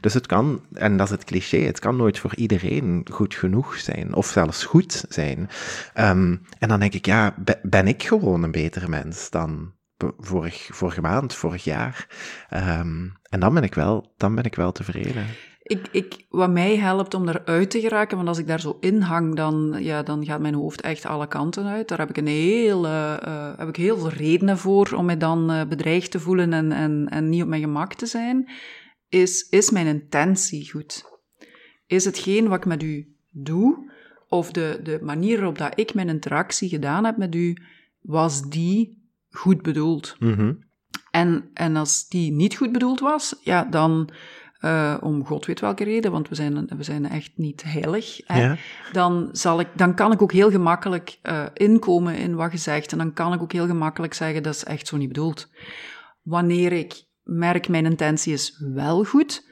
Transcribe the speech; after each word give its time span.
Dus 0.00 0.14
het 0.14 0.26
kan, 0.26 0.60
en 0.72 0.96
dat 0.96 1.06
is 1.06 1.12
het 1.12 1.24
cliché, 1.24 1.58
het 1.58 1.78
kan 1.78 1.96
nooit 1.96 2.18
voor 2.18 2.34
iedereen 2.34 3.06
goed 3.12 3.34
genoeg 3.34 3.76
zijn, 3.76 4.14
of 4.14 4.26
zelfs 4.26 4.64
goed 4.64 5.04
zijn. 5.08 5.48
Ehm, 5.94 6.36
en 6.58 6.68
dan 6.68 6.80
denk 6.80 6.94
ik, 6.94 7.06
ja, 7.06 7.34
ben 7.62 7.88
ik 7.88 8.02
gewoon 8.02 8.42
een 8.42 8.50
betere 8.50 8.88
mens 8.88 9.30
dan 9.30 9.72
vorig, 10.18 10.68
vorige 10.72 11.00
maand, 11.00 11.34
vorig 11.34 11.64
jaar? 11.64 12.06
Ehm, 12.48 13.08
en 13.22 13.40
dan 13.40 13.54
ben 13.54 13.62
ik 13.62 13.74
wel, 13.74 14.12
dan 14.16 14.34
ben 14.34 14.44
ik 14.44 14.54
wel 14.54 14.72
tevreden. 14.72 15.26
Ik, 15.62 15.88
ik, 15.90 16.26
wat 16.28 16.50
mij 16.50 16.76
helpt 16.76 17.14
om 17.14 17.28
eruit 17.28 17.70
te 17.70 17.80
geraken, 17.80 18.16
want 18.16 18.28
als 18.28 18.38
ik 18.38 18.46
daar 18.46 18.60
zo 18.60 18.76
in 18.80 19.00
hang, 19.00 19.36
dan, 19.36 19.76
ja, 19.78 20.02
dan 20.02 20.24
gaat 20.24 20.40
mijn 20.40 20.54
hoofd 20.54 20.80
echt 20.80 21.06
alle 21.06 21.26
kanten 21.26 21.66
uit. 21.66 21.88
Daar 21.88 21.98
heb 21.98 22.08
ik, 22.08 22.16
een 22.16 22.26
heel, 22.26 22.84
uh, 22.86 23.48
heb 23.56 23.68
ik 23.68 23.76
heel 23.76 23.98
veel 23.98 24.08
redenen 24.08 24.58
voor 24.58 24.92
om 24.96 25.04
me 25.04 25.16
dan 25.16 25.50
uh, 25.50 25.60
bedreigd 25.68 26.10
te 26.10 26.20
voelen 26.20 26.52
en, 26.52 26.72
en, 26.72 27.06
en 27.10 27.28
niet 27.28 27.42
op 27.42 27.48
mijn 27.48 27.60
gemak 27.60 27.94
te 27.94 28.06
zijn. 28.06 28.48
Is, 29.10 29.48
is 29.48 29.70
mijn 29.70 29.86
intentie 29.86 30.70
goed? 30.70 31.04
Is 31.86 32.04
hetgeen 32.04 32.48
wat 32.48 32.58
ik 32.58 32.66
met 32.66 32.82
u 32.82 33.14
doe, 33.30 33.92
of 34.28 34.50
de, 34.50 34.80
de 34.82 34.98
manier 35.02 35.36
waarop 35.36 35.58
dat 35.58 35.78
ik 35.78 35.94
mijn 35.94 36.08
interactie 36.08 36.68
gedaan 36.68 37.04
heb 37.04 37.16
met 37.16 37.34
u, 37.34 37.56
was 38.00 38.48
die 38.48 39.08
goed 39.30 39.62
bedoeld? 39.62 40.16
Mm 40.18 40.34
-hmm. 40.34 40.64
en, 41.10 41.50
en 41.54 41.76
als 41.76 42.08
die 42.08 42.32
niet 42.32 42.56
goed 42.56 42.72
bedoeld 42.72 43.00
was, 43.00 43.36
ja, 43.42 43.64
dan 43.64 44.10
uh, 44.60 44.96
om 45.00 45.26
god 45.26 45.46
weet 45.46 45.60
welke 45.60 45.84
reden, 45.84 46.10
want 46.10 46.28
we 46.28 46.34
zijn, 46.34 46.66
we 46.76 46.82
zijn 46.82 47.08
echt 47.08 47.30
niet 47.34 47.62
heilig, 47.62 48.20
hè, 48.24 48.42
ja. 48.42 48.56
dan, 48.92 49.28
zal 49.32 49.60
ik, 49.60 49.68
dan 49.74 49.94
kan 49.94 50.12
ik 50.12 50.22
ook 50.22 50.32
heel 50.32 50.50
gemakkelijk 50.50 51.18
uh, 51.22 51.44
inkomen 51.54 52.16
in 52.16 52.34
wat 52.34 52.52
je 52.52 52.58
zegt. 52.58 52.92
En 52.92 52.98
dan 52.98 53.12
kan 53.12 53.32
ik 53.32 53.42
ook 53.42 53.52
heel 53.52 53.66
gemakkelijk 53.66 54.14
zeggen, 54.14 54.42
dat 54.42 54.54
is 54.54 54.64
echt 54.64 54.86
zo 54.86 54.96
niet 54.96 55.08
bedoeld. 55.08 55.48
Wanneer 56.22 56.72
ik 56.72 57.04
merk, 57.22 57.68
mijn 57.68 57.84
intentie 57.84 58.32
is 58.32 58.64
wel 58.74 59.04
goed, 59.04 59.48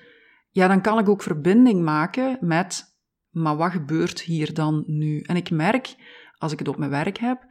ja, 0.50 0.68
dan 0.68 0.80
kan 0.80 0.98
ik 0.98 1.08
ook 1.08 1.22
verbinding 1.22 1.82
maken 1.82 2.38
met, 2.40 2.96
maar 3.30 3.56
wat 3.56 3.70
gebeurt 3.70 4.20
hier 4.20 4.54
dan 4.54 4.84
nu? 4.86 5.20
En 5.20 5.36
ik 5.36 5.50
merk, 5.50 5.94
als 6.38 6.52
ik 6.52 6.58
het 6.58 6.68
op 6.68 6.76
mijn 6.76 6.90
werk 6.90 7.18
heb, 7.18 7.46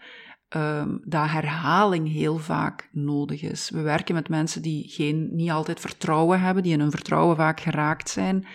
um, 0.56 1.02
dat 1.06 1.30
herhaling 1.30 2.12
heel 2.12 2.38
vaak 2.38 2.90
nodig 2.92 3.42
is. 3.42 3.70
We 3.70 3.82
werken 3.82 4.16
met 4.16 4.30
mensen 4.30 4.62
die 4.62 4.90
geen, 4.90 5.30
niet 5.36 5.50
altijd 5.50 5.80
vertrouwen 5.80 6.42
hebben, 6.42 6.64
die 6.64 6.74
in 6.74 6.80
hun 6.80 6.92
vertrouwen 6.92 7.36
vaak 7.36 7.60
geraakt 7.60 8.10
zijn, 8.10 8.48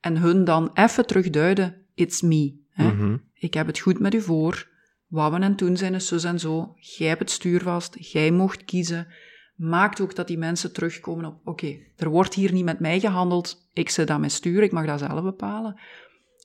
en 0.00 0.16
hun 0.16 0.44
dan 0.44 0.70
even 0.74 1.06
terugduiden, 1.06 1.86
it's 1.94 2.20
me. 2.20 2.62
Hè? 2.70 2.92
Mm 2.92 2.98
-hmm. 2.98 3.22
Ik 3.34 3.54
heb 3.54 3.66
het 3.66 3.78
goed 3.78 3.98
met 3.98 4.14
u 4.14 4.20
voor, 4.20 4.68
wat 5.06 5.32
we 5.32 5.38
en 5.38 5.56
toen 5.56 5.76
zijn 5.76 5.94
is 5.94 6.06
zus 6.06 6.24
en 6.24 6.38
zo, 6.38 6.74
jij 6.76 7.08
hebt 7.08 7.20
het 7.20 7.30
stuur 7.30 7.62
vast, 7.62 7.96
jij 7.98 8.30
mocht 8.30 8.64
kiezen, 8.64 9.06
maakt 9.54 10.00
ook 10.00 10.14
dat 10.14 10.26
die 10.26 10.38
mensen 10.38 10.72
terugkomen 10.72 11.24
op, 11.24 11.34
oké, 11.40 11.50
okay, 11.50 11.92
er 11.96 12.08
wordt 12.08 12.34
hier 12.34 12.52
niet 12.52 12.64
met 12.64 12.80
mij 12.80 13.00
gehandeld, 13.00 13.68
ik 13.72 13.90
zit 13.90 14.10
aan 14.10 14.20
mijn 14.20 14.32
stuur, 14.32 14.62
ik 14.62 14.72
mag 14.72 14.86
dat 14.86 14.98
zelf 14.98 15.22
bepalen. 15.22 15.80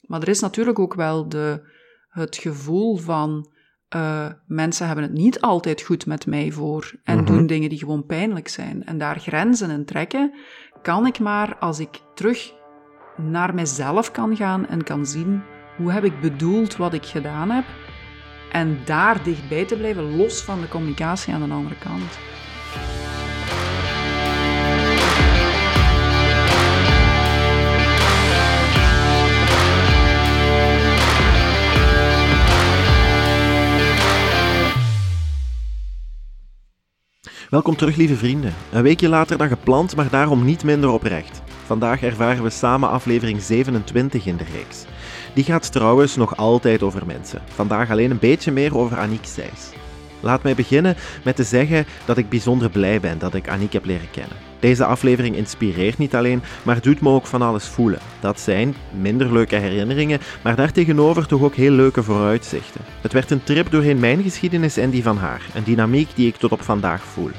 Maar 0.02 0.22
er 0.22 0.28
is 0.28 0.40
natuurlijk 0.40 0.80
ook 0.80 0.94
wel 0.94 1.30
de, 1.30 1.62
het 2.10 2.36
gevoel 2.36 2.98
van, 2.98 3.52
uh, 3.96 4.28
mensen 4.48 4.86
hebben 4.86 5.04
het 5.04 5.14
niet 5.14 5.42
altijd 5.42 5.82
goed 5.82 6.06
met 6.06 6.26
mij 6.26 6.52
voor 6.52 6.94
en 7.04 7.18
mm 7.18 7.26
-hmm. 7.26 7.36
doen 7.36 7.48
dingen 7.48 7.70
die 7.70 7.80
gewoon 7.80 8.06
pijnlijk 8.06 8.48
zijn. 8.48 8.86
En 8.86 8.98
daar 8.98 9.20
grenzen 9.20 9.70
in 9.70 9.86
trekken, 9.86 10.34
kan 10.82 11.06
ik 11.06 11.20
maar 11.20 11.58
als 11.58 11.80
ik 11.80 12.02
terug 12.16 12.54
naar 13.18 13.54
mezelf 13.54 14.12
kan 14.12 14.36
gaan 14.36 14.68
en 14.68 14.84
kan 14.84 15.06
zien 15.06 15.42
hoe 15.78 15.92
heb 15.92 16.04
ik 16.04 16.22
bedoeld 16.22 16.76
wat 16.76 16.94
ik 16.94 17.06
gedaan 17.06 17.50
heb. 17.50 17.66
En 18.52 18.78
daar 18.86 19.24
dichtbij 19.24 19.66
te 19.66 19.78
blijven, 19.78 20.18
los 20.18 20.42
van 20.42 20.62
de 20.62 20.68
communicatie 20.68 21.34
aan 21.34 21.48
de 21.48 21.54
andere 21.54 21.78
kant. 21.78 22.20
Welkom 37.50 37.76
terug, 37.76 37.96
lieve 37.96 38.16
vrienden. 38.16 38.54
Een 38.72 38.84
weekje 38.84 39.10
later 39.10 39.38
dan 39.38 39.48
gepland, 39.48 39.96
maar 39.96 40.10
daarom 40.10 40.46
niet 40.46 40.64
minder 40.64 40.90
oprecht. 40.90 41.42
Vandaag 41.66 42.04
ervaren 42.04 42.44
we 42.44 42.50
samen 42.50 42.90
aflevering 42.90 43.42
27 43.42 44.26
in 44.26 44.38
de 44.38 44.44
reeks. 44.54 44.86
Die 45.34 45.44
gaat 45.44 45.72
trouwens 45.72 46.16
nog 46.16 46.38
altijd 46.38 46.84
over 46.84 47.06
mensen. 47.06 47.42
Vandaag 47.46 47.92
alleen 47.92 48.12
een 48.12 48.20
beetje 48.20 48.52
meer 48.52 48.78
over 48.78 48.98
Aniek 48.98 49.26
Seys. 49.26 49.79
Laat 50.20 50.44
mij 50.44 50.56
beginnen 50.56 50.96
met 51.24 51.36
te 51.36 51.44
zeggen 51.44 51.86
dat 52.06 52.18
ik 52.18 52.30
bijzonder 52.30 52.70
blij 52.70 53.00
ben 53.00 53.20
dat 53.20 53.34
ik 53.34 53.50
Aniek 53.50 53.74
heb 53.74 53.86
leren 53.86 54.12
kennen. 54.12 54.38
Deze 54.60 54.86
aflevering 54.86 55.36
inspireert 55.36 55.98
niet 55.98 56.16
alleen, 56.16 56.42
maar 56.64 56.82
doet 56.82 57.02
me 57.02 57.10
ook 57.10 57.26
van 57.26 57.42
alles 57.42 57.68
voelen. 57.68 58.00
Dat 58.20 58.40
zijn 58.40 58.76
minder 59.02 59.34
leuke 59.34 59.56
herinneringen, 59.56 60.20
maar 60.42 60.56
daartegenover 60.56 61.28
toch 61.28 61.42
ook 61.42 61.56
heel 61.56 61.72
leuke 61.72 62.04
vooruitzichten. 62.04 62.82
Het 63.02 63.14
werd 63.14 63.32
een 63.32 63.44
trip 63.44 63.72
doorheen 63.72 64.00
mijn 64.00 64.24
geschiedenis 64.24 64.78
en 64.78 64.90
die 64.90 65.04
van 65.04 65.18
haar, 65.18 65.42
een 65.54 65.64
dynamiek 65.64 66.10
die 66.16 66.28
ik 66.28 66.36
tot 66.36 66.52
op 66.52 66.62
vandaag 66.62 67.04
voel. 67.04 67.32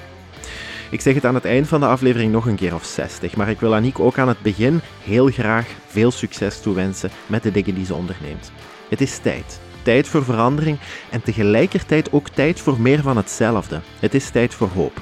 Ik 0.90 1.00
zeg 1.00 1.14
het 1.14 1.26
aan 1.26 1.34
het 1.34 1.44
eind 1.44 1.68
van 1.68 1.80
de 1.80 1.86
aflevering 1.86 2.32
nog 2.32 2.46
een 2.46 2.56
keer 2.56 2.74
of 2.74 2.84
60, 2.84 3.36
maar 3.36 3.50
ik 3.50 3.60
wil 3.60 3.74
Aniek 3.74 4.00
ook 4.00 4.18
aan 4.18 4.28
het 4.28 4.42
begin 4.42 4.80
heel 5.04 5.26
graag 5.26 5.66
veel 5.86 6.10
succes 6.10 6.60
toewensen 6.60 7.10
met 7.26 7.42
de 7.42 7.50
dingen 7.50 7.74
die 7.74 7.84
ze 7.84 7.94
onderneemt. 7.94 8.52
Het 8.88 9.00
is 9.00 9.18
tijd. 9.18 9.60
Tijd 9.82 10.08
voor 10.08 10.24
verandering 10.24 10.78
en 11.10 11.22
tegelijkertijd 11.22 12.12
ook 12.12 12.28
tijd 12.28 12.60
voor 12.60 12.80
meer 12.80 13.02
van 13.02 13.16
hetzelfde. 13.16 13.80
Het 13.98 14.14
is 14.14 14.30
tijd 14.30 14.54
voor 14.54 14.68
hoop. 14.68 15.00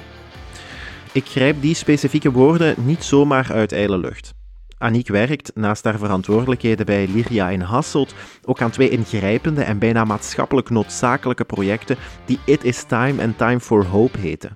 Ik 1.13 1.27
grijp 1.27 1.63
die 1.63 1.75
specifieke 1.75 2.31
woorden 2.31 2.75
niet 2.79 3.05
zomaar 3.05 3.53
uit 3.53 3.73
ijle 3.73 3.99
lucht. 3.99 4.37
Aniek 4.79 5.09
werkt, 5.09 5.51
naast 5.55 5.85
haar 5.85 5.99
verantwoordelijkheden 5.99 6.87
bij 6.87 7.07
Lyria 7.07 7.49
in 7.49 7.61
Hasselt, 7.61 8.15
ook 8.45 8.63
aan 8.63 8.71
twee 8.71 8.89
ingrijpende 8.89 9.63
en 9.63 9.79
bijna 9.79 10.05
maatschappelijk 10.05 10.71
noodzakelijke 10.71 11.45
projecten 11.45 11.97
die 12.25 12.39
It 12.45 12.65
Is 12.65 12.83
Time 12.83 13.23
en 13.23 13.37
Time 13.37 13.61
for 13.61 13.85
Hope 13.87 14.19
heten. 14.19 14.53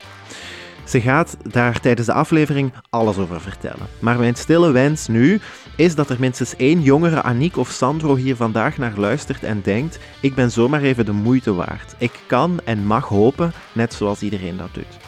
Ze 0.85 1.01
gaat 1.01 1.37
daar 1.43 1.81
tijdens 1.81 2.07
de 2.07 2.13
aflevering 2.13 2.73
alles 2.91 3.17
over 3.19 3.41
vertellen. 3.41 3.87
Maar 3.99 4.19
mijn 4.19 4.35
stille 4.35 4.71
wens 4.71 5.09
nu 5.09 5.41
is 5.77 5.95
dat 5.95 6.11
er 6.11 6.17
minstens 6.19 6.57
één 6.57 6.83
jongere 6.83 7.23
Aniek 7.23 7.57
of 7.57 7.69
Sandro 7.69 8.17
hier 8.17 8.37
vandaag 8.37 8.79
naar 8.79 8.97
luistert 8.97 9.43
en 9.43 9.61
denkt: 9.63 9.99
ik 10.21 10.35
ben 10.35 10.51
zomaar 10.51 10.83
even 10.83 11.05
de 11.05 11.13
moeite 11.13 11.55
waard. 11.55 11.95
Ik 11.99 12.21
kan 12.27 12.61
en 12.65 12.87
mag 12.87 13.09
hopen, 13.09 13.53
net 13.73 13.95
zoals 13.95 14.23
iedereen 14.23 14.57
dat 14.57 14.75
doet. 14.75 15.02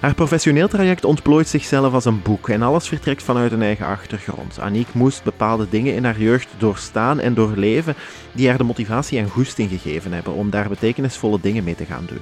Haar 0.00 0.14
professioneel 0.14 0.68
traject 0.68 1.04
ontplooit 1.04 1.48
zichzelf 1.48 1.92
als 1.92 2.04
een 2.04 2.22
boek 2.22 2.48
en 2.48 2.62
alles 2.62 2.88
vertrekt 2.88 3.22
vanuit 3.22 3.52
een 3.52 3.62
eigen 3.62 3.86
achtergrond. 3.86 4.60
Aniek 4.60 4.94
moest 4.94 5.22
bepaalde 5.22 5.68
dingen 5.68 5.94
in 5.94 6.04
haar 6.04 6.20
jeugd 6.20 6.48
doorstaan 6.58 7.20
en 7.20 7.34
doorleven 7.34 7.94
die 8.32 8.48
haar 8.48 8.58
de 8.58 8.64
motivatie 8.64 9.18
en 9.18 9.28
goesting 9.28 9.70
gegeven 9.70 10.12
hebben 10.12 10.34
om 10.34 10.50
daar 10.50 10.68
betekenisvolle 10.68 11.38
dingen 11.40 11.64
mee 11.64 11.74
te 11.74 11.84
gaan 11.84 12.04
doen. 12.06 12.20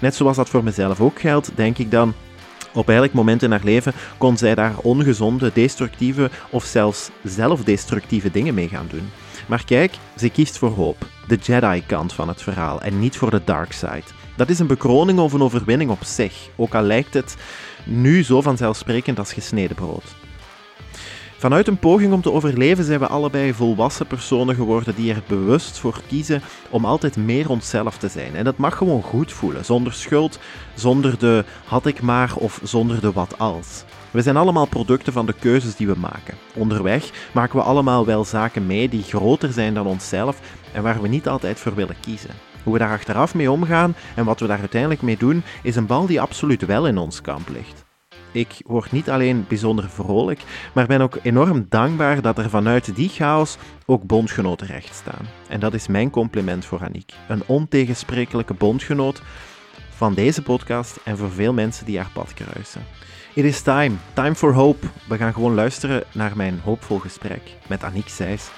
Net 0.00 0.14
zoals 0.14 0.36
dat 0.36 0.48
voor 0.48 0.64
mezelf 0.64 1.00
ook 1.00 1.20
geldt, 1.20 1.50
denk 1.54 1.78
ik 1.78 1.90
dan, 1.90 2.14
op 2.74 2.88
elk 2.88 3.12
moment 3.12 3.42
in 3.42 3.50
haar 3.50 3.64
leven 3.64 3.92
kon 4.18 4.36
zij 4.36 4.54
daar 4.54 4.74
ongezonde, 4.82 5.50
destructieve 5.54 6.30
of 6.50 6.64
zelfs 6.64 7.10
zelfdestructieve 7.22 8.30
dingen 8.30 8.54
mee 8.54 8.68
gaan 8.68 8.86
doen. 8.90 9.10
Maar 9.46 9.64
kijk, 9.64 9.92
ze 10.16 10.28
kiest 10.28 10.58
voor 10.58 10.70
hoop, 10.70 11.06
de 11.26 11.36
Jedi-kant 11.36 12.12
van 12.12 12.28
het 12.28 12.42
verhaal 12.42 12.82
en 12.82 12.98
niet 12.98 13.16
voor 13.16 13.30
de 13.30 13.40
dark 13.44 13.72
side. 13.72 14.19
Dat 14.40 14.48
is 14.48 14.58
een 14.58 14.66
bekroning 14.66 15.18
of 15.18 15.32
een 15.32 15.42
overwinning 15.42 15.90
op 15.90 16.04
zich, 16.04 16.48
ook 16.56 16.74
al 16.74 16.82
lijkt 16.82 17.14
het 17.14 17.36
nu 17.84 18.22
zo 18.22 18.40
vanzelfsprekend 18.40 19.18
als 19.18 19.32
gesneden 19.32 19.76
brood. 19.76 20.04
Vanuit 21.36 21.68
een 21.68 21.78
poging 21.78 22.12
om 22.12 22.22
te 22.22 22.32
overleven 22.32 22.84
zijn 22.84 23.00
we 23.00 23.06
allebei 23.06 23.54
volwassen 23.54 24.06
personen 24.06 24.54
geworden 24.54 24.94
die 24.94 25.12
er 25.12 25.22
bewust 25.26 25.78
voor 25.78 26.00
kiezen 26.08 26.42
om 26.70 26.84
altijd 26.84 27.16
meer 27.16 27.50
onszelf 27.50 27.98
te 27.98 28.08
zijn. 28.08 28.36
En 28.36 28.44
dat 28.44 28.56
mag 28.56 28.76
gewoon 28.76 29.02
goed 29.02 29.32
voelen, 29.32 29.64
zonder 29.64 29.92
schuld, 29.92 30.38
zonder 30.74 31.18
de 31.18 31.44
had 31.64 31.86
ik 31.86 32.02
maar 32.02 32.32
of 32.34 32.60
zonder 32.62 33.00
de 33.00 33.12
wat 33.12 33.38
als. 33.38 33.84
We 34.10 34.22
zijn 34.22 34.36
allemaal 34.36 34.66
producten 34.66 35.12
van 35.12 35.26
de 35.26 35.34
keuzes 35.40 35.76
die 35.76 35.86
we 35.86 35.98
maken. 35.98 36.34
Onderweg 36.54 37.10
maken 37.32 37.56
we 37.56 37.62
allemaal 37.62 38.06
wel 38.06 38.24
zaken 38.24 38.66
mee 38.66 38.88
die 38.88 39.02
groter 39.02 39.52
zijn 39.52 39.74
dan 39.74 39.86
onszelf 39.86 40.40
en 40.72 40.82
waar 40.82 41.02
we 41.02 41.08
niet 41.08 41.28
altijd 41.28 41.58
voor 41.58 41.74
willen 41.74 41.96
kiezen. 42.00 42.49
Hoe 42.62 42.72
we 42.72 42.78
daar 42.78 42.92
achteraf 42.92 43.34
mee 43.34 43.50
omgaan 43.50 43.94
en 44.14 44.24
wat 44.24 44.40
we 44.40 44.46
daar 44.46 44.58
uiteindelijk 44.58 45.02
mee 45.02 45.16
doen, 45.16 45.42
is 45.62 45.76
een 45.76 45.86
bal 45.86 46.06
die 46.06 46.20
absoluut 46.20 46.66
wel 46.66 46.86
in 46.86 46.98
ons 46.98 47.20
kamp 47.20 47.48
ligt. 47.48 47.84
Ik 48.32 48.60
word 48.66 48.92
niet 48.92 49.10
alleen 49.10 49.44
bijzonder 49.48 49.90
vrolijk, 49.90 50.40
maar 50.72 50.86
ben 50.86 51.00
ook 51.00 51.18
enorm 51.22 51.66
dankbaar 51.68 52.22
dat 52.22 52.38
er 52.38 52.50
vanuit 52.50 52.96
die 52.96 53.08
chaos 53.08 53.56
ook 53.86 54.02
bondgenoten 54.02 54.66
recht 54.66 54.94
staan. 54.94 55.26
En 55.48 55.60
dat 55.60 55.74
is 55.74 55.86
mijn 55.86 56.10
compliment 56.10 56.64
voor 56.64 56.84
Aniek. 56.84 57.12
Een 57.28 57.42
ontegensprekelijke 57.46 58.54
bondgenoot 58.54 59.22
van 59.90 60.14
deze 60.14 60.42
podcast 60.42 60.98
en 61.04 61.16
voor 61.16 61.30
veel 61.30 61.52
mensen 61.52 61.86
die 61.86 61.98
haar 61.98 62.10
pad 62.12 62.34
kruisen. 62.34 62.82
It 63.34 63.44
is 63.44 63.62
time, 63.62 63.96
time 64.12 64.34
for 64.34 64.54
hope. 64.54 64.86
We 65.08 65.16
gaan 65.16 65.32
gewoon 65.32 65.54
luisteren 65.54 66.02
naar 66.12 66.36
mijn 66.36 66.60
hoopvol 66.64 66.98
gesprek 66.98 67.42
met 67.68 67.84
Aniek 67.84 68.08
Seys. 68.08 68.50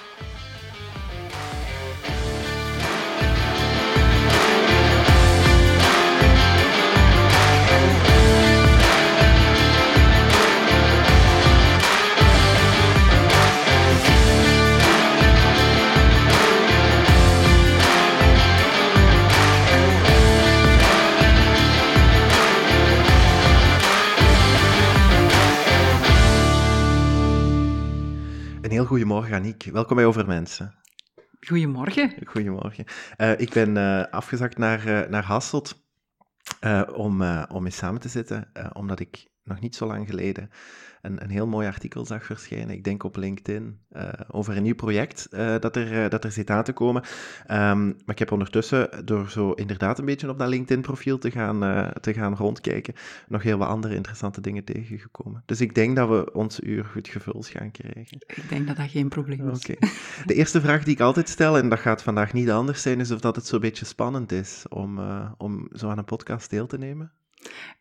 Heel 28.83 28.91
goedemorgen, 28.91 29.35
Aniek. 29.35 29.63
Welkom 29.63 29.95
bij 29.95 30.05
Over 30.05 30.27
Mensen. 30.27 30.75
Goedemorgen. 31.47 32.13
Goedemorgen. 32.25 32.85
Uh, 33.17 33.39
ik 33.39 33.49
ben 33.53 33.75
uh, 33.75 34.03
afgezakt 34.03 34.57
naar, 34.57 34.87
uh, 34.87 35.09
naar 35.09 35.23
Hasselt 35.23 35.85
om, 36.93 37.23
om 37.47 37.65
eens 37.65 37.75
samen 37.75 38.01
te 38.01 38.09
zitten, 38.09 38.51
omdat 38.73 38.99
ik 38.99 39.27
nog 39.43 39.59
niet 39.59 39.75
zo 39.75 39.85
lang 39.85 40.07
geleden 40.07 40.49
een, 41.03 41.23
een 41.23 41.29
heel 41.29 41.47
mooi 41.47 41.67
artikel 41.67 42.05
zag 42.05 42.25
verschijnen, 42.25 42.75
ik 42.75 42.83
denk 42.83 43.03
op 43.03 43.15
LinkedIn, 43.15 43.79
uh, 43.91 44.09
over 44.27 44.57
een 44.57 44.63
nieuw 44.63 44.75
project 44.75 45.27
uh, 45.31 45.55
dat, 45.59 45.75
er, 45.75 46.03
uh, 46.03 46.09
dat 46.09 46.23
er 46.23 46.31
zit 46.31 46.49
aan 46.49 46.63
te 46.63 46.73
komen. 46.73 47.01
Um, 47.51 47.85
maar 47.85 48.01
ik 48.05 48.19
heb 48.19 48.31
ondertussen, 48.31 49.05
door 49.05 49.29
zo 49.29 49.51
inderdaad 49.51 49.99
een 49.99 50.05
beetje 50.05 50.29
op 50.29 50.39
dat 50.39 50.47
LinkedIn-profiel 50.47 51.17
te, 51.17 51.31
gaan 51.31 51.91
te 52.01 52.13
gaan 52.13 52.35
rondkijken, 52.35 52.93
nog 53.27 53.43
heel 53.43 53.57
wat 53.57 53.67
andere 53.67 53.95
interessante 53.95 54.41
dingen 54.41 54.63
tegengekomen. 54.63 55.43
Dus 55.45 55.61
ik 55.61 55.75
denk 55.75 55.95
dat 55.95 56.09
we 56.09 56.33
ons 56.33 56.59
uur 56.59 56.85
goed 56.85 57.07
gevuld 57.07 57.47
gaan 57.47 57.71
krijgen. 57.71 58.17
Ik 58.27 58.49
denk 58.49 58.67
dat 58.67 58.77
dat 58.77 58.89
geen 58.89 59.09
probleem 59.09 59.49
is. 59.49 59.69
Okay. 59.69 59.89
De 60.25 60.33
eerste 60.33 60.61
vraag 60.61 60.83
die 60.83 60.93
ik 60.93 60.99
altijd 60.99 61.29
stel, 61.29 61.57
en 61.57 61.69
dat 61.69 61.79
gaat 61.79 62.03
vandaag 62.03 62.33
niet 62.33 62.49
anders 62.49 62.81
zijn, 62.81 62.99
is 62.99 63.11
of 63.11 63.19
dat 63.19 63.35
het 63.35 63.47
zo'n 63.47 63.59
beetje 63.59 63.85
spannend 63.85 64.31
is 64.31 64.65
om, 64.69 64.99
om 65.37 65.67
zo 65.71 65.89
aan 65.89 65.97
een 65.97 66.05
podcast 66.05 66.49
deel 66.49 66.67
te 66.67 66.77
nemen. 66.77 67.11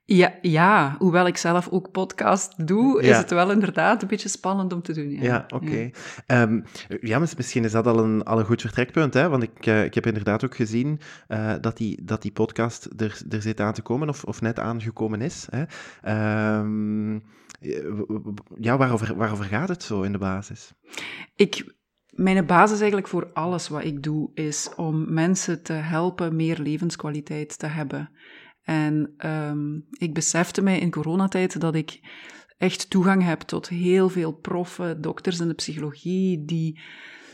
Ja, 0.05 0.35
ja, 0.43 0.97
hoewel 0.99 1.27
ik 1.27 1.37
zelf 1.37 1.69
ook 1.69 1.91
podcast 1.91 2.67
doe, 2.67 3.03
is 3.03 3.17
het 3.17 3.31
wel 3.31 3.51
inderdaad 3.51 4.03
een 4.03 4.09
beetje 4.09 4.29
spannend 4.29 4.73
om 4.73 4.83
te 4.83 4.93
doen. 4.93 5.11
Ja, 5.11 5.23
ja 5.23 5.45
oké. 5.49 5.65
Okay. 5.65 5.95
Ja. 6.27 6.43
Um, 6.43 6.65
ja, 7.01 7.19
misschien 7.19 7.65
is 7.65 7.73
dat 7.73 7.87
al 7.87 7.99
een, 7.99 8.23
al 8.23 8.39
een 8.39 8.45
goed 8.45 8.61
vertrekpunt, 8.61 9.15
hè? 9.15 9.29
want 9.29 9.43
ik, 9.43 9.67
uh, 9.67 9.85
ik 9.85 9.95
heb 9.95 10.07
inderdaad 10.07 10.45
ook 10.45 10.57
gezien 10.57 11.01
uh, 11.29 11.55
dat, 11.61 11.77
die, 11.77 12.05
dat 12.05 12.23
die 12.23 12.33
podcast 12.33 12.89
er, 12.97 13.21
er 13.31 13.43
zit 13.43 13.61
aan 13.61 13.73
te 13.73 13.83
komen, 13.83 14.09
of, 14.09 14.25
of 14.25 14.41
net 14.41 14.59
aangekomen 14.59 15.21
is. 15.21 15.49
Hè? 15.51 15.63
Um, 16.59 17.23
ja, 18.59 18.77
waarover, 18.77 19.17
waarover 19.17 19.45
gaat 19.45 19.69
het 19.69 19.83
zo 19.83 20.03
in 20.03 20.13
de 20.13 20.19
basis? 20.19 20.73
Ik 21.35 21.75
mijn 22.13 22.47
basis 22.47 22.79
eigenlijk 22.79 23.09
voor 23.09 23.31
alles 23.33 23.69
wat 23.69 23.85
ik 23.85 24.03
doe 24.03 24.31
is 24.35 24.71
om 24.77 25.13
mensen 25.13 25.63
te 25.63 25.73
helpen 25.73 26.37
meer 26.37 26.59
levenskwaliteit 26.59 27.59
te 27.59 27.67
hebben. 27.67 28.11
En 28.63 29.15
um, 29.27 29.87
ik 29.91 30.15
besefte 30.15 30.63
mij 30.63 30.79
in 30.79 30.91
coronatijd 30.91 31.61
dat 31.61 31.75
ik 31.75 32.01
echt 32.59 32.91
toegang 32.91 33.23
heb 33.23 33.41
tot 33.41 33.69
heel 33.69 34.09
veel 34.09 34.33
proffen, 34.33 35.01
dokters 35.01 35.41
in 35.41 35.49
de 35.49 35.55
psychologie, 35.55 36.45
die 36.45 36.81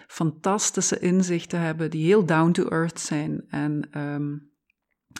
fantastische 0.07 0.99
inzichten 0.99 1.61
hebben, 1.61 1.91
die 1.91 2.07
heel 2.07 2.25
down 2.25 2.51
to 2.51 2.69
earth 2.69 3.01
zijn 3.01 3.45
en 3.49 4.01
um, 4.01 4.51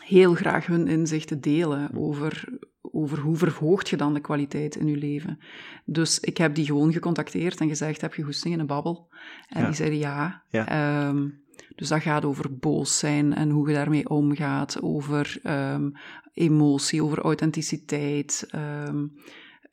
heel 0.03 0.33
graag 0.33 0.65
hun 0.65 0.87
inzichten 0.87 1.41
delen 1.41 1.89
over, 1.95 2.59
over 2.81 3.19
hoe 3.19 3.35
verhoogt 3.35 3.89
je 3.89 3.97
dan 3.97 4.13
de 4.13 4.19
kwaliteit 4.19 4.75
in 4.75 4.87
je 4.87 4.97
leven. 4.97 5.39
Dus 5.85 6.19
ik 6.19 6.37
heb 6.37 6.55
die 6.55 6.65
gewoon 6.65 6.91
gecontacteerd 6.91 7.59
en 7.59 7.67
gezegd, 7.67 8.01
heb 8.01 8.13
je 8.13 8.23
goesting 8.23 8.53
in 8.53 8.59
een 8.59 8.65
babbel? 8.65 9.13
En 9.47 9.65
die 9.65 9.75
zeiden 9.75 9.99
ja. 9.99 10.43
ja. 10.49 11.07
Um, 11.07 11.43
dus 11.75 11.87
dat 11.87 12.01
gaat 12.01 12.25
over 12.25 12.57
boos 12.57 12.99
zijn 12.99 13.33
en 13.35 13.49
hoe 13.49 13.67
je 13.67 13.73
daarmee 13.73 14.09
omgaat, 14.09 14.81
over 14.81 15.39
um, 15.43 15.93
emotie, 16.33 17.03
over 17.03 17.19
authenticiteit, 17.19 18.49
um, 18.87 19.13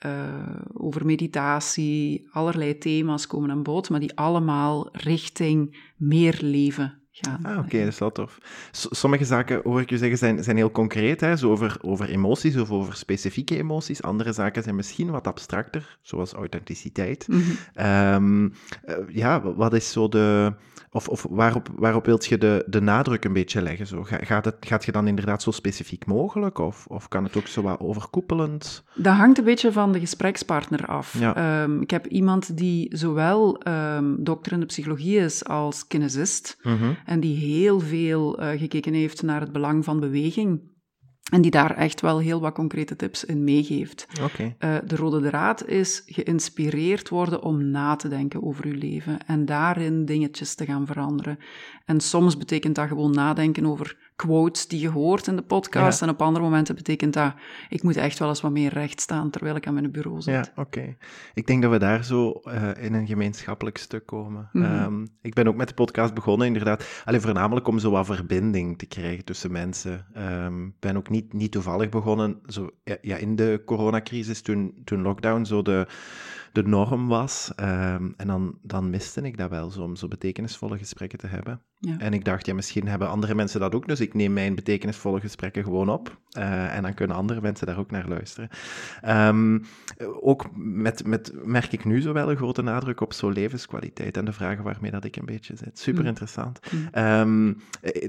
uh, 0.07 0.61
over 0.73 1.07
meditatie. 1.07 2.29
Allerlei 2.31 2.79
thema's 2.79 3.27
komen 3.27 3.51
aan 3.51 3.63
bod, 3.63 3.91
maar 3.91 4.01
die 4.01 4.17
allemaal 4.17 4.89
richting 4.93 5.91
meer 5.97 6.39
leven 6.41 7.06
gaan. 7.21 7.41
Ah, 7.43 7.59
oké, 7.59 7.79
dat 7.79 7.87
is 7.87 7.99
wel 7.99 8.13
tof. 8.13 8.39
sommige 8.71 9.25
zaken, 9.25 9.61
hoor 9.65 9.81
ik 9.81 9.91
je 9.91 9.99
zeggen, 9.99 10.19
zijn, 10.19 10.45
zijn 10.45 10.57
heel 10.57 10.71
concreet, 10.71 11.21
hè, 11.21 11.37
zo 11.37 11.51
over, 11.51 11.77
over 11.81 12.09
emoties 12.09 12.57
of 12.57 12.71
over 12.71 12.97
specifieke 12.97 13.57
emoties. 13.57 14.03
Andere 14.03 14.33
zaken 14.33 14.63
zijn 14.63 14.75
misschien 14.75 15.11
wat 15.11 15.27
abstracter, 15.27 15.99
zoals 16.03 16.33
authenticiteit. 16.33 17.29
Mm 17.29 17.43
-hmm. 17.43 17.87
um, 17.87 18.53
uh, 18.89 18.97
ja, 19.09 19.43
wat 19.55 19.75
is 19.75 19.93
zo 19.93 20.09
de 20.09 20.55
of, 20.97 21.09
of 21.09 21.27
waarop, 21.31 21.69
waarop 21.75 22.07
wilt 22.07 22.27
je 22.27 22.39
de, 22.39 22.65
de 22.67 22.81
nadruk 22.81 23.25
een 23.25 23.33
beetje 23.33 23.63
leggen? 23.63 23.87
Zo? 23.87 24.03
Gaat, 24.03 24.45
het, 24.45 24.57
gaat 24.61 24.85
je 24.85 24.93
dan 24.93 25.07
inderdaad 25.07 25.43
zo 25.43 25.51
specifiek 25.51 26.07
mogelijk? 26.07 26.59
Of, 26.59 26.87
of 26.87 27.09
kan 27.09 27.25
het 27.25 27.37
ook 27.37 27.47
zo 27.47 27.63
wat 27.63 27.81
overkoepelend? 27.81 28.85
Dat 28.95 29.15
hangt 29.15 29.39
een 29.39 29.45
beetje 29.45 29.73
van 29.73 29.93
de 29.93 30.01
gesprekspartner 30.01 30.87
af. 30.87 31.19
Ja. 31.19 31.63
Um, 31.63 31.81
ik 31.81 31.91
heb 31.91 32.07
iemand 32.07 32.57
die 32.57 32.97
zowel 32.97 33.61
um, 33.69 34.25
dokter 34.25 34.53
in 34.53 34.61
de 34.61 34.67
psychologie 34.67 35.19
is 35.19 35.45
als 35.45 35.87
kinesist. 35.87 36.59
Mm 36.63 36.79
-hmm. 36.79 36.97
En 37.07 37.21
die 37.21 37.37
heel 37.37 37.81
veel 37.81 38.41
uh, 38.41 38.51
gekeken 38.51 38.93
heeft 38.93 39.23
naar 39.23 39.41
het 39.41 39.53
belang 39.53 39.85
van 39.85 40.01
beweging. 40.01 40.75
En 41.33 41.41
die 41.41 41.51
daar 41.51 41.77
echt 41.77 42.01
wel 42.01 42.19
heel 42.19 42.41
wat 42.41 42.55
concrete 42.55 42.97
tips 42.97 43.25
in 43.25 43.45
meegeeft. 43.45 44.07
Okay. 44.23 44.57
Uh, 44.59 44.77
de 44.89 44.97
rode 44.97 45.21
draad 45.21 45.67
is 45.67 46.03
geïnspireerd 46.07 47.09
worden 47.09 47.43
om 47.43 47.71
na 47.71 47.97
te 47.97 48.09
denken 48.09 48.43
over 48.43 48.67
je 48.67 48.75
leven 48.75 49.27
en 49.27 49.45
daarin 49.45 50.05
dingetjes 50.05 50.55
te 50.55 50.65
gaan 50.65 50.87
veranderen. 50.87 51.39
En 51.85 52.01
soms 52.01 52.37
betekent 52.37 52.75
dat 52.75 52.89
gewoon 52.89 53.11
nadenken 53.11 53.67
over 53.67 54.06
quotes 54.17 54.69
die 54.69 54.81
je 54.81 54.89
hoort 54.89 55.27
in 55.27 55.37
de 55.37 55.43
podcast. 55.43 56.03
En 56.03 56.09
op 56.09 56.23
andere 56.23 56.45
momenten 56.45 56.75
betekent 56.75 57.13
dat, 57.13 57.35
ik 57.69 57.83
moet 57.83 57.97
echt 57.97 58.19
wel 58.19 58.29
eens 58.29 58.41
wat 58.41 58.51
meer 58.51 58.73
recht 58.73 59.01
staan 59.01 59.31
terwijl 59.31 59.57
ik 59.57 59.67
aan 59.67 59.75
mijn 59.75 59.91
bureau 59.91 60.21
zit. 60.21 60.35
Ja, 60.35 60.63
oké. 60.63 60.97
Ik 61.35 61.47
denk 61.47 61.63
dat 61.63 61.71
we 61.71 61.79
daar 61.79 62.05
zo 62.05 62.41
uh, 62.45 62.85
in 62.85 62.95
een 62.95 63.07
gemeenschappelijk 63.07 63.79
stuk 63.79 64.07
komen. 64.07 64.49
Mm 64.53 64.63
-hmm. 64.63 64.83
um, 64.83 65.09
ik 65.23 65.35
ben 65.35 65.49
ook 65.49 65.57
met 65.57 65.69
de 65.69 65.75
podcast 65.75 66.15
begonnen, 66.15 66.47
inderdaad. 66.47 67.03
Alleen 67.05 67.21
voornamelijk 67.21 67.69
om 67.69 67.79
zo 67.79 67.91
wat 67.91 68.07
verbinding 68.07 68.79
te 68.79 68.87
krijgen 68.87 69.25
tussen 69.25 69.53
mensen. 69.53 70.07
Ik 70.15 70.21
um, 70.21 70.75
ben 70.81 70.97
ook 70.97 71.09
niet, 71.09 71.33
niet 71.33 71.53
toevallig 71.53 71.89
begonnen, 71.89 72.41
zo, 72.47 72.71
ja, 72.85 72.97
ja, 73.01 73.17
in 73.17 73.37
de 73.37 73.63
coronacrisis, 73.65 74.41
toen, 74.41 74.81
toen 74.85 75.03
lockdown 75.03 75.45
zo 75.45 75.63
de 75.63 75.87
de 76.57 76.69
norm 76.69 77.09
was. 77.09 77.53
Um, 77.61 78.15
en 78.17 78.27
dan, 78.27 78.59
dan 78.63 78.91
miste 78.91 79.21
ik 79.21 79.37
dat 79.37 79.51
wel, 79.51 79.71
zo, 79.71 79.83
om 79.83 79.97
zo 79.97 80.09
betekenisvolle 80.09 80.79
gesprekken 80.79 81.19
te 81.19 81.27
hebben. 81.27 81.61
Ja. 81.79 81.99
En 81.99 82.13
ik 82.13 82.25
dacht, 82.25 82.47
ja, 82.47 82.55
misschien 82.55 82.89
hebben 82.89 83.09
andere 83.09 83.35
mensen 83.35 83.61
dat 83.61 83.75
ook, 83.75 83.87
dus 83.87 84.01
ik 84.01 84.15
neem 84.15 84.33
mijn 84.33 84.55
betekenisvolle 84.55 85.21
gesprekken 85.21 85.65
gewoon 85.65 85.89
op. 85.89 86.19
Uh, 86.39 86.77
en 86.77 86.83
dan 86.83 86.95
kunnen 86.95 87.17
andere 87.17 87.41
mensen 87.41 87.67
daar 87.67 87.79
ook 87.79 87.91
naar 87.91 88.09
luisteren. 88.09 88.49
Um, 89.09 89.65
ook 90.21 90.47
met, 90.57 91.07
met, 91.07 91.33
merk 91.45 91.73
ik 91.73 91.85
nu 91.85 92.01
zo 92.01 92.13
wel 92.13 92.31
een 92.31 92.37
grote 92.37 92.63
nadruk 92.63 93.01
op 93.01 93.13
zo 93.13 93.29
levenskwaliteit 93.29 94.17
en 94.17 94.25
de 94.25 94.33
vragen 94.33 94.65
waarmee 94.65 94.91
dat 94.91 95.05
ik 95.05 95.17
een 95.17 95.25
beetje 95.25 95.57
zit. 95.57 95.79
Super 95.79 96.03
mm. 96.03 96.09
interessant. 96.09 96.61
Mm. 96.73 97.03
Um, 97.03 97.57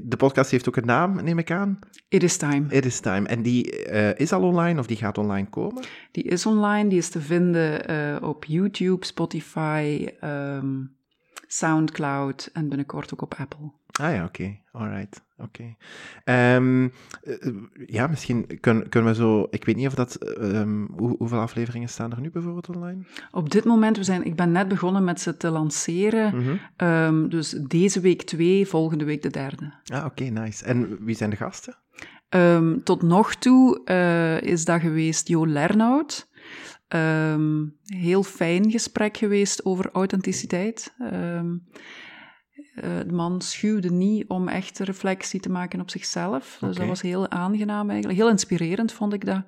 de 0.01 0.17
podcast 0.17 0.51
heeft 0.51 0.67
ook 0.67 0.75
een 0.75 0.85
naam, 0.85 1.23
neem 1.23 1.37
ik 1.37 1.51
aan. 1.51 1.79
It 2.07 2.23
is 2.23 2.37
Time. 2.37 2.65
It 2.69 2.85
is 2.85 2.99
Time. 2.99 3.27
En 3.27 3.41
die 3.41 3.89
uh, 3.91 4.19
is 4.19 4.31
al 4.31 4.43
online 4.43 4.79
of 4.79 4.87
die 4.87 4.97
gaat 4.97 5.17
online 5.17 5.49
komen? 5.49 5.83
Die 6.11 6.23
is 6.23 6.45
online, 6.45 6.89
die 6.89 6.97
is 6.97 7.09
te 7.09 7.21
vinden 7.21 7.91
uh, 7.91 8.29
op 8.29 8.45
YouTube, 8.45 9.05
Spotify, 9.05 10.07
um, 10.23 10.96
Soundcloud 11.47 12.49
en 12.53 12.67
binnenkort 12.67 13.13
ook 13.13 13.21
op 13.21 13.33
Apple. 13.33 13.71
Ah 13.91 14.13
ja, 14.13 14.23
oké. 14.23 14.41
Okay. 14.41 14.61
Alright. 14.71 15.25
Oké. 15.37 15.75
Okay. 16.23 16.55
Um, 16.55 16.83
uh, 16.83 16.91
ja, 17.85 18.07
misschien 18.07 18.59
kunnen, 18.59 18.89
kunnen 18.89 19.09
we 19.09 19.15
zo... 19.15 19.47
Ik 19.49 19.65
weet 19.65 19.75
niet 19.75 19.87
of 19.87 19.93
dat... 19.93 20.37
Um, 20.41 20.89
hoe, 20.95 21.15
hoeveel 21.17 21.39
afleveringen 21.39 21.89
staan 21.89 22.11
er 22.11 22.21
nu 22.21 22.31
bijvoorbeeld 22.31 22.69
online? 22.69 23.03
Op 23.31 23.49
dit 23.49 23.65
moment, 23.65 23.97
we 23.97 24.03
zijn, 24.03 24.25
ik 24.25 24.35
ben 24.35 24.51
net 24.51 24.67
begonnen 24.67 25.03
met 25.03 25.21
ze 25.21 25.37
te 25.37 25.49
lanceren. 25.49 26.35
Mm 26.35 26.43
-hmm. 26.43 26.87
um, 26.87 27.29
dus 27.29 27.49
deze 27.49 27.99
week 27.99 28.21
twee, 28.21 28.67
volgende 28.67 29.05
week 29.05 29.21
de 29.21 29.29
derde. 29.29 29.73
Ah, 29.85 29.97
oké, 29.97 30.05
okay, 30.05 30.43
nice. 30.43 30.65
En 30.65 31.05
wie 31.05 31.15
zijn 31.15 31.29
de 31.29 31.35
gasten? 31.35 31.75
tot 32.83 33.01
nog 33.01 33.35
toe 33.35 33.81
uh, 33.85 34.41
is 34.41 34.65
dat 34.65 34.81
geweest 34.81 35.27
Jo 35.27 35.47
Lernout. 35.47 36.26
Um, 36.95 37.77
heel 37.85 38.23
fijn 38.23 38.71
gesprek 38.71 39.17
geweest 39.17 39.65
over 39.65 39.89
authenticiteit. 39.91 40.95
Um, 40.99 41.67
uh, 42.75 42.83
de 43.07 43.13
man 43.13 43.41
schuwde 43.41 43.91
niet 43.91 44.27
om 44.27 44.47
echt 44.47 44.79
reflectie 44.79 45.39
te 45.39 45.49
maken 45.49 45.81
op 45.81 45.89
zichzelf. 45.89 46.57
Dus 46.59 46.75
dat 46.75 46.87
was 46.87 47.01
heel 47.01 47.29
aangenaam 47.29 47.89
eigenlijk. 47.89 48.19
Heel 48.19 48.29
inspirerend 48.29 48.91
vond 48.91 49.13
ik 49.13 49.25
dat. 49.25 49.43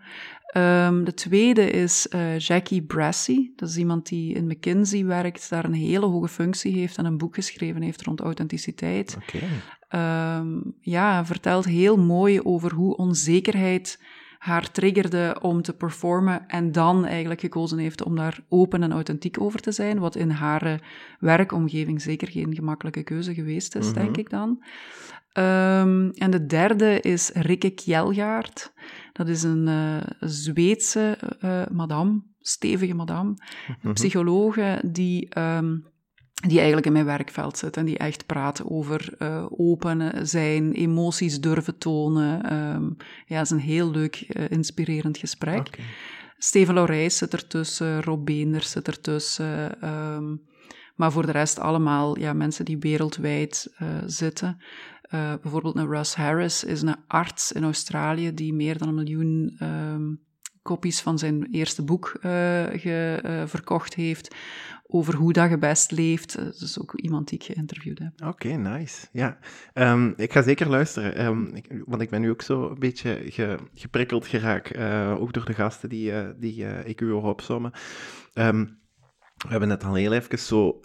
Um, 0.57 1.03
de 1.03 1.13
tweede 1.13 1.69
is 1.69 2.07
uh, 2.09 2.39
Jackie 2.39 2.81
Brassey. 2.83 3.51
Dat 3.55 3.69
is 3.69 3.77
iemand 3.77 4.07
die 4.07 4.33
in 4.33 4.47
McKinsey 4.47 5.05
werkt, 5.05 5.49
daar 5.49 5.65
een 5.65 5.73
hele 5.73 6.05
hoge 6.05 6.27
functie 6.27 6.73
heeft 6.73 6.97
en 6.97 7.05
een 7.05 7.17
boek 7.17 7.35
geschreven 7.35 7.81
heeft 7.81 8.01
rond 8.01 8.19
authenticiteit. 8.19 9.17
Okay. 9.21 10.37
Um, 10.37 10.75
ja, 10.81 11.25
vertelt 11.25 11.65
heel 11.65 11.97
mooi 11.97 12.41
over 12.41 12.73
hoe 12.73 12.97
onzekerheid 12.97 13.99
haar 14.39 14.71
triggerde 14.71 15.37
om 15.41 15.61
te 15.61 15.73
performen 15.73 16.47
en 16.47 16.71
dan 16.71 17.05
eigenlijk 17.05 17.39
gekozen 17.39 17.77
heeft 17.77 18.03
om 18.03 18.15
daar 18.15 18.39
open 18.49 18.83
en 18.83 18.91
authentiek 18.91 19.41
over 19.41 19.59
te 19.59 19.71
zijn, 19.71 19.99
wat 19.99 20.15
in 20.15 20.29
haar 20.29 20.81
werkomgeving 21.19 22.01
zeker 22.01 22.27
geen 22.27 22.55
gemakkelijke 22.55 23.03
keuze 23.03 23.33
geweest 23.33 23.75
is, 23.75 23.87
mm 23.87 23.93
-hmm. 23.93 24.03
denk 24.03 24.17
ik 24.17 24.29
dan. 24.29 24.63
Um, 25.33 26.11
en 26.11 26.31
de 26.31 26.45
derde 26.45 26.99
is 26.99 27.29
Rikke 27.33 27.69
Kjelgaard. 27.69 28.73
Dat 29.13 29.27
is 29.27 29.43
een 29.43 29.67
uh, 29.67 29.97
Zweedse 30.19 31.17
uh, 31.41 31.61
madame, 31.71 32.21
stevige 32.39 32.93
madame, 32.93 33.29
mm 33.29 33.37
-hmm. 33.81 33.93
psychologe 33.93 34.81
die... 34.85 35.39
Um, 35.39 35.85
die 36.47 36.57
eigenlijk 36.57 36.85
in 36.85 36.93
mijn 36.93 37.05
werkveld 37.05 37.57
zit 37.57 37.77
en 37.77 37.85
die 37.85 37.97
echt 37.97 38.25
praat 38.25 38.63
over 38.63 39.13
uh, 39.19 39.45
open 39.49 40.27
zijn, 40.27 40.71
emoties 40.71 41.39
durven 41.39 41.77
tonen. 41.77 42.53
Um, 42.53 42.97
ja, 43.25 43.37
het 43.37 43.45
is 43.45 43.51
een 43.51 43.59
heel 43.59 43.91
leuk, 43.91 44.25
uh, 44.27 44.49
inspirerend 44.49 45.17
gesprek. 45.17 45.67
Okay. 45.67 45.85
Steven 46.37 46.73
Laurijs 46.73 47.17
zit 47.17 47.33
ertussen, 47.33 48.03
Rob 48.03 48.25
Beenders 48.25 48.71
zit 48.71 48.87
ertussen. 48.87 49.87
Um, 49.87 50.47
Maar 50.95 51.11
voor 51.11 51.25
de 51.25 51.31
rest 51.31 51.59
allemaal 51.59 52.19
ja, 52.19 52.33
mensen 52.33 52.65
die 52.65 52.77
wereldwijd 52.77 53.73
zitten. 54.05 54.57
bijvoorbeeld 55.41 55.75
een 55.75 55.89
Russ 55.89 56.15
Harris 56.15 56.63
is 56.63 56.81
een 56.81 56.95
arts 57.07 57.51
in 57.51 57.63
Australië 57.63 58.33
die 58.33 58.53
meer 58.53 58.77
dan 58.77 58.87
een 58.87 58.95
miljoen 58.95 59.57
um, 59.61 60.19
kopies 60.61 61.01
van 61.01 61.17
zijn 61.17 61.47
eerste 61.51 61.83
boek 61.83 62.17
ge, 62.21 63.43
verkocht 63.47 63.93
heeft 63.93 64.35
over 64.91 65.15
hoe 65.15 65.33
dat 65.33 65.49
je 65.49 65.57
best 65.57 65.91
leeft. 65.91 66.37
Dat 66.37 66.61
is 66.61 66.79
ook 66.79 66.93
iemand 66.93 67.27
die 67.27 67.39
ik 67.39 67.45
geïnterviewd 67.45 67.99
heb. 67.99 68.27
Oké, 68.27 68.47
nice. 68.47 69.07
Ja, 69.11 69.37
um, 69.73 70.13
ik 70.15 70.33
ga 70.33 70.41
zeker 70.41 70.69
luisteren, 70.69 71.25
um, 71.25 71.55
ik, 71.55 71.83
want 71.85 72.01
ik 72.01 72.09
ben 72.09 72.21
nu 72.21 72.29
ook 72.29 72.41
zo 72.41 72.69
een 72.69 72.79
beetje 72.79 73.21
ge, 73.25 73.57
geprikkeld 73.73 74.27
geraakt, 74.27 74.75
uh, 74.75 75.15
ook 75.19 75.33
door 75.33 75.45
de 75.45 75.53
gasten 75.53 75.89
die, 75.89 76.11
uh, 76.11 76.29
die 76.37 76.63
uh, 76.63 76.87
ik 76.87 77.01
u 77.01 77.11
hoor 77.11 77.23
opzommen. 77.23 77.71
Um, 78.33 78.77
we 79.39 79.47
hebben 79.47 79.67
net 79.67 79.83
al 79.83 79.93
heel 79.93 80.13
even 80.13 80.39
zo 80.39 80.79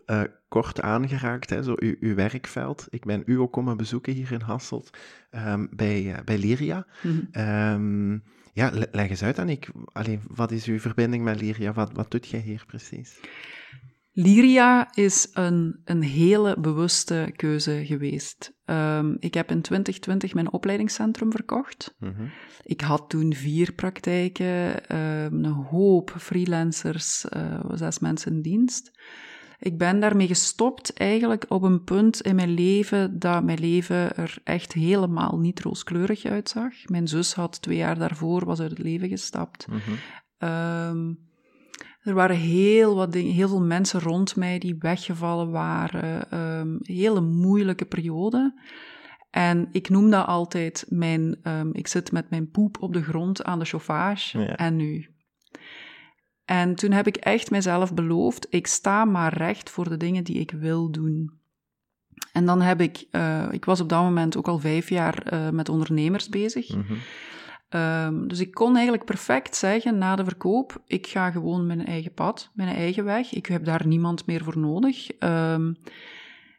kort 0.49 0.81
aangeraakt, 0.81 1.51
hè, 1.51 1.63
zo 1.63 1.73
uw, 1.77 1.95
uw, 2.01 2.15
werkveld. 2.15 2.87
Ik 2.91 3.05
ben 3.05 3.23
u 3.27 3.39
ook 3.39 3.53
komen 3.53 3.77
bezoeken 3.77 4.13
hier 4.13 4.33
in 4.33 4.41
Hasselt 4.41 4.91
bij, 5.71 6.23
bij 6.25 6.39
Lyria. 6.39 6.87
Mm 7.03 8.23
ja, 8.53 8.71
leg 8.73 9.11
eens 9.11 9.23
uit, 9.23 9.39
Annick. 9.39 9.69
Allee, 9.85 10.21
wat 10.29 10.51
is 10.51 10.67
uw 10.67 10.79
verbinding 10.79 11.25
met 11.25 11.41
Lyria? 11.41 11.73
Wat, 11.73 11.93
wat 11.93 12.11
doet 12.11 12.29
jij 12.29 12.41
hier 12.41 12.65
precies? 12.67 13.21
Lyria 14.17 14.95
is 14.95 15.29
een, 15.33 15.81
een 15.85 16.03
hele 16.03 16.57
bewuste 16.61 17.33
keuze 17.37 17.83
geweest. 17.87 18.53
Um, 18.67 19.17
ik 19.19 19.35
heb 19.35 19.51
in 19.51 19.61
2020 19.61 20.35
mijn 20.35 20.53
opleidingscentrum 20.53 21.31
verkocht. 21.31 21.95
Mm 21.99 22.15
-hmm. 22.17 22.31
Ik 22.63 22.81
had 22.81 23.11
toen 23.11 23.35
vier 23.35 23.73
praktijken, 23.73 24.97
um, 24.97 25.45
een 25.45 25.53
hoop 25.53 26.15
freelancers, 26.19 27.27
uh, 27.37 27.61
zes 27.73 27.99
mensen 27.99 28.33
in 28.33 28.43
dienst. 28.43 28.91
Ik 29.59 29.79
ben 29.79 30.01
daarmee 30.01 30.27
gestopt 30.27 30.93
eigenlijk 30.93 31.45
op 31.49 31.63
een 31.63 31.85
punt 31.85 32.21
in 32.21 32.35
mijn 32.35 32.55
leven 32.55 33.19
dat 33.19 33.45
mijn 33.45 33.61
leven 33.61 34.17
er 34.17 34.39
echt 34.45 34.73
helemaal 34.73 35.39
niet 35.39 35.61
rooskleurig 35.61 36.25
uitzag. 36.25 36.73
Mijn 36.85 37.09
zus 37.09 37.35
had 37.35 37.63
twee 37.63 37.77
jaar 37.77 37.99
daarvoor, 37.99 38.45
was 38.45 38.61
uit 38.61 38.71
het 38.71 38.79
leven 38.79 39.09
gestapt. 39.09 39.67
Mm 39.67 39.81
-hmm. 39.85 40.49
um, 40.49 41.19
er 42.05 42.15
waren 42.15 42.37
heel, 42.37 42.95
wat 42.95 43.13
dingen, 43.13 43.33
heel 43.33 43.49
veel 43.49 43.63
mensen 43.63 44.01
rond 44.01 44.37
mij 44.37 44.59
die 44.59 44.77
weggevallen 44.79 45.51
waren. 45.51 46.39
Um, 46.59 46.79
hele 46.83 47.21
moeilijke 47.21 47.85
periode. 47.85 48.63
En 49.31 49.69
ik 49.73 49.89
noem 49.89 50.11
dat 50.11 50.27
altijd 50.27 50.87
mijn... 50.89 51.37
Um, 51.43 51.75
ik 51.75 51.87
zit 51.87 52.13
met 52.13 52.31
mijn 52.31 52.51
poep 52.51 52.77
op 52.83 52.93
de 52.93 53.03
grond 53.03 53.45
aan 53.45 53.59
de 53.59 53.65
chauffage. 53.65 54.45
En 54.45 54.77
nu? 54.77 55.09
En 56.45 56.75
toen 56.75 56.91
heb 56.91 57.07
ik 57.07 57.17
echt 57.17 57.51
mezelf 57.51 57.95
beloofd, 57.95 58.47
ik 58.51 58.67
sta 58.67 59.05
maar 59.05 59.37
recht 59.37 59.71
voor 59.71 59.89
de 59.89 59.97
dingen 59.97 60.25
die 60.25 60.39
ik 60.39 60.51
wil 60.51 60.91
doen. 60.91 61.41
En 62.33 62.47
dan 62.47 62.61
heb 62.61 62.81
ik... 62.81 63.07
Uh, 63.11 63.49
ik 63.51 63.65
was 63.65 63.81
op 63.81 63.89
dat 63.89 64.03
moment 64.03 64.37
ook 64.37 64.49
al 64.49 64.59
vijf 64.59 64.89
jaar 64.89 65.33
uh, 65.33 65.51
met 65.51 65.69
ondernemers 65.69 66.29
bezig. 66.29 66.75
Mm 66.75 66.85
-hmm. 66.87 66.99
Um, 67.75 68.29
dus 68.29 68.41
ik 68.41 68.55
kon 68.55 68.75
eigenlijk 68.75 69.05
perfect 69.05 69.57
zeggen 69.57 69.99
na 69.99 70.17
de 70.17 70.25
verkoop: 70.25 70.83
ik 70.87 71.07
ga 71.07 71.31
gewoon 71.31 71.67
mijn 71.67 71.87
eigen 71.87 72.13
pad, 72.13 72.51
mijn 72.53 72.77
eigen 72.77 73.05
weg. 73.05 73.33
Ik 73.33 73.47
heb 73.47 73.65
daar 73.65 73.87
niemand 73.87 74.27
meer 74.27 74.45
voor 74.45 74.59
nodig. 74.59 75.11
Um, 75.21 75.77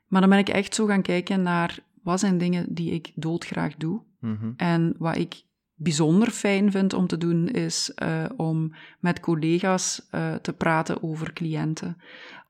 maar 0.07 0.21
dan 0.21 0.29
ben 0.29 0.39
ik 0.39 0.49
echt 0.49 0.75
zo 0.75 0.85
gaan 0.85 1.01
kijken 1.01 1.41
naar 1.41 1.79
wat 2.03 2.19
zijn 2.19 2.37
dingen 2.37 2.73
die 2.73 2.91
ik 2.91 3.11
doodgraag 3.15 3.75
doe. 3.75 4.01
Mm 4.19 4.37
-hmm. 4.39 4.53
En 4.57 4.95
wat 4.97 5.17
ik 5.17 5.43
bijzonder 5.75 6.31
fijn 6.31 6.71
vind 6.71 6.93
om 6.93 7.07
te 7.07 7.17
doen, 7.17 7.49
is 7.49 7.91
uh, 8.03 8.25
om 8.35 8.75
met 8.99 9.19
collega's 9.19 10.07
uh, 10.11 10.33
te 10.33 10.53
praten 10.53 11.03
over 11.03 11.33
cliënten. 11.33 11.97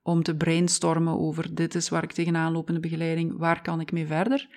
Om 0.02 0.22
te 0.22 0.36
brainstormen 0.36 1.18
over 1.18 1.54
dit 1.54 1.74
is 1.74 1.88
waar 1.88 2.02
ik 2.02 2.12
tegenaan 2.12 2.52
loop 2.52 2.68
in 2.68 2.74
de 2.74 2.80
begeleiding, 2.80 3.38
waar 3.38 3.62
kan 3.62 3.80
ik 3.80 3.92
mee 3.92 4.06
verder? 4.06 4.48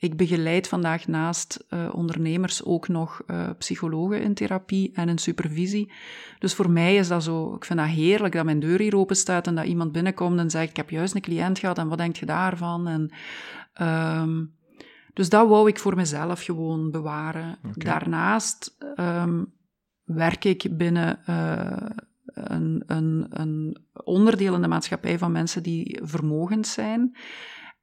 Ik 0.00 0.16
begeleid 0.16 0.68
vandaag 0.68 1.06
naast 1.06 1.66
uh, 1.70 1.88
ondernemers 1.92 2.64
ook 2.64 2.88
nog 2.88 3.22
uh, 3.26 3.48
psychologen 3.58 4.22
in 4.22 4.34
therapie 4.34 4.90
en 4.94 5.08
in 5.08 5.18
supervisie. 5.18 5.92
Dus 6.38 6.54
voor 6.54 6.70
mij 6.70 6.96
is 6.96 7.08
dat 7.08 7.22
zo, 7.22 7.54
ik 7.54 7.64
vind 7.64 7.78
dat 7.78 7.88
heerlijk 7.88 8.34
dat 8.34 8.44
mijn 8.44 8.60
deur 8.60 8.80
hier 8.80 8.96
open 8.96 9.16
staat 9.16 9.46
en 9.46 9.54
dat 9.54 9.64
iemand 9.64 9.92
binnenkomt 9.92 10.38
en 10.38 10.50
zegt, 10.50 10.70
ik 10.70 10.76
heb 10.76 10.90
juist 10.90 11.14
een 11.14 11.20
cliënt 11.20 11.58
gehad 11.58 11.78
en 11.78 11.88
wat 11.88 11.98
denk 11.98 12.16
je 12.16 12.26
daarvan? 12.26 12.86
En, 12.88 13.10
um, 14.20 14.56
dus 15.12 15.28
dat 15.28 15.48
wou 15.48 15.68
ik 15.68 15.78
voor 15.78 15.96
mezelf 15.96 16.42
gewoon 16.42 16.90
bewaren. 16.90 17.58
Okay. 17.58 17.72
Daarnaast 17.74 18.76
um, 18.96 19.52
werk 20.04 20.44
ik 20.44 20.76
binnen 20.76 21.18
uh, 21.28 21.88
een, 22.34 22.82
een, 22.86 23.26
een 23.30 23.78
onderdeel 24.04 24.54
in 24.54 24.62
de 24.62 24.68
maatschappij 24.68 25.18
van 25.18 25.32
mensen 25.32 25.62
die 25.62 26.00
vermogend 26.02 26.66
zijn. 26.66 27.16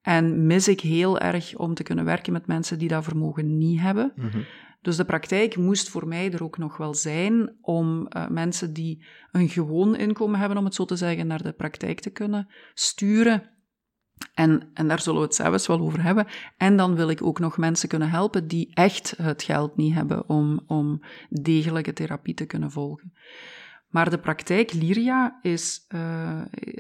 En 0.06 0.46
mis 0.46 0.68
ik 0.68 0.80
heel 0.80 1.20
erg 1.20 1.56
om 1.56 1.74
te 1.74 1.84
kunnen 1.84 2.06
werken 2.06 2.34
met 2.34 2.48
mensen 2.48 2.80
die 2.80 2.88
dat 2.88 3.04
vermogen 3.04 3.58
niet 3.58 3.80
hebben. 3.80 4.12
Mm 4.16 4.30
-hmm. 4.30 4.46
Dus 4.82 4.96
de 4.96 5.06
praktijk 5.06 5.58
moest 5.58 5.90
voor 5.90 6.08
mij 6.08 6.32
er 6.32 6.44
ook 6.44 6.58
nog 6.58 6.78
wel 6.78 6.94
zijn 6.94 7.56
om 7.62 8.08
uh, 8.10 8.28
mensen 8.28 8.74
die 8.74 9.06
een 9.32 9.50
gewoon 9.50 9.96
inkomen 9.96 10.40
hebben, 10.40 10.58
om 10.58 10.66
het 10.66 10.76
zo 10.76 10.86
te 10.86 10.96
zeggen, 10.96 11.28
naar 11.28 11.44
de 11.44 11.52
praktijk 11.52 12.00
te 12.00 12.10
kunnen 12.10 12.48
sturen. 12.74 13.44
En, 14.34 14.70
en 14.74 14.88
daar 14.88 15.02
zullen 15.02 15.20
we 15.20 15.26
het 15.26 15.36
zelfs 15.36 15.68
wel 15.68 15.80
over 15.80 16.04
hebben. 16.04 16.28
En 16.58 16.78
dan 16.78 16.96
wil 16.96 17.10
ik 17.10 17.24
ook 17.24 17.40
nog 17.40 17.58
mensen 17.58 17.90
kunnen 17.90 18.10
helpen 18.10 18.48
die 18.48 18.72
echt 18.74 19.14
het 19.18 19.44
geld 19.44 19.78
niet 19.78 19.94
hebben 19.94 20.30
om, 20.30 20.64
om 20.68 21.02
degelijke 21.30 21.94
therapie 21.94 22.34
te 22.34 22.46
kunnen 22.46 22.72
volgen. 22.72 23.14
Maar 23.96 24.10
de 24.10 24.18
praktijk 24.18 24.74
Lyria 24.74 25.40
is, 25.42 25.86
uh, 25.90 26.00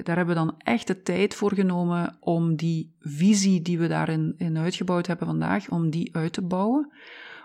daar 0.03 0.15
hebben 0.15 0.35
we 0.35 0.41
dan 0.41 0.55
echt 0.57 0.87
de 0.87 1.01
tijd 1.01 1.35
voor 1.35 1.53
genomen 1.53 2.17
om 2.19 2.55
die 2.55 2.95
visie 2.99 3.61
die 3.61 3.79
we 3.79 3.87
daarin 3.87 4.33
in 4.37 4.57
uitgebouwd 4.57 5.07
hebben 5.07 5.27
vandaag, 5.27 5.69
om 5.69 5.89
die 5.89 6.15
uit 6.15 6.33
te 6.33 6.41
bouwen. 6.41 6.93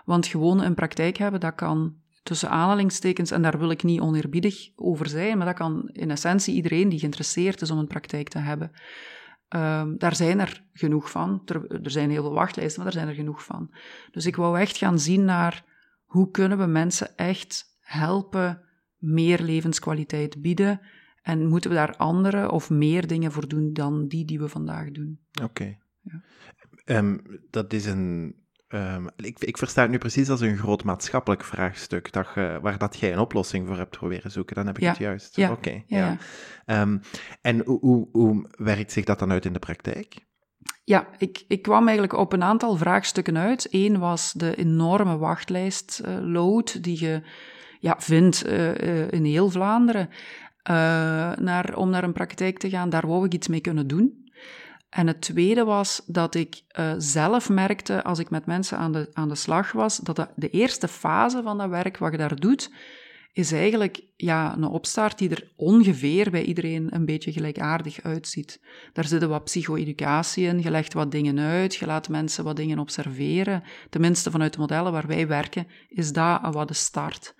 Want 0.05 0.27
gewoon 0.27 0.61
een 0.61 0.73
praktijk 0.73 1.17
hebben, 1.17 1.39
dat 1.39 1.55
kan 1.55 1.95
tussen 2.23 2.49
aanhalingstekens, 2.49 3.31
en 3.31 3.41
daar 3.41 3.59
wil 3.59 3.69
ik 3.69 3.83
niet 3.83 3.99
oneerbiedig 3.99 4.69
over 4.75 5.09
zijn, 5.09 5.37
maar 5.37 5.45
dat 5.45 5.55
kan 5.55 5.89
in 5.91 6.11
essentie 6.11 6.55
iedereen 6.55 6.89
die 6.89 6.99
geïnteresseerd 6.99 7.61
is 7.61 7.71
om 7.71 7.77
een 7.77 7.87
praktijk 7.87 8.27
te 8.29 8.39
hebben. 8.39 8.71
Um, 9.55 9.97
daar 9.97 10.15
zijn 10.15 10.39
er 10.39 10.63
genoeg 10.73 11.11
van. 11.11 11.41
Er, 11.45 11.91
zijn 11.91 12.09
heel 12.09 12.23
veel 12.23 12.33
wachtlijsten, 12.33 12.83
maar 12.83 12.91
er 12.91 12.97
zijn 12.97 13.07
er 13.07 13.15
genoeg 13.15 13.43
van. 13.43 13.73
Dus 14.11 14.25
ik 14.25 14.35
wou 14.35 14.59
echt 14.59 14.77
gaan 14.77 14.99
zien 14.99 15.25
naar 15.25 15.65
hoe 16.05 16.31
kunnen 16.31 16.57
we 16.57 16.65
mensen 16.65 17.15
echt 17.15 17.65
helpen 17.79 18.69
meer 19.01 19.41
levenskwaliteit 19.41 20.41
bieden? 20.41 20.81
En 21.21 21.47
moeten 21.47 21.69
we 21.69 21.75
daar 21.75 21.95
andere 21.95 22.51
of 22.51 22.69
meer 22.69 23.07
dingen 23.07 23.31
voor 23.31 23.47
doen 23.47 23.73
dan 23.73 24.07
die 24.07 24.25
die 24.25 24.39
we 24.39 24.47
vandaag 24.47 24.91
doen? 24.91 25.19
Oké. 25.31 25.43
Okay. 25.43 25.79
Ja. 26.01 26.21
Um, 26.97 27.21
dat 27.49 27.73
is 27.73 27.85
een. 27.85 28.35
Um, 28.67 29.09
ik, 29.15 29.39
ik, 29.39 29.57
versta 29.57 29.81
het 29.81 29.91
nu 29.91 29.97
precies 29.97 30.29
als 30.29 30.41
een 30.41 30.57
groot 30.57 30.83
maatschappelijk 30.83 31.43
vraagstuk, 31.43 32.11
dat 32.11 32.27
je, 32.35 32.59
waar 32.61 32.77
dat 32.77 32.99
jij 32.99 33.13
een 33.13 33.19
oplossing 33.19 33.67
voor 33.67 33.77
hebt 33.77 33.97
proberen 33.97 34.31
zoeken. 34.31 34.55
Dan 34.55 34.65
heb 34.65 34.75
ik 34.75 34.83
ja. 34.83 34.89
het 34.89 34.97
juist. 34.97 35.35
Ja. 35.35 35.51
Oké. 35.51 35.83
ja. 35.87 36.17
ja. 36.65 36.81
Um, 36.81 37.01
en 37.41 37.61
hoe, 37.65 37.79
hoe, 37.79 38.07
hoe 38.11 38.49
werkt 38.57 38.91
zich 38.91 39.05
dat 39.05 39.19
dan 39.19 39.31
uit 39.31 39.45
in 39.45 39.53
de 39.53 39.59
praktijk? 39.59 40.25
Ja, 40.83 41.07
ik, 41.17 41.43
ik 41.47 41.61
kwam 41.61 41.87
eigenlijk 41.87 42.17
op 42.17 42.33
een 42.33 42.43
aantal 42.43 42.77
vraagstukken 42.77 43.37
uit. 43.37 43.67
Eén 43.69 43.99
was 43.99 44.33
de 44.33 44.55
enorme 44.55 45.17
wachtlijstload 45.17 46.73
uh, 46.75 46.81
die 46.83 47.05
je 47.05 47.21
ja, 47.81 47.95
vindt 47.99 48.47
uh, 48.47 49.11
in 49.11 49.25
heel 49.25 49.49
Vlaanderen. 49.49 50.09
Uh, 50.09 50.75
naar, 51.35 51.75
om 51.75 51.89
naar 51.89 52.03
een 52.03 52.13
praktijk 52.13 52.57
te 52.57 52.69
gaan, 52.69 52.89
daar 52.89 53.07
wou 53.07 53.25
ik 53.25 53.33
iets 53.33 53.47
mee 53.47 53.61
kunnen 53.61 53.87
doen. 53.87 54.29
En 54.89 55.07
het 55.07 55.21
tweede 55.21 55.63
was 55.63 56.01
dat 56.05 56.35
ik 56.35 56.61
zelf 56.97 57.49
merkte, 57.49 58.03
als 58.03 58.19
ik 58.19 58.29
met 58.29 58.45
mensen 58.45 58.77
aan 58.77 58.91
de, 58.91 59.09
aan 59.13 59.29
de 59.29 59.35
slag 59.35 59.71
was, 59.71 59.97
dat 59.97 60.15
de, 60.15 60.27
de 60.35 60.49
eerste 60.49 60.87
fase 60.87 61.41
van 61.43 61.57
dat 61.57 61.69
werk, 61.69 61.97
wat 61.97 62.11
je 62.11 62.17
daar 62.17 62.35
doet, 62.35 62.71
is 63.33 63.51
eigenlijk 63.51 64.01
ja, 64.15 64.55
een 64.55 64.63
opstart 64.63 65.17
die 65.17 65.29
er 65.29 65.51
ongeveer 65.55 66.31
bij 66.31 66.43
iedereen 66.43 66.95
een 66.95 67.05
beetje 67.05 67.31
gelijkaardig 67.31 68.01
uitziet. 68.01 68.61
Daar 68.93 69.05
zitten 69.05 69.29
wat 69.29 69.43
psycho-educatie 69.43 70.47
in, 70.47 70.61
je 70.61 70.71
legt 70.71 70.93
wat 70.93 71.11
dingen 71.11 71.39
uit, 71.39 71.75
je 71.75 71.85
laat 71.85 72.09
mensen 72.09 72.43
wat 72.43 72.55
dingen 72.55 72.79
observeren. 72.79 73.63
Tenminste, 73.89 74.31
vanuit 74.31 74.53
de 74.53 74.59
modellen 74.59 74.91
waar 74.91 75.07
wij 75.07 75.27
werken, 75.27 75.67
is 75.89 76.13
dat 76.13 76.53
wat 76.53 76.67
de 76.67 76.73
start. 76.73 77.35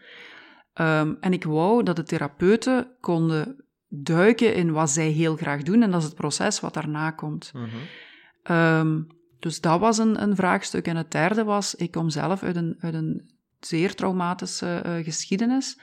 Um, 0.80 1.18
en 1.20 1.34
ik 1.34 1.44
wou 1.44 1.84
dat 1.84 1.96
de 1.96 2.04
therapeuten 2.04 2.88
konden 3.00 3.66
duiken 3.88 4.56
in 4.56 4.72
wat 4.72 4.90
zij 4.90 5.08
heel 5.08 5.36
graag 5.36 5.64
doen, 5.64 5.84
en 5.84 5.92
dat 5.92 6.00
is 6.00 6.06
het 6.06 6.16
proces 6.16 6.60
wat 6.60 6.74
daarna 6.74 7.12
komt. 7.12 7.52
Mm 7.54 7.68
-hmm. 7.68 8.56
um, 8.58 9.08
dus 9.40 9.62
dat 9.62 9.80
was 9.80 9.98
een, 9.98 10.22
een, 10.22 10.36
vraagstuk. 10.36 10.88
En 10.88 10.96
het 10.96 11.12
derde 11.12 11.44
was, 11.44 11.76
ik 11.76 11.92
kom 11.92 12.10
zelf 12.10 12.44
uit 12.44 12.56
een, 12.56 12.76
uit 12.80 12.94
een 12.94 13.32
zeer 13.60 13.96
traumatische 13.96 14.84
uh, 14.86 15.04
geschiedenis. 15.04 15.80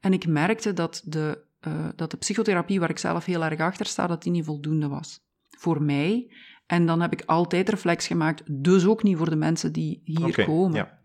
En 0.00 0.12
ik 0.12 0.26
merkte 0.26 0.72
dat 0.72 1.02
de, 1.04 1.44
uh, 1.68 1.88
dat 1.96 2.10
de 2.10 2.16
psychotherapie, 2.16 2.80
waar 2.80 2.90
ik 2.90 2.98
zelf 2.98 3.24
heel 3.24 3.44
erg 3.44 3.60
achter 3.60 3.86
sta, 3.86 4.06
dat 4.06 4.22
die 4.22 4.32
niet 4.32 4.44
voldoende 4.44 4.88
was. 4.88 5.20
Voor 5.48 5.82
mij. 5.82 6.32
En 6.66 6.86
dan 6.86 7.00
heb 7.00 7.12
ik 7.12 7.22
altijd 7.26 7.68
reflex 7.68 8.06
gemaakt, 8.06 8.42
dus 8.46 8.86
ook 8.86 9.02
niet 9.02 9.16
voor 9.16 9.30
de 9.30 9.36
mensen 9.36 9.72
die 9.72 10.00
hier 10.04 10.26
okay, 10.26 10.44
komen. 10.44 10.76
Ja. 10.76 10.98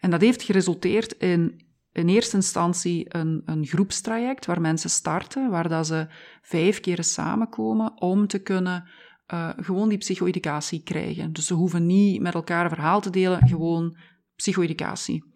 En 0.00 0.10
dat 0.10 0.20
heeft 0.20 0.42
geresulteerd 0.42 1.12
in 1.12 1.66
in 1.94 2.08
eerste 2.08 2.36
instantie 2.36 3.06
een, 3.08 3.42
een 3.44 3.66
groepstraject 3.66 4.46
waar 4.46 4.60
mensen 4.60 4.90
starten, 4.90 5.50
waar 5.50 5.68
dat 5.68 5.86
ze 5.86 6.06
vijf 6.42 6.80
keer 6.80 7.04
samenkomen 7.04 8.00
om 8.00 8.26
te 8.26 8.38
kunnen 8.38 8.88
uh, 9.32 9.50
gewoon 9.56 9.88
die 9.88 9.98
psycho-educatie 9.98 10.82
krijgen. 10.82 11.32
Dus 11.32 11.46
ze 11.46 11.54
hoeven 11.54 11.86
niet 11.86 12.20
met 12.20 12.34
elkaar 12.34 12.68
verhaal 12.68 13.00
te 13.00 13.10
delen, 13.10 13.48
gewoon 13.48 13.96
psycho-educatie. 14.36 15.32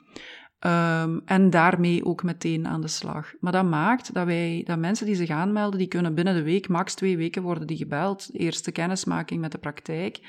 Um, 0.67 1.23
en 1.25 1.51
daarmee 1.51 2.05
ook 2.05 2.23
meteen 2.23 2.67
aan 2.67 2.81
de 2.81 2.89
slag. 2.89 3.33
Maar 3.41 3.53
dat 3.53 3.65
maakt 3.65 4.15
dat 4.15 4.27
wij, 4.27 4.63
dat 4.67 4.79
mensen 4.79 5.07
die 5.07 5.15
zich 5.15 5.31
aanmelden, 5.31 5.79
die 5.79 5.89
kunnen 5.89 6.15
binnen 6.15 6.35
de 6.35 6.43
week, 6.43 6.69
max 6.69 6.95
twee 6.95 7.17
weken 7.17 7.43
worden 7.43 7.67
die 7.67 7.77
gebeld. 7.77 8.29
Eerste 8.33 8.73
kennismaking 8.73 9.41
met 9.41 9.53
de 9.53 9.59
praktijk. 9.59 10.21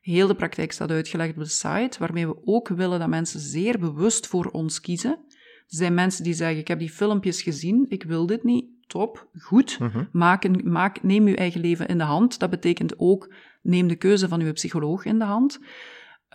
Heel 0.00 0.26
de 0.26 0.34
praktijk 0.34 0.72
staat 0.72 0.90
uitgelegd 0.90 1.36
op 1.36 1.42
de 1.42 1.48
site, 1.48 1.98
waarmee 1.98 2.26
we 2.26 2.36
ook 2.44 2.68
willen 2.68 2.98
dat 2.98 3.08
mensen 3.08 3.40
zeer 3.40 3.78
bewust 3.78 4.26
voor 4.26 4.46
ons 4.46 4.80
kiezen. 4.80 5.18
Er 5.66 5.76
zijn 5.76 5.94
mensen 5.94 6.24
die 6.24 6.34
zeggen, 6.34 6.58
ik 6.58 6.68
heb 6.68 6.78
die 6.78 6.90
filmpjes 6.90 7.42
gezien, 7.42 7.86
ik 7.88 8.02
wil 8.02 8.26
dit 8.26 8.44
niet. 8.44 8.72
Top, 8.86 9.28
goed. 9.40 9.78
Mhm. 9.78 10.04
maak 10.12 10.44
een, 10.44 10.60
maak, 10.64 11.02
neem 11.02 11.26
uw 11.26 11.34
eigen 11.34 11.60
leven 11.60 11.88
in 11.88 11.98
de 11.98 12.04
hand. 12.04 12.38
Dat 12.38 12.50
betekent 12.50 12.98
ook, 12.98 13.34
neem 13.62 13.88
de 13.88 13.96
keuze 13.96 14.28
van 14.28 14.40
uw 14.40 14.52
psycholoog 14.52 15.04
in 15.04 15.18
de 15.18 15.24
hand. 15.24 15.58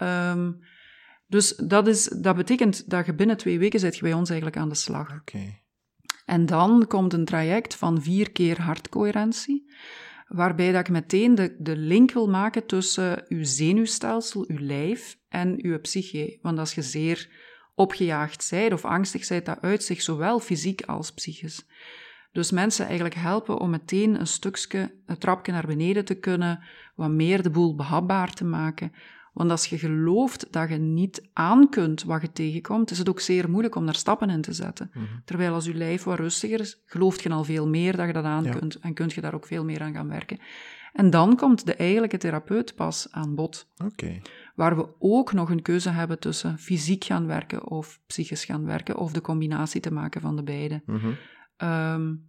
Um, 0.02 0.60
dus 1.28 1.56
dat, 1.56 1.88
is, 1.88 2.04
dat 2.04 2.36
betekent 2.36 2.90
dat 2.90 3.06
je 3.06 3.14
binnen 3.14 3.38
twee 3.38 3.60
weken 3.60 3.80
zit 3.80 3.96
je 3.96 4.02
bij 4.02 4.14
ons 4.14 4.30
eigenlijk 4.30 4.60
aan 4.60 4.70
de 4.70 4.76
slag. 4.76 5.14
Oké. 5.20 5.60
En 6.26 6.46
dan 6.46 6.88
komt 6.88 7.14
een 7.14 7.26
traject 7.26 7.76
van 7.76 8.02
vier 8.02 8.32
keer 8.32 8.62
hartcoherentie, 8.62 9.74
waarbij 10.28 10.72
dat 10.72 10.82
ik 10.82 10.90
meteen 10.90 11.36
de, 11.36 11.56
de 11.60 11.76
link 11.76 12.12
wil 12.12 12.30
maken 12.30 12.66
tussen 12.66 13.26
uw 13.28 13.44
zenuwstelsel, 13.44 14.46
uw 14.48 14.60
lijf 14.60 15.18
en 15.28 15.66
uw 15.66 15.80
psyche. 15.80 16.38
Want 16.42 16.60
als 16.60 16.74
je 16.74 16.82
zeer 16.82 17.30
opgejaagd 17.80 18.44
zijt 18.44 18.74
of 18.74 18.86
angstig 18.86 19.26
zijt, 19.26 19.46
dat 19.46 19.62
uit 19.62 19.84
zich 19.84 20.02
zowel 20.02 20.40
fysiek 20.40 20.82
als 20.82 21.12
psychisch. 21.12 21.66
Dus 22.32 22.52
mensen 22.52 22.86
eigenlijk 22.86 23.16
helpen 23.16 23.60
om 23.60 23.70
meteen 23.70 24.20
een 24.20 24.28
stukje, 24.28 24.96
een 25.06 25.18
trapje 25.18 25.52
naar 25.52 25.68
beneden 25.68 26.06
te 26.06 26.16
kunnen, 26.16 26.60
wat 26.96 27.10
meer 27.10 27.42
de 27.42 27.50
boel 27.50 27.76
behapbaar 27.76 28.34
te 28.34 28.46
maken, 28.46 28.92
want 29.34 29.52
als 29.52 29.66
je 29.66 29.78
gelooft 29.78 30.48
dat 30.52 30.70
je 30.70 30.76
niet 30.76 31.30
aan 31.34 31.70
kunt 31.70 32.04
wat 32.04 32.22
je 32.22 32.32
tegenkomt, 32.32 32.92
is 32.92 32.98
het 32.98 33.10
ook 33.10 33.20
zeer 33.20 33.50
moeilijk 33.50 33.76
om 33.76 33.86
daar 33.86 33.96
stappen 33.96 34.30
in 34.30 34.42
te 34.42 34.54
zetten. 34.54 34.92
Mhm. 34.94 35.06
Terwijl 35.26 35.54
als 35.54 35.66
je 35.66 35.74
lijf 35.74 36.04
wat 36.04 36.20
rustiger 36.20 36.60
is, 36.60 36.82
gelooft 36.86 37.22
je 37.22 37.30
al 37.30 37.44
veel 37.44 37.68
meer 37.68 37.98
dat 37.98 38.08
je 38.08 38.14
dat 38.14 38.24
aan 38.24 38.50
kunt 38.50 38.80
en 38.80 38.94
kunt 38.94 39.14
je 39.14 39.22
daar 39.22 39.34
ook 39.34 39.46
veel 39.46 39.64
meer 39.64 39.82
aan 39.82 39.94
gaan 39.94 40.10
werken. 40.10 40.40
En 40.94 41.10
dan 41.10 41.36
komt 41.36 41.66
de 41.66 41.76
eigenlijke 41.76 42.18
therapeut 42.18 42.76
pas 42.76 43.08
aan 43.12 43.36
bod. 43.36 43.68
Okay. 43.86 44.22
Waar 44.60 44.76
we 44.76 44.88
ook 45.00 45.34
nog 45.34 45.50
een 45.50 45.62
keuze 45.62 45.90
hebben 45.90 46.20
tussen 46.20 46.58
fysiek 46.58 47.04
gaan 47.04 47.28
werken 47.28 47.68
of 47.68 48.00
psychisch 48.08 48.46
gaan 48.46 48.66
werken, 48.66 48.98
of 48.98 49.12
de 49.12 49.22
combinatie 49.22 49.82
te 49.82 49.92
maken 49.92 50.22
van 50.22 50.36
de 50.36 50.44
beide. 50.44 50.82
Mm 50.86 52.28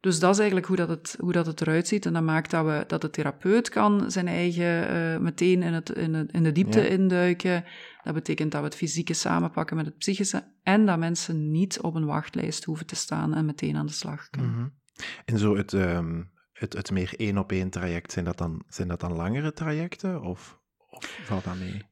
dus 0.00 0.18
dat 0.18 0.32
is 0.32 0.38
eigenlijk 0.38 0.66
hoe 0.66 0.76
dat 0.76 0.88
het, 0.88 1.16
hoe 1.20 1.32
dat 1.32 1.46
het 1.46 1.60
eruit 1.60 1.88
ziet. 1.88 2.06
En 2.06 2.12
dat 2.12 2.22
maakt 2.22 2.50
dat, 2.50 2.64
we, 2.64 2.84
dat 2.86 3.00
de 3.00 3.10
therapeut 3.10 3.68
kan 3.68 4.10
zijn 4.10 4.28
eigen 4.28 4.94
uh, 4.94 5.18
meteen 5.18 5.62
in, 5.62 5.72
het, 5.72 5.90
in, 5.90 6.14
het, 6.14 6.32
in 6.32 6.42
de 6.42 6.52
diepte 6.52 6.88
induiken. 6.88 7.64
Dat 8.02 8.14
betekent 8.14 8.52
dat 8.52 8.60
we 8.60 8.66
het 8.66 8.76
fysieke 8.76 9.14
samenpakken 9.14 9.76
met 9.76 9.86
het 9.86 9.98
psychische. 9.98 10.44
En 10.62 10.86
dat 10.86 10.98
mensen 10.98 11.50
niet 11.50 11.80
op 11.80 11.94
een 11.94 12.06
wachtlijst 12.06 12.64
hoeven 12.64 12.86
te 12.86 12.96
staan 12.96 13.34
en 13.34 13.44
meteen 13.44 13.76
aan 13.76 13.86
de 13.86 13.92
slag 13.92 14.30
kunnen. 14.30 14.50
Mm 14.50 14.72
En 15.24 15.38
zo 15.38 15.56
het, 15.56 15.72
um, 15.72 16.30
het, 16.52 16.72
het 16.72 16.90
meer 16.90 17.14
één 17.16 17.38
op 17.38 17.52
één 17.52 17.70
traject, 17.70 18.12
zijn 18.12 18.24
dat 18.24 18.38
dan, 18.38 18.62
zijn 18.68 18.88
dat 18.88 19.00
dan 19.00 19.12
langere 19.12 19.52
trajecten? 19.52 20.22
Of, 20.22 20.60
valt 21.00 21.44
dat 21.44 21.58
mee? 21.58 21.82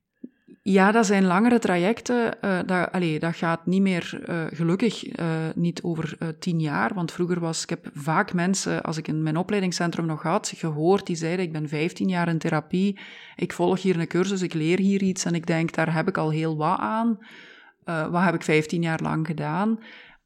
Ja, 0.62 0.92
dat 0.92 1.06
zijn 1.06 1.24
langere 1.24 1.58
trajecten. 1.58 2.36
Uh, 2.44 2.58
dat, 2.66 3.20
dat 3.20 3.36
gaat 3.36 3.66
niet 3.66 3.82
meer, 3.82 4.20
uh, 4.28 4.44
gelukkig, 4.50 5.18
uh, 5.18 5.26
niet 5.54 5.82
over 5.82 6.36
tien 6.38 6.60
jaar. 6.60 6.94
Want 6.94 7.12
vroeger 7.12 7.40
was, 7.40 7.62
ik 7.62 7.68
heb 7.68 7.90
vaak 7.94 8.32
mensen, 8.32 8.82
als 8.82 8.96
ik 8.96 9.08
in 9.08 9.22
mijn 9.22 9.36
opleidingscentrum 9.36 10.06
nog 10.06 10.22
had, 10.22 10.52
gehoord, 10.56 11.06
die 11.06 11.16
zeiden, 11.16 11.44
ik 11.44 11.52
ben 11.52 11.68
vijftien 11.68 12.08
jaar 12.08 12.28
in 12.28 12.38
therapie, 12.38 12.98
ik 13.36 13.52
volg 13.52 13.82
hier 13.82 14.00
een 14.00 14.06
cursus, 14.06 14.42
ik 14.42 14.54
leer 14.54 14.78
hier 14.78 15.02
iets 15.02 15.24
en 15.24 15.34
ik 15.34 15.46
denk, 15.46 15.74
daar 15.74 15.94
heb 15.94 16.08
ik 16.08 16.18
al 16.18 16.30
heel 16.30 16.56
wat 16.56 16.78
aan. 16.78 17.18
wat 17.84 18.22
heb 18.22 18.34
ik 18.34 18.42
vijftien 18.42 18.82
jaar 18.82 19.02
lang 19.02 19.26
gedaan? 19.26 19.78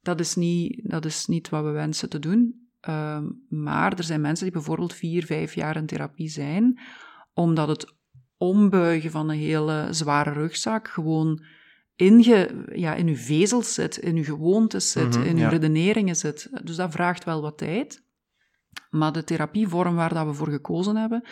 Dat 0.02 0.20
is 0.20 0.34
niet, 0.34 0.80
dat 0.82 1.04
is 1.04 1.26
niet 1.26 1.48
wat 1.48 1.64
we 1.64 1.70
wensen 1.70 2.08
te 2.08 2.18
doen. 2.18 2.68
Ehm, 2.80 3.24
maar 3.48 3.92
er 3.92 4.04
zijn 4.04 4.20
mensen 4.20 4.44
die 4.44 4.54
bijvoorbeeld 4.54 4.94
vier, 4.94 5.24
vijf 5.24 5.54
jaar 5.54 5.76
in 5.76 5.86
therapie 5.86 6.28
zijn, 6.28 6.80
omdat 7.34 7.68
het 7.68 7.96
ombuigen 8.38 9.10
van 9.10 9.28
een 9.28 9.38
hele 9.38 9.86
zware 9.90 10.32
rugzak 10.32 10.88
gewoon 10.88 11.44
in, 11.98 12.22
je, 12.22 12.64
ja, 12.74 12.94
in 12.94 13.06
uw 13.06 13.16
vezels 13.16 13.74
zit, 13.74 13.96
in 13.96 14.16
uw 14.16 14.24
gewoontes 14.24 14.90
zit, 14.90 15.16
mhm, 15.16 15.26
in 15.26 15.38
uw 15.38 15.48
redeneringen 15.48 16.16
zit. 16.16 16.50
Dus 16.64 16.76
dat 16.76 16.92
vraagt 16.92 17.24
wel 17.24 17.42
wat 17.42 17.58
tijd. 17.58 18.02
Maar 18.90 19.12
de 19.12 19.24
therapievorm 19.24 19.94
waar 19.94 20.14
dat 20.14 20.26
we 20.26 20.32
voor 20.32 20.48
gekozen 20.48 20.96
hebben, 20.96 21.24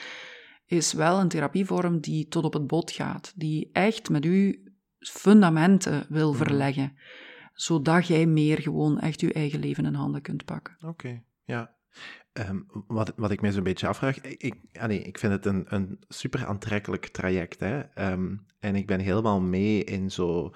is 0.67 0.93
wel 0.93 1.21
een 1.21 1.29
therapievorm 1.29 2.01
die 2.01 2.29
tot 2.29 2.45
op 2.45 2.53
het 2.53 2.67
bot 2.67 2.91
gaat. 2.91 3.33
Die 3.37 3.71
echt 3.73 4.11
met 4.11 4.25
u 4.25 4.63
fundamenten 4.99 6.07
wil 6.09 6.33
mhm. 6.33 6.39
verleggen. 6.39 6.97
Zodat 7.53 8.07
jij 8.07 8.27
meer 8.27 8.61
gewoon 8.61 9.01
echt 9.01 9.21
je 9.21 9.33
eigen 9.33 9.61
leven 9.61 9.85
in 9.85 9.95
handen 9.95 10.23
kunt 10.23 10.45
pakken. 10.45 10.77
Oké, 10.81 11.23
ja. 11.45 11.75
Ehm, 12.37 12.61
wat, 12.87 13.13
wat 13.17 13.31
ik 13.31 13.41
mij 13.41 13.53
zo'n 13.53 13.63
beetje 13.63 13.87
afvraag, 13.87 14.21
ik, 14.21 14.55
nee, 14.87 15.03
ik 15.03 15.19
vind 15.19 15.33
het 15.33 15.47
een, 15.47 15.65
een 15.69 15.99
super 16.09 16.47
aantrekkelijk 16.47 17.07
traject. 17.07 17.61
Hè? 17.61 17.81
Ehm, 17.81 18.37
en 18.59 18.75
ik 18.75 18.87
ben 18.87 19.01
helemaal 19.01 19.41
mee 19.41 19.85
in 19.85 20.11
zo 20.11 20.55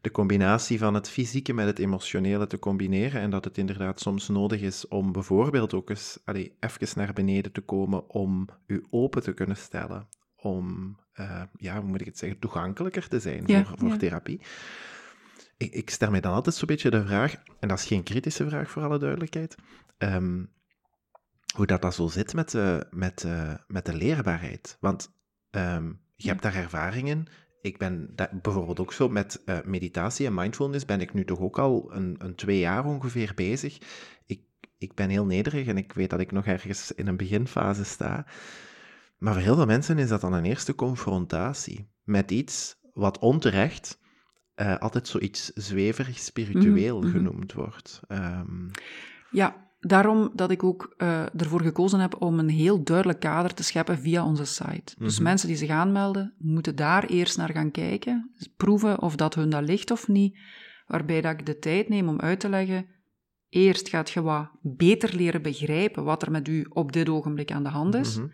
de 0.00 0.10
combinatie 0.10 0.78
van 0.78 0.94
het 0.94 1.08
fysieke 1.08 1.52
met 1.52 1.66
het 1.66 1.78
emotionele 1.78 2.46
te 2.46 2.58
combineren. 2.58 3.20
En 3.20 3.30
dat 3.30 3.44
het 3.44 3.58
inderdaad 3.58 4.00
soms 4.00 4.28
nodig 4.28 4.60
is 4.60 4.88
om 4.88 5.12
bijvoorbeeld 5.12 5.74
ook 5.74 5.90
eens 5.90 6.18
allee, 6.24 6.56
even 6.60 6.88
naar 6.94 7.12
beneden 7.12 7.52
te 7.52 7.60
komen 7.60 8.08
om 8.10 8.48
u 8.66 8.84
open 8.90 9.22
te 9.22 9.32
kunnen 9.32 9.56
stellen. 9.56 10.08
Om, 10.36 10.96
uh, 11.20 11.42
ja, 11.56 11.80
hoe 11.80 11.88
moet 11.88 12.00
ik 12.00 12.06
het 12.06 12.18
zeggen, 12.18 12.38
toegankelijker 12.38 13.08
te 13.08 13.20
zijn 13.20 13.46
voor, 13.46 13.78
voor 13.78 13.96
therapie. 13.96 14.40
Ik, 15.56 15.72
ik, 15.72 15.90
stel 15.90 16.10
mij 16.10 16.20
dan 16.20 16.32
altijd 16.32 16.54
zo'n 16.54 16.66
beetje 16.66 16.90
de 16.90 17.06
vraag, 17.06 17.34
en 17.60 17.68
dat 17.68 17.78
is 17.78 17.86
geen 17.86 18.02
kritische 18.02 18.48
vraag 18.48 18.70
voor 18.70 18.82
alle 18.82 18.98
duidelijkheid. 18.98 19.56
Um, 19.98 20.50
hoe 21.52 21.66
dat, 21.66 21.82
dat 21.82 21.94
zo 21.94 22.08
zit 22.08 22.34
met 22.34 22.50
de, 22.50 22.86
met, 22.90 23.26
met 23.66 23.86
de 23.86 23.94
leerbaarheid. 23.94 24.76
Want 24.80 25.14
um, 25.50 26.00
je 26.16 26.28
hebt 26.28 26.42
daar 26.42 26.54
ervaringen. 26.54 27.26
Ik 27.60 27.78
ben 27.78 28.14
bijvoorbeeld 28.42 28.80
ook 28.80 28.92
zo 28.92 29.08
met 29.08 29.42
uh, 29.46 29.58
meditatie 29.64 30.26
en 30.26 30.34
mindfulness 30.34 30.84
ben 30.84 31.00
ik 31.00 31.14
nu 31.14 31.24
toch 31.24 31.40
ook 31.40 31.58
al 31.58 31.94
een, 31.94 32.14
een 32.18 32.34
twee 32.34 32.58
jaar 32.58 32.84
ongeveer 32.84 33.32
bezig. 33.34 33.78
Ik, 34.26 34.40
ik 34.78 34.94
ben 34.94 35.08
heel 35.08 35.26
nederig 35.26 35.66
en 35.66 35.76
ik 35.76 35.92
weet 35.92 36.10
dat 36.10 36.20
ik 36.20 36.32
nog 36.32 36.46
ergens 36.46 36.92
in 36.92 37.06
een 37.06 37.16
beginfase 37.16 37.84
sta. 37.84 38.26
Maar 39.18 39.32
voor 39.32 39.42
heel 39.42 39.54
veel 39.54 39.66
mensen 39.66 39.98
is 39.98 40.08
dat 40.08 40.20
dan 40.20 40.32
een 40.32 40.44
eerste 40.44 40.74
confrontatie 40.74 41.90
met 42.02 42.30
iets 42.30 42.76
wat 42.92 43.18
onterecht 43.18 44.00
uh, 44.56 44.78
altijd 44.78 45.08
zoiets 45.08 45.52
zweverig 45.54 46.18
spiritueel 46.18 46.96
mm 46.96 47.02
-hmm. 47.02 47.12
genoemd 47.12 47.52
wordt. 47.52 48.00
Um, 48.08 48.70
ja, 49.30 49.71
daarom 49.86 50.30
dat 50.34 50.50
ik 50.50 50.62
ook 50.62 50.94
uh, 50.98 51.40
ervoor 51.40 51.62
gekozen 51.62 52.00
heb 52.00 52.22
om 52.22 52.38
een 52.38 52.48
heel 52.48 52.84
duidelijk 52.84 53.20
kader 53.20 53.54
te 53.54 53.62
scheppen 53.62 53.98
via 53.98 54.26
onze 54.26 54.44
site. 54.44 54.94
Dus 54.98 55.14
mhm. 55.14 55.22
mensen 55.22 55.48
die 55.48 55.56
zich 55.56 55.70
aanmelden, 55.70 56.34
moeten 56.38 56.76
daar 56.76 57.04
eerst 57.04 57.36
naar 57.36 57.52
gaan 57.52 57.70
kijken, 57.70 58.30
dus 58.36 58.48
proeven 58.56 59.02
of 59.02 59.16
dat 59.16 59.34
hun 59.34 59.50
dat 59.50 59.62
ligt 59.62 59.90
of 59.90 60.08
niet, 60.08 60.38
waarbij 60.86 61.20
dat 61.20 61.32
ik 61.32 61.46
de 61.46 61.58
tijd 61.58 61.88
neem 61.88 62.08
om 62.08 62.20
uit 62.20 62.40
te 62.40 62.48
leggen, 62.48 62.86
eerst 63.48 63.88
gaat 63.88 64.10
je 64.10 64.22
wat 64.22 64.50
beter 64.62 65.16
leren 65.16 65.42
begrijpen 65.42 66.04
wat 66.04 66.22
er 66.22 66.30
met 66.30 66.48
u 66.48 66.66
op 66.68 66.92
dit 66.92 67.08
ogenblik 67.08 67.52
aan 67.52 67.62
de 67.62 67.68
hand 67.68 67.94
is. 67.94 68.16
Mhm. 68.16 68.26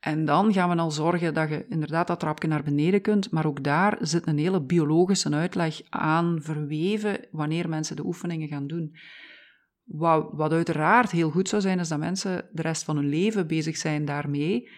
En 0.00 0.24
dan 0.24 0.52
gaan 0.52 0.70
we 0.70 0.76
al 0.76 0.90
zorgen 0.90 1.34
dat 1.34 1.48
je 1.48 1.66
inderdaad 1.68 2.06
dat 2.06 2.20
trapje 2.20 2.48
naar 2.48 2.62
beneden 2.62 3.00
kunt, 3.00 3.30
maar 3.30 3.46
ook 3.46 3.64
daar 3.64 3.98
zit 4.00 4.26
een 4.26 4.38
hele 4.38 4.62
biologische 4.62 5.30
uitleg 5.30 5.80
aan 5.88 6.38
verweven 6.42 7.26
wanneer 7.30 7.68
mensen 7.68 7.96
de 7.96 8.04
oefeningen 8.04 8.48
gaan 8.48 8.66
doen. 8.66 8.96
Wat, 9.88 10.28
wat 10.32 10.52
uiteraard 10.52 11.10
heel 11.10 11.30
goed 11.30 11.48
zou 11.48 11.62
zijn, 11.62 11.78
is 11.78 11.88
dat 11.88 11.98
mensen 11.98 12.48
de 12.52 12.62
rest 12.62 12.82
van 12.82 12.96
hun 12.96 13.08
leven 13.08 13.46
bezig 13.46 13.76
zijn 13.76 14.04
daarmee. 14.04 14.70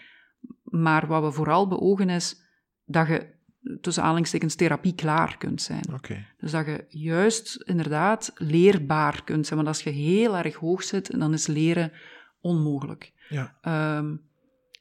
Maar 0.63 1.07
wat 1.07 1.23
we 1.23 1.33
vooral 1.33 1.69
beogen 1.69 2.09
is 2.09 2.37
dat 2.85 3.07
je 3.07 3.39
tussen 3.81 4.03
aanhalingstekens 4.03 4.55
therapie 4.55 4.95
klaar 4.95 5.37
kunt 5.39 5.63
zijn. 5.63 5.85
Dus 6.39 6.51
dat 6.51 6.67
je 6.67 6.85
juist 6.89 7.57
inderdaad 7.57 8.33
leerbaar 8.35 9.25
kunt 9.25 9.47
zijn. 9.47 9.59
Want 9.59 9.69
als 9.77 9.83
je 9.83 9.91
heel 9.91 10.37
erg 10.37 10.55
hoog 10.55 10.83
zit, 10.83 11.19
dan 11.19 11.33
is 11.33 11.47
leren 11.47 11.93
onmogelijk. 12.41 13.13
Ja. 13.29 13.59
Ehm, 13.61 14.17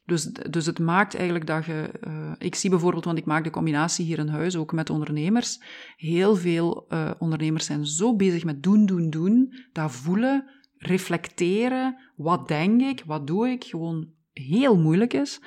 dus, 0.09 0.23
dus 0.23 0.65
het 0.65 0.79
maakt 0.79 1.15
eigenlijk 1.15 1.47
dat 1.47 1.65
je... 1.65 1.91
Uh, 2.07 2.31
ik 2.37 2.55
zie 2.55 2.69
bijvoorbeeld, 2.69 3.05
want 3.05 3.17
ik 3.17 3.25
maak 3.25 3.43
de 3.43 3.49
combinatie 3.49 4.05
hier 4.05 4.19
in 4.19 4.27
huis 4.27 4.55
ook 4.55 4.71
met 4.71 4.89
ondernemers. 4.89 5.61
Heel 5.95 6.35
veel 6.35 6.85
uh, 6.89 7.11
ondernemers 7.19 7.65
zijn 7.65 7.85
zo 7.85 8.15
bezig 8.15 8.43
met 8.43 8.63
doen, 8.63 8.85
doen, 8.85 9.09
doen. 9.09 9.53
Dat 9.73 9.91
voelen, 9.91 10.49
reflecteren. 10.77 11.97
Wat 12.15 12.47
denk 12.47 12.81
ik? 12.81 13.03
Wat 13.05 13.27
doe 13.27 13.49
ik? 13.49 13.63
Gewoon 13.63 14.07
heel 14.33 14.77
moeilijk 14.77 15.13
is. 15.13 15.41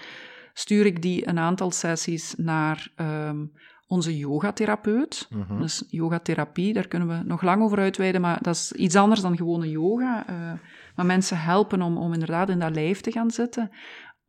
Stuur 0.53 0.87
ik 0.87 1.03
die 1.03 1.29
een 1.29 1.39
aantal 1.39 1.71
sessies 1.71 2.35
naar 2.37 2.93
um, 2.97 3.53
onze 3.87 4.17
yogatherapeut. 4.17 5.29
Mm 5.31 5.61
Dus 5.61 5.85
yogatherapie, 5.89 6.73
daar 6.73 6.89
kunnen 6.89 7.09
we 7.09 7.25
nog 7.25 7.43
lang 7.43 7.63
over 7.63 7.79
uitweiden, 7.79 8.21
maar 8.21 8.39
dat 8.43 8.55
is 8.55 8.73
iets 8.73 8.97
anders 8.97 9.21
dan 9.21 9.37
gewone 9.37 9.71
yoga. 9.71 10.31
Uh, 10.31 10.53
maar 10.97 11.07
mensen 11.07 11.41
helpen 11.41 11.83
om, 11.83 11.97
om 11.97 12.13
inderdaad 12.13 12.49
in 12.49 12.59
dat 12.59 12.75
lijf 12.75 13.01
te 13.01 13.13
gaan 13.13 13.31
zitten, 13.31 13.71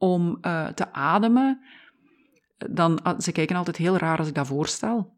om 0.04 0.38
uh, 0.42 0.68
te 0.68 0.94
ademen. 0.94 1.62
Dan, 2.70 3.04
ah, 3.04 3.20
ze 3.20 3.32
kijken 3.32 3.56
altijd 3.56 3.78
heel 3.78 3.98
raar 3.98 4.18
als 4.18 4.28
ik 4.28 4.36
dat 4.36 4.48
voorstel. 4.48 5.14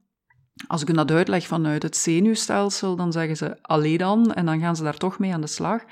Als 0.67 0.81
ik 0.81 0.87
hun 0.87 0.95
dat 0.95 1.11
uitleg 1.11 1.47
vanuit 1.47 1.83
het 1.83 1.97
zenuwstelsel, 1.97 2.95
dan 2.95 3.11
zeggen 3.11 3.37
ze 3.37 3.57
alleen 3.61 3.97
dan, 3.97 4.33
en 4.33 4.45
dan 4.45 4.59
gaan 4.59 4.75
ze 4.75 4.83
daar 4.83 4.97
toch 4.97 5.19
mee 5.19 5.33
aan 5.33 5.41
de 5.41 5.47
slag. 5.47 5.83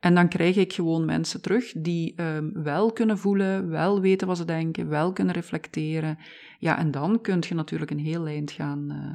En 0.00 0.14
dan 0.14 0.28
krijg 0.28 0.56
ik 0.56 0.72
gewoon 0.72 1.04
mensen 1.04 1.42
terug 1.42 1.72
die 1.76 2.22
um, 2.22 2.62
wel 2.62 2.92
kunnen 2.92 3.18
voelen, 3.18 3.68
wel 3.68 4.00
weten 4.00 4.26
wat 4.26 4.36
ze 4.36 4.44
denken, 4.44 4.88
wel 4.88 5.12
kunnen 5.12 5.34
reflecteren. 5.34 6.18
Ja, 6.58 6.78
en 6.78 6.90
dan 6.90 7.20
kun 7.20 7.42
je 7.48 7.54
natuurlijk 7.54 7.90
een 7.90 7.98
heel 7.98 8.26
eind 8.26 8.50
gaan, 8.50 8.92
uh, 8.92 9.12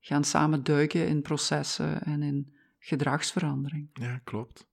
gaan 0.00 0.24
samen 0.24 0.64
duiken 0.64 1.08
in 1.08 1.22
processen 1.22 2.02
en 2.02 2.22
in 2.22 2.54
gedragsverandering. 2.78 3.88
Ja, 3.92 4.20
klopt. 4.24 4.68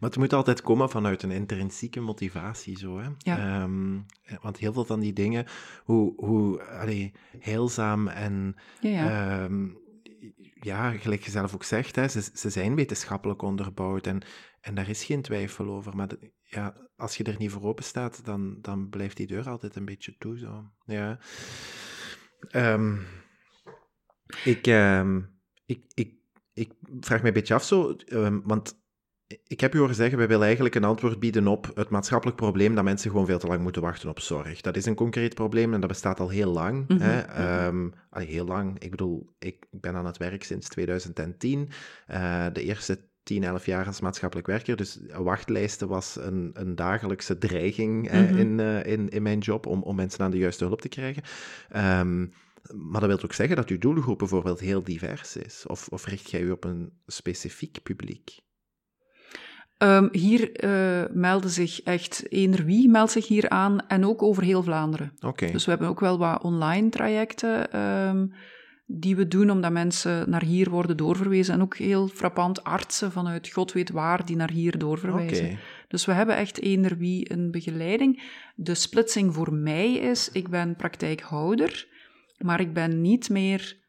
Maar 0.00 0.10
het 0.10 0.18
moet 0.18 0.32
altijd 0.32 0.62
komen 0.62 0.90
vanuit 0.90 1.22
een 1.22 1.30
intrinsieke 1.30 2.00
motivatie, 2.00 2.78
zo. 2.78 2.98
Hè? 2.98 3.08
Ja. 3.18 3.62
Um, 3.62 4.06
want 4.42 4.58
heel 4.58 4.72
veel 4.72 4.84
van 4.84 5.00
die 5.00 5.12
dingen, 5.12 5.46
hoe, 5.84 6.12
hoe 6.16 6.62
allee, 6.62 7.12
heelzaam 7.38 8.08
en 8.08 8.56
ja, 8.80 8.90
ja. 8.90 9.44
Um, 9.44 9.80
ja, 10.60 10.90
gelijk 10.90 11.22
je 11.22 11.30
zelf 11.30 11.54
ook 11.54 11.64
zegt, 11.64 11.96
hè, 11.96 12.08
ze, 12.08 12.30
ze 12.34 12.50
zijn 12.50 12.74
wetenschappelijk 12.74 13.42
onderbouwd 13.42 14.06
en, 14.06 14.22
en 14.60 14.74
daar 14.74 14.88
is 14.88 15.04
geen 15.04 15.22
twijfel 15.22 15.68
over. 15.68 15.96
Maar 15.96 16.08
ja, 16.42 16.76
als 16.96 17.16
je 17.16 17.24
er 17.24 17.36
niet 17.38 17.50
voor 17.50 17.62
open 17.62 17.84
staat, 17.84 18.24
dan, 18.24 18.58
dan 18.60 18.88
blijft 18.88 19.16
die 19.16 19.26
deur 19.26 19.48
altijd 19.48 19.76
een 19.76 19.84
beetje 19.84 20.16
toe. 20.18 20.38
Zo. 20.38 20.70
Ja. 20.84 21.18
Um, 22.52 23.06
ik, 24.44 24.66
um, 24.66 25.40
ik, 25.66 25.84
ik, 25.94 26.14
ik 26.52 26.72
vraag 27.00 27.20
me 27.20 27.28
een 27.28 27.34
beetje 27.34 27.54
af 27.54 27.64
zo, 27.64 27.96
um, 28.06 28.42
want 28.44 28.81
ik 29.46 29.60
heb 29.60 29.74
u 29.74 29.78
horen 29.78 29.94
zeggen, 29.94 30.18
wij 30.18 30.28
willen 30.28 30.44
eigenlijk 30.44 30.74
een 30.74 30.84
antwoord 30.84 31.20
bieden 31.20 31.46
op 31.46 31.70
het 31.74 31.88
maatschappelijk 31.88 32.36
probleem 32.36 32.74
dat 32.74 32.84
mensen 32.84 33.10
gewoon 33.10 33.26
veel 33.26 33.38
te 33.38 33.46
lang 33.46 33.62
moeten 33.62 33.82
wachten 33.82 34.08
op 34.08 34.20
zorg. 34.20 34.60
Dat 34.60 34.76
is 34.76 34.86
een 34.86 34.94
concreet 34.94 35.34
probleem 35.34 35.74
en 35.74 35.80
dat 35.80 35.88
bestaat 35.88 36.20
al 36.20 36.28
heel 36.28 36.52
lang. 36.52 36.88
Mm 36.88 36.98
hè? 37.00 37.66
Um, 37.66 37.92
heel 38.10 38.44
lang. 38.44 38.78
Ik 38.78 38.90
bedoel, 38.90 39.26
ik 39.38 39.66
ben 39.70 39.94
aan 39.94 40.06
het 40.06 40.16
werk 40.16 40.44
sinds 40.44 40.68
2010. 40.68 41.68
Uh, 42.10 42.46
eh, 42.46 42.52
de 42.54 42.62
eerste 42.62 42.98
10, 43.22 43.44
11 43.44 43.66
jaar 43.66 43.86
als 43.86 44.00
maatschappelijk 44.00 44.48
werker. 44.48 44.76
Dus 44.76 44.98
wachtlijsten 45.16 45.88
was 45.88 46.16
een, 46.20 46.50
een 46.54 46.74
dagelijkse 46.74 47.38
dreiging 47.38 48.12
mm 48.12 48.26
-hmm. 48.26 48.38
in, 48.38 48.58
uh, 48.58 48.86
in, 48.86 49.08
in 49.08 49.22
mijn 49.22 49.38
job 49.38 49.66
om, 49.66 49.82
om 49.82 49.96
mensen 49.96 50.24
aan 50.24 50.30
de 50.30 50.38
juiste 50.38 50.64
hulp 50.64 50.80
te 50.80 50.88
krijgen. 50.88 51.22
Um, 51.76 52.32
maar 52.74 53.00
dat 53.00 53.08
wil 53.08 53.22
ook 53.22 53.32
zeggen 53.32 53.56
dat 53.56 53.68
uw 53.68 53.78
doelgroep 53.78 54.18
bijvoorbeeld 54.18 54.60
heel 54.60 54.82
divers 54.82 55.36
is. 55.36 55.66
Of, 55.66 55.88
of 55.88 56.06
richt 56.06 56.30
jij 56.30 56.40
u 56.40 56.50
op 56.50 56.64
een 56.64 56.92
specifiek 57.06 57.82
publiek? 57.82 58.40
Um, 59.82 60.08
hier 60.12 60.64
uh, 60.64 61.04
melden 61.12 61.50
zich 61.50 61.82
echt 61.82 62.30
eender 62.32 62.64
wie 62.64 62.88
meldt 62.88 63.12
zich 63.12 63.28
hier 63.28 63.48
aan 63.48 63.86
en 63.86 64.06
ook 64.06 64.22
over 64.22 64.42
heel 64.42 64.62
Vlaanderen. 64.62 65.12
Oké. 65.20 65.50
Dus 65.50 65.64
we 65.64 65.70
hebben 65.70 65.88
ook 65.88 66.00
wel 66.00 66.18
wat 66.18 66.42
online 66.42 66.88
trajecten 66.88 67.80
um, 67.80 68.34
die 68.86 69.16
we 69.16 69.28
doen 69.28 69.50
omdat 69.50 69.72
mensen 69.72 70.30
naar 70.30 70.42
hier 70.42 70.70
worden 70.70 70.96
doorverwezen 70.96 71.54
en 71.54 71.62
ook 71.62 71.76
heel 71.76 72.08
frappant 72.08 72.64
artsen 72.64 73.12
vanuit 73.12 73.48
god 73.48 73.72
weet 73.72 73.90
waar 73.90 74.26
die 74.26 74.36
naar 74.36 74.50
hier 74.50 74.78
doorverwijzen. 74.78 75.44
Okay. 75.44 75.58
Dus 75.88 76.04
we 76.04 76.12
hebben 76.12 76.36
echt 76.36 76.60
eender 76.60 76.96
wie 76.96 77.32
een 77.32 77.50
begeleiding. 77.50 78.22
De 78.54 78.74
splitsing 78.74 79.34
voor 79.34 79.52
mij 79.52 79.92
is, 79.92 80.28
ik 80.28 80.48
ben 80.48 80.76
praktijkhouder, 80.76 81.88
maar 82.38 82.60
ik 82.60 82.72
ben 82.74 83.00
niet 83.00 83.30
meer 83.30 83.80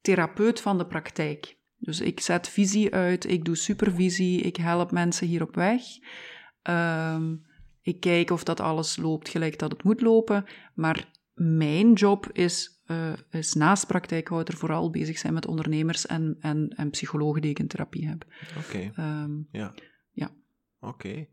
therapeut 0.00 0.60
van 0.60 0.78
de 0.78 0.86
praktijk. 0.86 1.60
Dus 1.82 2.00
ik 2.00 2.20
zet 2.20 2.48
visie 2.48 2.94
uit, 2.94 3.30
ik 3.30 3.44
doe 3.44 3.56
supervisie, 3.56 4.40
ik 4.40 4.56
help 4.56 4.90
mensen 4.90 5.26
hier 5.26 5.42
op 5.42 5.54
weg. 5.54 5.82
Um, 6.62 7.46
ik 7.80 8.00
kijk 8.00 8.30
of 8.30 8.44
dat 8.44 8.60
alles 8.60 8.96
loopt 8.96 9.28
gelijk 9.28 9.58
dat 9.58 9.72
het 9.72 9.82
moet 9.82 10.00
lopen. 10.00 10.44
Maar 10.74 11.08
mijn 11.34 11.92
job 11.92 12.30
is, 12.32 12.82
uh, 12.86 13.12
is 13.30 13.52
naast 13.52 13.86
praktijkhouder 13.86 14.56
vooral 14.56 14.90
bezig 14.90 15.18
zijn 15.18 15.34
met 15.34 15.46
ondernemers 15.46 16.06
en, 16.06 16.36
en, 16.40 16.68
en 16.76 16.90
psychologen 16.90 17.40
die 17.42 17.50
ik 17.50 17.58
in 17.58 17.66
therapie 17.66 18.08
heb. 18.08 18.24
Oké. 18.58 18.90
Okay. 18.92 19.22
Um, 19.22 19.48
ja. 19.50 19.74
Oké. 20.84 21.26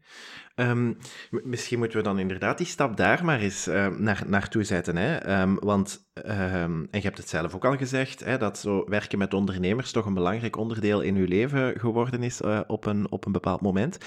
Um, 0.56 0.98
misschien 1.44 1.78
moeten 1.78 1.98
we 1.98 2.04
dan 2.04 2.20
inderdaad 2.20 2.58
die 2.58 2.68
stap 2.68 2.98
daar 2.98 3.26
maar 3.26 3.40
eens 3.40 3.68
uh, 3.68 3.88
naar, 3.88 4.24
naartoe 4.28 4.64
zetten. 4.64 4.96
Hè? 4.96 5.42
Um, 5.42 5.60
want, 5.60 6.12
um, 6.14 6.88
en 6.92 7.00
je 7.00 7.00
hebt 7.00 7.18
het 7.18 7.30
zelf 7.30 7.56
ook 7.56 7.66
al 7.66 7.78
gezegd, 7.78 8.20
hè, 8.20 8.38
dat 8.38 8.58
zo 8.58 8.86
werken 8.90 9.18
met 9.18 9.34
ondernemers 9.34 9.92
toch 9.92 10.06
een 10.06 10.14
belangrijk 10.14 10.58
onderdeel 10.58 11.02
in 11.02 11.16
uw 11.16 11.26
leven 11.26 11.80
geworden 11.80 12.24
is 12.24 12.42
uh, 12.42 12.60
op, 12.68 12.86
een, 12.86 13.12
op 13.12 13.26
een 13.26 13.32
bepaald 13.32 13.62
moment. 13.62 13.98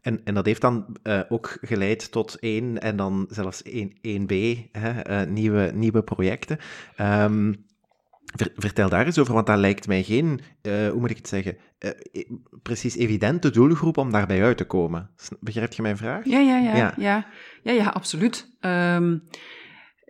En, 0.00 0.24
en 0.24 0.34
dat 0.34 0.46
heeft 0.46 0.60
dan 0.60 0.96
uh, 1.02 1.20
ook 1.28 1.58
geleid 1.60 2.12
tot 2.12 2.38
één 2.38 2.80
en 2.80 2.96
dan 2.96 3.26
zelfs 3.30 3.62
één, 3.62 3.90
1B, 3.90 4.34
hè, 4.72 5.26
nieuwe, 5.26 5.70
nieuwe 5.74 6.02
projecten. 6.02 6.58
Vertel 8.36 8.88
daar 8.88 9.06
eens 9.06 9.18
over, 9.18 9.34
want 9.34 9.46
dat 9.46 9.58
lijkt 9.58 9.86
mij 9.86 10.02
geen, 10.02 10.40
hoe 10.62 11.00
moet 11.00 11.10
ik 11.10 11.16
het 11.16 11.28
zeggen, 11.28 11.56
uh, 11.78 11.90
precies 12.62 12.96
evidente 12.96 13.50
doelgroep 13.50 13.96
om 13.96 14.12
daarbij 14.12 14.42
uit 14.42 14.56
te 14.56 14.64
komen. 14.64 15.10
Begrijp 15.40 15.72
je 15.72 15.82
mijn 15.82 15.96
vraag? 15.96 16.24
Ja, 16.24 16.38
ja, 16.38 16.58
ja. 16.58 16.76
Ja, 16.76 16.94
ja. 16.96 17.26
ja, 17.62 17.72
ja 17.72 17.88
absoluut. 17.88 18.56
Um, 18.60 19.22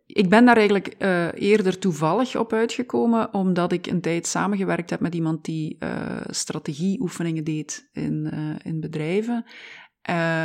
ik 0.06 0.28
ben 0.28 0.44
daar 0.44 0.56
eigenlijk 0.56 0.94
uh, 0.98 1.28
eerder 1.34 1.78
toevallig 1.78 2.36
op 2.36 2.52
uitgekomen, 2.52 3.34
omdat 3.34 3.72
ik 3.72 3.86
een 3.86 4.00
tijd 4.00 4.26
samengewerkt 4.26 4.90
heb 4.90 5.00
met 5.00 5.14
iemand 5.14 5.44
die 5.44 5.78
strategieoefeningen 6.26 7.44
deed 7.44 7.88
in, 7.92 8.32
in 8.62 8.80
bedrijven. 8.80 9.44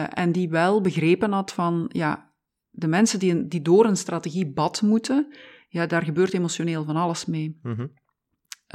en 0.10 0.32
die 0.32 0.50
wel 0.50 0.82
begrepen 0.82 1.32
had 1.32 1.54
van, 1.54 1.90
ja, 1.94 2.34
de 2.70 2.88
mensen 2.88 3.20
die, 3.20 3.48
die 3.48 3.62
door 3.62 3.86
een 3.86 3.98
strategiebad 3.98 4.82
moeten, 4.82 5.34
ja, 5.74 5.86
daar 5.86 6.04
gebeurt 6.04 6.34
emotioneel 6.34 6.84
van 6.84 6.96
alles 6.96 7.26
mee. 7.26 7.60
Mm 7.62 7.76
-hmm. 7.76 7.92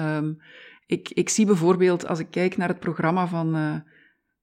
um, 0.07 0.39
ik, 0.87 1.11
ik 1.11 1.29
zie 1.29 1.47
bijvoorbeeld, 1.47 2.07
als 2.07 2.19
ik 2.19 2.31
kijk 2.31 2.57
naar 2.57 2.69
het 2.69 2.81
programma 2.81 3.27
van 3.27 3.57
uh, 3.57 3.75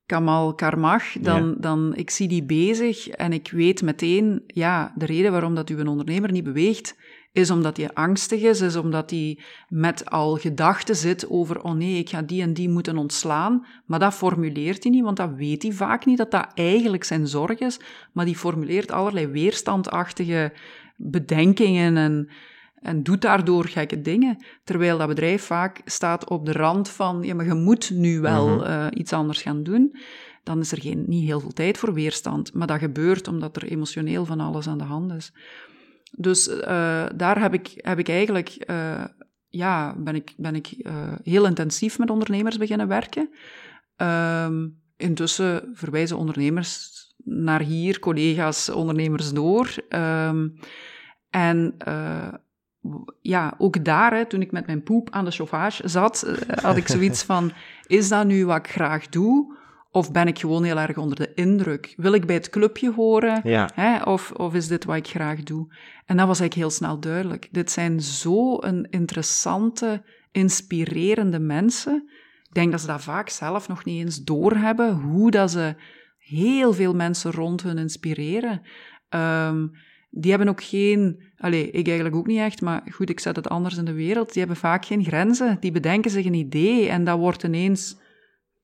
Kamal 0.06 0.54
Karmach, 0.54 1.12
dan, 1.20 1.48
ja. 1.48 1.56
dan 1.58 1.96
ik 1.96 2.10
zie 2.10 2.28
die 2.28 2.44
bezig 2.44 3.08
en 3.08 3.34
ik 3.34 3.52
weet 3.52 3.82
meteen, 3.82 4.44
ja, 4.48 4.94
de 4.96 5.06
reden 5.06 5.32
waarom 5.32 5.56
dat 5.56 5.70
u 5.70 5.80
een 5.80 5.88
ondernemer 5.88 6.32
niet 6.32 6.44
beweegt, 6.44 6.96
is 7.32 7.52
omdat 7.52 7.78
hij 7.78 7.94
angstig 7.94 8.42
is, 8.42 8.62
is 8.62 8.76
omdat 8.76 9.10
hij 9.10 9.40
met 9.70 10.10
al 10.10 10.36
gedachten 10.36 10.96
zit 10.96 11.30
over, 11.30 11.62
oh 11.62 11.74
nee, 11.74 11.98
ik 11.98 12.10
ga 12.10 12.22
die 12.22 12.42
en 12.42 12.54
die 12.54 12.70
moeten 12.70 12.98
ontslaan. 12.98 13.66
Maar 13.86 14.00
dat 14.00 14.14
formuleert 14.14 14.84
hij 14.84 14.92
niet, 14.92 15.04
want 15.04 15.18
dat 15.18 15.34
weet 15.36 15.64
hij 15.64 15.72
vaak 15.72 16.06
niet, 16.06 16.18
dat 16.18 16.32
dat 16.32 16.52
eigenlijk 16.54 17.04
zijn 17.04 17.28
zorg 17.28 17.60
is. 17.60 17.80
Maar 18.12 18.26
die 18.26 18.36
formuleert 18.36 18.92
allerlei 18.92 19.28
weerstandachtige 19.28 20.54
bedenkingen 20.96 21.98
en 21.98 22.30
en 22.86 23.04
doet 23.04 23.22
daardoor 23.22 23.66
gekke 23.66 24.02
dingen. 24.02 24.38
Terwijl 24.64 24.98
dat 24.98 25.08
bedrijf 25.08 25.44
vaak 25.44 25.82
staat 25.86 26.30
op 26.30 26.46
de 26.46 26.52
rand 26.52 26.90
van, 26.90 27.24
ja, 27.24 27.36
maar 27.36 27.46
je 27.46 27.54
moet 27.54 27.90
nu 27.90 28.20
wel 28.20 28.48
mm 28.48 28.60
-hmm. 28.60 28.68
uh, 28.68 28.88
iets 28.94 29.14
anders 29.14 29.42
gaan 29.42 29.64
doen. 29.64 29.96
Dan 30.44 30.60
is 30.60 30.72
er 30.72 30.82
geen, 30.82 31.04
niet 31.08 31.26
heel 31.26 31.40
veel 31.40 31.54
tijd 31.54 31.78
voor 31.78 31.94
weerstand. 31.94 32.54
Maar 32.54 32.68
dat 32.68 32.80
gebeurt 32.80 33.28
omdat 33.28 33.56
er 33.56 33.64
emotioneel 33.64 34.26
van 34.26 34.40
alles 34.40 34.68
aan 34.68 34.78
de 34.78 34.84
hand 34.84 35.14
is. 35.14 35.34
Dus 36.12 36.48
uh, 36.48 37.06
daar 37.16 37.42
heb 37.42 37.54
ik, 37.54 37.72
heb 37.76 38.00
ik 38.00 38.10
eigenlijk, 38.10 38.64
uh, 38.70 39.04
ja, 39.50 39.96
ben 39.98 40.16
ik, 40.16 40.34
ben 40.38 40.56
ik 40.56 40.88
heel 41.24 41.46
intensief 41.46 41.98
met 42.00 42.10
ondernemers 42.10 42.58
beginnen 42.58 42.88
werken. 42.88 43.30
Ehm, 43.96 44.68
intussen 44.98 45.72
verwijzen 45.74 46.18
ondernemers 46.18 47.05
naar 47.26 47.62
hier, 47.62 48.00
collega's, 48.00 48.70
ondernemers 48.70 49.34
door. 49.34 49.76
Um, 49.90 50.60
en 51.30 51.76
ja, 53.22 53.54
ook 53.58 53.86
daar, 53.86 54.14
hè, 54.14 54.26
toen 54.26 54.42
ik 54.42 54.52
met 54.52 54.66
mijn 54.66 54.84
poep 54.84 55.10
aan 55.10 55.26
de 55.26 55.32
chauffage 55.32 55.88
zat, 55.88 56.22
eh, 56.22 56.64
had 56.64 56.78
ik 56.78 56.88
zoiets 56.88 57.24
van, 57.32 57.52
is 57.88 58.10
dat 58.10 58.26
nu 58.26 58.46
wat 58.46 58.58
ik 58.58 58.68
graag 58.68 59.10
doe? 59.10 59.58
Of 59.92 60.12
ben 60.12 60.28
ik 60.28 60.40
gewoon 60.40 60.64
heel 60.64 60.78
erg 60.78 60.98
onder 60.98 61.18
de 61.18 61.34
indruk? 61.34 61.94
Wil 61.98 62.14
ik 62.14 62.26
bij 62.26 62.36
het 62.36 62.50
clubje 62.50 62.92
horen? 62.92 63.42
Ja. 63.44 63.70
Hè? 63.74 64.04
Of, 64.04 64.32
of 64.32 64.54
is 64.54 64.68
dit 64.68 64.86
wat 64.86 64.96
ik 64.96 65.08
graag 65.08 65.44
doe? 65.44 65.74
En 66.06 66.18
dat 66.18 66.28
was 66.28 66.40
eigenlijk 66.40 66.54
heel 66.54 66.70
snel 66.70 67.00
duidelijk. 67.00 67.48
Dit 67.52 67.72
zijn 67.72 68.02
zo 68.02 68.58
een 68.62 68.88
interessante, 68.90 70.04
inspirerende 70.32 71.40
mensen. 71.40 72.10
Ik 72.44 72.54
denk 72.54 72.72
dat 72.72 72.82
ze 72.82 72.88
dat 72.88 73.04
vaak 73.04 73.30
zelf 73.30 73.68
nog 73.68 73.86
niet 73.86 74.06
eens 74.06 74.24
doorhebben, 74.24 74.94
hoe 74.94 75.32
dat 75.32 75.52
ze 75.52 75.76
heel 76.26 76.74
veel 76.74 76.94
mensen 76.94 77.32
rond 77.32 77.64
hun 77.64 77.78
inspireren. 77.78 78.62
Um, 79.10 79.72
die 80.18 80.32
hebben 80.32 80.50
ook 80.50 80.64
geen, 80.64 81.24
allez, 81.38 81.68
ik 81.68 81.88
eigenlijk 81.88 82.16
ook 82.16 82.28
niet 82.28 82.40
echt, 82.40 82.62
maar 82.62 82.84
goed, 82.92 83.10
ik 83.10 83.20
zet 83.20 83.36
het 83.36 83.50
anders 83.50 83.78
in 83.78 83.86
de 83.86 83.94
wereld. 83.94 84.30
Die 84.30 84.40
hebben 84.40 84.58
vaak 84.58 84.86
geen 84.86 85.04
grenzen. 85.04 85.58
Die 85.60 85.72
bedenken 85.72 86.12
zich 86.12 86.26
een 86.26 86.34
idee 86.34 86.90
en 86.90 87.04
dat 87.04 87.18
wordt 87.18 87.44
ineens, 87.44 87.98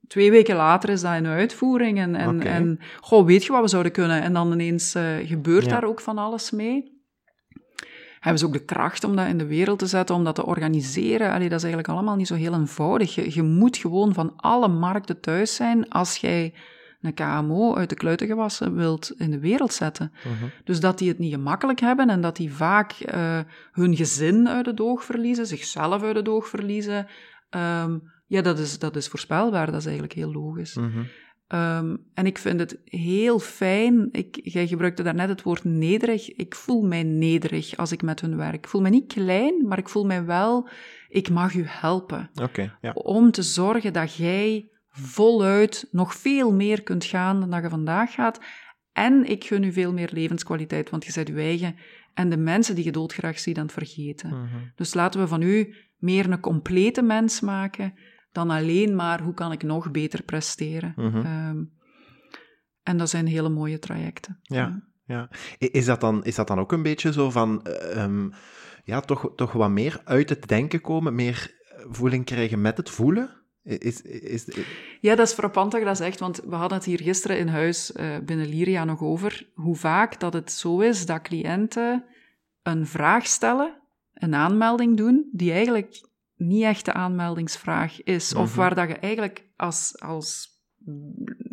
twee 0.07 0.31
weken 0.31 0.55
later 0.55 0.89
is 0.89 1.01
dat 1.01 1.15
in 1.15 1.25
uitvoering. 1.25 1.99
En, 1.99 2.15
en, 2.15 2.35
okay. 2.35 2.51
en 2.51 2.79
goh, 3.01 3.25
weet 3.25 3.43
je 3.43 3.51
wat 3.51 3.61
we 3.61 3.67
zouden 3.67 3.91
kunnen? 3.91 4.21
En 4.21 4.33
dan 4.33 4.51
ineens 4.51 4.95
uh, 4.95 5.03
gebeurt 5.23 5.65
ja. 5.65 5.69
daar 5.69 5.83
ook 5.83 6.01
van 6.01 6.17
alles 6.17 6.51
mee. 6.51 7.01
hebben 8.19 8.39
ze 8.39 8.45
ook 8.45 8.53
de 8.53 8.65
kracht 8.65 9.03
om 9.03 9.15
dat 9.15 9.27
in 9.27 9.37
de 9.37 9.47
wereld 9.47 9.79
te 9.79 9.87
zetten, 9.87 10.15
om 10.15 10.23
dat 10.23 10.35
te 10.35 10.45
organiseren. 10.45 11.31
Allee, 11.31 11.49
dat 11.49 11.57
is 11.57 11.63
eigenlijk 11.63 11.93
allemaal 11.93 12.15
niet 12.15 12.27
zo 12.27 12.35
heel 12.35 12.53
eenvoudig. 12.53 13.15
Je, 13.15 13.33
je 13.33 13.43
moet 13.43 13.77
gewoon 13.77 14.13
van 14.13 14.33
alle 14.35 14.67
markten 14.67 15.19
thuis 15.19 15.55
zijn 15.55 15.89
als 15.89 16.17
jij 16.17 16.53
een 17.01 17.13
KMO 17.13 17.75
uit 17.75 17.89
de 17.89 17.95
kluiten 17.95 18.27
gewassen 18.27 18.75
wilt 18.75 19.13
in 19.17 19.31
de 19.31 19.39
wereld 19.39 19.73
zetten. 19.73 20.11
Mhm. 20.23 20.49
Dus 20.63 20.79
dat 20.79 20.97
die 20.97 21.07
het 21.07 21.19
niet 21.19 21.33
gemakkelijk 21.33 21.79
hebben 21.79 22.09
en 22.09 22.21
dat 22.21 22.35
die 22.35 22.53
vaak 22.53 22.95
uh, 23.13 23.39
hun 23.71 23.95
gezin 23.95 24.49
uit 24.49 24.65
het 24.65 24.81
oog 24.81 25.03
verliezen, 25.03 25.47
zichzelf 25.47 26.03
uit 26.03 26.15
het 26.15 26.29
oog 26.29 26.47
verliezen. 26.47 27.07
Um, 27.49 28.01
ja, 28.27 28.41
dat 28.41 28.59
is, 28.59 28.79
dat 28.79 28.95
is 28.95 29.07
voorspelbaar, 29.07 29.65
dat 29.65 29.79
is 29.79 29.85
eigenlijk 29.85 30.13
heel 30.13 30.31
logisch. 30.31 30.75
Mm 30.75 31.07
Um, 31.53 31.97
en 32.13 32.25
ik 32.25 32.37
vind 32.37 32.59
het 32.59 32.79
heel 32.85 33.39
fijn. 33.39 34.09
Ik, 34.11 34.39
jij 34.43 34.67
gebruikte 34.67 35.03
daarnet 35.03 35.29
het 35.29 35.41
woord 35.41 35.63
nederig. 35.63 36.35
Ik 36.35 36.55
voel 36.55 36.81
mij 36.81 37.03
nederig 37.03 37.77
als 37.77 37.91
ik 37.91 38.01
met 38.01 38.21
hun 38.21 38.37
werk. 38.37 38.55
Ik 38.55 38.67
voel 38.67 38.81
me 38.81 38.89
niet 38.89 39.13
klein, 39.13 39.67
maar 39.67 39.77
ik 39.77 39.89
voel 39.89 40.05
mij 40.05 40.25
wel. 40.25 40.69
Ik 41.09 41.29
mag 41.29 41.53
u 41.53 41.63
helpen. 41.65 42.29
Okay, 42.41 42.71
ja. 42.81 42.91
Om 42.91 43.31
te 43.31 43.41
zorgen 43.41 43.93
dat 43.93 44.15
jij 44.15 44.69
voluit 44.91 45.87
nog 45.91 46.15
veel 46.15 46.53
meer 46.53 46.83
kunt 46.83 47.05
gaan 47.05 47.39
dan 47.39 47.49
dat 47.49 47.63
je 47.63 47.69
vandaag 47.69 48.13
gaat. 48.13 48.39
En 48.91 49.25
ik 49.29 49.43
gun 49.43 49.63
u 49.63 49.71
veel 49.71 49.93
meer 49.93 50.09
levenskwaliteit, 50.13 50.89
want 50.89 51.05
je 51.05 51.11
bent 51.13 51.29
uw 51.29 51.37
eigen 51.37 51.75
en 52.13 52.29
de 52.29 52.37
mensen 52.37 52.75
die 52.75 52.83
je 52.83 52.91
doodgraag 52.91 53.39
ziet 53.39 53.57
aan 53.57 53.63
het 53.63 53.73
vergeten. 53.73 54.29
Mhm. 54.29 54.57
Dus 54.75 54.93
laten 54.93 55.19
we 55.19 55.27
van 55.27 55.41
u 55.41 55.75
meer 55.97 56.31
een 56.31 56.39
complete 56.39 57.01
mens 57.01 57.39
maken 57.39 57.93
dan 58.31 58.49
alleen 58.49 58.95
maar 58.95 59.21
hoe 59.21 59.33
kan 59.33 59.51
ik 59.51 59.63
nog 59.63 59.91
beter 59.91 60.23
presteren. 60.23 60.93
Mhm. 60.95 61.17
Ehm, 61.17 61.63
en 62.83 62.97
dat 62.97 63.09
zijn 63.09 63.27
hele 63.27 63.49
mooie 63.49 63.79
trajecten. 63.79 64.39
Ja, 64.41 64.81
ja. 65.05 65.29
Is, 65.57 65.85
dat 65.85 66.01
dan, 66.01 66.23
is 66.23 66.35
dat 66.35 66.47
dan 66.47 66.59
ook 66.59 66.71
een 66.71 66.83
beetje 66.83 67.13
zo 67.13 67.29
van, 67.29 67.63
ehm, 67.63 68.29
ja, 68.83 68.99
toch, 68.99 69.31
toch 69.35 69.51
wat 69.51 69.69
meer 69.69 70.01
uit 70.03 70.29
het 70.29 70.47
denken 70.47 70.81
komen, 70.81 71.15
meer 71.15 71.59
voeling 71.89 72.25
krijgen 72.25 72.61
met 72.61 72.77
het 72.77 72.89
voelen? 72.89 73.40
Is, 73.63 74.01
is, 74.01 74.47
Ja, 75.01 75.15
dat 75.15 75.27
is 75.27 75.33
frappant 75.33 75.71
dat 75.71 75.79
je 75.79 75.85
dat 75.85 75.97
zegt, 75.97 76.19
want 76.19 76.41
we 76.45 76.55
hadden 76.55 76.77
het 76.77 76.87
hier 76.87 77.01
gisteren 77.01 77.37
in 77.37 77.47
huis 77.47 77.91
uh, 77.91 78.17
binnen 78.17 78.47
Lyria 78.47 78.83
nog 78.83 79.01
over, 79.01 79.47
hoe 79.53 79.75
vaak 79.75 80.19
dat 80.19 80.33
het 80.33 80.51
zo 80.51 80.79
is 80.79 81.05
dat 81.05 81.21
cliënten 81.21 82.05
een 82.63 82.87
vraag 82.87 83.27
stellen, 83.27 83.81
een 84.13 84.35
aanmelding 84.35 84.97
doen, 84.97 85.29
die 85.31 85.51
eigenlijk 85.51 86.01
niet 86.35 86.63
echt 86.63 86.85
de 86.85 86.93
aanmeldingsvraag 86.93 88.03
is, 88.03 88.33
of 88.33 88.49
mhm. 88.49 88.59
waar 88.59 88.75
dat 88.75 88.87
je 88.87 88.95
eigenlijk 88.95 89.47
als, 89.55 89.99
als 89.99 90.49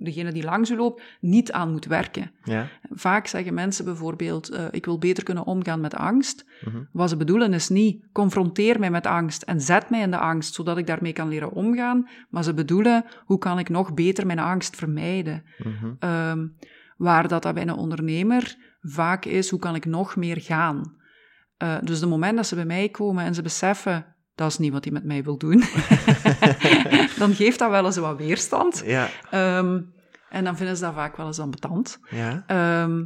degene 0.01 0.33
die 0.33 0.45
langs 0.45 0.71
u 0.71 0.77
loopt, 0.77 1.03
niet 1.21 1.53
aan 1.53 1.71
moet 1.71 1.85
werken. 1.85 2.31
Ja. 2.45 2.69
Vaak 2.91 3.27
zeggen 3.27 3.55
mensen 3.55 3.85
bijvoorbeeld, 3.85 4.51
uh, 4.51 4.65
ik 4.71 4.85
wil 4.85 4.99
beter 4.99 5.25
kunnen 5.25 5.47
omgaan 5.47 5.81
met 5.81 5.95
angst. 5.95 6.45
Mhm. 6.65 6.83
Wat 6.93 7.09
ze 7.09 7.17
bedoelen 7.17 7.53
is 7.53 7.69
niet, 7.69 8.07
confronteer 8.13 8.79
mij 8.79 8.91
met 8.91 9.07
angst 9.07 9.43
en 9.43 9.61
zet 9.61 9.91
mij 9.91 10.01
in 10.01 10.11
de 10.11 10.19
angst, 10.19 10.55
zodat 10.55 10.79
ik 10.79 10.87
daarmee 10.87 11.13
kan 11.13 11.29
leren 11.29 11.53
omgaan. 11.53 12.09
Maar 12.29 12.45
ze 12.45 12.55
bedoelen, 12.55 13.05
hoe 13.25 13.39
kan 13.39 13.59
ik 13.59 13.69
nog 13.69 13.95
beter 13.95 14.27
mijn 14.27 14.39
angst 14.39 14.77
vermijden? 14.77 15.43
Mhm. 15.59 15.93
Ehm, 15.99 16.47
waar 16.97 17.29
dat, 17.29 17.43
dat 17.43 17.55
bij 17.55 17.63
een 17.63 17.75
ondernemer 17.75 18.57
vaak 18.81 19.25
is, 19.25 19.51
hoe 19.51 19.59
kan 19.59 19.75
ik 19.75 19.85
nog 19.85 20.17
meer 20.17 20.41
gaan? 20.41 20.97
Uh, 21.63 21.77
dus 21.83 22.01
de 22.01 22.07
moment 22.07 22.37
dat 22.37 22.47
ze 22.47 22.55
bij 22.55 22.65
mij 22.65 22.89
komen 22.89 23.25
en 23.25 23.35
ze 23.35 23.43
beseffen, 23.43 24.07
dat 24.35 24.51
is 24.51 24.59
niet 24.59 24.73
wat 24.73 24.85
hij 24.85 24.93
met 24.93 25.05
mij 25.05 25.23
wil 25.23 25.39
doen, 25.39 25.63
dan 27.18 27.35
geeft 27.35 27.59
dat 27.59 27.70
wel 27.70 27.85
eens 27.85 27.96
wat 27.96 28.16
weerstand. 28.16 28.83
Ja. 28.87 29.09
Ehm, 29.31 29.81
en 30.31 30.44
dan 30.44 30.57
vinden 30.57 30.77
ze 30.77 30.83
dat 30.83 30.94
vaak 30.94 31.16
wel 31.16 31.27
eens 31.27 31.38
ambetant. 31.38 31.98
Ja. 32.11 32.44
Ehm, 32.46 33.05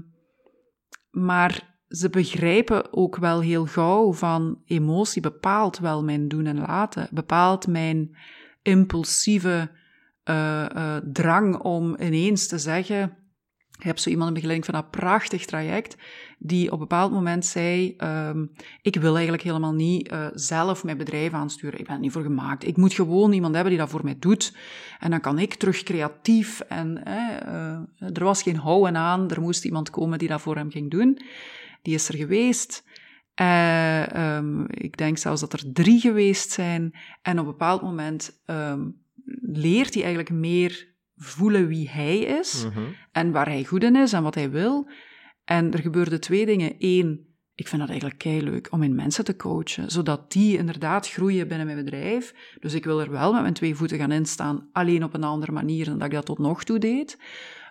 maar 1.10 1.76
ze 1.88 2.10
begrijpen 2.10 2.92
ook 2.92 3.16
wel 3.16 3.40
heel 3.40 3.66
gauw 3.66 4.12
van 4.12 4.62
emotie 4.66 5.22
bepaalt 5.22 5.78
wel 5.78 6.04
mijn 6.04 6.28
doen 6.28 6.46
en 6.46 6.58
laten, 6.58 7.08
bepaalt 7.10 7.66
mijn 7.66 8.16
impulsieve 8.62 9.70
uh, 10.24 10.64
uh, 10.76 10.96
drang 11.12 11.56
om 11.56 11.96
ineens 12.00 12.46
te 12.46 12.58
zeggen 12.58 13.16
ik 13.82 13.88
heb 13.88 13.98
zo 13.98 14.10
iemand 14.10 14.28
in 14.28 14.34
begeleiding 14.34 14.70
van 14.70 14.80
dat 14.80 14.90
prachtig 14.90 15.44
traject, 15.44 15.96
die 16.38 16.66
op 16.66 16.72
een 16.72 16.78
bepaald 16.78 17.12
moment 17.12 17.46
zei, 17.46 17.94
um, 17.98 18.52
ik 18.82 18.96
wil 18.96 19.12
eigenlijk 19.12 19.42
helemaal 19.42 19.72
niet 19.72 20.12
uh, 20.12 20.26
zelf 20.34 20.84
mijn 20.84 20.96
bedrijf 20.96 21.32
aansturen. 21.32 21.78
Ik 21.78 21.86
ben 21.86 21.94
er 21.94 22.00
niet 22.00 22.12
voor 22.12 22.22
gemaakt. 22.22 22.66
Ik 22.66 22.76
moet 22.76 22.92
gewoon 22.92 23.32
iemand 23.32 23.54
hebben 23.54 23.72
die 23.72 23.80
dat 23.80 23.90
voor 23.90 24.04
mij 24.04 24.16
doet. 24.18 24.56
En 24.98 25.10
dan 25.10 25.20
kan 25.20 25.38
ik 25.38 25.54
terug 25.54 25.82
creatief. 25.82 26.60
En 26.60 27.02
uh, 27.06 28.16
er 28.16 28.24
was 28.24 28.42
geen 28.42 28.56
houden 28.56 28.96
aan. 28.96 29.30
Er 29.30 29.40
moest 29.40 29.64
iemand 29.64 29.90
komen 29.90 30.18
die 30.18 30.28
dat 30.28 30.40
voor 30.40 30.56
hem 30.56 30.70
ging 30.70 30.90
doen. 30.90 31.18
Die 31.82 31.94
is 31.94 32.08
er 32.08 32.16
geweest. 32.16 32.84
Uh, 33.40 34.36
um, 34.36 34.66
ik 34.68 34.96
denk 34.96 35.18
zelfs 35.18 35.40
dat 35.40 35.52
er 35.52 35.72
drie 35.72 36.00
geweest 36.00 36.50
zijn. 36.50 36.94
En 37.22 37.38
op 37.38 37.44
een 37.44 37.50
bepaald 37.50 37.82
moment 37.82 38.42
um, 38.46 39.00
leert 39.42 39.94
hij 39.94 40.02
eigenlijk 40.02 40.34
meer 40.34 40.91
voelen 41.22 41.66
wie 41.66 41.90
hij 41.90 42.18
is 42.18 42.64
mhm. 42.64 42.80
en 43.12 43.30
waar 43.30 43.46
hij 43.46 43.64
goed 43.64 43.82
in 43.82 43.96
is 43.96 44.12
en 44.12 44.22
wat 44.22 44.34
hij 44.34 44.50
wil. 44.50 44.90
En 45.44 45.72
er 45.72 45.78
gebeurden 45.78 46.20
twee 46.20 46.46
dingen. 46.46 46.74
Eén, 46.78 47.26
ik 47.54 47.68
vind 47.68 47.80
dat 47.80 47.90
eigenlijk 47.90 48.20
kei 48.20 48.42
leuk 48.42 48.68
om 48.70 48.82
in 48.82 48.94
mensen 48.94 49.24
te 49.24 49.36
coachen, 49.36 49.90
zodat 49.90 50.32
die 50.32 50.56
inderdaad 50.56 51.08
groeien 51.08 51.48
binnen 51.48 51.66
mijn 51.66 51.84
bedrijf. 51.84 52.34
Dus 52.60 52.74
ik 52.74 52.84
wil 52.84 53.00
er 53.00 53.10
wel 53.10 53.32
met 53.32 53.42
mijn 53.42 53.54
twee 53.54 53.74
voeten 53.74 53.98
gaan 53.98 54.12
instaan, 54.12 54.68
alleen 54.72 55.04
op 55.04 55.14
een 55.14 55.24
andere 55.24 55.52
manier 55.52 55.84
dan 55.84 55.98
dat 55.98 56.06
ik 56.06 56.12
dat 56.12 56.26
tot 56.26 56.38
nog 56.38 56.64
toe 56.64 56.78
deed. 56.78 57.18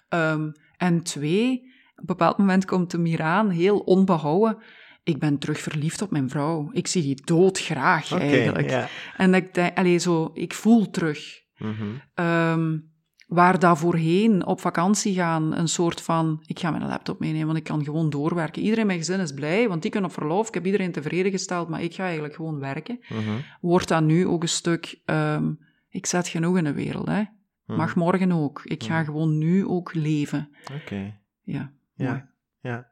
Um, 0.10 0.52
en 0.78 1.04
twee, 1.04 1.52
op 1.92 2.00
een 2.00 2.06
bepaald 2.06 2.38
moment 2.38 2.66
komt 2.66 2.92
hem 2.92 3.06
hier 3.06 3.22
aan, 3.22 3.50
heel 3.50 3.80
onbehouden. 3.80 4.58
Ik 5.04 5.20
ben 5.20 5.38
terug 5.38 5.60
verliefd 5.60 6.02
op 6.02 6.12
mijn 6.12 6.30
vrouw. 6.30 6.70
Ik 6.72 6.88
zie 6.88 7.02
die 7.02 7.22
doodgraag 7.24 8.12
eigenlijk. 8.12 8.90
En 9.18 9.34
ik 9.34 9.54
denk, 9.54 9.78
allez, 9.78 10.04
zo, 10.04 10.32
ik 10.34 10.54
voel 10.54 10.90
terug. 10.90 11.42
Mm 11.58 12.90
waar 13.32 13.60
dat 13.60 13.78
voorheen 13.78 14.46
op 14.46 14.60
vakantie 14.60 15.14
gaan 15.14 15.56
een 15.58 15.68
soort 15.68 16.02
van, 16.02 16.44
ik 16.46 16.60
ga 16.60 16.72
mijn 16.72 16.88
laptop 16.88 17.20
meenemen, 17.20 17.46
want 17.46 17.58
ik 17.58 17.64
kan 17.64 17.84
gewoon 17.84 18.10
doorwerken. 18.10 18.62
Iedereen 18.62 18.82
in 18.82 18.88
mijn 18.88 18.98
gezin 18.98 19.20
is 19.20 19.34
blij, 19.34 19.68
want 19.68 19.82
die 19.82 19.92
kunnen 19.92 20.10
op 20.10 20.16
verlof, 20.16 20.48
ik 20.48 20.54
heb 20.54 20.66
iedereen 20.66 20.92
tevreden 20.92 21.32
gesteld, 21.32 21.70
maar 21.70 21.82
ik 21.82 21.94
ga 21.94 22.04
eigenlijk 22.04 22.36
gewoon 22.36 22.60
werken. 22.60 23.00
Mhm. 23.10 23.38
Wordt 23.62 23.88
dat 23.88 24.04
nu 24.04 24.28
ook 24.28 24.42
een 24.42 24.50
stuk, 24.50 25.02
um, 25.06 25.60
ik 25.90 26.06
zet 26.06 26.28
genoeg 26.28 26.58
in 26.58 26.64
de 26.64 26.74
wereld, 26.74 27.08
hè. 27.08 27.24
Mhm. 27.66 27.78
Mag 27.78 27.96
morgen 27.96 28.32
ook. 28.32 28.62
Ik 28.64 28.84
ga 28.84 28.96
mhm. 28.96 29.06
gewoon 29.06 29.38
nu 29.38 29.66
ook 29.66 29.94
leven. 29.94 30.50
Oké. 30.82 31.20
Ja, 31.42 31.72
ja. 31.94 32.30
Ja, 32.62 32.88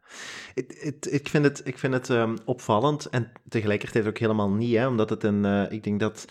ik 1.10 1.30
vind 1.30 1.44
het, 1.44 1.62
ik 1.64 1.78
vind 1.78 1.94
het 1.94 2.10
um, 2.10 2.38
opvallend 2.46 3.06
en 3.06 3.32
tegelijkertijd 3.50 4.08
ook 4.08 4.18
helemaal 4.18 4.50
niet, 4.50 4.76
hè, 4.76 4.88
omdat 4.88 5.10
het 5.10 5.24
een, 5.24 5.44
uh, 5.44 5.72
ik 5.72 5.84
denk 5.84 6.00
dat 6.00 6.28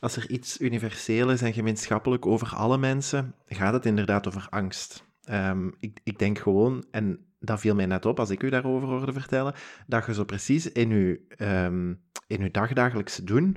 als 0.00 0.16
er 0.16 0.30
iets 0.30 0.60
universeel 0.60 1.30
is 1.30 1.42
en 1.42 1.52
gemeenschappelijk 1.52 2.26
over 2.26 2.54
alle 2.54 2.78
mensen, 2.78 3.34
gaat 3.46 3.72
het 3.72 3.86
inderdaad 3.86 4.26
over 4.28 4.46
angst. 4.50 5.04
Um, 5.30 5.74
ik, 5.80 6.00
ik 6.04 6.18
denk 6.18 6.38
gewoon, 6.38 6.84
en 6.90 7.18
dat 7.38 7.60
viel 7.60 7.74
mij 7.74 7.86
net 7.86 8.06
op 8.06 8.18
als 8.18 8.30
ik 8.30 8.42
u 8.42 8.48
daarover 8.48 8.88
hoorde 8.88 9.12
vertellen, 9.12 9.54
dat 9.86 10.06
je 10.06 10.14
zo 10.14 10.24
precies 10.24 10.72
in 10.72 10.90
uw, 10.90 11.16
um, 11.48 12.00
in 12.26 12.40
uw 12.40 12.50
dagdagelijkse 12.50 13.24
doen 13.24 13.56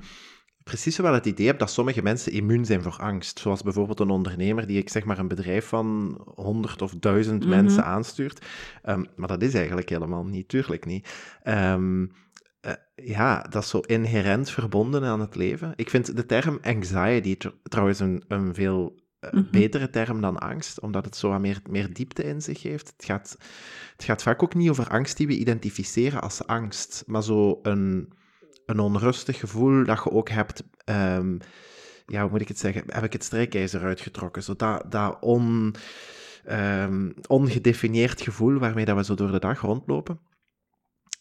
precies 0.63 0.97
wel 0.97 1.13
het 1.13 1.25
idee 1.25 1.45
hebt 1.47 1.59
dat 1.59 1.71
sommige 1.71 2.01
mensen 2.01 2.31
immuun 2.31 2.65
zijn 2.65 2.83
voor 2.83 2.97
angst. 2.97 3.39
Zoals 3.39 3.63
bijvoorbeeld 3.63 3.99
een 3.99 4.09
ondernemer 4.09 4.67
die 4.67 4.77
ik 4.77 4.89
zeg 4.89 5.03
maar 5.03 5.19
een 5.19 5.27
bedrijf 5.27 5.65
van 5.65 6.21
honderd 6.35 6.81
of 6.81 6.93
duizend 6.99 7.39
mhm. 7.39 7.49
mensen 7.49 7.85
aanstuurt. 7.85 8.45
Um, 8.85 9.07
maar 9.15 9.27
dat 9.27 9.41
is 9.41 9.53
eigenlijk 9.53 9.89
helemaal 9.89 10.25
niet, 10.25 10.47
tuurlijk 10.47 10.85
niet. 10.85 11.09
Um, 11.43 12.11
uh, 12.65 12.73
ja, 12.95 13.41
dat 13.41 13.63
is 13.63 13.69
zo 13.69 13.79
inherent 13.79 14.49
verbonden 14.49 15.03
aan 15.03 15.19
het 15.19 15.35
leven. 15.35 15.73
Ik 15.75 15.89
vind 15.89 16.15
de 16.15 16.25
term 16.25 16.59
anxiety 16.61 17.37
trouwens 17.63 17.99
een, 17.99 18.23
een 18.27 18.53
veel 18.53 19.01
uh, 19.21 19.41
betere 19.51 19.89
term 19.89 20.21
dan 20.21 20.39
angst, 20.39 20.79
omdat 20.79 21.05
het 21.05 21.15
zo 21.15 21.39
meer, 21.39 21.61
meer 21.69 21.93
diepte 21.93 22.23
in 22.23 22.41
zich 22.41 22.63
heeft. 22.63 22.93
Het 22.97 23.05
gaat, 23.05 23.37
het 23.91 24.03
gaat 24.03 24.23
vaak 24.23 24.43
ook 24.43 24.53
niet 24.53 24.69
over 24.69 24.87
angst 24.87 25.17
die 25.17 25.27
we 25.27 25.37
identificeren 25.37 26.21
als 26.21 26.47
angst, 26.47 27.03
maar 27.05 27.23
zo 27.23 27.59
een, 27.61 28.13
een 28.65 28.79
onrustig 28.79 29.39
gevoel 29.39 29.85
dat 29.85 30.03
je 30.03 30.11
ook 30.11 30.29
hebt. 30.29 30.63
Um, 30.85 31.37
ja, 32.05 32.21
hoe 32.21 32.31
moet 32.31 32.41
ik 32.41 32.47
het 32.47 32.59
zeggen? 32.59 32.83
Heb 32.87 33.03
ik 33.03 33.13
het 33.13 33.23
strijkijzer 33.23 33.81
uitgetrokken? 33.81 34.43
Zo 34.43 34.55
dat, 34.55 34.91
dat 34.91 35.17
on, 35.21 35.75
um, 36.49 37.13
ongedefinieerd 37.27 38.21
gevoel 38.21 38.59
waarmee 38.59 38.85
dat 38.85 38.95
we 38.95 39.03
zo 39.03 39.15
door 39.15 39.31
de 39.31 39.39
dag 39.39 39.61
rondlopen. 39.61 40.19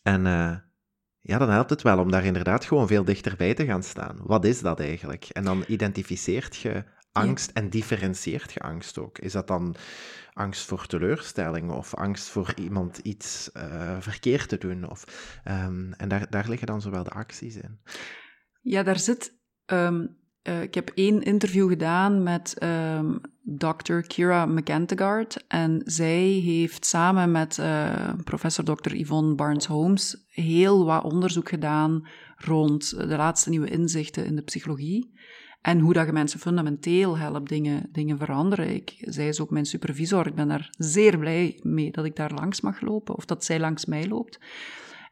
En 0.03 0.27
uh, 0.27 0.57
ja, 1.23 1.39
dan 1.39 1.51
helpt 1.51 1.71
het 1.71 1.83
wel 1.83 1.99
om 1.99 2.11
daar 2.11 2.25
inderdaad 2.25 2.65
gewoon 2.65 2.87
veel 2.87 3.05
dichterbij 3.05 3.55
te 3.55 3.65
gaan 3.65 3.83
staan. 3.83 4.19
Wat 4.23 4.45
is 4.45 4.61
dat 4.61 4.81
eigenlijk? 4.81 5.25
En 5.25 5.45
dan 5.45 5.65
identificeert 5.67 6.57
je 6.57 6.85
angst 7.13 7.51
en 7.51 7.71
differentieert 7.71 8.53
je 8.53 8.61
angst 8.61 8.99
ook. 8.99 9.19
Is 9.19 9.33
dat 9.33 9.47
dan 9.47 9.77
angst 10.33 10.67
voor 10.67 10.87
teleurstelling 10.87 11.71
of 11.71 11.95
angst 11.95 12.29
voor 12.29 12.53
iemand 12.57 12.99
iets 12.99 13.51
uh, 13.57 13.97
verkeerd 14.01 14.49
te 14.49 14.59
doen? 14.59 14.91
Of, 14.91 15.05
um, 15.49 15.93
en 15.93 16.09
daar, 16.09 16.31
daar 16.31 16.49
liggen 16.49 16.67
dan 16.67 16.81
zowel 16.81 17.03
de 17.03 17.11
acties 17.11 17.57
in. 17.57 17.81
Ja, 18.61 18.83
daar 18.83 18.99
zit. 18.99 19.41
Um, 19.67 20.21
uh, 20.49 20.63
ik 20.63 20.75
heb 20.75 20.91
één 20.95 21.23
interview 21.23 21.69
gedaan 21.69 22.23
met 22.23 22.63
um, 22.63 23.21
Dr. 23.43 23.99
Kira 24.01 24.47
McEntegard. 24.47 25.45
En 25.49 25.83
zij 25.85 26.23
heeft 26.23 26.87
samen 26.87 27.31
met 27.31 27.59
uh, 27.59 28.13
professor 28.25 28.65
Dr. 28.65 28.95
Yvonne 28.95 29.35
Barnes-Holmes 29.35 30.27
heel 30.29 30.85
wat 30.85 31.05
onderzoek 31.05 31.49
gedaan 31.49 32.09
rond 32.37 32.91
de 32.97 33.17
laatste 33.17 33.51
nieuwe 33.51 33.71
inzichten 33.71 34.25
in 34.25 34.37
de 34.37 34.43
psychologie. 34.43 35.21
En 35.61 35.79
hoe 35.79 35.93
dat 35.93 36.07
je 36.07 36.13
mensen 36.13 36.41
fundamenteel 36.41 37.19
helpt 37.19 37.49
dingen, 37.49 37.89
dingen 37.93 38.19
veranderen. 38.19 38.83
Zij 38.99 39.29
is 39.29 39.41
ook 39.41 39.51
mijn 39.51 39.65
supervisor. 39.65 40.27
Ik 40.27 40.35
ben 40.35 40.49
daar 40.49 40.75
zeer 40.79 41.19
blij 41.19 41.61
mee 41.63 41.91
dat 41.91 42.05
ik 42.05 42.17
daar 42.17 42.33
langs 42.33 42.61
mag 42.61 42.81
lopen, 42.81 43.17
of 43.17 43.25
dat 43.25 43.45
zij 43.45 43.61
langs 43.61 43.85
mij 43.85 44.09
loopt. 44.09 44.39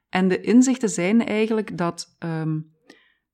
En 0.08 0.28
de 0.28 0.40
inzichten 0.40 0.88
zijn 0.88 1.26
eigenlijk 1.26 1.78
dat, 1.78 2.16
um, 2.18 2.72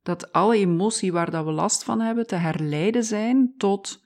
dat 0.07 0.33
alle 0.33 0.57
emotie 0.57 1.13
waar 1.13 1.31
dat 1.31 1.45
we 1.45 1.51
last 1.51 1.85
van 1.85 2.01
hebben, 2.01 2.27
te 2.27 2.35
herleiden 2.35 3.05
zijn 3.05 3.55
tot 3.57 4.05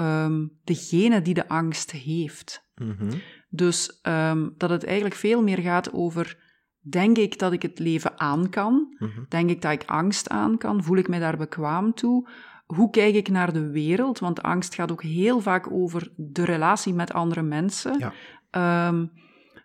um, 0.00 0.58
degene 0.64 1.22
die 1.22 1.34
de 1.34 1.48
angst 1.48 1.90
heeft. 1.90 2.70
Mm 2.74 3.08
Dus 3.48 4.00
um, 4.02 4.54
dat 4.56 4.70
het 4.70 4.84
eigenlijk 4.84 5.14
veel 5.14 5.42
meer 5.42 5.58
gaat 5.58 5.92
over 5.92 6.40
Denk 6.84 7.18
ik 7.18 7.38
dat 7.38 7.52
ik 7.52 7.62
het 7.62 7.78
leven 7.78 8.20
aan 8.20 8.50
kan? 8.50 8.96
Mhm. 8.98 9.22
Denk 9.28 9.50
ik 9.50 9.62
dat 9.62 9.72
ik 9.72 9.84
angst 9.84 10.28
aan 10.28 10.58
kan? 10.58 10.82
Voel 10.82 10.96
ik 10.96 11.08
mij 11.08 11.18
daar 11.18 11.36
bekwaam 11.36 11.94
toe? 11.94 12.28
Hoe 12.66 12.90
kijk 12.90 13.14
ik 13.14 13.28
naar 13.28 13.52
de 13.52 13.70
wereld? 13.70 14.18
Want 14.18 14.42
angst 14.42 14.74
gaat 14.74 14.92
ook 14.92 15.02
heel 15.02 15.40
vaak 15.40 15.70
over 15.70 16.12
de 16.16 16.44
relatie 16.44 16.94
met 16.94 17.12
andere 17.12 17.42
mensen. 17.42 17.98
Ja. 17.98 18.12
Ehm, 18.50 19.06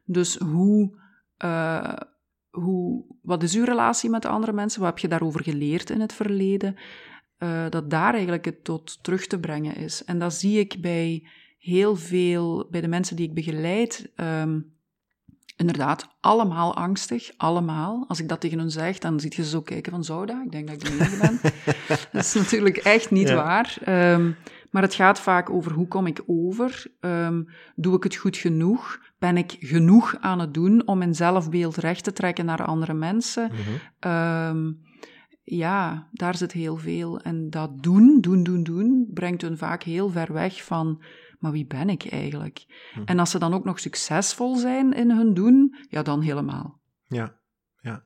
dus 0.06 0.38
hoe, 0.38 1.00
uh, 1.46 1.94
hoe, 2.62 3.04
wat 3.22 3.44
is 3.44 3.56
uw 3.56 3.64
relatie 3.64 4.10
met 4.10 4.26
andere 4.26 4.54
mensen? 4.54 4.82
Wat 4.82 4.90
heb 4.90 5.00
je 5.00 5.08
daarover 5.08 5.44
geleerd 5.44 5.90
in 5.90 6.02
het 6.02 6.14
verleden? 6.14 6.76
Uh, 7.40 7.70
dat 7.70 7.90
daar 7.90 8.14
eigenlijk 8.14 8.46
het 8.46 8.64
tot 8.64 9.04
terug 9.04 9.28
te 9.28 9.40
brengen 9.40 9.76
is. 9.76 10.04
En 10.04 10.20
dat 10.20 10.34
zie 10.34 10.60
ik 10.60 10.82
bij 10.82 11.28
heel 11.58 11.96
veel, 11.96 12.68
bij 12.72 12.82
de 12.82 12.88
mensen 12.88 13.16
die 13.16 13.28
ik 13.28 13.34
begeleid. 13.34 14.12
Um, 14.16 14.76
inderdaad 15.56 16.08
allemaal 16.20 16.76
angstig, 16.76 17.32
allemaal. 17.38 18.06
Als 18.08 18.20
ik 18.20 18.30
dat 18.30 18.40
tegen 18.40 18.60
hun 18.60 18.72
zeg, 18.72 18.98
dan 18.98 19.20
ziet 19.20 19.36
je 19.36 19.44
ze 19.44 19.50
zo 19.50 19.62
kijken 19.62 19.92
van, 19.92 20.04
zou 20.04 20.26
dat? 20.26 20.44
Ik 20.46 20.52
denk 20.52 20.68
dat 20.68 20.76
ik 20.76 20.84
de 20.84 20.92
enige 20.92 21.18
ben. 21.18 21.40
dat 22.12 22.24
is 22.24 22.34
natuurlijk 22.34 22.78
echt 22.78 23.12
niet 23.12 23.30
waar. 23.30 23.78
Um, 23.88 24.36
maar 24.72 24.82
het 24.82 24.94
gaat 24.94 25.20
vaak 25.20 25.50
over 25.50 25.72
hoe 25.72 25.88
kom 25.88 26.08
ik 26.08 26.24
over? 26.26 26.86
Um, 27.00 27.50
doe 27.76 27.96
ik 27.96 28.04
het 28.04 28.16
goed 28.16 28.38
genoeg? 28.38 29.00
Ben 29.20 29.38
ik 29.38 29.56
genoeg 29.60 30.16
aan 30.20 30.40
het 30.40 30.54
doen 30.54 30.88
om 30.88 30.98
mijn 30.98 31.16
zelfbeeld 31.16 31.76
recht 31.76 32.04
te 32.04 32.14
trekken 32.14 32.46
naar 32.46 32.66
andere 32.66 32.94
mensen? 32.94 33.52
Mm 33.52 33.58
-hmm. 33.58 34.12
um, 34.12 34.82
ja, 35.44 36.08
daar 36.12 36.36
zit 36.36 36.52
heel 36.52 36.78
veel. 36.78 37.20
En 37.20 37.50
dat 37.50 37.84
doen, 37.84 38.22
doen, 38.22 38.44
doen, 38.44 38.64
doen, 38.64 39.10
brengt 39.14 39.42
hun 39.42 39.58
vaak 39.58 39.84
heel 39.84 40.10
ver 40.10 40.34
weg 40.34 40.64
van 40.64 41.02
maar 41.40 41.52
wie 41.52 41.66
ben 41.66 41.90
ik 41.90 42.12
eigenlijk? 42.12 42.66
Hm. 42.94 43.02
En 43.06 43.20
als 43.20 43.32
ze 43.32 43.40
dan 43.40 43.54
ook 43.54 43.64
nog 43.64 43.80
succesvol 43.80 44.56
zijn 44.56 44.94
in 44.94 45.12
hun 45.12 45.34
doen, 45.34 45.76
ja, 45.90 46.02
dan 46.02 46.22
helemaal. 46.22 46.82
Ja, 47.08 47.40
ja. 47.82 48.04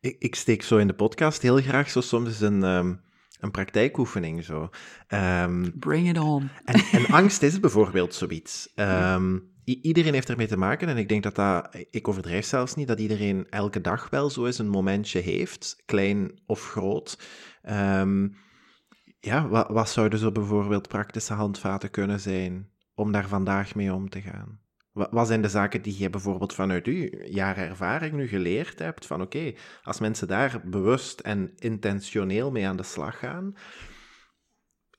Ik, 0.00 0.16
ik 0.18 0.34
steek 0.34 0.62
zo 0.62 0.76
in 0.76 0.86
de 0.86 0.94
podcast 0.94 1.42
heel 1.42 1.60
graag 1.60 1.90
zo 1.90 2.00
soms 2.00 2.40
een, 2.40 2.62
um, 2.62 3.00
een 3.40 3.50
praktijkoefening 3.50 4.44
zo. 4.44 4.70
Um, 5.08 5.78
Bring 5.78 6.08
it 6.08 6.18
on. 6.18 6.50
En, 6.64 6.80
en 6.92 7.06
angst 7.20 7.42
is 7.42 7.60
bijvoorbeeld 7.60 8.14
zoiets. 8.14 8.72
Um, 8.74 9.52
iedereen 9.64 10.12
heeft 10.12 10.28
ermee 10.28 10.46
te 10.46 10.56
maken 10.56 10.88
en 10.88 10.96
ik 10.96 11.08
denk 11.08 11.22
dat 11.22 11.34
dat, 11.34 11.76
ik 11.90 12.08
overdrijf 12.08 12.46
zelfs 12.46 12.74
niet, 12.74 12.88
dat 12.88 13.00
iedereen 13.00 13.46
elke 13.50 13.80
dag 13.80 14.10
wel 14.10 14.30
zo 14.30 14.46
eens 14.46 14.58
een 14.58 14.68
momentje 14.68 15.20
heeft, 15.20 15.82
klein 15.84 16.40
of 16.46 16.70
groot. 16.70 17.18
Um, 17.70 18.36
ja, 19.20 19.48
wat, 19.48 19.68
wat 19.68 19.90
zouden 19.90 20.18
zo 20.18 20.32
bijvoorbeeld 20.32 20.88
praktische 20.88 21.34
handvaten 21.34 21.90
kunnen 21.90 22.20
zijn 22.20 22.68
om 22.94 23.12
daar 23.12 23.28
vandaag 23.28 23.74
mee 23.74 23.94
om 23.94 24.08
te 24.08 24.20
gaan? 24.20 24.60
Wat, 24.94 25.26
zijn 25.26 25.42
de 25.42 25.48
zaken 25.48 25.82
die 25.82 25.98
je 25.98 26.10
bijvoorbeeld 26.10 26.54
vanuit 26.54 26.86
uw 26.86 27.08
jaren 27.24 27.68
ervaring 27.68 28.12
nu 28.12 28.26
geleerd 28.26 28.78
hebt? 28.78 29.06
Van 29.06 29.22
oké, 29.22 29.52
als 29.82 30.00
mensen 30.00 30.28
daar 30.28 30.60
bewust 30.64 31.20
en 31.20 31.52
intentioneel 31.56 32.50
mee 32.50 32.66
aan 32.66 32.76
de 32.76 32.82
slag 32.82 33.18
gaan, 33.18 33.56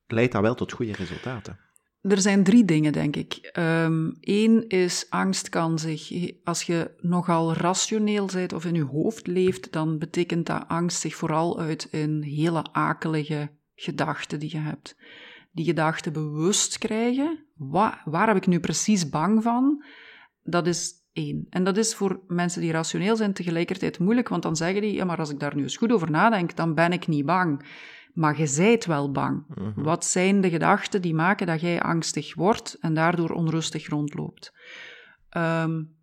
leidt 0.07 0.31
dat 0.31 0.41
wel 0.41 0.55
tot 0.55 0.71
goede 0.71 0.93
resultaten. 0.93 1.59
Er 2.01 2.21
zijn 2.21 2.43
drie 2.43 2.65
dingen, 2.65 2.93
denk 2.93 3.15
ik. 3.15 3.49
Eén 3.53 4.51
um, 4.51 4.65
is 4.67 5.05
angst 5.09 5.49
kan 5.49 5.79
zich, 5.79 6.31
als 6.43 6.63
je 6.63 6.91
nogal 7.01 7.53
rationeel 7.53 8.29
bent 8.33 8.53
of 8.53 8.65
in 8.65 8.75
je 8.75 8.83
hoofd 8.83 9.27
leeft, 9.27 9.71
dan 9.71 9.97
betekent 9.97 10.45
dat 10.45 10.67
angst 10.67 10.99
zich 10.99 11.15
vooral 11.15 11.59
uit 11.59 11.87
in 11.91 12.21
hele 12.21 12.63
akelige 12.71 13.49
gedachten 13.75 14.39
die 14.39 14.51
je 14.51 14.57
hebt. 14.57 14.95
Die 15.55 15.65
gedachten 15.65 16.13
bewust 16.13 16.77
krijgen. 16.77 17.45
Wat, 17.53 17.93
waar 18.05 18.27
heb 18.27 18.35
ik 18.35 18.47
nu 18.47 18.59
precies 18.59 19.09
bang 19.09 19.43
van? 19.43 19.83
Dat 20.43 20.67
is 20.67 20.93
één. 21.13 21.47
En 21.49 21.63
dat 21.63 21.77
is 21.77 21.95
voor 21.95 22.19
mensen 22.27 22.61
die 22.61 22.71
rationeel 22.71 23.15
zijn 23.15 23.33
tegelijkertijd 23.33 23.99
moeilijk, 23.99 24.29
want 24.29 24.43
dan 24.43 24.55
zeggen 24.55 24.81
die, 24.81 24.93
ja, 24.93 25.05
maar 25.05 25.19
als 25.19 25.29
ik 25.29 25.39
daar 25.39 25.55
nu 25.55 25.61
eens 25.61 25.77
goed 25.77 25.91
over 25.91 26.11
nadenk, 26.11 26.55
dan 26.55 26.73
ben 26.73 26.91
ik 26.91 27.07
niet 27.07 27.25
bang. 27.25 27.65
Maar 28.13 28.39
je 28.39 28.47
zijt 28.47 28.85
wel 28.85 29.11
bang. 29.11 29.43
Mm 29.47 29.73
-hmm. 29.73 29.83
Wat 29.83 30.05
zijn 30.05 30.41
de 30.41 30.49
gedachten 30.49 31.01
die 31.01 31.13
maken 31.13 31.47
dat 31.47 31.61
jij 31.61 31.81
angstig 31.81 32.35
wordt 32.35 32.77
en 32.79 32.93
daardoor 32.93 33.29
onrustig 33.29 33.89
rondloopt? 33.89 34.53
Um, 35.37 35.95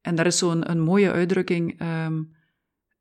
en 0.00 0.14
daar 0.14 0.26
is 0.26 0.38
zo'n 0.38 0.70
een 0.70 0.80
mooie 0.80 1.12
uitdrukking. 1.12 1.80
Um, 1.80 2.35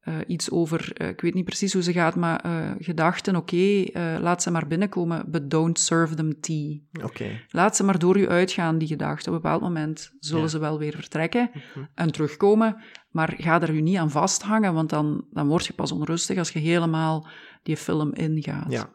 uh, 0.06 0.16
iets 0.28 0.52
over, 0.52 0.92
uh, 1.02 1.08
ik 1.08 1.22
weet 1.22 1.34
niet 1.34 1.46
precies 1.46 1.74
hoe 1.74 1.84
ze 1.84 1.94
gaat, 1.94 2.16
maar 2.16 2.46
uh, 2.46 2.72
gedachten, 2.80 3.36
oké, 3.36 3.56
okay, 3.56 4.20
laat 4.20 4.44
ze 4.44 4.52
maar 4.52 4.68
binnenkomen, 4.68 5.26
but 5.28 5.50
don't 5.50 5.80
serve 5.80 6.16
them 6.16 6.40
tea. 6.40 6.80
Okay. 7.04 7.46
Laat 7.50 7.76
ze 7.76 7.84
maar 7.84 8.00
door 8.00 8.20
je 8.20 8.28
uitgaan, 8.28 8.78
die 8.78 8.88
gedachten. 8.88 9.32
Op 9.32 9.38
een 9.38 9.42
bepaald 9.42 9.62
moment 9.62 10.12
zullen 10.20 10.44
ja. 10.44 10.50
ze 10.50 10.60
wel 10.60 10.80
weer 10.80 10.94
vertrekken 10.94 11.50
-hmm. 11.74 11.88
en 11.96 12.12
terugkomen, 12.12 12.84
maar 13.10 13.34
ga 13.38 13.62
er 13.62 13.74
je 13.74 13.82
niet 13.82 13.98
aan 13.98 14.12
vasthangen, 14.12 14.74
want 14.74 14.90
dan, 14.90 15.26
dan 15.32 15.48
word 15.48 15.66
je 15.66 15.74
pas 15.74 15.92
onrustig 15.92 16.38
als 16.38 16.50
je 16.50 16.60
helemaal 16.60 17.28
die 17.64 17.78
film 17.78 18.14
ingaat. 18.14 18.72
Ja. 18.72 18.90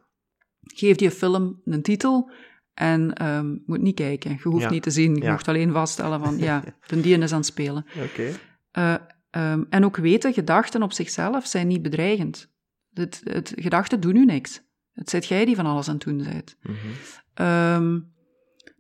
Geef 0.61 0.96
die 0.96 1.11
film 1.11 1.61
een 1.64 1.83
titel 1.83 2.31
en 2.75 3.27
um, 3.27 3.62
moet 3.66 3.81
niet 3.81 3.94
kijken. 3.94 4.31
Je 4.31 4.49
hoeft 4.49 4.62
ja. 4.62 4.70
niet 4.70 4.83
te 4.83 4.90
zien, 4.90 5.14
je 5.14 5.23
ja. 5.23 5.31
mocht 5.31 5.49
alleen 5.49 5.73
vaststellen 5.73 6.20
van, 6.20 6.38
ja, 6.38 6.64
de 6.87 7.01
dien 7.01 7.23
is 7.23 7.33
aan 7.33 7.38
het 7.38 7.46
spelen. 7.46 7.85
Oké. 7.94 8.35
Okay. 8.73 9.01
Um, 9.37 9.66
en 9.71 9.85
ook 9.85 9.97
weten, 9.97 10.33
gedachten 10.33 10.83
op 10.83 10.93
zichzelf 10.93 11.47
zijn 11.47 11.66
niet 11.66 11.83
bedreigend. 11.83 12.53
Het, 12.93 13.21
het, 13.25 13.53
gedachten 13.57 14.01
doen 14.01 14.16
u 14.16 14.25
niks. 14.25 14.62
Het 14.93 15.11
zit 15.11 15.27
jij 15.27 15.45
die 15.45 15.57
van 15.57 15.66
alles 15.66 15.88
aan 15.88 15.95
het 15.95 16.05
doen 16.05 16.23
bent. 16.23 16.57
Mm 16.62 16.75
-hmm. 16.75 17.47
um, 17.47 18.12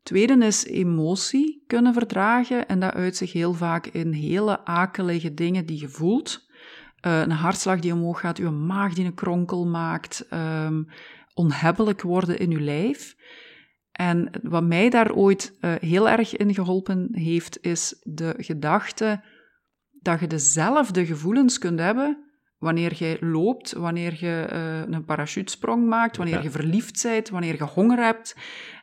tweede 0.02 0.46
is 0.46 0.64
emotie 0.64 1.64
kunnen 1.66 1.92
verdragen. 1.92 2.68
En 2.68 2.80
dat 2.80 2.94
uit 2.94 3.16
zich 3.16 3.32
heel 3.32 3.54
vaak 3.54 3.86
in 3.86 4.12
hele 4.12 4.64
akelige 4.64 5.34
dingen 5.34 5.66
die 5.66 5.80
je 5.80 5.88
voelt. 5.88 6.48
Uh, 7.06 7.20
een 7.20 7.30
hartslag 7.30 7.80
die 7.80 7.92
omhoog 7.92 8.20
gaat, 8.20 8.38
uw 8.38 8.50
maag 8.50 8.94
die 8.94 9.04
een 9.04 9.14
kronkel 9.14 9.66
maakt. 9.66 10.26
Um, 10.32 10.88
onhebbelijk 11.34 12.02
worden 12.02 12.38
in 12.38 12.50
uw 12.50 12.60
lijf. 12.60 13.16
En 13.92 14.30
wat 14.42 14.64
mij 14.64 14.90
daar 14.90 15.12
ooit 15.12 15.56
uh, 15.60 15.74
heel 15.80 16.08
erg 16.08 16.36
in 16.36 16.54
geholpen 16.54 17.08
heeft, 17.12 17.58
is 17.62 18.00
de 18.02 18.34
gedachte 18.36 19.22
dat 20.02 20.20
je 20.20 20.26
dezelfde 20.26 21.06
gevoelens 21.06 21.58
kunt 21.58 21.78
hebben 21.78 22.24
wanneer 22.58 22.92
je 22.98 23.16
loopt, 23.20 23.72
wanneer 23.72 24.16
je 24.18 24.48
uh, 24.52 24.94
een 24.94 25.04
parachutesprong 25.04 25.86
maakt, 25.88 26.16
wanneer 26.16 26.34
Ja. 26.34 26.42
je 26.42 26.50
verliefd 26.50 27.02
bent, 27.02 27.28
wanneer 27.28 27.54
je 27.56 27.64
honger 27.64 27.98
hebt. 27.98 28.36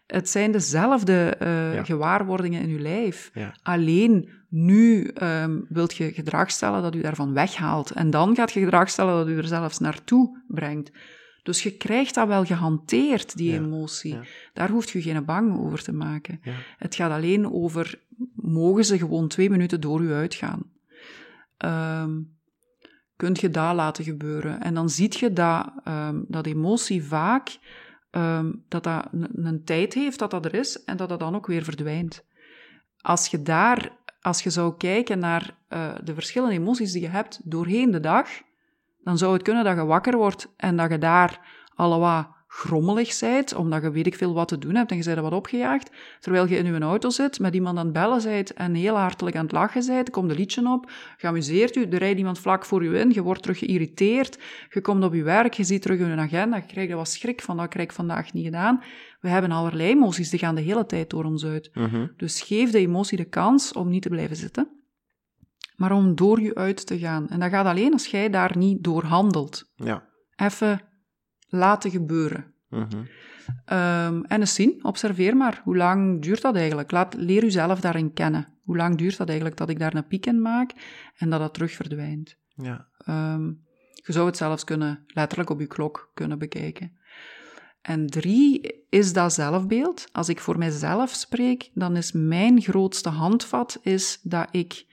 Het 0.08 0.30
zijn 0.30 0.52
dezelfde 0.52 1.36
uh, 1.42 1.74
Ja. 1.74 1.84
gewaarwordingen 1.84 2.62
in 2.62 2.70
je 2.70 2.80
lijf. 2.80 3.32
Ja. 3.34 3.56
Alleen 3.64 4.30
nu 4.50 5.12
um, 5.24 5.66
wilt 5.70 5.96
je 5.96 6.12
gedrag 6.14 6.52
stellen 6.52 6.82
dat 6.82 6.96
u 6.96 7.02
daarvan 7.02 7.34
weghaalt. 7.34 7.92
En 7.92 8.10
dan 8.10 8.36
gaat 8.36 8.52
je 8.52 8.60
gedrag 8.60 8.90
stellen 8.90 9.16
dat 9.16 9.28
u 9.28 9.38
er 9.38 9.48
zelfs 9.48 9.80
naartoe 9.80 10.44
brengt. 10.48 10.92
Dus 11.44 11.64
je 11.64 11.78
krijgt 11.78 12.16
dat 12.16 12.28
wel 12.28 12.46
gehanteerd, 12.46 13.38
die 13.38 13.54
emotie. 13.54 14.18
Daar 14.54 14.70
hoeft 14.70 14.90
je 14.90 15.02
geen 15.02 15.26
bang 15.26 15.60
over 15.60 15.84
te 15.84 15.94
maken. 15.94 16.40
Het 16.78 16.96
gaat 16.96 17.12
alleen 17.12 17.52
over, 17.54 18.00
mogen 18.36 18.86
ze 18.86 18.98
gewoon 18.98 19.28
twee 19.28 19.50
minuten 19.50 19.82
door 19.82 20.02
u 20.02 20.14
uitgaan? 20.14 20.76
Um, 21.66 22.38
kunt 23.16 23.40
je 23.40 23.50
dat 23.50 23.76
laten 23.76 24.04
gebeuren? 24.04 24.62
En 24.62 24.74
dan 24.74 24.90
zie 24.90 25.20
je 25.20 25.34
dat, 25.34 25.72
um, 25.88 26.26
dat 26.28 26.46
emotie 26.46 27.04
vaak, 27.04 27.58
um, 28.12 28.64
dat 28.68 28.84
dat 28.84 29.08
een, 29.12 29.62
tijd 29.66 29.94
heeft 29.94 30.20
dat 30.20 30.32
dat 30.32 30.46
er 30.46 30.54
is 30.54 30.84
en 30.84 30.98
dat 30.98 31.10
dat 31.10 31.20
dan 31.20 31.36
ook 31.36 31.48
weer 31.48 31.64
verdwijnt. 31.64 32.26
Als 33.02 33.28
je 33.28 33.42
daar, 33.42 33.98
als 34.22 34.44
je 34.44 34.50
zou 34.50 34.78
kijken 34.78 35.20
naar 35.20 35.58
uh, 35.70 35.96
de 36.04 36.14
verschillende 36.14 36.56
emoties 36.56 36.92
die 36.92 37.02
je 37.02 37.08
hebt 37.08 37.40
doorheen 37.44 37.92
de 37.92 38.00
dag, 38.00 38.30
dan 39.04 39.18
zou 39.18 39.34
het 39.34 39.42
kunnen 39.42 39.64
dat 39.64 39.76
je 39.76 39.86
wakker 39.86 40.18
wordt 40.18 40.54
en 40.58 40.78
dat 40.78 40.92
je 40.92 40.98
daar 40.98 41.40
allemaal 41.76 42.37
grommelig 42.58 43.14
zijt, 43.14 43.56
omdat 43.56 43.82
je 43.82 43.92
weet 43.92 44.08
ik 44.08 44.16
veel 44.16 44.34
wat 44.34 44.48
te 44.48 44.58
doen 44.58 44.76
hebt 44.76 44.92
en 44.92 44.98
je 44.98 45.04
bent 45.04 45.18
er 45.18 45.24
wat 45.24 45.32
opgejaagd, 45.32 45.92
terwijl 46.20 46.48
je 46.48 46.58
in 46.58 46.66
je 46.66 46.80
auto 46.80 47.10
zit, 47.10 47.40
met 47.40 47.54
iemand 47.54 47.78
aan 47.78 47.84
het 47.84 47.94
bellen 47.94 48.22
zijt 48.22 48.54
en 48.54 48.74
heel 48.74 48.96
hartelijk 48.96 49.36
aan 49.36 49.44
het 49.44 49.52
lachen 49.52 49.84
zijt, 49.84 50.10
komt 50.10 50.30
een 50.30 50.36
liedje 50.36 50.72
op, 50.72 50.92
geamuseerd 51.18 51.76
u, 51.76 51.84
er 51.84 51.98
rijdt 51.98 52.18
iemand 52.18 52.40
vlak 52.40 52.66
voor 52.66 52.84
u 52.84 53.00
in, 53.00 53.12
je 53.12 53.22
wordt 53.22 53.42
terug 53.42 53.60
geïrriteerd, 53.60 54.40
je 54.70 54.82
komt 54.82 55.04
op 55.04 55.14
je 55.14 55.24
werk, 55.24 55.54
je 55.54 55.64
ziet 55.64 55.82
terug 55.82 56.00
in 56.00 56.08
je 56.08 56.16
agenda, 56.16 56.56
je 56.56 56.66
krijgt 56.66 56.92
er 56.92 56.98
wat 56.98 57.10
schrik 57.10 57.42
van, 57.42 57.58
dat 57.58 57.68
krijg 57.68 57.88
ik 57.88 57.94
vandaag 57.96 58.34
niet 58.34 58.46
gedaan. 58.46 58.84
We 59.20 59.30
hebben 59.30 59.52
allerlei 59.52 59.90
emoties, 59.90 60.30
die 60.30 60.40
gaan 60.40 60.56
de 60.56 60.62
hele 60.62 60.86
tijd 60.86 61.10
door 61.10 61.24
ons 61.24 61.46
uit. 61.46 61.70
Mhm. 61.74 62.08
Dus 62.18 62.42
geef 62.42 62.72
de 62.72 62.80
emotie 62.80 63.18
de 63.18 63.30
kans 63.30 63.74
om 63.74 63.90
niet 63.90 64.02
te 64.02 64.10
blijven 64.10 64.36
zitten, 64.36 64.68
maar 65.76 65.92
om 65.92 66.16
door 66.16 66.42
je 66.42 66.56
uit 66.56 66.88
te 66.88 67.00
gaan. 67.00 67.30
En 67.30 67.40
dat 67.40 67.50
gaat 67.50 67.66
alleen 67.66 67.94
als 67.94 68.08
jij 68.08 68.30
daar 68.30 68.58
niet 68.58 68.84
door 68.84 69.04
handelt. 69.04 69.72
Ja. 69.76 70.04
Even 70.36 70.87
laten 71.48 71.92
gebeuren. 71.92 72.54
Mhm. 72.70 73.04
Ehm, 73.66 74.22
en 74.22 74.40
eens 74.40 74.54
zien, 74.54 74.84
observeer 74.84 75.38
maar. 75.38 75.62
Hoe 75.64 75.78
lang 75.78 76.22
duurt 76.22 76.42
dat 76.42 76.56
eigenlijk? 76.56 76.92
Laat, 76.92 77.14
leer 77.14 77.44
jezelf 77.44 77.80
daarin 77.80 78.14
kennen. 78.14 78.48
Hoe 78.64 78.78
lang 78.78 78.98
duurt 78.98 79.18
dat 79.18 79.28
eigenlijk 79.28 79.58
dat 79.58 79.70
ik 79.70 79.80
daar 79.80 79.96
een 79.96 80.08
piek 80.08 80.26
in 80.26 80.42
maak 80.42 80.72
en 81.18 81.30
dat 81.30 81.40
dat 81.40 81.54
terug 81.54 81.72
verdwijnt? 81.72 82.38
Ja. 82.56 82.88
Ehm, 82.98 83.46
je 83.94 84.12
zou 84.14 84.26
het 84.26 84.38
zelfs 84.38 84.64
kunnen, 84.64 85.04
letterlijk 85.08 85.50
op 85.50 85.60
je 85.60 85.68
klok 85.68 86.12
kunnen 86.14 86.40
bekijken. 86.40 86.98
En 87.82 88.08
drie 88.08 88.74
is 88.90 89.14
dat 89.14 89.34
zelfbeeld. 89.34 90.08
Als 90.12 90.30
ik 90.30 90.40
voor 90.40 90.58
mijzelf 90.58 91.10
spreek, 91.10 91.70
dan 91.74 91.96
is 91.96 92.12
mijn 92.12 92.62
grootste 92.62 93.10
handvat 93.10 93.80
is 93.82 94.20
dat 94.24 94.48
ik, 94.52 94.86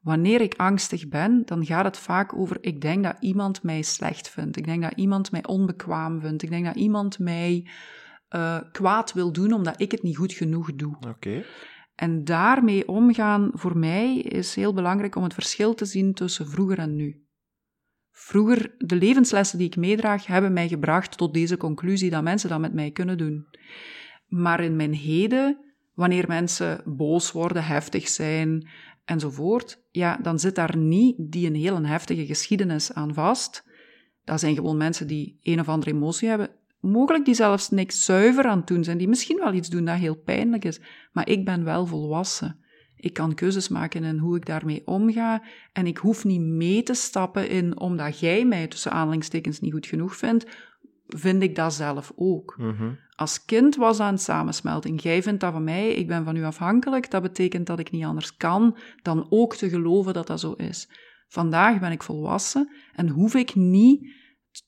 wanneer 0.00 0.40
ik 0.40 0.54
angstig 0.56 1.08
ben, 1.08 1.42
dan 1.44 1.66
gaat 1.66 1.84
het 1.84 1.98
vaak 1.98 2.36
over, 2.36 2.56
ik 2.60 2.80
denk 2.80 3.04
dat 3.04 3.16
iemand 3.20 3.62
mij 3.62 3.82
slecht 3.82 4.30
vindt. 4.30 4.56
Ik 4.56 4.64
denk 4.64 4.82
dat 4.82 4.92
iemand 4.94 5.30
mij 5.30 5.46
onbekwaam 5.46 6.20
vindt. 6.20 6.42
Ik 6.42 6.50
denk 6.50 6.64
dat 6.64 6.76
iemand 6.76 7.18
mij 7.18 7.68
eh, 8.28 8.58
kwaad 8.72 9.12
wil 9.12 9.32
doen 9.32 9.52
omdat 9.52 9.80
ik 9.80 9.90
het 9.90 10.02
niet 10.02 10.16
goed 10.16 10.32
genoeg 10.32 10.74
doe. 10.74 10.96
Oké. 11.08 11.44
En 11.94 12.24
daarmee 12.24 12.88
omgaan, 12.88 13.50
voor 13.52 13.78
mij, 13.78 14.16
is 14.18 14.54
heel 14.54 14.74
belangrijk 14.74 15.16
om 15.16 15.22
het 15.22 15.34
verschil 15.34 15.74
te 15.74 15.84
zien 15.84 16.14
tussen 16.14 16.48
vroeger 16.48 16.78
en 16.78 16.96
nu. 16.96 17.24
Vroeger, 18.10 18.74
de 18.78 18.96
levenslessen 18.96 19.58
die 19.58 19.66
ik 19.66 19.76
meedraag, 19.76 20.26
hebben 20.26 20.52
mij 20.52 20.68
gebracht 20.68 21.16
tot 21.16 21.34
deze 21.34 21.56
conclusie 21.56 22.10
dat 22.10 22.22
mensen 22.22 22.48
dat 22.48 22.60
met 22.60 22.74
mij 22.74 22.90
kunnen 22.90 23.18
doen. 23.18 23.46
Maar 24.26 24.60
in 24.60 24.76
mijn 24.76 24.94
heden, 24.94 25.58
wanneer 25.94 26.24
mensen 26.28 26.82
boos 26.84 27.32
worden, 27.32 27.64
heftig 27.64 28.08
zijn 28.08 28.68
enzovoort, 29.04 29.79
ja, 29.90 30.18
dan 30.22 30.38
zit 30.38 30.54
daar 30.54 30.76
niet 30.76 31.14
die 31.18 31.46
een 31.46 31.54
hele 31.54 31.86
heftige 31.86 32.26
geschiedenis 32.26 32.92
aan 32.92 33.14
vast. 33.14 33.64
Dat 34.24 34.40
zijn 34.40 34.54
gewoon 34.54 34.76
mensen 34.76 35.06
die 35.06 35.38
een 35.42 35.60
of 35.60 35.68
andere 35.68 35.90
emotie 35.90 36.28
hebben, 36.28 36.50
mogelijk 36.80 37.24
die 37.24 37.34
zelfs 37.34 37.70
niks 37.70 38.04
zuiver 38.04 38.44
aan 38.44 38.58
het 38.58 38.66
doen 38.66 38.84
zijn, 38.84 38.98
die 38.98 39.08
misschien 39.08 39.38
wel 39.38 39.52
iets 39.52 39.68
doen 39.68 39.84
dat 39.84 39.98
heel 39.98 40.16
pijnlijk 40.16 40.64
is, 40.64 40.80
maar 41.12 41.28
ik 41.28 41.44
ben 41.44 41.64
wel 41.64 41.86
volwassen. 41.86 42.58
Ik 42.96 43.12
kan 43.12 43.34
keuzes 43.34 43.68
maken 43.68 44.04
in 44.04 44.18
hoe 44.18 44.36
ik 44.36 44.46
daarmee 44.46 44.86
omga 44.86 45.42
en 45.72 45.86
ik 45.86 45.96
hoef 45.96 46.24
niet 46.24 46.40
mee 46.40 46.82
te 46.82 46.94
stappen 46.94 47.48
in 47.48 47.80
omdat 47.80 48.20
jij 48.20 48.44
mij 48.44 48.66
tussen 48.66 48.92
aanhalingstekens 48.92 49.60
niet 49.60 49.72
goed 49.72 49.86
genoeg 49.86 50.16
vindt, 50.16 50.46
vind 51.06 51.42
ik 51.42 51.54
dat 51.54 51.74
zelf 51.74 52.12
ook. 52.16 52.54
Mhm. 52.58 52.90
Als 53.20 53.44
kind 53.44 53.76
was 53.76 53.96
dat 53.96 54.08
een 54.08 54.18
samensmelting. 54.18 55.02
Jij 55.02 55.22
vindt 55.22 55.40
dat 55.40 55.52
van 55.52 55.64
mij, 55.64 55.88
ik 55.92 56.06
ben 56.06 56.24
van 56.24 56.36
u 56.36 56.44
afhankelijk. 56.44 57.10
Dat 57.10 57.22
betekent 57.22 57.66
dat 57.66 57.78
ik 57.78 57.90
niet 57.90 58.04
anders 58.04 58.36
kan 58.36 58.76
dan 59.02 59.26
ook 59.30 59.56
te 59.56 59.68
geloven 59.68 60.14
dat 60.14 60.26
dat 60.26 60.40
zo 60.40 60.52
is. 60.52 60.88
Vandaag 61.28 61.80
ben 61.80 61.92
ik 61.92 62.02
volwassen 62.02 62.70
en 62.92 63.08
hoef 63.08 63.34
ik 63.34 63.54
niet 63.54 64.12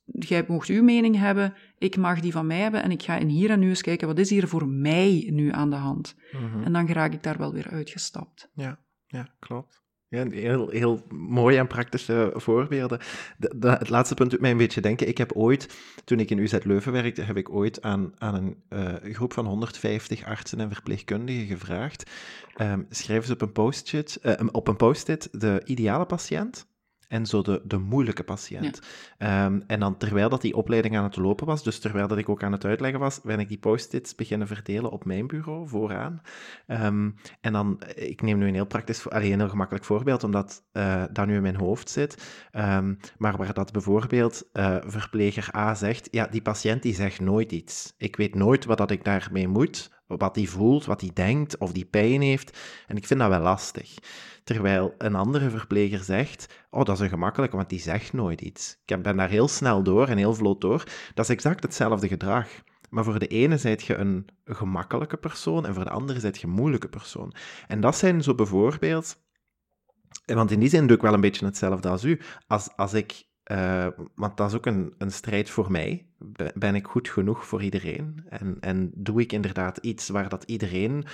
jij 0.05 0.45
mocht 0.49 0.69
uw 0.69 0.83
mening 0.83 1.17
hebben, 1.17 1.55
ik 1.79 1.97
mag 1.97 2.21
die 2.21 2.33
van 2.33 2.47
mij 2.47 2.59
hebben 2.59 2.83
en 2.83 2.91
ik 2.91 3.03
ga 3.03 3.17
in 3.17 3.29
hier 3.29 3.51
en 3.51 3.59
nu 3.59 3.69
eens 3.69 3.83
kijken, 3.83 4.07
wat 4.07 4.19
is 4.19 4.31
hier 4.31 4.49
voor 4.49 4.69
mij 4.69 5.29
nu 5.31 5.53
aan 5.53 5.71
de 5.71 5.77
hand? 5.77 6.17
Mhm. 6.33 6.63
En 6.63 6.73
dan 6.73 6.89
raak 6.89 7.13
ik 7.13 7.23
daar 7.23 7.39
wel 7.39 7.53
weer 7.53 7.71
uitgestapt. 7.71 8.51
Ja, 8.55 8.79
ja, 9.07 9.35
klopt. 9.39 9.82
Ja, 10.13 10.27
heel, 10.31 10.69
heel 10.69 11.03
mooie 11.11 11.59
en 11.59 11.67
praktische 11.67 12.33
voorbeelden. 12.35 12.99
De, 13.37 13.53
de- 13.57 13.69
het 13.71 13.89
laatste 13.89 14.15
punt 14.15 14.31
doet 14.31 14.41
mij 14.41 14.51
een 14.51 14.57
beetje 14.57 14.81
denken. 14.81 15.09
Ik 15.09 15.19
heb 15.19 15.33
ooit, 15.33 15.75
toen 16.05 16.21
ik 16.21 16.31
in 16.31 16.39
UZ 16.39 16.59
Leuven 16.63 16.93
werkte, 16.93 17.23
heb 17.23 17.37
ik 17.37 17.51
ooit 17.51 17.83
aan, 17.83 18.13
aan 18.19 18.35
een 18.35 18.57
eh, 18.69 19.15
groep 19.15 19.33
van 19.33 19.47
150 19.47 20.25
artsen 20.25 20.61
en 20.61 20.73
verpleegkundigen 20.73 21.47
gevraagd. 21.47 22.11
ehm, 22.57 22.83
schrijf 22.91 23.23
eens 23.23 23.31
op 23.33 23.43
een 23.43 23.53
post-it, 23.53 24.19
eh, 24.23 24.47
op 24.53 24.69
een 24.69 24.77
post-it 24.77 25.29
de 25.33 25.63
ideale 25.65 26.07
patiënt 26.07 26.67
en 27.13 27.27
zo 27.27 27.43
de, 27.43 27.61
de 27.65 27.79
moeilijke 27.79 28.23
patiënt. 28.23 28.81
Ehm, 29.19 29.61
en 29.67 29.81
dan, 29.81 29.97
terwijl 29.97 30.29
dat 30.29 30.41
die 30.41 30.55
opleiding 30.57 30.97
aan 30.97 31.05
het 31.05 31.17
lopen 31.17 31.47
was, 31.47 31.63
dus 31.63 31.79
terwijl 31.79 32.09
dat 32.09 32.19
ik 32.19 32.29
ook 32.29 32.43
aan 32.43 32.53
het 32.53 32.65
uitleggen 32.65 33.01
was, 33.01 33.21
ben 33.21 33.39
ik 33.41 33.49
die 33.49 33.59
post-its 33.59 34.15
beginnen 34.15 34.47
verdelen 34.47 34.91
op 34.91 35.05
mijn 35.05 35.27
bureau, 35.27 35.69
vooraan. 35.69 36.21
Ehm, 36.67 37.11
en 37.41 37.53
dan, 37.53 37.81
eh, 37.81 38.09
ik 38.11 38.23
neem 38.23 38.39
nu 38.39 38.47
een 38.49 38.55
heel 38.55 38.67
praktisch, 38.67 39.01
vo- 39.01 39.11
allee, 39.11 39.33
een 39.33 39.39
heel 39.39 39.49
gemakkelijk 39.49 39.85
voorbeeld, 39.85 40.25
omdat 40.25 40.65
eh, 40.73 41.05
dat 41.13 41.27
nu 41.27 41.35
in 41.35 41.43
mijn 41.43 41.57
hoofd 41.57 41.91
zit. 41.91 42.45
Ehm, 42.51 42.95
maar 43.19 43.37
waar 43.37 43.55
dat 43.55 43.73
bijvoorbeeld 43.73 44.49
eh, 44.53 44.77
verpleger 44.87 45.57
A 45.57 45.75
zegt, 45.75 46.09
ja, 46.11 46.27
die 46.27 46.43
patiënt 46.43 46.83
die 46.83 46.95
zegt 46.95 47.21
nooit 47.21 47.53
iets. 47.53 47.95
Ik 47.97 48.17
weet 48.17 48.35
nooit 48.35 48.65
wat 48.65 48.79
dat 48.79 48.91
ik 48.91 49.05
daarmee 49.05 49.49
moet, 49.49 49.91
wat 50.17 50.37
hij 50.37 50.47
voelt, 50.47 50.85
wat 50.85 51.01
hij 51.01 51.11
denkt, 51.15 51.59
of 51.59 51.73
die 51.73 51.85
pijn 51.85 52.21
heeft. 52.21 52.59
En 52.87 52.97
ik 52.97 53.07
vind 53.07 53.21
dat 53.21 53.29
wel 53.29 53.41
lastig. 53.41 53.95
Terwijl 54.45 54.95
een 54.99 55.15
andere 55.15 55.51
verpleger 55.51 55.99
zegt, 55.99 56.65
oh, 56.71 56.85
dat 56.85 56.97
is 56.97 57.03
een 57.03 57.09
gemakkelijke, 57.09 57.57
want 57.57 57.69
die 57.69 57.81
zegt 57.81 58.13
nooit 58.13 58.41
iets. 58.41 58.79
Ik 58.85 59.03
ben 59.03 59.17
daar 59.17 59.29
heel 59.29 59.49
snel 59.49 59.83
door 59.83 60.09
en 60.09 60.17
heel 60.17 60.35
vlot 60.35 60.61
door. 60.61 60.85
Dat 61.15 61.25
is 61.25 61.31
exact 61.31 61.63
hetzelfde 61.63 62.09
gedrag. 62.09 62.49
Maar 62.91 63.05
voor 63.05 63.19
de 63.19 63.27
ene 63.27 63.57
zijt 63.57 63.83
je 63.83 63.95
een 63.95 64.27
gemakkelijke 64.45 65.17
persoon 65.17 65.67
en 65.67 65.75
voor 65.75 65.85
de 65.85 65.91
andere 65.91 66.21
zijt 66.21 66.39
je 66.39 66.47
een 66.47 66.53
moeilijke 66.53 66.89
persoon. 66.89 67.35
En 67.67 67.81
dat 67.81 67.97
zijn 67.97 68.23
zo 68.23 68.35
bijvoorbeeld... 68.35 69.21
Want 70.25 70.51
in 70.51 70.61
die 70.61 70.69
zin 70.69 70.87
doe 70.87 70.97
ik 70.97 71.03
wel 71.03 71.15
een 71.15 71.21
beetje 71.21 71.47
hetzelfde 71.47 71.89
als 71.89 72.05
u. 72.05 72.21
Als, 72.47 72.77
als 72.77 72.93
ik... 72.93 73.25
eh, 73.45 73.87
want 74.15 74.37
dat 74.37 74.49
is 74.49 74.57
ook 74.57 74.67
een, 74.67 74.95
een 74.99 75.13
strijd 75.13 75.51
voor 75.51 75.71
mij. 75.71 76.07
Be- 76.19 76.53
Ben 76.55 76.75
ik 76.75 76.87
goed 76.87 77.09
genoeg 77.09 77.47
voor 77.47 77.63
iedereen? 77.63 78.25
En, 78.29 78.57
en 78.61 78.91
doe 78.95 79.21
ik 79.21 79.33
inderdaad 79.33 79.77
iets 79.79 80.09
waar 80.09 80.29
dat 80.29 80.45
iedereen 80.47 81.05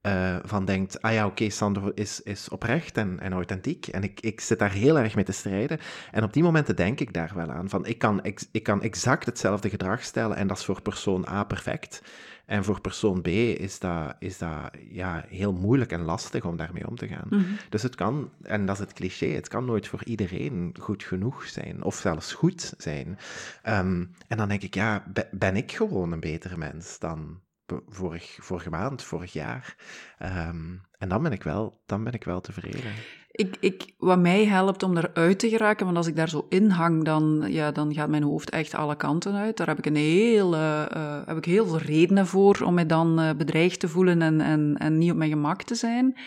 eh, 0.00 0.36
van 0.44 0.64
denkt, 0.64 1.02
ah 1.02 1.12
ja, 1.12 1.26
oké, 1.26 1.50
Sandro 1.50 1.90
is, 1.94 2.22
is 2.22 2.48
oprecht 2.48 2.96
en, 2.96 3.20
en 3.20 3.32
authentiek. 3.32 3.86
En 3.86 4.02
ik, 4.02 4.20
ik 4.20 4.40
zit 4.40 4.58
daar 4.58 4.72
heel 4.72 4.98
erg 4.98 5.14
mee 5.14 5.24
te 5.24 5.32
strijden. 5.32 5.78
En 6.10 6.22
op 6.22 6.32
die 6.32 6.42
momenten 6.42 6.76
denk 6.76 7.00
ik 7.00 7.12
daar 7.12 7.32
wel 7.34 7.50
aan. 7.50 7.68
Van, 7.68 7.86
ik, 7.86 7.98
kan, 7.98 8.22
ex- 8.22 8.48
ik 8.52 8.62
kan 8.62 8.82
exact 8.82 9.26
hetzelfde 9.26 9.68
gedrag 9.70 10.02
stellen 10.02 10.36
en 10.36 10.46
dat 10.46 10.58
is 10.58 10.64
voor 10.64 10.82
persoon 10.82 11.28
A 11.28 11.44
perfect. 11.44 12.02
En 12.46 12.64
voor 12.64 12.80
persoon 12.80 13.22
B 13.22 13.26
is 13.26 13.78
dat, 13.78 14.14
is 14.18 14.38
dat 14.38 14.70
ja, 14.88 15.24
heel 15.28 15.52
moeilijk 15.52 15.92
en 15.92 16.02
lastig 16.02 16.44
om 16.44 16.56
daarmee 16.56 16.88
om 16.88 16.96
te 16.96 17.08
gaan. 17.08 17.26
Mhm. 17.30 17.42
Dus 17.68 17.82
het 17.82 17.94
kan, 17.94 18.30
en 18.42 18.66
dat 18.66 18.74
is 18.74 18.80
het 18.80 18.92
cliché, 18.92 19.26
het 19.26 19.48
kan 19.48 19.64
nooit 19.64 19.88
voor 19.88 20.04
iedereen 20.04 20.74
goed 20.80 21.02
genoeg 21.02 21.46
zijn, 21.46 21.82
of 21.82 21.94
zelfs 21.94 22.32
goed 22.32 22.74
zijn. 22.78 23.18
Ehm, 23.62 24.04
en 24.28 24.36
dan 24.36 24.48
denk 24.48 24.62
ik, 24.62 24.74
ja, 24.74 25.04
be- 25.12 25.28
ben 25.30 25.56
ik 25.56 25.72
gewoon 25.72 26.12
een 26.12 26.20
betere 26.20 26.56
mens 26.56 26.98
dan 26.98 27.40
vorig, 27.88 28.36
vorige 28.40 28.70
maand, 28.70 29.02
vorig 29.02 29.32
jaar? 29.32 29.76
Ehm, 30.18 30.72
en 30.98 31.08
dan 31.08 31.22
ben 31.22 31.32
ik 31.32 31.42
wel, 31.42 31.82
dan 31.86 32.04
ben 32.04 32.12
ik 32.12 32.24
wel 32.24 32.40
tevreden. 32.40 32.92
Ik, 33.36 33.56
ik, 33.60 33.94
wat 33.98 34.18
mij 34.18 34.44
helpt 34.44 34.82
om 34.82 34.96
eruit 34.96 35.38
te 35.38 35.48
geraken, 35.48 35.84
want 35.84 35.96
als 35.96 36.06
ik 36.06 36.16
daar 36.16 36.28
zo 36.28 36.46
in 36.48 36.70
hang, 36.70 37.04
dan, 37.04 37.44
ja, 37.48 37.72
dan 37.72 37.94
gaat 37.94 38.08
mijn 38.08 38.22
hoofd 38.22 38.50
echt 38.50 38.74
alle 38.74 38.96
kanten 38.96 39.34
uit. 39.34 39.56
Daar 39.56 39.66
heb 39.66 39.78
ik, 39.78 39.86
een 39.86 39.96
heel, 39.96 40.54
eh, 40.54 41.26
heb 41.26 41.36
ik 41.36 41.44
heel 41.44 41.66
veel 41.66 41.78
redenen 41.78 42.26
voor 42.26 42.62
om 42.64 42.74
me 42.74 42.86
dan 42.86 43.20
eh, 43.20 43.34
bedreigd 43.36 43.80
te 43.80 43.88
voelen 43.88 44.22
en, 44.22 44.40
en, 44.40 44.76
en 44.78 44.98
niet 44.98 45.10
op 45.10 45.16
mijn 45.16 45.30
gemak 45.30 45.62
te 45.62 45.74
zijn. 45.74 46.18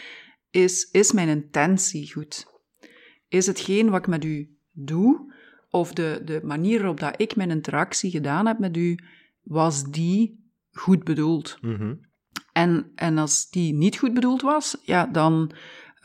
Is, 0.49 0.89
is 0.91 1.11
mijn 1.11 1.27
intentie 1.27 2.11
goed? 2.11 2.45
Is 3.27 3.47
hetgeen 3.47 3.89
wat 3.89 3.99
ik 3.99 4.07
met 4.07 4.23
u 4.23 4.57
doe, 4.71 5.33
of 5.69 5.93
de, 5.93 6.21
de 6.25 6.39
manier 6.43 6.77
waarop 6.77 6.99
dat 6.99 7.21
ik 7.21 7.35
mijn 7.35 7.51
interactie 7.51 8.11
gedaan 8.11 8.47
heb 8.47 8.59
met 8.59 8.77
u, 8.77 8.99
was 9.43 9.83
die 9.83 10.51
goed 10.71 11.03
bedoeld? 11.03 11.57
Mhm. 11.61 11.95
En, 12.53 12.91
en 12.95 13.17
als 13.17 13.49
die 13.49 13.73
niet 13.73 13.97
goed 13.97 14.13
bedoeld 14.13 14.41
was, 14.41 14.77
ja, 14.81 15.05
dan 15.05 15.51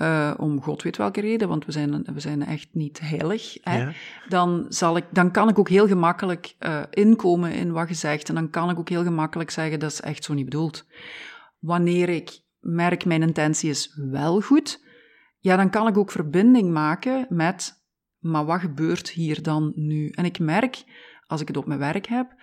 eh, 0.02 0.34
om 0.36 0.62
god 0.62 0.82
weet 0.82 0.96
welke 0.96 1.20
reden, 1.20 1.48
want 1.48 1.64
we 1.64 1.72
zijn, 1.72 2.04
we 2.14 2.20
zijn 2.20 2.46
echt 2.46 2.68
niet 2.72 3.00
heilig, 3.00 3.58
hè, 3.60 3.78
Ja. 3.78 3.92
dan, 4.28 4.66
zal 4.68 4.96
ik, 4.96 5.04
dan 5.10 5.30
kan 5.30 5.48
ik 5.48 5.58
ook 5.58 5.68
heel 5.68 5.86
gemakkelijk 5.86 6.54
eh, 6.58 6.82
inkomen 6.90 7.52
in 7.52 7.72
wat 7.72 7.88
je 7.88 7.94
zegt. 7.94 8.28
En 8.28 8.34
dan 8.34 8.50
kan 8.50 8.70
ik 8.70 8.78
ook 8.78 8.88
heel 8.88 9.02
gemakkelijk 9.02 9.50
zeggen, 9.50 9.78
dat 9.78 9.90
is 9.90 10.00
echt 10.00 10.24
zo 10.24 10.34
niet 10.34 10.44
bedoeld. 10.44 10.86
Wanneer 11.58 12.08
ik 12.08 12.40
merk, 12.60 13.04
mijn 13.04 13.22
intentie 13.22 13.70
is 13.70 13.98
wel 14.10 14.40
goed, 14.40 14.84
ja, 15.38 15.56
dan 15.56 15.70
kan 15.70 15.86
ik 15.88 15.96
ook 15.98 16.10
verbinding 16.10 16.70
maken 16.72 17.26
met, 17.28 17.84
maar 18.18 18.44
wat 18.44 18.60
gebeurt 18.60 19.10
hier 19.10 19.42
dan 19.42 19.72
nu? 19.74 20.08
En 20.08 20.24
ik 20.24 20.38
merk, 20.38 20.84
als 21.26 21.40
ik 21.40 21.48
het 21.48 21.56
op 21.56 21.66
mijn 21.66 21.78
werk 21.78 22.06
heb, 22.06 22.34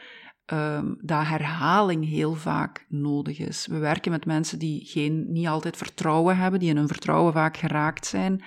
ehm, 0.50 0.94
dat 1.02 1.26
herhaling 1.26 2.06
heel 2.06 2.34
vaak 2.34 2.86
nodig 2.88 3.40
is. 3.40 3.68
We 3.68 3.78
werken 3.78 4.12
met 4.12 4.26
mensen 4.26 4.60
die 4.60 4.86
geen, 4.86 5.32
niet 5.32 5.48
altijd 5.48 5.78
vertrouwen 5.78 6.38
hebben, 6.38 6.60
die 6.60 6.70
in 6.70 6.78
hun 6.78 6.88
vertrouwen 6.88 7.34
vaak 7.34 7.58
geraakt 7.58 8.06
zijn, 8.06 8.44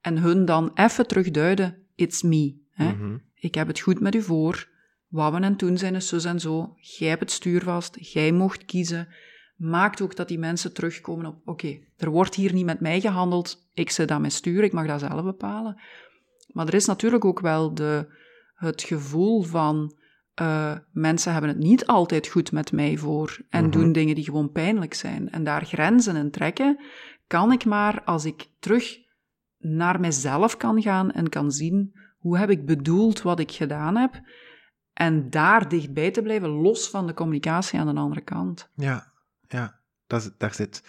en 0.00 0.18
hun 0.18 0.44
dan 0.44 0.70
even 0.74 1.06
terugduiden, 1.06 1.76
it's 1.94 2.22
me. 2.22 2.54
Hè? 2.70 2.92
Mhm. 2.92 3.16
Ik 3.34 3.54
heb 3.54 3.66
het 3.66 3.80
goed 3.80 4.00
met 4.00 4.14
u 4.14 4.22
voor, 4.22 4.68
wat 5.08 5.32
we 5.32 5.40
en 5.40 5.56
toen 5.56 5.78
zijn 5.78 5.94
is 5.94 6.08
zus 6.08 6.24
en 6.24 6.40
zo. 6.40 6.74
Jij 6.76 7.08
hebt 7.08 7.20
het 7.20 7.30
stuur 7.30 7.62
vast, 7.62 7.96
jij 8.00 8.32
mocht 8.32 8.64
kiezen. 8.64 9.08
Maakt 9.56 10.00
ook 10.00 10.16
dat 10.16 10.28
die 10.28 10.38
mensen 10.38 10.74
terugkomen 10.74 11.26
op, 11.26 11.36
oké, 11.44 11.78
er 11.96 12.10
wordt 12.10 12.34
hier 12.34 12.52
niet 12.52 12.64
met 12.64 12.80
mij 12.80 13.00
gehandeld, 13.00 13.68
ik 13.74 13.90
zit 13.90 14.10
aan 14.10 14.20
mijn 14.20 14.32
stuur, 14.32 14.62
ik 14.62 14.72
mag 14.72 14.86
dat 14.86 15.00
zelf 15.00 15.22
bepalen. 15.22 15.80
Maar 16.52 16.66
er 16.66 16.74
is 16.74 16.86
natuurlijk 16.86 17.24
ook 17.24 17.40
wel 17.40 17.74
de, 17.74 18.06
het 18.54 18.82
gevoel 18.82 19.42
van, 19.42 19.94
uh, 20.40 20.72
mensen 20.92 21.32
hebben 21.32 21.50
het 21.50 21.58
niet 21.58 21.86
altijd 21.86 22.26
goed 22.26 22.52
met 22.52 22.72
mij 22.72 22.96
voor 22.96 23.38
en 23.48 23.62
mhm. 23.62 23.70
doen 23.70 23.92
dingen 23.92 24.14
die 24.14 24.24
gewoon 24.24 24.52
pijnlijk 24.52 24.94
zijn. 24.94 25.30
En 25.30 25.44
daar 25.44 25.64
grenzen 25.64 26.16
in 26.16 26.30
trekken, 26.30 26.80
kan 27.26 27.52
ik 27.52 27.64
maar 27.64 28.02
als 28.04 28.24
ik 28.24 28.46
terug 28.58 28.98
naar 29.58 30.00
mezelf 30.00 30.56
kan 30.56 30.82
gaan 30.82 31.10
en 31.10 31.28
kan 31.28 31.50
zien 31.50 31.92
hoe 32.18 32.38
heb 32.38 32.50
ik 32.50 32.66
bedoeld 32.66 33.22
wat 33.22 33.40
ik 33.40 33.50
gedaan 33.50 33.96
heb. 33.96 34.20
En 34.92 35.30
daar 35.30 35.68
dichtbij 35.68 36.10
te 36.10 36.22
blijven, 36.22 36.48
los 36.48 36.88
van 36.88 37.06
de 37.06 37.14
communicatie 37.14 37.78
aan 37.78 37.94
de 37.94 38.00
andere 38.00 38.20
kant. 38.20 38.70
Ja, 38.74 39.12
ja. 39.48 39.80
Dat, 40.06 40.34
daar 40.38 40.54
zit 40.54 40.82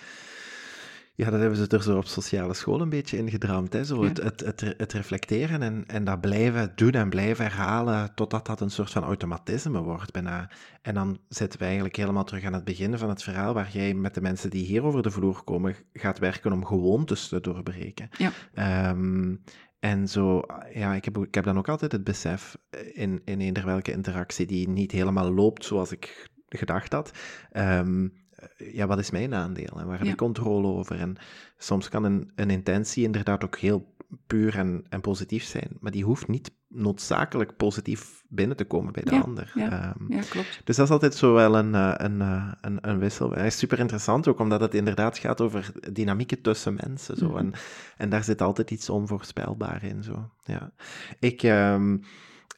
ja, 1.22 1.30
dat 1.30 1.40
hebben 1.40 1.58
ze 1.58 1.68
er 1.68 1.84
zo 1.84 1.98
op 1.98 2.06
sociale 2.06 2.54
school 2.54 2.82
een 2.82 2.90
beetje 2.90 3.18
in 3.18 3.30
gedramd. 3.30 3.74
Hè? 3.74 3.86
Zo 3.86 4.04
het, 4.04 4.18
het, 4.18 4.40
het, 4.40 4.74
het, 4.78 4.94
reflecteren 4.94 5.62
en, 5.62 5.84
en 5.88 6.04
dat 6.04 6.22
blijven 6.22 6.72
doen 6.76 6.92
en 6.92 7.10
blijven 7.10 7.46
herhalen 7.46 8.16
totdat 8.16 8.46
dat 8.46 8.62
een 8.62 8.72
soort 8.72 8.92
van 8.92 9.04
automatisme 9.04 9.82
wordt 9.82 10.12
bijna. 10.12 10.50
En 10.82 10.94
dan 10.94 11.20
zitten 11.30 11.60
we 11.60 11.66
eigenlijk 11.66 11.96
helemaal 11.96 12.24
terug 12.24 12.44
aan 12.44 12.54
het 12.54 12.64
begin 12.64 12.98
van 12.98 13.10
het 13.10 13.24
verhaal 13.24 13.54
waar 13.54 13.70
jij 13.72 13.94
met 13.94 14.14
de 14.14 14.22
mensen 14.22 14.50
die 14.50 14.66
hier 14.66 14.84
over 14.84 15.02
de 15.02 15.12
vloer 15.12 15.44
komen 15.44 15.76
gaat 15.94 16.20
werken 16.20 16.52
om 16.52 16.66
gewoontes 16.66 17.28
te 17.28 17.42
doorbreken. 17.42 18.10
Ja. 18.18 18.32
Ehm, 18.54 19.36
en 19.80 20.08
zo, 20.08 20.42
ja, 20.74 20.94
ik 20.94 21.06
heb, 21.06 21.18
ik 21.18 21.36
heb 21.36 21.44
dan 21.44 21.58
ook 21.58 21.70
altijd 21.70 21.92
het 21.92 22.04
besef 22.04 22.58
in, 22.94 23.22
in 23.26 23.40
eender 23.40 23.66
welke 23.66 23.92
interactie 23.92 24.46
die 24.46 24.70
niet 24.70 24.92
helemaal 24.92 25.34
loopt 25.34 25.66
zoals 25.66 25.92
ik 25.92 26.30
gedacht 26.48 26.94
had. 26.94 27.12
Um, 27.54 28.14
eh, 28.14 28.21
ja, 28.58 28.88
wat 28.88 29.00
is 29.00 29.12
mijn 29.12 29.34
aandeel 29.34 29.80
en 29.80 29.88
waar 29.88 29.98
heb 29.98 30.08
ik 30.08 30.18
controle 30.18 30.68
over? 30.68 31.00
En 31.00 31.16
soms 31.58 31.90
kan 31.90 32.04
een, 32.04 32.32
een 32.36 32.50
intentie 32.50 33.04
inderdaad 33.04 33.44
ook 33.44 33.58
heel 33.58 33.96
puur 34.28 34.58
en, 34.58 34.86
en 34.90 35.02
positief 35.02 35.44
zijn, 35.44 35.78
maar 35.80 35.92
die 35.92 36.04
hoeft 36.04 36.28
niet 36.28 36.52
noodzakelijk 36.68 37.58
positief 37.58 38.24
binnen 38.28 38.58
te 38.58 38.66
komen 38.66 38.94
bij 38.94 39.04
de 39.04 39.22
ander. 39.22 39.52
Ja, 39.56 39.72
ehm, 39.72 40.14
ja, 40.14 40.22
klopt. 40.30 40.62
Dus 40.64 40.76
dat 40.76 40.86
is 40.86 40.92
altijd 40.92 41.16
zo 41.16 41.34
wel 41.34 41.58
een, 41.58 41.76
eh, 41.76 41.94
een, 41.98 42.22
eh, 42.22 42.52
een, 42.62 42.78
een 42.82 43.00
wissel. 43.00 43.32
Hij 43.32 43.46
is 43.46 43.58
super 43.58 43.80
interessant 43.80 44.28
ook, 44.28 44.40
omdat 44.40 44.62
het 44.62 44.74
inderdaad 44.74 45.18
gaat 45.18 45.42
over 45.42 45.72
dynamieken 45.94 46.42
tussen 46.42 46.74
mensen. 46.74 47.18
Zo. 47.18 47.28
Mhm. 47.28 47.38
en, 47.38 47.54
en 47.98 48.10
daar 48.10 48.24
zit 48.24 48.42
altijd 48.42 48.72
iets 48.72 48.90
onvoorspelbaar 48.90 49.84
in. 49.84 50.04
Zo. 50.04 50.30
Ja. 50.44 50.72
Ik... 51.20 51.44
Um, 51.44 52.04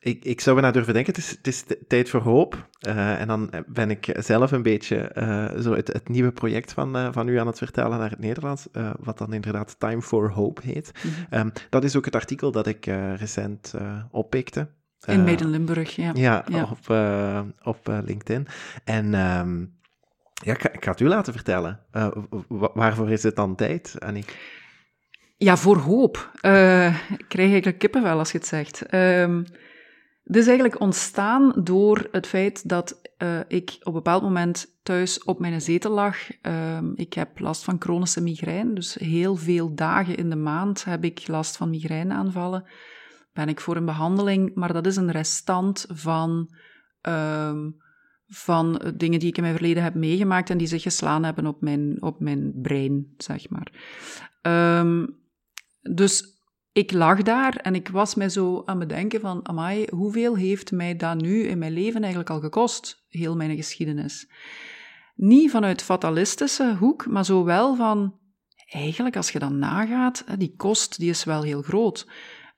ik, 0.03 0.25
ik 0.25 0.41
zou 0.41 0.55
bijna 0.55 0.71
durven 0.71 0.93
denken, 0.93 1.13
het 1.13 1.23
is, 1.23 1.29
het 1.29 1.47
is 1.47 1.63
tijd 1.87 2.09
voor 2.09 2.21
hoop. 2.21 2.67
Uh, 2.87 3.21
en 3.21 3.27
dan 3.27 3.49
ben 3.67 3.89
ik 3.89 4.17
zelf 4.19 4.51
een 4.51 4.61
beetje 4.61 5.11
uh, 5.17 5.61
zo 5.61 5.73
het, 5.73 5.87
het, 5.87 6.09
nieuwe 6.09 6.31
project 6.31 6.73
van, 6.73 6.97
uh, 6.97 7.07
van 7.11 7.27
u 7.27 7.37
aan 7.37 7.47
het 7.47 7.57
vertellen 7.57 7.99
naar 7.99 8.09
het 8.09 8.19
Nederlands, 8.19 8.67
wat 8.99 9.17
dan 9.17 9.33
inderdaad 9.33 9.75
Time 9.79 10.01
for 10.01 10.31
Hope 10.31 10.61
heet. 10.63 10.91
Mm 11.03 11.11
um, 11.39 11.51
dat 11.69 11.83
is 11.83 11.95
ook 11.95 12.05
het 12.05 12.15
artikel 12.15 12.51
dat 12.51 12.67
ik 12.67 12.85
recent 13.17 13.73
oppikte. 14.11 14.67
In 15.05 15.23
Meden-Limburg, 15.23 15.95
ja. 15.95 16.11
Ja, 16.13 16.45
ja. 16.47 16.63
op, 16.63 16.95
op 17.63 18.01
LinkedIn. 18.05 18.47
En 18.83 19.13
um, 19.13 19.73
ja, 20.33 20.53
ik, 20.53 20.63
ik, 20.63 20.83
ga 20.83 20.91
het 20.91 20.99
u 20.99 21.07
laten 21.07 21.33
vertellen. 21.33 21.79
waarvoor 22.73 23.11
is 23.11 23.23
het 23.23 23.35
dan 23.35 23.55
tijd, 23.55 23.95
Annie? 23.99 24.25
Ja, 25.37 25.57
voor 25.57 25.77
hoop. 25.77 26.29
ik 27.17 27.25
krijg 27.27 27.49
eigenlijk 27.49 27.79
kippenvel 27.79 28.17
als 28.17 28.31
je 28.31 28.37
het 28.37 28.47
zegt. 28.47 28.93
Um, 28.93 29.45
het 30.23 30.35
is 30.35 30.47
eigenlijk 30.47 30.79
ontstaan 30.79 31.53
door 31.63 32.07
het 32.11 32.27
feit 32.27 32.69
dat 32.69 33.01
uh, 33.17 33.39
ik 33.47 33.75
op 33.79 33.85
een 33.85 33.93
bepaald 33.93 34.23
moment 34.23 34.79
thuis 34.83 35.23
op 35.23 35.39
mijn 35.39 35.61
zetel 35.61 35.91
lag. 35.91 36.17
Uh, 36.41 36.77
ik 36.95 37.13
heb 37.13 37.39
last 37.39 37.63
van 37.63 37.75
chronische 37.79 38.21
migraine, 38.21 38.73
dus 38.73 38.93
heel 38.93 39.35
veel 39.35 39.75
dagen 39.75 40.17
in 40.17 40.29
de 40.29 40.35
maand 40.35 40.83
heb 40.83 41.03
ik 41.03 41.27
last 41.27 41.57
van 41.57 41.69
migraineaanvallen. 41.69 42.65
Ben 43.33 43.49
ik 43.49 43.59
voor 43.59 43.75
een 43.75 43.85
behandeling, 43.85 44.55
maar 44.55 44.73
dat 44.73 44.85
is 44.85 44.95
een 44.95 45.11
restant 45.11 45.85
van, 45.89 46.53
uh, 47.07 47.57
van 48.27 48.93
dingen 48.95 49.19
die 49.19 49.29
ik 49.29 49.37
in 49.37 49.43
mijn 49.43 49.55
verleden 49.55 49.83
heb 49.83 49.93
meegemaakt 49.93 50.49
en 50.49 50.57
die 50.57 50.67
zich 50.67 50.81
geslaan 50.81 51.23
hebben 51.23 51.45
op 51.45 51.61
mijn, 51.61 52.01
op 52.01 52.19
mijn 52.19 52.53
brein, 52.61 53.13
zeg 53.17 53.49
maar. 53.49 53.71
Ehm, 54.41 55.05
dus 55.81 56.32
ik 56.73 56.91
lag 56.91 57.21
daar 57.21 57.55
en 57.55 57.75
ik 57.75 57.89
was 57.89 58.15
mij 58.15 58.29
zo 58.29 58.61
aan 58.65 58.79
het 58.79 58.87
bedenken 58.87 59.19
van, 59.19 59.47
amai, 59.47 59.87
hoeveel 59.89 60.35
heeft 60.35 60.71
mij 60.71 60.95
dat 60.95 61.21
nu 61.21 61.43
in 61.43 61.57
mijn 61.57 61.73
leven 61.73 62.01
eigenlijk 62.01 62.29
al 62.29 62.39
gekost, 62.39 63.05
heel 63.07 63.35
mijn 63.35 63.55
geschiedenis? 63.55 64.27
Niet 65.15 65.51
vanuit 65.51 65.81
fatalistische 65.81 66.75
hoek, 66.79 67.07
maar 67.07 67.25
zo 67.25 67.43
wel 67.43 67.75
van, 67.75 68.19
eigenlijk 68.65 69.15
als 69.15 69.31
je 69.31 69.39
dan 69.39 69.59
nagaat, 69.59 70.25
die 70.37 70.53
kost 70.55 70.99
die 70.99 71.09
is 71.09 71.23
wel 71.23 71.41
heel 71.41 71.61
groot. 71.61 72.07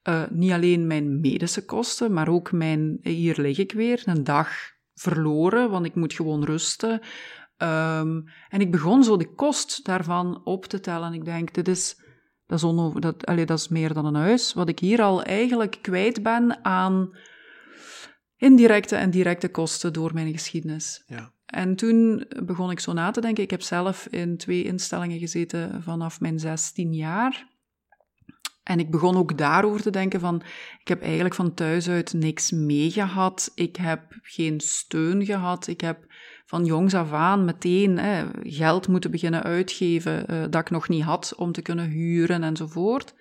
Uh, 0.04 0.24
niet 0.30 0.52
alleen 0.52 0.88
mijn 0.88 1.20
medische 1.20 1.66
kosten, 1.66 2.14
maar 2.14 2.28
ook 2.28 2.52
mijn, 2.52 2.98
hier 3.02 3.42
lig 3.42 3.58
ik 3.58 3.72
weer, 3.72 4.02
een 4.06 4.24
dag 4.24 4.50
verloren, 4.94 5.70
want 5.70 5.86
ik 5.86 5.96
moet 5.96 6.14
gewoon 6.14 6.44
rusten. 6.44 6.92
Um, 6.92 8.24
en 8.50 8.60
ik 8.60 8.72
begon 8.72 9.04
zo 9.04 9.18
de 9.18 9.34
kost 9.34 9.86
daarvan 9.86 10.42
op 10.44 10.66
te 10.66 10.80
tellen. 10.80 11.14
Ik 11.14 11.26
denk, 11.26 11.54
dit 11.54 11.68
is 11.68 12.05
dat 12.48 12.64
is, 12.64 13.02
dat, 13.02 13.26
allee, 13.26 13.46
dat 13.46 13.60
is 13.60 13.68
meer 13.68 13.94
dan 13.94 14.06
een 14.06 14.16
huis. 14.16 14.54
Wat 14.54 14.70
ik 14.70 14.80
hier 14.80 15.02
al 15.02 15.24
eigenlijk 15.24 15.78
kwijt 15.82 16.24
ben 16.24 16.66
aan 16.66 17.18
indirecte 18.38 18.96
en 18.96 19.10
directe 19.10 19.50
kosten 19.50 19.94
door 19.94 20.14
mijn 20.14 20.32
geschiedenis. 20.32 21.04
Ja. 21.08 21.32
En 21.46 21.76
toen 21.76 22.26
begon 22.44 22.72
ik 22.72 22.80
zo 22.80 22.94
na 22.94 23.12
te 23.12 23.22
denken. 23.22 23.44
Ik 23.44 23.52
heb 23.52 23.62
zelf 23.62 24.08
in 24.08 24.38
twee 24.38 24.64
instellingen 24.64 25.20
gezeten 25.20 25.84
vanaf 25.84 26.20
mijn 26.20 26.40
16 26.40 26.94
jaar. 26.94 27.54
En 28.64 28.80
ik 28.80 28.92
begon 28.92 29.18
ook 29.18 29.38
daarover 29.38 29.82
te 29.82 29.90
denken 29.90 30.20
van, 30.20 30.42
ik 30.80 30.88
heb 30.88 31.02
eigenlijk 31.02 31.36
van 31.36 31.54
thuis 31.54 31.90
uit 31.90 32.14
niks 32.14 32.52
meegehad. 32.52 33.52
Ik 33.56 33.76
heb 33.76 34.02
geen 34.22 34.60
steun 34.60 35.26
gehad. 35.26 35.68
Ik 35.68 35.82
heb 35.82 36.06
van 36.46 36.66
jongs 36.66 36.94
af 36.94 37.14
aan 37.14 37.46
meteen 37.46 37.98
hè, 37.98 38.26
geld 38.42 38.88
moeten 38.88 39.12
beginnen 39.12 39.44
uitgeven 39.44 40.26
uh, 40.30 40.42
dat 40.50 40.62
ik 40.62 40.70
nog 40.70 40.90
niet 40.90 41.04
had 41.04 41.34
om 41.38 41.52
te 41.52 41.62
kunnen 41.62 41.90
huren 41.90 42.44
enzovoort. 42.44 43.14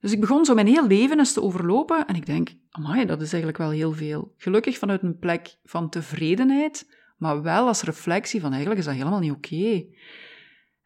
Dus 0.00 0.12
ik 0.12 0.20
begon 0.20 0.44
zo 0.44 0.54
mijn 0.54 0.66
heel 0.66 0.86
leven 0.86 1.18
eens 1.18 1.32
te 1.32 1.42
overlopen 1.42 2.06
en 2.06 2.14
ik 2.14 2.26
denk, 2.26 2.48
amai, 2.70 3.06
dat 3.06 3.20
is 3.20 3.32
eigenlijk 3.32 3.62
wel 3.62 3.70
heel 3.70 3.92
veel. 3.92 4.34
Gelukkig 4.36 4.78
vanuit 4.78 5.02
een 5.02 5.18
plek 5.18 5.56
van 5.64 5.88
tevredenheid, 5.88 6.86
maar 7.16 7.42
wel 7.42 7.66
als 7.66 7.82
reflectie 7.82 8.40
van 8.40 8.50
eigenlijk 8.50 8.80
is 8.80 8.86
dat 8.86 8.94
helemaal 8.94 9.18
niet 9.18 9.32
oké. 9.32 9.84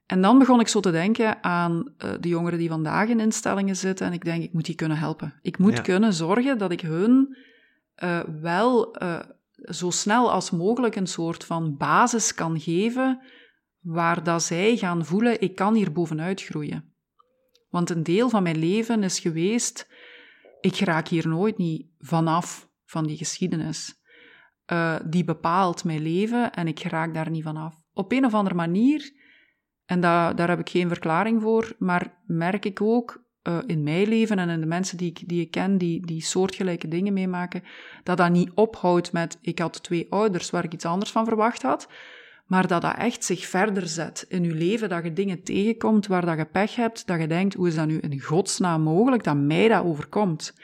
En 0.07 0.21
dan 0.21 0.39
begon 0.39 0.61
ik 0.61 0.69
zo 0.69 0.81
te 0.81 0.91
denken 0.91 1.43
aan 1.43 1.95
uh, 2.05 2.11
de 2.21 2.29
jongeren 2.29 2.59
die 2.59 2.69
vandaag 2.69 3.09
in 3.09 3.21
instellingen 3.21 3.77
zitten 3.77 4.07
en 4.07 4.13
ik 4.13 4.25
denk, 4.25 4.43
ik 4.43 4.53
moet 4.53 4.65
die 4.65 4.75
kunnen 4.75 4.99
helpen. 4.99 5.35
Ik 5.43 5.59
moet 5.59 5.81
kunnen 5.81 6.13
zorgen 6.13 6.59
dat 6.59 6.71
ik 6.71 6.81
hun 6.81 7.37
uh, 8.05 8.21
wel 8.41 9.03
uh, 9.03 9.19
zo 9.57 9.91
snel 9.91 10.33
als 10.33 10.51
mogelijk 10.51 10.97
een 10.97 11.07
soort 11.07 11.45
van 11.45 11.77
basis 11.77 12.35
kan 12.35 12.61
geven 12.61 13.21
waar 13.81 14.23
dat 14.23 14.43
zij 14.43 14.77
gaan 14.77 15.05
voelen, 15.05 15.41
ik 15.41 15.55
kan 15.55 15.75
hier 15.75 15.93
bovenuit 15.93 16.43
groeien. 16.43 16.95
Want 17.69 17.91
een 17.91 18.03
deel 18.03 18.29
van 18.29 18.43
mijn 18.43 18.59
leven 18.59 19.03
is 19.03 19.19
geweest, 19.19 19.89
ik 20.61 20.77
raak 20.77 21.09
hier 21.09 21.29
nooit 21.29 21.57
niet 21.57 21.87
vanaf 21.99 22.69
van 22.85 23.07
die 23.07 23.17
geschiedenis. 23.17 24.01
Uh, 24.73 24.97
die 25.05 25.25
bepaalt 25.25 25.85
mijn 25.85 26.03
leven 26.03 26.53
en 26.53 26.67
ik 26.67 26.83
raak 26.83 27.15
daar 27.15 27.31
niet 27.31 27.43
vanaf. 27.43 27.83
Op 27.93 28.13
een 28.13 28.25
of 28.25 28.35
andere 28.35 28.55
manier, 28.55 29.13
en 29.85 30.01
da 30.01 30.33
daar 30.33 30.49
heb 30.49 30.59
ik 30.59 30.69
geen 30.69 30.89
verklaring 30.89 31.43
voor, 31.43 31.75
maar 31.79 32.23
merk 32.27 32.65
ik 32.65 32.81
ook 32.81 33.26
uh, 33.49 33.59
in 33.67 33.83
mijn 33.83 34.09
leven 34.09 34.39
en 34.39 34.49
in 34.49 34.61
de 34.61 34.67
mensen 34.67 34.97
die 34.97 35.11
ik, 35.11 35.29
die 35.29 35.41
ik 35.41 35.51
ken, 35.51 35.79
die, 35.79 36.07
die 36.07 36.23
soortgelijke 36.23 36.89
dingen 36.89 37.13
meemaken, 37.13 37.63
dat 38.03 38.17
dat 38.17 38.31
niet 38.31 38.51
ophoudt 38.55 39.13
met 39.13 39.39
ik 39.41 39.59
had 39.59 39.83
twee 39.83 40.07
ouders 40.11 40.51
waar 40.51 40.65
ik 40.65 40.73
iets 40.73 40.85
anders 40.85 41.11
van 41.11 41.25
verwacht 41.25 41.63
had, 41.63 41.89
maar 42.47 42.67
dat 42.67 42.83
dat 42.83 42.97
echt 42.97 43.25
zich 43.25 43.47
verder 43.47 43.89
zet 43.89 44.25
in 44.29 44.45
je 44.45 44.55
leven, 44.55 44.89
dat 44.89 45.05
je 45.05 45.13
dingen 45.13 45.43
tegenkomt 45.43 46.07
waar 46.07 46.27
dat 46.27 46.37
je 46.37 46.45
pech 46.45 46.75
hebt, 46.75 47.07
dat 47.07 47.21
je 47.21 47.27
denkt, 47.27 47.55
hoe 47.55 47.69
is 47.69 47.75
dat 47.75 47.87
nu 47.87 47.99
in 47.99 48.21
godsnaam 48.21 48.83
mogelijk 48.83 49.25
dat 49.25 49.37
mij 49.37 49.69
dat 49.69 49.85
overkomt? 49.85 50.55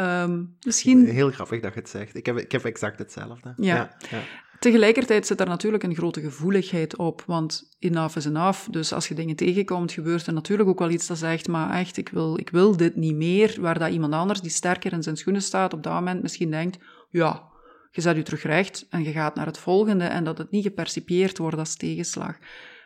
Um, 0.00 0.56
misschien... 0.60 1.06
Heel 1.06 1.30
grappig 1.30 1.60
dat 1.60 1.74
je 1.74 1.80
het 1.80 1.88
zegt. 1.88 2.16
Ik 2.16 2.26
heb, 2.26 2.38
ik 2.38 2.52
heb 2.52 2.64
exact 2.64 2.98
hetzelfde. 2.98 3.52
ja. 3.56 3.96
ja. 4.10 4.20
Tegelijkertijd 4.62 5.26
zit 5.26 5.40
er 5.40 5.46
natuurlijk 5.46 5.82
een 5.82 5.94
grote 5.94 6.20
gevoeligheid 6.20 6.96
op, 6.96 7.22
want 7.26 7.76
enough 7.78 8.16
is 8.16 8.24
enough. 8.24 8.70
Dus 8.70 8.92
als 8.92 9.08
je 9.08 9.14
dingen 9.14 9.36
tegenkomt, 9.36 9.92
gebeurt 9.92 10.26
er 10.26 10.32
natuurlijk 10.32 10.68
ook 10.68 10.78
wel 10.78 10.90
iets 10.90 11.06
dat 11.06 11.18
zegt, 11.18 11.48
maar 11.48 11.78
echt, 11.78 11.96
ik 11.96 12.08
wil, 12.08 12.38
ik 12.38 12.50
wil 12.50 12.76
dit 12.76 12.96
niet 12.96 13.14
meer, 13.14 13.56
waar 13.60 13.78
dat 13.78 13.90
iemand 13.90 14.12
anders 14.12 14.40
die 14.40 14.50
sterker 14.50 14.92
in 14.92 15.02
zijn 15.02 15.16
schoenen 15.16 15.42
staat, 15.42 15.72
op 15.72 15.82
dat 15.82 15.92
moment 15.92 16.22
misschien 16.22 16.50
denkt, 16.50 16.78
ja, 17.10 17.42
je 17.90 18.00
zet 18.00 18.16
je 18.16 18.22
terug 18.22 18.42
recht 18.42 18.86
en 18.90 19.02
je 19.02 19.12
gaat 19.12 19.34
naar 19.34 19.46
het 19.46 19.58
volgende 19.58 20.04
en 20.04 20.24
dat 20.24 20.38
het 20.38 20.50
niet 20.50 20.64
gepercipieerd 20.64 21.38
wordt 21.38 21.58
als 21.58 21.76
tegenslag. 21.76 22.36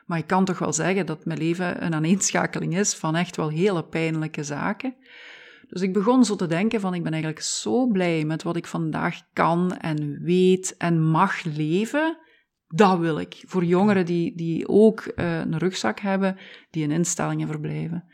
Maar 0.06 0.18
ik 0.18 0.26
kan 0.26 0.44
toch 0.44 0.58
wel 0.58 0.72
zeggen 0.72 1.06
dat 1.06 1.24
mijn 1.24 1.38
leven 1.38 1.84
een 1.84 1.94
aaneenschakeling 1.94 2.78
is 2.78 2.94
van 2.94 3.16
echt 3.16 3.36
wel 3.36 3.48
hele 3.48 3.84
pijnlijke 3.84 4.44
zaken. 4.44 4.94
Dus 5.68 5.82
ik 5.82 5.92
begon 5.92 6.24
zo 6.24 6.36
te 6.36 6.46
denken 6.46 6.80
van, 6.80 6.94
ik 6.94 7.02
ben 7.02 7.12
eigenlijk 7.12 7.42
zo 7.42 7.86
blij 7.86 8.24
met 8.24 8.42
wat 8.42 8.56
ik 8.56 8.66
vandaag 8.66 9.20
kan 9.32 9.76
en 9.76 10.22
weet 10.22 10.76
en 10.76 11.02
mag 11.02 11.44
leven. 11.44 12.18
Dat 12.68 12.98
wil 12.98 13.18
ik. 13.18 13.42
Voor 13.46 13.64
jongeren 13.64 14.06
die, 14.06 14.36
die 14.36 14.68
ook 14.68 15.12
uh, 15.16 15.38
een 15.38 15.58
rugzak 15.58 16.00
hebben, 16.00 16.38
die 16.70 16.82
in 16.82 16.90
instellingen 16.90 17.46
verblijven. 17.46 18.04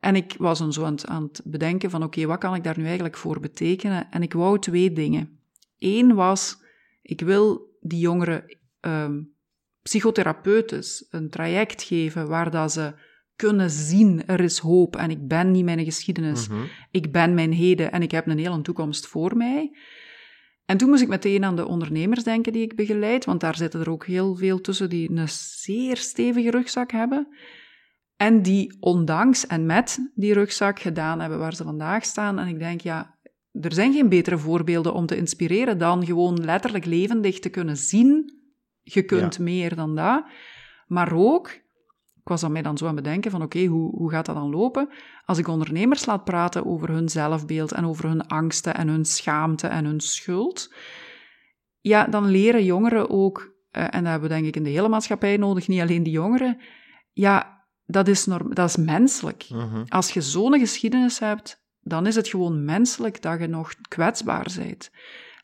En 0.00 0.16
ik 0.16 0.34
was 0.38 0.58
dan 0.58 0.72
zo 0.72 0.84
aan 0.84 1.22
het, 1.22 1.42
bedenken 1.44 1.90
van, 1.90 2.02
oké, 2.02 2.26
wat 2.26 2.38
kan 2.38 2.54
ik 2.54 2.64
daar 2.64 2.78
nu 2.78 2.84
eigenlijk 2.84 3.16
voor 3.16 3.40
betekenen? 3.40 4.10
En 4.10 4.22
ik 4.22 4.32
wou 4.32 4.58
twee 4.58 4.92
dingen. 4.92 5.38
Eén 5.78 6.14
was, 6.14 6.62
ik 7.02 7.20
wil 7.20 7.76
die 7.80 7.98
jongeren 7.98 8.58
um, 8.80 9.34
psychotherapeutisch 9.82 11.06
een 11.10 11.30
traject 11.30 11.82
geven 11.82 12.28
waar 12.28 12.50
dat 12.50 12.72
ze 12.72 12.94
kunnen 13.40 13.70
zien, 13.70 14.26
er 14.26 14.40
is 14.40 14.58
hoop 14.58 14.96
en 14.96 15.10
ik 15.10 15.28
ben 15.28 15.50
niet 15.50 15.64
mijn 15.64 15.84
geschiedenis, 15.84 16.48
mhm. 16.48 16.60
ik 16.90 17.12
ben 17.12 17.34
mijn 17.34 17.52
heden 17.52 17.92
en 17.92 18.02
ik 18.02 18.10
heb 18.10 18.26
een 18.26 18.38
hele 18.38 18.62
toekomst 18.62 19.06
voor 19.06 19.36
mij. 19.36 19.76
En 20.64 20.76
toen 20.76 20.88
moest 20.88 21.02
ik 21.02 21.08
meteen 21.08 21.44
aan 21.44 21.56
de 21.56 21.66
ondernemers 21.66 22.24
denken 22.24 22.52
die 22.52 22.62
ik 22.62 22.76
begeleid, 22.76 23.24
want 23.24 23.40
daar 23.40 23.56
zitten 23.56 23.80
er 23.80 23.90
ook 23.90 24.06
heel 24.06 24.36
veel 24.36 24.60
tussen 24.60 24.88
die 24.88 25.10
een 25.10 25.28
zeer 25.28 25.96
stevige 25.96 26.50
rugzak 26.50 26.92
hebben. 26.92 27.28
En 28.16 28.42
die 28.42 28.76
ondanks 28.80 29.46
en 29.46 29.66
met 29.66 30.10
die 30.14 30.32
rugzak 30.32 30.80
gedaan 30.80 31.20
hebben 31.20 31.38
waar 31.38 31.54
ze 31.54 31.64
vandaag 31.64 32.04
staan. 32.04 32.38
En 32.38 32.48
ik 32.48 32.58
denk, 32.58 32.80
ja, 32.80 33.18
er 33.52 33.72
zijn 33.72 33.92
geen 33.92 34.08
betere 34.08 34.38
voorbeelden 34.38 34.94
om 34.94 35.06
te 35.06 35.16
inspireren 35.16 35.78
dan 35.78 36.06
gewoon 36.06 36.44
letterlijk 36.44 36.84
levendig 36.84 37.38
te 37.38 37.48
kunnen 37.48 37.76
zien. 37.76 38.32
Je 38.82 39.02
kunt 39.02 39.38
meer 39.38 39.74
dan 39.74 39.94
dat. 39.94 40.24
Maar 40.86 41.12
ook, 41.12 41.50
was 42.30 42.44
aan 42.44 42.52
mij 42.52 42.62
dan 42.62 42.78
zo 42.78 42.86
aan 42.86 42.94
het 42.94 43.04
bedenken 43.04 43.30
van 43.30 43.42
oké, 43.42 43.64
hoe, 43.64 43.96
hoe 43.96 44.10
gaat 44.10 44.26
dat 44.26 44.34
dan 44.34 44.50
lopen? 44.50 44.88
Als 45.24 45.38
ik 45.38 45.48
ondernemers 45.48 46.06
laat 46.06 46.24
praten 46.24 46.66
over 46.66 46.88
hun 46.88 47.08
zelfbeeld 47.08 47.72
en 47.72 47.86
over 47.86 48.08
hun 48.08 48.26
angsten 48.26 48.74
en 48.74 48.88
hun 48.88 49.04
schaamte 49.04 49.66
en 49.66 49.84
hun 49.84 50.00
schuld, 50.00 50.74
ja, 51.80 52.06
dan 52.06 52.26
leren 52.26 52.64
jongeren 52.64 53.10
ook, 53.10 53.54
eh, 53.70 53.82
en 53.82 54.02
dat 54.02 54.10
hebben 54.10 54.28
we 54.28 54.34
denk 54.34 54.46
ik 54.46 54.56
in 54.56 54.62
de 54.62 54.70
hele 54.70 54.88
maatschappij 54.88 55.36
nodig, 55.36 55.68
niet 55.68 55.80
alleen 55.80 56.02
die 56.02 56.12
jongeren, 56.12 56.60
ja, 57.12 57.64
dat 57.84 58.08
is, 58.08 58.26
norm, 58.26 58.54
dat 58.54 58.68
is 58.68 58.76
menselijk. 58.76 59.46
Mhm. 59.48 59.84
Als 59.88 60.10
je 60.10 60.20
zo'n 60.20 60.58
geschiedenis 60.58 61.18
hebt, 61.18 61.64
dan 61.80 62.06
is 62.06 62.14
het 62.14 62.28
gewoon 62.28 62.64
menselijk 62.64 63.22
dat 63.22 63.40
je 63.40 63.46
nog 63.46 63.74
kwetsbaar 63.88 64.52
bent. 64.56 64.90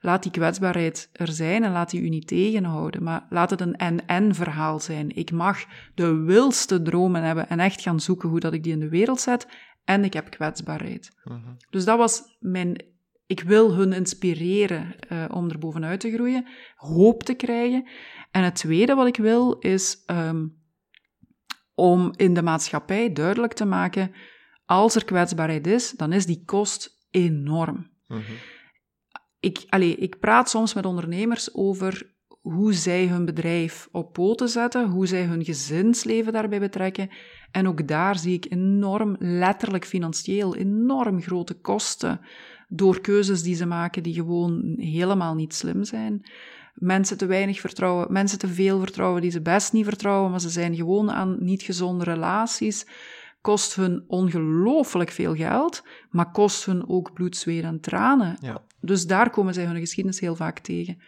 Laat 0.07 0.23
die 0.23 0.33
kwetsbaarheid 0.33 1.09
er 1.13 1.29
zijn 1.29 1.65
en 1.65 1.73
laat 1.73 1.91
die 1.91 2.01
u 2.01 2.09
niet 2.09 2.27
tegenhouden. 2.27 3.03
Maar 3.03 3.27
laat 3.31 3.51
het 3.51 3.61
een 3.61 3.77
en-en 3.77 4.35
verhaal 4.35 4.81
zijn. 4.81 5.17
Ik 5.17 5.31
mag 5.31 5.65
de 5.95 6.15
wilste 6.15 6.83
dromen 6.83 7.23
hebben 7.23 7.49
en 7.49 7.61
echt 7.61 7.83
gaan 7.83 8.01
zoeken 8.01 8.29
hoe 8.29 8.41
dat 8.41 8.53
ik 8.53 8.63
die 8.63 8.73
in 8.73 8.81
de 8.81 8.89
wereld 8.89 9.21
zet. 9.21 9.49
En 9.85 10.05
ik 10.05 10.13
heb 10.13 10.31
kwetsbaarheid. 10.31 11.17
Mhm. 11.25 11.41
Dus 11.71 11.85
dat 11.85 11.99
was 11.99 12.23
mijn... 12.39 12.85
Ik 13.27 13.41
wil 13.41 13.75
hun 13.75 13.93
inspireren 13.93 14.95
uh, 15.13 15.25
om 15.31 15.51
er 15.51 15.59
bovenuit 15.59 16.01
te 16.01 16.13
groeien, 16.13 16.47
hoop 16.75 17.23
te 17.23 17.35
krijgen. 17.35 17.89
En 18.31 18.43
het 18.43 18.55
tweede 18.55 18.95
wat 18.95 19.07
ik 19.07 19.17
wil 19.17 19.53
is 19.59 20.03
um, 20.07 20.57
om 21.75 22.13
in 22.17 22.35
de 22.35 22.43
maatschappij 22.43 23.13
duidelijk 23.13 23.53
te 23.53 23.65
maken, 23.65 24.13
als 24.65 24.95
er 24.95 25.05
kwetsbaarheid 25.05 25.67
is, 25.67 25.91
dan 25.91 26.13
is 26.13 26.27
die 26.27 26.43
kost 26.45 27.07
enorm. 27.11 27.91
Mhm. 28.07 28.33
Ik, 29.47 29.65
allez, 29.69 29.95
ik 29.95 30.19
praat 30.19 30.51
soms 30.51 30.75
met 30.75 30.87
ondernemers 30.87 31.55
over 31.55 32.15
hoe 32.41 32.73
zij 32.73 33.07
hun 33.07 33.25
bedrijf 33.25 33.89
op 33.93 34.13
poten 34.13 34.49
zetten, 34.49 34.89
hoe 34.89 35.07
zij 35.07 35.25
hun 35.25 35.45
gezinsleven 35.45 36.33
daarbij 36.33 36.61
betrekken. 36.61 37.11
En 37.51 37.69
ook 37.69 37.89
daar 37.89 38.19
zie 38.19 38.35
ik 38.35 38.47
enorm, 38.51 39.17
letterlijk 39.19 39.85
financieel, 39.85 40.57
enorm 40.57 41.23
grote 41.23 41.55
kosten 41.55 42.21
door 42.69 43.01
keuzes 43.01 43.43
die 43.43 43.55
ze 43.55 43.67
maken 43.67 44.03
die 44.03 44.15
gewoon 44.15 44.75
helemaal 44.79 45.35
niet 45.35 45.55
slim 45.55 45.85
zijn 45.85 46.25
mensen 46.77 47.19
te 47.19 47.27
weinig 47.27 47.61
vertrouwen, 47.61 48.13
mensen 48.13 48.39
te 48.39 48.49
veel 48.49 48.79
vertrouwen 48.79 49.23
die 49.23 49.31
ze 49.31 49.41
best 49.41 49.73
niet 49.73 49.85
vertrouwen, 49.85 50.31
maar 50.31 50.41
ze 50.41 50.49
zijn 50.49 50.75
gewoon 50.75 51.11
aan 51.11 51.37
niet 51.41 51.63
gezonde 51.63 52.05
relaties. 52.05 52.87
Kost 53.41 53.75
hun 53.75 54.05
ongelooflijk 54.07 55.11
veel 55.11 55.35
geld, 55.35 55.83
maar 56.11 56.31
kost 56.31 56.65
hun 56.65 56.89
ook 56.89 57.13
bloed, 57.13 57.37
zweet 57.37 57.65
en 57.65 57.81
tranen. 57.81 58.37
Ja. 58.41 58.63
Dus 58.87 59.07
daar 59.07 59.31
komen 59.31 59.55
zij 59.55 59.65
hun 59.65 59.79
geschiedenis 59.79 60.21
heel 60.21 60.37
vaak 60.37 60.59
tegen. 60.59 60.99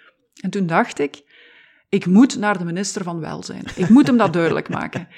En 0.40 0.50
toen 0.50 0.66
dacht 0.66 0.98
ik, 0.98 1.22
ik 1.88 2.06
moet 2.06 2.38
naar 2.38 2.58
de 2.58 2.64
minister 2.64 3.02
van 3.02 3.20
Welzijn. 3.20 3.64
Ik 3.76 3.88
moet 3.88 4.06
hem 4.06 4.16
dat 4.16 4.32
duidelijk 4.32 4.68
maken. 4.68 5.08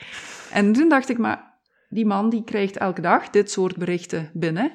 En 0.52 0.72
toen 0.72 0.88
dacht 0.88 1.08
ik, 1.08 1.18
maar 1.18 1.58
die 1.88 2.06
man 2.06 2.30
die 2.30 2.44
krijgt 2.44 2.76
elke 2.76 3.00
dag 3.00 3.30
dit 3.30 3.50
soort 3.50 3.76
berichten 3.76 4.30
binnen. 4.32 4.72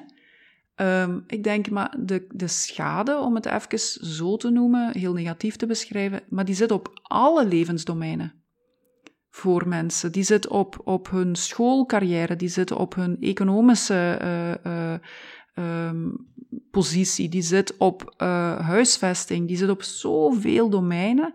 Um, 0.76 1.24
ik 1.26 1.44
denk, 1.44 1.70
maar 1.70 1.96
de, 1.98 2.26
de 2.30 2.48
schade, 2.48 3.16
om 3.16 3.34
het 3.34 3.46
even 3.46 3.78
zo 4.06 4.36
te 4.36 4.50
noemen, 4.50 4.98
heel 4.98 5.12
negatief 5.12 5.56
te 5.56 5.66
beschrijven, 5.66 6.22
maar 6.28 6.44
die 6.44 6.54
zit 6.54 6.70
op 6.70 7.00
alle 7.02 7.46
levensdomeinen 7.46 8.32
voor 9.30 9.68
mensen. 9.68 10.12
Die 10.12 10.22
zit 10.22 10.48
op, 10.48 10.80
op 10.84 11.10
hun 11.10 11.34
schoolcarrière, 11.34 12.36
die 12.36 12.48
zit 12.48 12.72
op 12.72 12.94
hun 12.94 13.16
economische 13.20 14.20
uh, 14.22 14.72
uh, 14.72 14.94
um, 15.58 16.26
positie, 16.70 17.28
die 17.28 17.42
zit 17.42 17.76
op 17.76 18.14
uh, 18.18 18.58
huisvesting, 18.58 19.48
die 19.48 19.56
zit 19.56 19.68
op 19.68 19.82
zoveel 19.82 20.70
domeinen, 20.70 21.34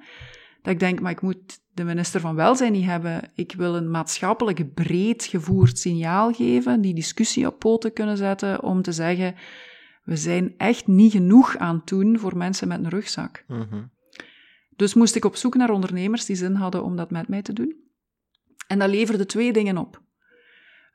dat 0.61 0.73
ik 0.73 0.79
denk, 0.79 0.99
maar 0.99 1.11
ik 1.11 1.21
moet 1.21 1.59
de 1.73 1.83
minister 1.83 2.19
van 2.19 2.35
Welzijn 2.35 2.71
niet 2.71 2.85
hebben. 2.85 3.31
Ik 3.35 3.53
wil 3.57 3.75
een 3.75 3.91
maatschappelijk 3.91 4.73
breed 4.73 5.23
gevoerd 5.23 5.79
signaal 5.79 6.33
geven, 6.33 6.81
die 6.81 6.93
discussie 6.93 7.47
op 7.47 7.59
poten 7.59 7.93
kunnen 7.93 8.17
zetten, 8.17 8.63
om 8.63 8.81
te 8.81 8.91
zeggen, 8.91 9.35
we 10.03 10.15
zijn 10.15 10.53
echt 10.57 10.87
niet 10.87 11.11
genoeg 11.11 11.57
aan 11.57 11.75
het 11.75 11.87
doen 11.87 12.19
voor 12.19 12.37
mensen 12.37 12.67
met 12.67 12.79
een 12.79 12.89
rugzak. 12.89 13.43
Mhm. 13.47 13.83
Dus 14.75 14.93
moest 14.93 15.15
ik 15.15 15.25
op 15.25 15.35
zoek 15.35 15.55
naar 15.55 15.69
ondernemers 15.69 16.25
die 16.25 16.35
zin 16.35 16.55
hadden 16.55 16.83
om 16.83 16.95
dat 16.95 17.11
met 17.11 17.27
mij 17.27 17.41
te 17.41 17.53
doen. 17.53 17.75
En 18.67 18.79
dat 18.79 18.89
leverde 18.89 19.25
twee 19.25 19.53
dingen 19.53 19.77
op. 19.77 20.01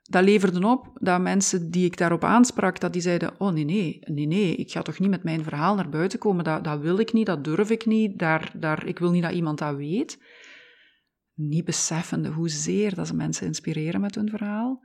Dat 0.09 0.23
leverde 0.23 0.67
op 0.67 0.89
dat 0.93 1.21
mensen 1.21 1.71
die 1.71 1.85
ik 1.85 1.97
daarop 1.97 2.23
aansprak, 2.23 2.79
dat 2.79 2.93
die 2.93 3.01
zeiden, 3.01 3.33
oh 3.37 3.51
nee, 3.51 3.65
nee, 3.65 3.99
nee, 4.05 4.27
nee, 4.27 4.55
ik 4.55 4.71
ga 4.71 4.81
toch 4.81 4.99
niet 4.99 5.09
met 5.09 5.23
mijn 5.23 5.43
verhaal 5.43 5.75
naar 5.75 5.89
buiten 5.89 6.19
komen, 6.19 6.43
dat, 6.43 6.63
dat 6.63 6.79
wil 6.79 6.99
ik 6.99 7.13
niet, 7.13 7.25
dat 7.25 7.43
durf 7.43 7.69
ik 7.69 7.85
niet, 7.85 8.19
daar, 8.19 8.51
daar, 8.55 8.85
ik 8.85 8.99
wil 8.99 9.11
niet 9.11 9.23
dat 9.23 9.31
iemand 9.31 9.59
dat 9.59 9.75
weet 9.75 10.17
niet 11.37 11.65
beseffende 11.65 12.29
hoezeer 12.29 12.95
dat 12.95 13.07
ze 13.07 13.15
mensen 13.15 13.47
inspireren 13.47 14.01
met 14.01 14.15
hun 14.15 14.29
verhaal. 14.29 14.83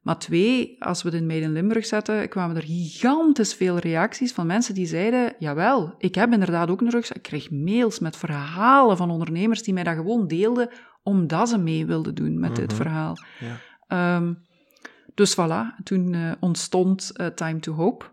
Maar 0.00 0.18
twee, 0.18 0.76
als 0.78 1.02
we 1.02 1.08
het 1.08 1.20
in 1.20 1.26
Made 1.26 1.40
in 1.40 1.52
Limburg 1.52 1.86
zetten, 1.86 2.28
kwamen 2.28 2.56
er 2.56 2.62
gigantisch 2.62 3.54
veel 3.54 3.78
reacties 3.78 4.32
van 4.32 4.46
mensen 4.46 4.74
die 4.74 4.86
zeiden, 4.86 5.34
jawel, 5.38 5.94
ik 5.98 6.14
heb 6.14 6.32
inderdaad 6.32 6.70
ook 6.70 6.80
een 6.80 6.90
rugzak. 6.90 7.16
Ik 7.16 7.22
kreeg 7.22 7.50
mails 7.50 7.98
met 7.98 8.16
verhalen 8.16 8.96
van 8.96 9.10
ondernemers 9.10 9.62
die 9.62 9.74
mij 9.74 9.82
dat 9.82 9.94
gewoon 9.94 10.26
deelden, 10.26 10.68
omdat 11.02 11.48
ze 11.48 11.58
mee 11.58 11.86
wilden 11.86 12.14
doen 12.14 12.38
met 12.38 12.56
dit 12.56 12.66
mhm. 12.66 12.76
verhaal. 12.76 13.16
Ja. 13.88 14.16
Um, 14.16 14.48
dus 15.20 15.34
voilà, 15.34 15.82
toen 15.82 16.12
uh, 16.12 16.32
ontstond 16.40 17.12
uh, 17.14 17.26
Time 17.26 17.58
to 17.58 17.72
Hope. 17.72 18.04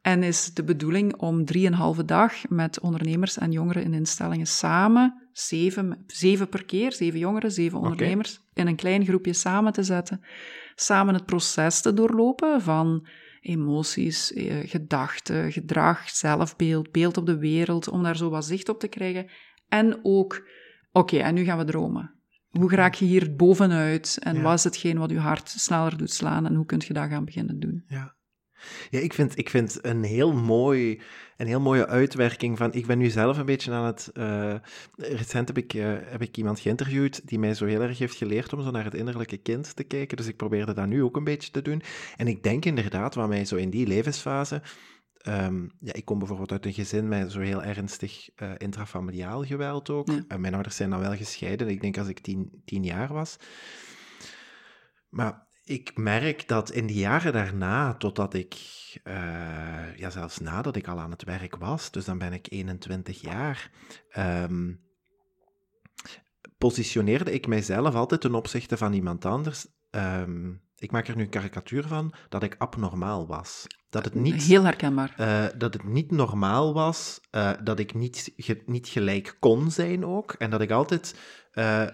En 0.00 0.22
is 0.22 0.54
de 0.54 0.64
bedoeling 0.64 1.16
om 1.16 1.44
drieënhalve 1.44 2.04
dag 2.04 2.48
met 2.48 2.80
ondernemers 2.80 3.38
en 3.38 3.52
jongeren 3.52 3.82
in 3.82 3.94
instellingen 3.94 4.46
samen, 4.46 5.28
zeven, 5.32 6.04
zeven 6.06 6.48
per 6.48 6.64
keer, 6.64 6.92
zeven 6.92 7.18
jongeren, 7.18 7.52
zeven 7.52 7.78
ondernemers, 7.78 8.40
in 8.54 8.66
een 8.66 8.76
klein 8.76 9.04
groepje 9.04 9.32
samen 9.32 9.72
te 9.72 9.82
zetten. 9.82 10.20
Samen 10.74 11.14
het 11.14 11.26
proces 11.26 11.80
te 11.80 11.94
doorlopen 11.94 12.62
van 12.62 13.06
emoties, 13.40 14.32
eh, 14.32 14.70
gedachten, 14.70 15.52
gedrag, 15.52 16.10
zelfbeeld, 16.10 16.92
beeld 16.92 17.16
op 17.16 17.26
de 17.26 17.38
wereld, 17.38 17.88
om 17.88 18.02
daar 18.02 18.16
zo 18.16 18.30
wat 18.30 18.44
zicht 18.44 18.68
op 18.68 18.80
te 18.80 18.88
krijgen. 18.88 19.26
En 19.68 19.98
ook, 20.02 20.48
oké, 20.92 21.16
en 21.16 21.34
nu 21.34 21.44
gaan 21.44 21.58
we 21.58 21.64
dromen. 21.64 22.21
Hoe 22.58 22.70
raak 22.70 22.94
je 22.94 23.04
hier 23.04 23.36
bovenuit? 23.36 24.18
En 24.20 24.42
wat 24.42 24.54
is 24.54 24.64
hetgeen 24.64 24.98
wat 24.98 25.10
je 25.10 25.18
hart 25.18 25.48
sneller 25.48 25.96
doet 25.96 26.10
slaan? 26.10 26.46
En 26.46 26.54
hoe 26.54 26.66
kun 26.66 26.82
je 26.86 26.92
dat 26.92 27.08
gaan 27.08 27.24
beginnen 27.24 27.60
doen? 27.60 27.84
Ja. 27.88 28.14
Ja, 28.90 28.98
ik 28.98 29.12
vind, 29.12 29.38
ik 29.38 29.50
vind 29.50 29.78
een 29.82 30.02
heel 30.02 30.32
mooi, 30.32 31.00
een 31.36 31.46
heel 31.46 31.60
mooie 31.60 31.86
uitwerking 31.86 32.58
van. 32.58 32.72
Ik 32.72 32.86
ben 32.86 32.98
nu 32.98 33.10
zelf 33.10 33.38
een 33.38 33.46
beetje 33.46 33.72
aan 33.72 33.84
het. 33.84 34.10
Uh, 34.14 34.54
recent 34.96 35.48
heb 35.48 35.58
ik, 35.58 35.74
uh, 35.74 35.94
heb 36.04 36.22
ik 36.22 36.36
iemand 36.36 36.60
geïnterviewd 36.60 37.28
die 37.28 37.38
mij 37.38 37.54
zo 37.54 37.66
heel 37.66 37.80
erg 37.80 37.98
heeft 37.98 38.16
geleerd 38.16 38.52
om 38.52 38.62
zo 38.62 38.70
naar 38.70 38.84
het 38.84 38.94
innerlijke 38.94 39.36
kind 39.36 39.76
te 39.76 39.84
kijken. 39.84 40.16
Dus 40.16 40.26
ik 40.26 40.36
probeerde 40.36 40.74
dat 40.74 40.86
nu 40.86 41.02
ook 41.02 41.16
een 41.16 41.24
beetje 41.24 41.50
te 41.50 41.62
doen. 41.62 41.82
En 42.16 42.26
ik 42.26 42.42
denk 42.42 42.64
inderdaad, 42.64 43.14
wat 43.14 43.28
mij 43.28 43.44
zo 43.44 43.56
in 43.56 43.70
die 43.70 43.86
levensfase. 43.86 44.62
Um, 45.28 45.70
ja, 45.78 45.92
ik 45.92 46.04
kom 46.04 46.18
bijvoorbeeld 46.18 46.52
uit 46.52 46.66
een 46.66 46.72
gezin 46.72 47.08
met 47.08 47.32
zo 47.32 47.40
heel 47.40 47.62
ernstig 47.62 48.28
uh, 48.36 48.52
intrafamiliaal 48.56 49.44
geweld 49.44 49.90
ook. 49.90 50.08
Ja. 50.28 50.36
mijn 50.36 50.54
ouders 50.54 50.76
zijn 50.76 50.90
dan 50.90 51.00
wel 51.00 51.16
gescheiden. 51.16 51.68
Ik 51.68 51.80
denk 51.80 51.98
als 51.98 52.08
ik 52.08 52.20
tien, 52.20 52.62
tien 52.64 52.84
jaar 52.84 53.12
was. 53.12 53.36
Maar 55.08 55.46
ik 55.64 55.96
merk 55.96 56.48
dat 56.48 56.70
in 56.70 56.86
de 56.86 56.94
jaren 56.94 57.32
daarna, 57.32 57.94
totdat 57.94 58.34
ik, 58.34 58.54
uh, 59.04 59.96
ja, 59.96 60.10
zelfs 60.10 60.38
nadat 60.38 60.76
ik 60.76 60.88
al 60.88 61.00
aan 61.00 61.10
het 61.10 61.24
werk 61.24 61.56
was, 61.56 61.90
dus 61.90 62.04
dan 62.04 62.18
ben 62.18 62.32
ik 62.32 62.46
21 62.50 63.20
jaar, 63.20 63.70
um, 64.16 64.80
positioneerde 66.58 67.32
ik 67.32 67.46
mijzelf 67.46 67.94
altijd 67.94 68.20
ten 68.20 68.34
opzichte 68.34 68.76
van 68.76 68.92
iemand 68.92 69.24
anders 69.24 69.66
um, 69.90 70.62
ik 70.82 70.90
maak 70.90 71.08
er 71.08 71.16
nu 71.16 71.22
een 71.22 71.28
karikatuur 71.28 71.86
van, 71.86 72.14
dat 72.28 72.42
ik 72.42 72.54
abnormaal 72.58 73.26
was. 73.26 73.66
Dat 73.92 74.04
het 74.04 74.14
niet, 74.14 74.42
Heel 74.42 74.64
herkenbaar. 74.64 75.14
Uh, 75.20 75.44
dat 75.58 75.72
het 75.72 75.84
niet 75.84 76.10
normaal 76.10 76.74
was, 76.74 77.20
uh, 77.32 77.50
dat 77.64 77.78
ik 77.78 77.94
niet, 77.94 78.32
ge, 78.36 78.62
niet 78.66 78.88
gelijk 78.88 79.36
kon 79.40 79.70
zijn 79.70 80.06
ook. 80.06 80.32
En 80.32 80.50
dat 80.50 80.60
ik 80.60 80.70
altijd 80.70 81.14
uh, 81.54 81.86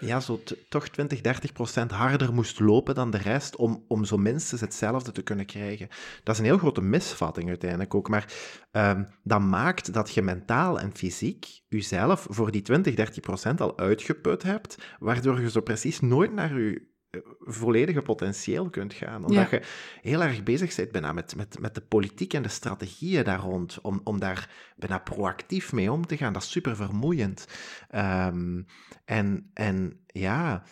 ja, 0.00 0.20
zo 0.20 0.42
toch 0.68 0.88
20, 0.88 1.20
30 1.20 1.52
procent 1.52 1.90
harder 1.90 2.34
moest 2.34 2.60
lopen 2.60 2.94
dan 2.94 3.10
de 3.10 3.18
rest 3.18 3.56
om, 3.56 3.84
om 3.88 4.04
zo 4.04 4.16
minstens 4.16 4.60
hetzelfde 4.60 5.12
te 5.12 5.22
kunnen 5.22 5.46
krijgen. 5.46 5.88
Dat 6.22 6.34
is 6.34 6.40
een 6.40 6.46
heel 6.46 6.58
grote 6.58 6.82
misvatting 6.82 7.48
uiteindelijk 7.48 7.94
ook. 7.94 8.08
Maar 8.08 8.32
um, 8.72 9.08
dat 9.22 9.40
maakt 9.40 9.92
dat 9.92 10.14
je 10.14 10.22
mentaal 10.22 10.80
en 10.80 10.96
fysiek 10.96 11.60
jezelf 11.68 12.26
voor 12.30 12.50
die 12.50 12.62
20, 12.62 12.94
30 12.94 13.20
procent 13.20 13.60
al 13.60 13.78
uitgeput 13.78 14.42
hebt, 14.42 14.78
waardoor 14.98 15.40
je 15.40 15.50
zo 15.50 15.60
precies 15.60 16.00
nooit 16.00 16.32
naar 16.32 16.60
je 16.60 16.94
volledige 17.40 18.02
potentieel 18.02 18.70
kunt 18.70 18.94
gaan. 18.94 19.24
Omdat 19.24 19.50
je 19.50 19.62
heel 20.02 20.22
erg 20.22 20.42
bezig 20.42 20.76
bent 20.76 20.92
bijna 20.92 21.12
met, 21.12 21.36
met, 21.36 21.58
met 21.58 21.74
de 21.74 21.80
politiek 21.80 22.34
en 22.34 22.42
de 22.42 22.48
strategieën 22.48 23.24
daar 23.24 23.40
rond, 23.40 23.78
om, 23.82 24.00
om 24.04 24.20
daar 24.20 24.50
bijna 24.76 24.98
proactief 24.98 25.72
mee 25.72 25.92
om 25.92 26.06
te 26.06 26.16
gaan. 26.16 26.32
Dat 26.32 26.42
is 26.42 26.50
super 26.50 26.76
vermoeiend. 26.76 27.48
Um, 27.94 28.66
en, 29.04 29.50
en 29.54 30.00
ja, 30.06 30.62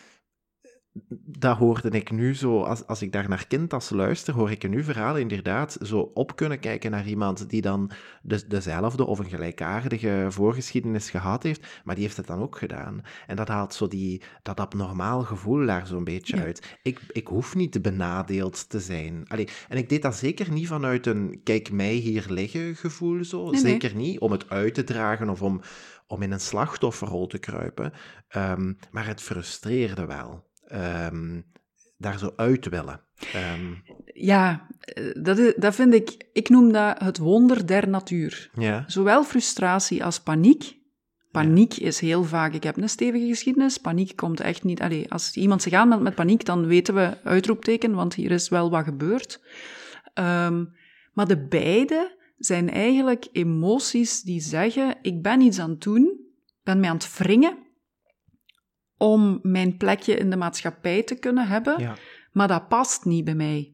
dat 1.25 1.57
hoorde 1.57 1.89
ik 1.89 2.11
nu 2.11 2.35
zo, 2.35 2.61
als, 2.61 2.87
als 2.87 3.01
ik 3.01 3.11
daar 3.11 3.29
naar 3.29 3.47
Kintas 3.47 3.89
luister, 3.89 4.33
hoor 4.33 4.51
ik 4.51 4.63
in 4.63 4.73
uw 4.73 4.83
verhaal 4.83 5.17
inderdaad 5.17 5.77
zo 5.81 6.11
op 6.13 6.35
kunnen 6.35 6.59
kijken 6.59 6.91
naar 6.91 7.07
iemand 7.07 7.49
die 7.49 7.61
dan 7.61 7.91
de, 8.21 8.47
dezelfde 8.47 9.05
of 9.05 9.19
een 9.19 9.29
gelijkaardige 9.29 10.25
voorgeschiedenis 10.29 11.09
gehad 11.09 11.43
heeft, 11.43 11.81
maar 11.83 11.95
die 11.95 12.03
heeft 12.03 12.17
het 12.17 12.27
dan 12.27 12.41
ook 12.41 12.57
gedaan. 12.57 13.01
En 13.27 13.35
dat 13.35 13.47
haalt 13.47 13.73
zo 13.73 13.87
die, 13.87 14.21
dat 14.43 14.59
abnormaal 14.59 15.21
gevoel 15.21 15.65
daar 15.65 15.87
zo'n 15.87 16.03
beetje 16.03 16.37
uit. 16.37 16.77
Ik, 16.83 17.01
ik 17.11 17.27
hoef 17.27 17.55
niet 17.55 17.81
benadeeld 17.81 18.69
te 18.69 18.79
zijn. 18.79 19.23
Allee, 19.27 19.47
en 19.69 19.77
ik 19.77 19.89
deed 19.89 20.01
dat 20.01 20.15
zeker 20.15 20.51
niet 20.51 20.67
vanuit 20.67 21.05
een 21.05 21.39
kijk 21.43 21.71
mij 21.71 21.93
hier 21.93 22.25
liggen 22.29 22.75
gevoel 22.75 23.23
zo. 23.23 23.53
zeker 23.53 23.95
niet 23.95 24.19
om 24.19 24.31
het 24.31 24.49
uit 24.49 24.73
te 24.73 24.83
dragen 24.83 25.29
of 25.29 25.41
om, 25.41 25.61
om 26.07 26.21
in 26.21 26.31
een 26.31 26.39
slachtofferrol 26.39 27.27
te 27.27 27.37
kruipen. 27.37 27.93
Um, 28.35 28.77
maar 28.91 29.07
het 29.07 29.21
frustreerde 29.21 30.05
wel 30.05 30.44
um, 30.73 31.45
daar 31.97 32.17
zo 32.17 32.33
uit 32.35 32.69
willen. 32.69 33.01
Um, 33.35 33.83
ja, 34.13 34.67
dat, 35.21 35.37
is, 35.37 35.53
dat 35.55 35.75
vind 35.75 35.93
ik, 35.93 36.27
ik 36.33 36.49
noem 36.49 36.71
dat 36.71 36.99
het 36.99 37.17
wonder 37.17 37.67
der 37.67 37.89
natuur. 37.89 38.49
Ja. 38.53 38.83
Zowel 38.87 39.23
frustratie 39.23 40.03
als 40.03 40.19
paniek. 40.19 40.77
Paniek 41.31 41.71
ja. 41.71 41.85
is 41.85 41.99
heel 41.99 42.23
vaak, 42.23 42.53
ik 42.53 42.63
heb 42.63 42.77
een 42.77 42.89
stevige 42.89 43.27
geschiedenis, 43.27 43.77
paniek 43.77 44.15
komt 44.15 44.39
echt 44.39 44.63
niet, 44.63 44.81
allez, 44.81 45.07
als 45.09 45.35
iemand 45.35 45.61
zich 45.61 45.73
aanmeldt 45.73 46.03
met 46.03 46.15
paniek, 46.15 46.45
dan 46.45 46.65
weten 46.65 46.95
we 46.95 47.17
uitroepteken, 47.23 47.93
want 47.93 48.13
hier 48.13 48.31
is 48.31 48.49
wel 48.49 48.69
wat 48.69 48.83
gebeurd. 48.83 49.41
Um, 50.13 50.73
maar 51.13 51.27
de 51.27 51.47
beide 51.47 52.17
zijn 52.37 52.69
eigenlijk 52.69 53.27
emoties 53.31 54.21
die 54.21 54.41
zeggen, 54.41 54.95
ik 55.01 55.21
ben 55.21 55.41
iets 55.41 55.59
aan 55.59 55.69
het 55.69 55.81
doen, 55.81 56.19
ben 56.63 56.79
mij 56.79 56.89
aan 56.89 56.95
het 56.95 57.17
wringen, 57.17 57.57
om 58.97 59.39
mijn 59.41 59.77
plekje 59.77 60.15
in 60.15 60.29
de 60.29 60.35
maatschappij 60.35 61.03
te 61.03 61.15
kunnen 61.15 61.47
hebben, 61.47 61.79
ja. 61.79 61.95
maar 62.31 62.47
dat 62.47 62.67
past 62.67 63.05
niet 63.05 63.23
bij 63.25 63.35
mij. 63.35 63.73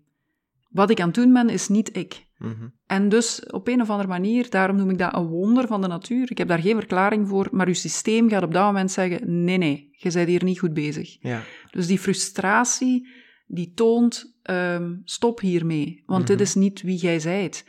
Wat 0.69 0.89
ik 0.89 0.99
aan 0.99 1.05
het 1.05 1.15
doen 1.15 1.33
ben, 1.33 1.49
is 1.49 1.67
niet 1.67 1.97
ik. 1.97 2.25
Mm 2.37 2.55
-hmm. 2.59 2.73
En 2.85 3.09
dus 3.09 3.45
op 3.45 3.67
een 3.67 3.81
of 3.81 3.89
andere 3.89 4.09
manier, 4.09 4.49
daarom 4.49 4.75
noem 4.75 4.89
ik 4.89 4.97
dat 4.97 5.13
een 5.13 5.27
wonder 5.27 5.67
van 5.67 5.81
de 5.81 5.87
natuur. 5.87 6.31
Ik 6.31 6.37
heb 6.37 6.47
daar 6.47 6.59
geen 6.59 6.75
verklaring 6.75 7.27
voor, 7.27 7.47
maar 7.51 7.67
uw 7.67 7.73
systeem 7.73 8.29
gaat 8.29 8.43
op 8.43 8.53
dat 8.53 8.65
moment 8.65 8.91
zeggen: 8.91 9.43
nee, 9.43 9.57
nee, 9.57 9.89
je 9.91 10.11
bent 10.11 10.27
hier 10.27 10.43
niet 10.43 10.59
goed 10.59 10.73
bezig. 10.73 11.17
Ja. 11.19 11.41
Dus 11.71 11.87
die 11.87 11.99
frustratie, 11.99 13.07
die 13.47 13.71
toont: 13.73 14.39
um, 14.43 15.01
stop 15.03 15.39
hiermee, 15.39 16.03
want 16.05 16.21
mm 16.21 16.27
-hmm. 16.27 16.37
dit 16.37 16.47
is 16.47 16.55
niet 16.55 16.81
wie 16.81 16.97
jij 16.97 17.19
zijt 17.19 17.65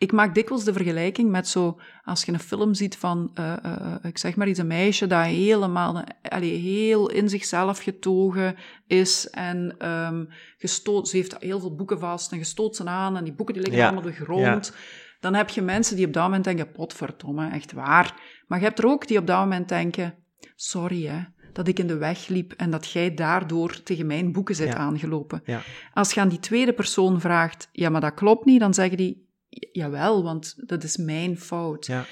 ik 0.00 0.12
maak 0.12 0.34
dikwijls 0.34 0.64
de 0.64 0.72
vergelijking 0.72 1.30
met 1.30 1.48
zo, 1.48 1.80
als 2.04 2.24
je 2.24 2.32
een 2.32 2.40
film 2.40 2.74
ziet 2.74 2.96
van, 2.96 3.30
uh, 3.38 3.52
uh, 3.66 3.94
ik 4.02 4.18
zeg 4.18 4.36
maar 4.36 4.48
iets, 4.48 4.58
een 4.58 4.66
meisje 4.66 5.06
dat 5.06 5.24
helemaal, 5.24 6.02
allee, 6.22 6.56
heel 6.56 7.10
in 7.10 7.28
zichzelf 7.28 7.78
getogen 7.78 8.56
is 8.86 9.30
en 9.30 9.88
um, 9.88 10.28
gestoot, 10.58 11.08
ze 11.08 11.16
heeft 11.16 11.36
heel 11.38 11.60
veel 11.60 11.74
boeken 11.74 11.98
vast 11.98 12.32
en 12.32 12.38
gestoot 12.38 12.76
ze 12.76 12.84
aan 12.84 13.16
en 13.16 13.24
die 13.24 13.32
boeken 13.32 13.54
die 13.54 13.62
liggen 13.62 13.82
ja. 13.82 13.88
allemaal 13.88 14.10
op 14.10 14.16
de 14.16 14.24
grond. 14.24 14.66
Ja. 14.66 14.78
Dan 15.20 15.34
heb 15.34 15.48
je 15.48 15.62
mensen 15.62 15.96
die 15.96 16.06
op 16.06 16.12
dat 16.12 16.22
moment 16.22 16.44
denken, 16.44 16.72
potverdomme, 16.72 17.50
echt 17.50 17.72
waar. 17.72 18.14
Maar 18.46 18.58
je 18.58 18.64
hebt 18.64 18.78
er 18.78 18.86
ook 18.86 19.06
die 19.06 19.18
op 19.18 19.26
dat 19.26 19.38
moment 19.38 19.68
denken, 19.68 20.14
sorry 20.56 21.06
hè, 21.06 21.20
dat 21.52 21.68
ik 21.68 21.78
in 21.78 21.86
de 21.86 21.96
weg 21.96 22.28
liep 22.28 22.52
en 22.52 22.70
dat 22.70 22.90
jij 22.90 23.14
daardoor 23.14 23.82
tegen 23.82 24.06
mijn 24.06 24.32
boeken 24.32 24.54
zit 24.54 24.72
ja. 24.72 24.76
aangelopen. 24.76 25.42
Ja. 25.44 25.60
Als 25.94 26.12
je 26.12 26.20
aan 26.20 26.28
die 26.28 26.40
tweede 26.40 26.72
persoon 26.72 27.20
vraagt, 27.20 27.68
ja, 27.72 27.88
maar 27.88 28.00
dat 28.00 28.14
klopt 28.14 28.44
niet, 28.44 28.60
dan 28.60 28.74
zeggen 28.74 28.96
die, 28.96 29.28
jawel, 29.72 30.22
want 30.22 30.54
dat 30.68 30.82
is 30.82 30.96
mijn 30.96 31.38
fout. 31.38 31.86
Ja. 31.86 32.04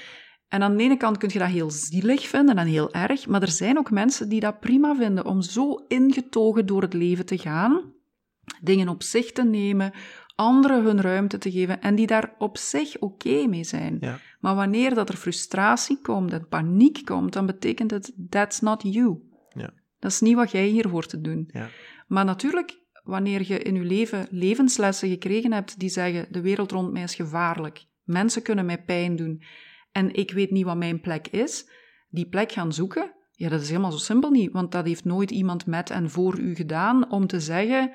En 0.47 0.63
aan 0.63 0.77
de 0.77 0.83
ene 0.83 0.97
kant 0.97 1.17
kun 1.17 1.29
je 1.33 1.39
dat 1.39 1.47
heel 1.47 1.71
zielig 1.71 2.27
vinden 2.27 2.57
en 2.57 2.67
heel 2.67 2.93
erg, 2.93 3.27
maar 3.27 3.41
er 3.41 3.51
zijn 3.51 3.77
ook 3.77 3.91
mensen 3.91 4.29
die 4.29 4.39
dat 4.39 4.59
prima 4.59 4.95
vinden 4.95 5.25
om 5.25 5.41
zo 5.41 5.75
ingetogen 5.87 6.65
door 6.65 6.81
het 6.81 6.93
leven 6.93 7.25
te 7.25 7.37
gaan, 7.37 7.93
dingen 8.61 8.87
op 8.87 9.03
zich 9.03 9.31
te 9.31 9.43
nemen, 9.43 9.91
anderen 10.35 10.83
hun 10.83 11.01
ruimte 11.01 11.37
te 11.37 11.51
geven 11.51 11.81
en 11.81 11.95
die 11.95 12.07
daar 12.07 12.33
op 12.37 12.57
zich 12.57 12.95
oké 12.95 13.05
okay 13.05 13.45
mee 13.45 13.63
zijn. 13.63 13.97
Ja. 13.99 14.19
Maar 14.39 14.55
wanneer 14.55 14.93
dat 14.93 15.09
er 15.09 15.15
frustratie 15.15 16.01
komt 16.01 16.33
en 16.33 16.47
paniek 16.47 17.05
komt, 17.05 17.33
dan 17.33 17.45
betekent 17.45 17.91
het 17.91 18.13
that's 18.29 18.59
not 18.59 18.81
you. 18.83 19.19
Ja. 19.53 19.73
Dat 19.99 20.11
is 20.11 20.19
niet 20.19 20.35
wat 20.35 20.51
jij 20.51 20.65
hier 20.65 20.87
hoort 20.87 21.09
te 21.09 21.21
doen. 21.21 21.49
Ja. 21.51 21.69
Maar 22.07 22.25
natuurlijk 22.25 22.78
wanneer 23.03 23.43
je 23.47 23.59
in 23.59 23.75
je 23.75 23.83
leven 23.83 24.27
levenslessen 24.29 25.09
gekregen 25.09 25.51
hebt 25.51 25.79
die 25.79 25.89
zeggen: 25.89 26.27
de 26.29 26.41
wereld 26.41 26.71
rond 26.71 26.91
mij 26.91 27.03
is 27.03 27.15
gevaarlijk, 27.15 27.85
mensen 28.03 28.41
kunnen 28.41 28.65
mij 28.65 28.83
pijn 28.83 29.15
doen 29.15 29.43
en 29.91 30.13
ik 30.13 30.31
weet 30.31 30.51
niet 30.51 30.65
wat 30.65 30.77
mijn 30.77 31.01
plek 31.01 31.27
is, 31.27 31.69
die 32.09 32.29
plek 32.29 32.51
gaan 32.51 32.73
zoeken. 32.73 33.13
Ja, 33.31 33.49
dat 33.49 33.61
is 33.61 33.69
helemaal 33.69 33.91
zo 33.91 33.97
simpel 33.97 34.29
niet, 34.29 34.51
want 34.51 34.71
dat 34.71 34.85
heeft 34.85 35.05
nooit 35.05 35.31
iemand 35.31 35.65
met 35.65 35.89
en 35.89 36.09
voor 36.09 36.39
u 36.39 36.55
gedaan 36.55 37.11
om 37.11 37.27
te 37.27 37.39
zeggen: 37.39 37.91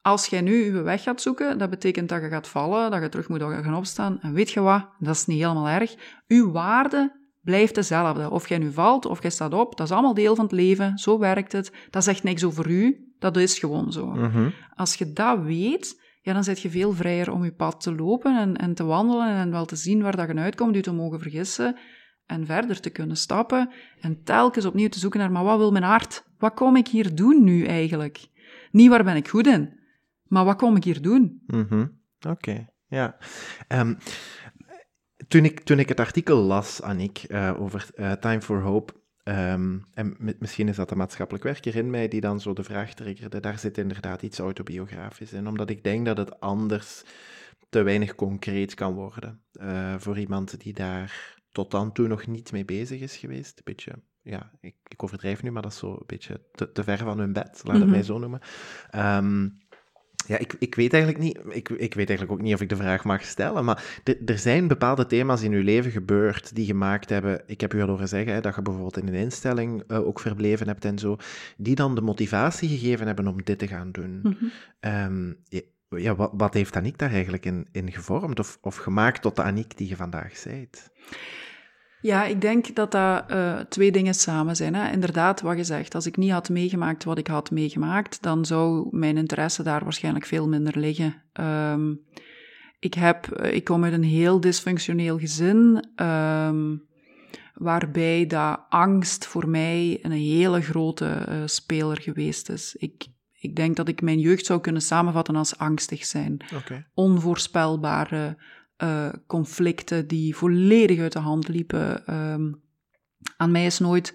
als 0.00 0.26
jij 0.26 0.40
nu 0.40 0.64
uw 0.64 0.82
weg 0.82 1.02
gaat 1.02 1.20
zoeken, 1.20 1.58
dat 1.58 1.70
betekent 1.70 2.08
dat 2.08 2.22
je 2.22 2.28
gaat 2.28 2.48
vallen, 2.48 2.90
dat 2.90 3.02
je 3.02 3.08
terug 3.08 3.28
moet 3.28 3.42
gaan 3.42 3.76
opstaan. 3.76 4.20
En 4.20 4.32
weet 4.32 4.50
je 4.50 4.60
wat? 4.60 4.88
Dat 4.98 5.14
is 5.14 5.26
niet 5.26 5.40
helemaal 5.40 5.68
erg. 5.68 5.94
Uw 6.28 6.52
waarde 6.52 7.20
blijft 7.40 7.74
dezelfde. 7.74 8.30
Of 8.30 8.48
jij 8.48 8.58
nu 8.58 8.72
valt 8.72 9.06
of 9.06 9.22
jij 9.22 9.30
staat 9.30 9.54
op, 9.54 9.76
dat 9.76 9.86
is 9.86 9.92
allemaal 9.92 10.14
deel 10.14 10.34
van 10.34 10.44
het 10.44 10.54
leven. 10.54 10.98
Zo 10.98 11.18
werkt 11.18 11.52
het. 11.52 11.72
Dat 11.90 12.04
zegt 12.04 12.22
niks 12.22 12.44
over 12.44 12.70
u. 12.70 13.11
Dat 13.22 13.36
is 13.36 13.58
gewoon 13.58 13.92
zo. 13.92 14.06
Mm 14.06 14.30
-hmm. 14.30 14.52
Als 14.74 14.94
je 14.94 15.12
dat 15.12 15.42
weet, 15.42 16.00
ja, 16.20 16.32
dan 16.32 16.44
zit 16.44 16.60
je 16.60 16.70
veel 16.70 16.92
vrijer 16.92 17.32
om 17.32 17.44
je 17.44 17.52
pad 17.52 17.80
te 17.80 17.94
lopen 17.94 18.36
en, 18.36 18.56
en 18.56 18.74
te 18.74 18.84
wandelen 18.84 19.28
en 19.28 19.50
wel 19.50 19.64
te 19.64 19.76
zien 19.76 20.02
waar 20.02 20.16
dat 20.16 20.28
je 20.28 20.34
uitkomt, 20.34 20.74
je 20.74 20.80
te 20.80 20.92
mogen 20.92 21.20
vergissen 21.20 21.76
en 22.26 22.46
verder 22.46 22.80
te 22.80 22.90
kunnen 22.90 23.16
stappen 23.16 23.70
en 24.00 24.22
telkens 24.24 24.64
opnieuw 24.64 24.88
te 24.88 24.98
zoeken 24.98 25.20
naar, 25.20 25.30
maar 25.30 25.44
wat 25.44 25.58
wil 25.58 25.72
mijn 25.72 25.84
hart? 25.84 26.24
Wat 26.38 26.54
kom 26.54 26.76
ik 26.76 26.88
hier 26.88 27.14
doen 27.14 27.44
nu 27.44 27.64
eigenlijk? 27.64 28.26
Niet 28.70 28.88
waar 28.88 29.04
ben 29.04 29.16
ik 29.16 29.28
goed 29.28 29.46
in, 29.46 29.80
maar 30.24 30.44
wat 30.44 30.56
kom 30.56 30.76
ik 30.76 30.84
hier 30.84 31.02
doen? 31.02 31.42
Mm 31.46 31.66
-hmm. 31.68 32.00
Oké, 32.18 32.30
okay. 32.30 32.68
ja. 32.86 33.16
Um, 33.68 33.98
toen, 35.28 35.44
ik, 35.44 35.60
toen 35.60 35.78
ik 35.78 35.88
het 35.88 36.00
artikel 36.00 36.36
las, 36.36 36.82
Annick, 36.82 37.24
uh, 37.28 37.60
over 37.60 37.88
uh, 37.94 38.12
Time 38.12 38.40
for 38.40 38.62
Hope, 38.62 38.92
Um, 39.24 39.84
en 39.94 40.16
misschien 40.38 40.68
is 40.68 40.76
dat 40.76 40.88
de 40.88 40.96
maatschappelijk 40.96 41.44
werker 41.44 41.76
in 41.76 41.90
mij 41.90 42.08
die 42.08 42.20
dan 42.20 42.40
zo 42.40 42.52
de 42.52 42.64
vraag 42.64 42.94
triggerde. 42.94 43.40
Daar 43.40 43.58
zit 43.58 43.78
inderdaad 43.78 44.22
iets 44.22 44.38
autobiografisch 44.38 45.32
in, 45.32 45.46
omdat 45.46 45.70
ik 45.70 45.84
denk 45.84 46.06
dat 46.06 46.16
het 46.16 46.40
anders 46.40 47.02
te 47.68 47.82
weinig 47.82 48.14
concreet 48.14 48.74
kan 48.74 48.94
worden 48.94 49.40
uh, 49.52 49.94
voor 49.98 50.18
iemand 50.18 50.60
die 50.60 50.72
daar 50.72 51.40
tot 51.52 51.70
dan 51.70 51.92
toe 51.92 52.08
nog 52.08 52.26
niet 52.26 52.52
mee 52.52 52.64
bezig 52.64 53.00
is 53.00 53.16
geweest. 53.16 53.56
Een 53.56 53.64
beetje, 53.64 53.92
ja, 54.22 54.50
ik, 54.60 54.74
ik 54.88 55.02
overdrijf 55.02 55.42
nu, 55.42 55.50
maar 55.50 55.62
dat 55.62 55.72
is 55.72 55.78
zo 55.78 55.90
een 55.90 56.02
beetje 56.06 56.40
te, 56.52 56.72
te 56.72 56.84
ver 56.84 56.98
van 56.98 57.18
hun 57.18 57.32
bed, 57.32 57.60
laat 57.62 57.64
het 57.64 57.74
mm 57.74 57.80
-hmm. 57.80 57.90
mij 57.90 58.02
zo 58.02 58.18
noemen. 58.18 58.40
Um, 58.96 59.61
ja, 60.26 60.38
ik, 60.38 60.54
ik 60.58 60.74
weet 60.74 60.92
eigenlijk 60.92 61.22
niet, 61.22 61.38
ik, 61.48 61.68
ik 61.68 61.94
weet 61.94 62.08
eigenlijk 62.08 62.32
ook 62.32 62.42
niet 62.42 62.54
of 62.54 62.60
ik 62.60 62.68
de 62.68 62.76
vraag 62.76 63.04
mag 63.04 63.24
stellen, 63.24 63.64
maar 63.64 64.00
er 64.26 64.38
zijn 64.38 64.68
bepaalde 64.68 65.06
thema's 65.06 65.42
in 65.42 65.52
uw 65.52 65.62
leven 65.62 65.90
gebeurd 65.90 66.54
die 66.54 66.66
gemaakt 66.66 67.08
hebben, 67.08 67.42
ik 67.46 67.60
heb 67.60 67.74
u 67.74 67.80
al 67.80 67.88
horen 67.88 68.08
zeggen, 68.08 68.32
hè, 68.32 68.40
dat 68.40 68.54
je 68.54 68.62
bijvoorbeeld 68.62 68.96
in 68.96 69.08
een 69.08 69.14
instelling 69.14 69.82
uh, 69.88 70.06
ook 70.06 70.20
verbleven 70.20 70.66
hebt 70.66 70.84
en 70.84 70.98
zo, 70.98 71.16
die 71.56 71.74
dan 71.74 71.94
de 71.94 72.00
motivatie 72.00 72.68
gegeven 72.68 73.06
hebben 73.06 73.26
om 73.26 73.42
dit 73.44 73.58
te 73.58 73.68
gaan 73.68 73.92
doen. 73.92 74.20
Mm 74.22 74.36
-hmm. 74.38 74.50
um, 74.80 75.36
ja, 75.48 75.60
ja, 75.96 76.14
wat, 76.14 76.30
wat 76.34 76.54
heeft 76.54 76.76
Aniek 76.76 76.98
daar 76.98 77.10
eigenlijk 77.10 77.44
in, 77.44 77.66
in 77.72 77.92
gevormd 77.92 78.38
of, 78.38 78.58
of 78.60 78.76
gemaakt 78.76 79.22
tot 79.22 79.36
de 79.36 79.42
Aniek 79.42 79.76
die 79.76 79.88
je 79.88 79.96
vandaag 79.96 80.36
zijt? 80.36 80.90
Ja, 82.02 82.24
ik 82.24 82.40
denk 82.40 82.74
dat 82.74 82.90
dat 82.90 83.30
uh, 83.30 83.58
twee 83.58 83.92
dingen 83.92 84.14
samen 84.14 84.56
zijn. 84.56 84.74
Hè. 84.74 84.92
Inderdaad, 84.92 85.40
wat 85.40 85.56
je 85.56 85.64
zegt, 85.64 85.94
als 85.94 86.06
ik 86.06 86.16
niet 86.16 86.30
had 86.30 86.48
meegemaakt 86.48 87.04
wat 87.04 87.18
ik 87.18 87.26
had 87.26 87.50
meegemaakt, 87.50 88.22
dan 88.22 88.44
zou 88.44 88.88
mijn 88.90 89.16
interesse 89.16 89.62
daar 89.62 89.82
waarschijnlijk 89.82 90.26
veel 90.26 90.48
minder 90.48 90.78
liggen. 90.78 91.22
Um, 91.40 92.00
ik, 92.78 92.94
heb, 92.94 93.42
ik 93.42 93.64
kom 93.64 93.84
uit 93.84 93.92
een 93.92 94.02
heel 94.02 94.40
dysfunctioneel 94.40 95.18
gezin, 95.18 95.84
um, 96.02 96.82
waarbij 97.54 98.26
dat 98.26 98.60
angst 98.68 99.26
voor 99.26 99.48
mij 99.48 99.98
een 100.02 100.10
hele 100.10 100.60
grote 100.60 101.26
uh, 101.28 101.34
speler 101.44 102.00
geweest 102.00 102.48
is. 102.48 102.74
Ik, 102.78 103.06
ik 103.38 103.56
denk 103.56 103.76
dat 103.76 103.88
ik 103.88 104.02
mijn 104.02 104.18
jeugd 104.18 104.46
zou 104.46 104.60
kunnen 104.60 104.82
samenvatten 104.82 105.36
als 105.36 105.58
angstig 105.58 106.04
zijn. 106.04 106.36
Okay. 106.54 106.86
Onvoorspelbare 106.94 108.36
uh, 108.82 109.08
conflicten 109.26 110.06
die 110.06 110.36
volledig 110.36 110.98
uit 110.98 111.12
de 111.12 111.18
hand 111.18 111.48
liepen. 111.48 112.14
Um, 112.14 112.62
aan 113.36 113.50
mij 113.50 113.66
is 113.66 113.78
nooit 113.78 114.14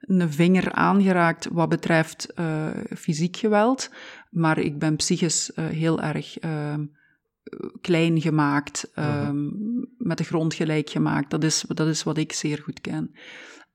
een 0.00 0.32
vinger 0.32 0.72
aangeraakt 0.72 1.48
wat 1.52 1.68
betreft 1.68 2.32
uh, 2.38 2.68
fysiek 2.96 3.36
geweld, 3.36 3.90
maar 4.30 4.58
ik 4.58 4.78
ben 4.78 4.96
psychisch 4.96 5.50
uh, 5.56 5.66
heel 5.66 6.00
erg 6.00 6.38
ehm, 6.38 6.84
klein 7.80 8.20
gemaakt, 8.20 8.92
um, 8.98 9.52
met 9.98 10.18
de 10.18 10.24
grond 10.24 10.54
gelijk 10.54 10.90
gemaakt. 10.90 11.30
Dat 11.30 11.44
is, 11.44 11.64
dat 11.68 11.86
is 11.86 12.02
wat 12.02 12.18
ik 12.18 12.32
zeer 12.32 12.58
goed 12.62 12.80
ken. 12.80 13.14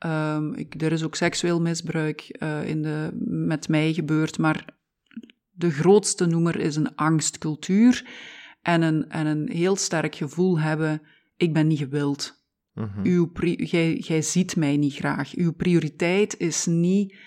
Um, 0.06 0.54
ik, 0.54 0.82
er 0.82 0.92
is 0.92 1.04
ook 1.04 1.16
seksueel 1.16 1.62
misbruik 1.62 2.22
in 2.66 2.82
de, 2.82 3.10
met 3.26 3.68
mij 3.68 3.94
gebeurd, 3.94 4.38
maar 4.38 4.66
de 5.52 5.72
grootste 5.72 6.26
noemer 6.26 6.60
is 6.60 6.76
een 6.76 6.96
angstcultuur 6.96 8.06
en 8.62 8.82
een, 8.82 9.10
en 9.10 9.26
een 9.26 9.50
heel 9.50 9.76
sterk 9.76 10.16
gevoel 10.16 10.60
hebben, 10.60 11.02
ik 11.38 11.54
ben 11.54 11.68
niet 11.68 11.80
gewild. 11.80 12.38
Uw 13.04 13.32
jij, 13.56 13.98
jij 13.98 14.22
ziet 14.22 14.56
mij 14.56 14.78
niet 14.78 14.94
graag. 14.94 15.36
Uw 15.36 15.52
prioriteit 15.52 16.38
is 16.38 16.66
niet 16.66 17.18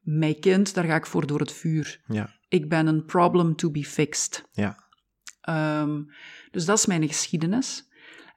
mijn 0.00 0.40
kind, 0.40 0.74
daar 0.74 0.84
ga 0.84 0.96
ik 0.96 1.06
voor 1.06 1.26
door 1.26 1.40
het 1.40 1.52
vuur. 1.52 2.00
Ja. 2.06 2.34
Ik 2.48 2.68
ben 2.68 2.86
een 2.86 3.04
problem 3.04 3.56
to 3.56 3.70
be 3.70 3.84
fixed. 3.84 4.48
Ja. 4.52 4.84
Um, 5.80 6.10
dus 6.50 6.64
dat 6.64 6.78
is 6.78 6.86
mijn 6.86 7.06
geschiedenis. 7.06 7.88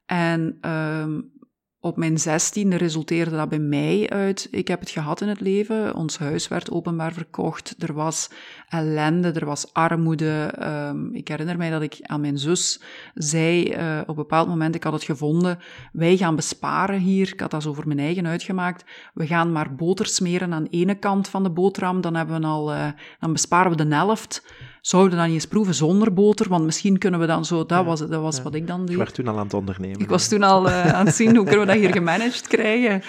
En 0.05 0.69
um, 0.71 1.31
op 1.79 1.97
mijn 1.97 2.17
zestiende 2.17 2.75
resulteerde 2.75 3.35
dat 3.35 3.49
bij 3.49 3.59
mij 3.59 4.09
uit. 4.09 4.47
Ik 4.51 4.67
heb 4.67 4.79
het 4.79 4.89
gehad 4.89 5.21
in 5.21 5.27
het 5.27 5.39
leven. 5.39 5.95
Ons 5.95 6.17
huis 6.17 6.47
werd 6.47 6.71
openbaar 6.71 7.13
verkocht. 7.13 7.75
Er 7.79 7.93
was 7.93 8.29
ellende, 8.67 9.31
er 9.31 9.45
was 9.45 9.73
armoede. 9.73 10.53
Um, 10.61 11.15
ik 11.15 11.27
herinner 11.27 11.57
mij 11.57 11.69
dat 11.69 11.81
ik 11.81 11.97
aan 12.01 12.21
mijn 12.21 12.37
zus 12.37 12.81
zei 13.13 13.63
uh, 13.63 13.99
op 14.01 14.07
een 14.07 14.15
bepaald 14.15 14.47
moment, 14.47 14.75
ik 14.75 14.83
had 14.83 14.93
het 14.93 15.03
gevonden, 15.03 15.59
wij 15.91 16.17
gaan 16.17 16.35
besparen 16.35 16.99
hier. 16.99 17.33
Ik 17.33 17.39
had 17.39 17.51
dat 17.51 17.63
zo 17.63 17.73
voor 17.73 17.87
mijn 17.87 17.99
eigen 17.99 18.27
uitgemaakt. 18.27 18.85
We 19.13 19.27
gaan 19.27 19.51
maar 19.51 19.75
boter 19.75 20.05
smeren 20.05 20.53
aan 20.53 20.63
de 20.63 20.69
ene 20.69 20.95
kant 20.95 21.27
van 21.27 21.43
de 21.43 21.51
boterham, 21.51 22.01
dan, 22.01 22.15
hebben 22.15 22.41
we 22.41 22.47
al, 22.47 22.73
uh, 22.73 22.87
dan 23.19 23.31
besparen 23.31 23.71
we 23.71 23.77
de 23.85 23.95
helft 23.95 24.43
zouden 24.87 25.11
we 25.11 25.23
dan 25.23 25.33
eens 25.33 25.45
proeven 25.45 25.75
zonder 25.75 26.13
boter? 26.13 26.49
Want 26.49 26.65
misschien 26.65 26.97
kunnen 26.97 27.19
we 27.19 27.25
dan 27.25 27.45
zo... 27.45 27.65
Dat 27.65 27.85
was, 27.85 27.99
dat 27.99 28.21
was 28.21 28.41
wat 28.41 28.55
ik 28.55 28.67
dan 28.67 28.85
deed. 28.85 28.89
Ik 28.89 28.97
was 28.97 29.11
toen 29.11 29.27
al 29.27 29.37
aan 29.37 29.43
het 29.43 29.53
ondernemen. 29.53 29.99
Ik 29.99 30.09
was 30.09 30.27
toen 30.27 30.43
al 30.43 30.67
uh, 30.67 30.93
aan 30.93 31.05
het 31.05 31.15
zien, 31.15 31.35
hoe 31.35 31.45
kunnen 31.45 31.65
we 31.65 31.73
dat 31.73 31.81
hier 31.81 31.91
gemanaged 31.91 32.47
krijgen? 32.47 33.01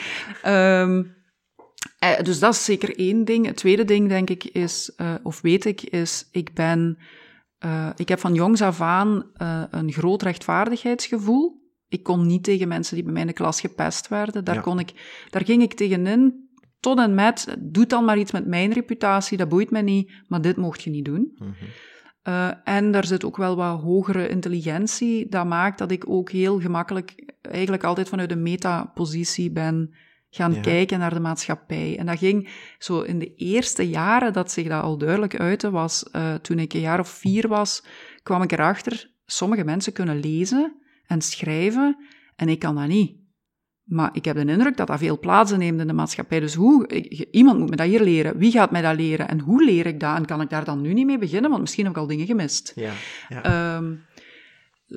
Um, 0.46 1.16
uh, 2.04 2.20
dus 2.22 2.38
dat 2.38 2.54
is 2.54 2.64
zeker 2.64 2.98
één 2.98 3.24
ding. 3.24 3.46
Het 3.46 3.56
tweede 3.56 3.84
ding, 3.84 4.08
denk 4.08 4.30
ik, 4.30 4.44
is... 4.44 4.92
Uh, 4.96 5.14
of 5.22 5.40
weet 5.40 5.64
ik, 5.64 5.82
is... 5.82 6.28
Ik 6.32 6.54
ben... 6.54 6.98
ik 7.96 8.08
heb 8.08 8.18
van 8.18 8.34
jongs 8.34 8.62
af 8.62 8.80
aan 8.80 9.24
een 9.70 9.92
groot 9.92 10.22
rechtvaardigheidsgevoel. 10.22 11.56
Ik 11.88 12.02
kon 12.02 12.26
niet 12.26 12.44
tegen 12.44 12.68
mensen 12.68 12.94
die 12.94 13.04
bij 13.04 13.12
mij 13.12 13.22
in 13.22 13.28
de 13.28 13.34
klas 13.34 13.60
gepest 13.60 14.08
werden. 14.08 14.44
Daar, 14.44 14.54
ja. 14.54 14.60
kon 14.60 14.78
ik, 14.78 14.92
daar 15.30 15.44
ging 15.44 15.62
ik 15.62 15.74
tegenin 15.74 16.47
tot 16.80 16.98
en 16.98 17.14
met, 17.14 17.56
doe 17.58 17.86
dan 17.86 18.04
maar 18.04 18.18
iets 18.18 18.32
met 18.32 18.46
mijn 18.46 18.72
reputatie, 18.72 19.36
dat 19.36 19.48
boeit 19.48 19.70
me 19.70 19.80
niet, 19.80 20.12
maar 20.26 20.40
dit 20.40 20.56
mocht 20.56 20.82
je 20.82 20.90
niet 20.90 21.04
doen. 21.04 21.32
Mm 21.34 21.54
-hmm. 21.58 22.34
uh, 22.34 22.50
en 22.64 22.90
daar 22.90 23.04
zit 23.04 23.24
ook 23.24 23.36
wel 23.36 23.56
wat 23.56 23.80
hogere 23.80 24.28
intelligentie. 24.28 25.28
Dat 25.28 25.46
maakt 25.46 25.78
dat 25.78 25.90
ik 25.90 26.08
ook 26.08 26.30
heel 26.30 26.60
gemakkelijk, 26.60 27.34
eigenlijk 27.40 27.84
altijd 27.84 28.08
vanuit 28.08 28.30
een 28.30 28.42
metapositie 28.42 29.50
ben 29.50 29.94
gaan 30.30 30.54
ja. 30.54 30.60
kijken 30.60 30.98
naar 30.98 31.14
de 31.14 31.20
maatschappij. 31.20 31.98
En 31.98 32.06
dat 32.06 32.18
ging 32.18 32.48
zo 32.78 33.00
in 33.00 33.18
de 33.18 33.34
eerste 33.34 33.88
jaren 33.88 34.32
dat 34.32 34.50
zich 34.50 34.68
dat 34.68 34.82
al 34.82 34.98
duidelijk 34.98 35.40
uitte, 35.40 35.70
was 35.70 36.08
uh, 36.12 36.34
toen 36.34 36.58
ik 36.58 36.72
een 36.72 36.80
jaar 36.80 37.00
of 37.00 37.08
vier 37.08 37.48
was, 37.48 37.84
kwam 38.22 38.42
ik 38.42 38.52
erachter, 38.52 39.10
sommige 39.26 39.64
mensen 39.64 39.92
kunnen 39.92 40.20
lezen 40.20 40.76
en 41.06 41.20
schrijven 41.20 41.96
en 42.36 42.48
ik 42.48 42.58
kan 42.58 42.74
dat 42.74 42.86
niet. 42.86 43.16
Maar 43.88 44.10
ik 44.12 44.24
heb 44.24 44.36
de 44.36 44.44
indruk 44.44 44.76
dat 44.76 44.86
dat 44.86 44.98
veel 44.98 45.18
plaatsen 45.18 45.58
neemt 45.58 45.80
in 45.80 45.86
de 45.86 45.92
maatschappij. 45.92 46.40
Dus 46.40 46.54
hoe, 46.54 46.86
iemand 47.30 47.58
moet 47.58 47.70
me 47.70 47.76
dat 47.76 47.86
hier 47.86 48.02
leren. 48.02 48.38
Wie 48.38 48.50
gaat 48.50 48.70
mij 48.70 48.82
dat 48.82 48.96
leren? 48.96 49.28
En 49.28 49.40
hoe 49.40 49.64
leer 49.64 49.86
ik 49.86 50.00
dat? 50.00 50.16
En 50.16 50.26
kan 50.26 50.40
ik 50.40 50.50
daar 50.50 50.64
dan 50.64 50.80
nu 50.80 50.92
niet 50.92 51.06
mee 51.06 51.18
beginnen? 51.18 51.50
Want 51.50 51.62
misschien 51.62 51.84
heb 51.84 51.92
ik 51.92 51.98
al 51.98 52.06
dingen 52.06 52.26
gemist. 52.26 52.72
Ja, 52.74 52.92
ja. 53.28 53.76
Um, 53.76 54.04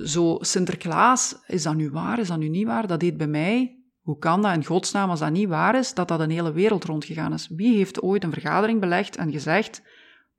zo, 0.04 0.38
Sinterklaas, 0.40 1.36
is 1.48 1.64
dat 1.64 1.76
nu 1.76 1.90
waar? 1.90 2.20
Is 2.20 2.28
dat 2.28 2.38
nu 2.38 2.50
niet 2.50 2.68
waar? 2.68 2.88
Dat 2.88 3.00
deed 3.00 3.18
bij 3.18 3.28
mij. 3.28 3.76
Hoe 4.02 4.18
kan 4.18 4.42
dat 4.42 4.56
in 4.56 4.66
godsnaam, 4.66 5.10
als 5.10 5.20
dat 5.20 5.32
niet 5.32 5.48
waar 5.48 5.76
is, 5.76 5.94
dat 5.94 6.08
dat 6.08 6.20
een 6.20 6.30
hele 6.30 6.52
wereld 6.52 6.84
rondgegaan 6.84 7.34
is? 7.34 7.50
Wie 7.56 7.76
heeft 7.76 8.02
ooit 8.02 8.24
een 8.24 8.34
vergadering 8.34 8.80
belegd 8.80 9.16
en 9.16 9.32
gezegd, 9.32 9.82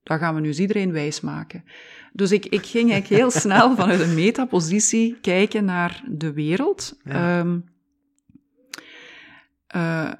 dat 0.03 0.19
gaan 0.19 0.35
we 0.35 0.41
nu 0.41 0.47
eens 0.47 0.59
iedereen 0.59 0.93
wijsmaken? 0.93 1.65
Dus 2.13 2.33
ik, 2.33 2.47
ik 2.47 2.67
ging 2.67 2.91
eigenlijk 2.91 3.23
heel 3.23 3.41
snel 3.41 3.77
vanuit 3.77 4.01
een 4.01 4.15
metapositie 4.15 5.19
kijken 5.21 5.65
naar 5.65 6.05
de 6.09 6.33
wereld. 6.33 6.99
Ja. 7.05 7.39
Um, 7.39 7.71
uh, 9.77 10.13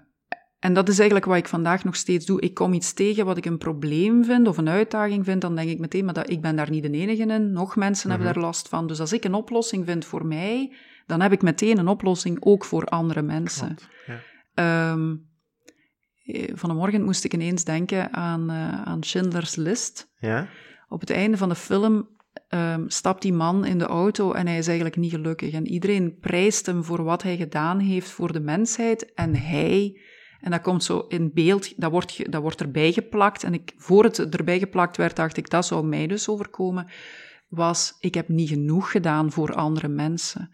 en 0.59 0.73
dat 0.73 0.89
is 0.89 0.97
eigenlijk 0.97 1.29
wat 1.29 1.37
ik 1.37 1.49
vandaag 1.49 1.85
nog 1.85 1.97
steeds 1.97 2.27
doe. 2.27 2.41
Ik 2.41 2.55
kom 2.55 2.73
iets 2.73 2.93
tegen 2.93 3.25
wat 3.25 3.37
ik 3.37 3.45
een 3.45 3.59
probleem 3.59 4.25
vind 4.25 4.49
of 4.49 4.57
een 4.57 4.69
uitdaging 4.69 5.25
vind, 5.25 5.41
dan 5.41 5.57
denk 5.57 5.71
ik 5.71 5.79
meteen, 5.79 6.05
maar 6.05 6.15
dat, 6.15 6.31
ik 6.31 6.41
ben 6.41 6.57
daar 6.57 6.71
niet 6.71 6.83
de 6.83 6.91
enige 6.91 7.23
in. 7.23 7.53
Nog 7.53 7.77
mensen 7.77 8.11
hebben 8.11 8.27
mhm. 8.27 8.35
daar 8.35 8.45
last 8.45 8.69
van. 8.69 8.87
Dus 8.87 9.01
als 9.01 9.13
ik 9.13 9.25
een 9.25 9.35
oplossing 9.35 9.85
vind 9.85 10.05
voor 10.05 10.27
mij, 10.27 10.73
dan 11.07 11.21
heb 11.21 11.33
ik 11.33 11.43
meteen 11.43 11.79
een 11.79 11.89
oplossing 11.89 12.37
ook 12.41 12.65
voor 12.65 12.85
andere 12.85 13.23
mensen. 13.23 13.77
ja. 14.55 14.93
um, 14.93 15.31
vanmorgen 16.55 17.03
moest 17.03 17.25
ik 17.25 17.35
ineens 17.35 17.65
denken 17.65 18.13
aan, 18.13 18.51
uh, 18.51 18.83
aan 18.83 19.03
Schindler's 19.03 19.57
List. 19.57 20.11
Ja? 20.19 20.49
Op 20.89 21.01
het 21.01 21.11
einde 21.11 21.37
van 21.37 21.49
de 21.49 21.55
film 21.55 22.09
um, 22.49 22.91
stapt 22.91 23.23
die 23.23 23.33
man 23.33 23.65
in 23.65 23.79
de 23.79 23.87
auto 23.87 24.33
en 24.33 24.47
hij 24.47 24.59
is 24.59 24.67
eigenlijk 24.67 24.97
niet 24.97 25.11
gelukkig. 25.11 25.53
En 25.53 25.69
iedereen 25.69 26.19
prijst 26.21 26.67
hem 26.67 26.85
voor 26.85 27.03
wat 27.03 27.23
hij 27.23 27.37
gedaan 27.37 27.79
heeft 27.79 28.11
voor 28.11 28.33
de 28.33 28.41
mensheid. 28.41 29.15
En 29.15 29.37
hij, 29.37 30.01
en 30.41 30.51
dat 30.51 30.61
komt 30.61 30.85
zo 30.85 31.05
in 31.09 31.31
beeld, 31.35 31.81
dat 31.81 31.91
wordt, 31.91 32.33
dat 32.33 32.43
wordt 32.43 32.61
erbij 32.61 32.93
geplakt. 32.93 33.45
En 33.45 33.55
ik, 33.55 33.73
voor 33.77 34.05
het 34.05 34.35
erbij 34.37 34.59
geplakt 34.59 34.97
werd, 34.97 35.17
dacht 35.17 35.37
ik, 35.37 35.51
dat 35.51 35.67
zou 35.67 35.87
mij 35.87 36.07
dus 36.07 36.29
overkomen. 36.29 36.91
Was, 37.49 37.97
ik 38.01 38.15
heb 38.15 38.29
niet 38.29 38.49
genoeg 38.49 38.91
gedaan 38.91 39.33
voor 39.33 39.55
andere 39.55 39.89
mensen. 39.89 40.51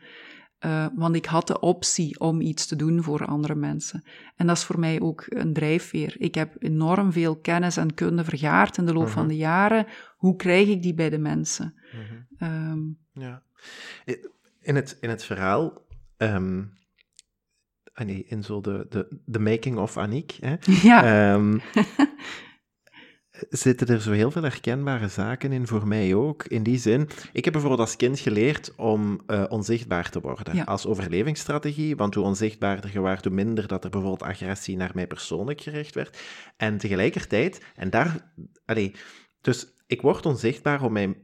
Uh, 0.64 0.86
want 0.94 1.14
ik 1.14 1.26
had 1.26 1.46
de 1.46 1.60
optie 1.60 2.20
om 2.20 2.40
iets 2.40 2.66
te 2.66 2.76
doen 2.76 3.02
voor 3.02 3.24
andere 3.24 3.54
mensen. 3.54 4.04
En 4.36 4.46
dat 4.46 4.56
is 4.56 4.64
voor 4.64 4.78
mij 4.78 5.00
ook 5.00 5.24
een 5.28 5.52
drijfveer. 5.52 6.14
Ik 6.18 6.34
heb 6.34 6.54
enorm 6.58 7.12
veel 7.12 7.36
kennis 7.36 7.76
en 7.76 7.94
kunde 7.94 8.24
vergaard 8.24 8.76
in 8.76 8.86
de 8.86 8.92
loop 8.92 9.02
uh 9.02 9.08
-huh. 9.08 9.16
van 9.16 9.26
mhm. 9.26 9.32
de 9.32 9.38
jaren. 9.38 9.86
Hoe 10.16 10.36
krijg 10.36 10.68
ik 10.68 10.82
die 10.82 10.94
bij 10.94 11.10
de 11.10 11.18
mensen? 11.18 11.74
Uh 11.94 12.00
-huh. 12.38 12.70
um, 12.70 12.98
ja. 13.12 13.42
In 14.60 14.74
het, 14.74 14.96
in 15.00 15.08
het 15.08 15.24
verhaal, 15.24 15.86
um, 16.16 16.72
in 18.04 18.42
zo 18.42 18.60
de, 18.60 18.86
de, 18.88 19.20
de 19.24 19.38
making 19.38 19.76
of 19.76 19.96
Aniek, 19.96 20.38
hè? 20.40 20.56
Ja. 20.88 21.32
Um, 21.34 21.60
zitten 23.50 23.86
er 23.86 24.00
zo 24.00 24.12
heel 24.12 24.30
veel 24.30 24.42
herkenbare 24.42 25.08
zaken 25.08 25.52
in 25.52 25.66
voor 25.66 25.86
mij 25.86 26.14
ook. 26.14 26.44
In 26.44 26.62
die 26.62 26.78
zin, 26.78 27.08
ik 27.32 27.44
heb 27.44 27.52
bijvoorbeeld 27.52 27.88
als 27.88 27.96
kind 27.96 28.18
geleerd 28.18 28.74
om 28.74 29.20
uh, 29.26 29.44
onzichtbaar 29.48 30.10
te 30.10 30.20
worden 30.20 30.56
ja. 30.56 30.64
als 30.64 30.86
overlevingsstrategie. 30.86 31.96
Want 31.96 32.14
hoe 32.14 32.24
onzichtbaarder 32.24 32.90
je 32.92 33.00
waart, 33.00 33.24
hoe 33.24 33.34
minder 33.34 33.66
dat 33.66 33.84
er 33.84 33.90
bijvoorbeeld 33.90 34.30
agressie 34.30 34.76
naar 34.76 34.90
mij 34.94 35.06
persoonlijk 35.06 35.60
gericht 35.60 35.94
werd. 35.94 36.18
En 36.56 36.78
tegelijkertijd, 36.78 37.62
en 37.74 37.90
daar, 37.90 38.32
allee, 38.64 38.94
dus 39.40 39.66
ik 39.86 40.00
word 40.00 40.26
onzichtbaar 40.26 40.82
om, 40.82 40.92
mij, 40.92 41.14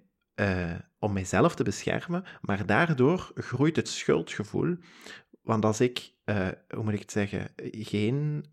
uh, 0.40 0.74
om 0.98 1.12
mijzelf 1.12 1.54
te 1.54 1.62
beschermen, 1.62 2.24
maar 2.40 2.66
daardoor 2.66 3.32
groeit 3.34 3.76
het 3.76 3.88
schuldgevoel. 3.88 4.76
Want 5.42 5.64
als 5.64 5.80
ik, 5.80 6.12
uh, 6.24 6.48
hoe 6.68 6.84
moet 6.84 6.92
ik 6.92 7.00
het 7.00 7.12
zeggen, 7.12 7.50
geen 7.70 8.44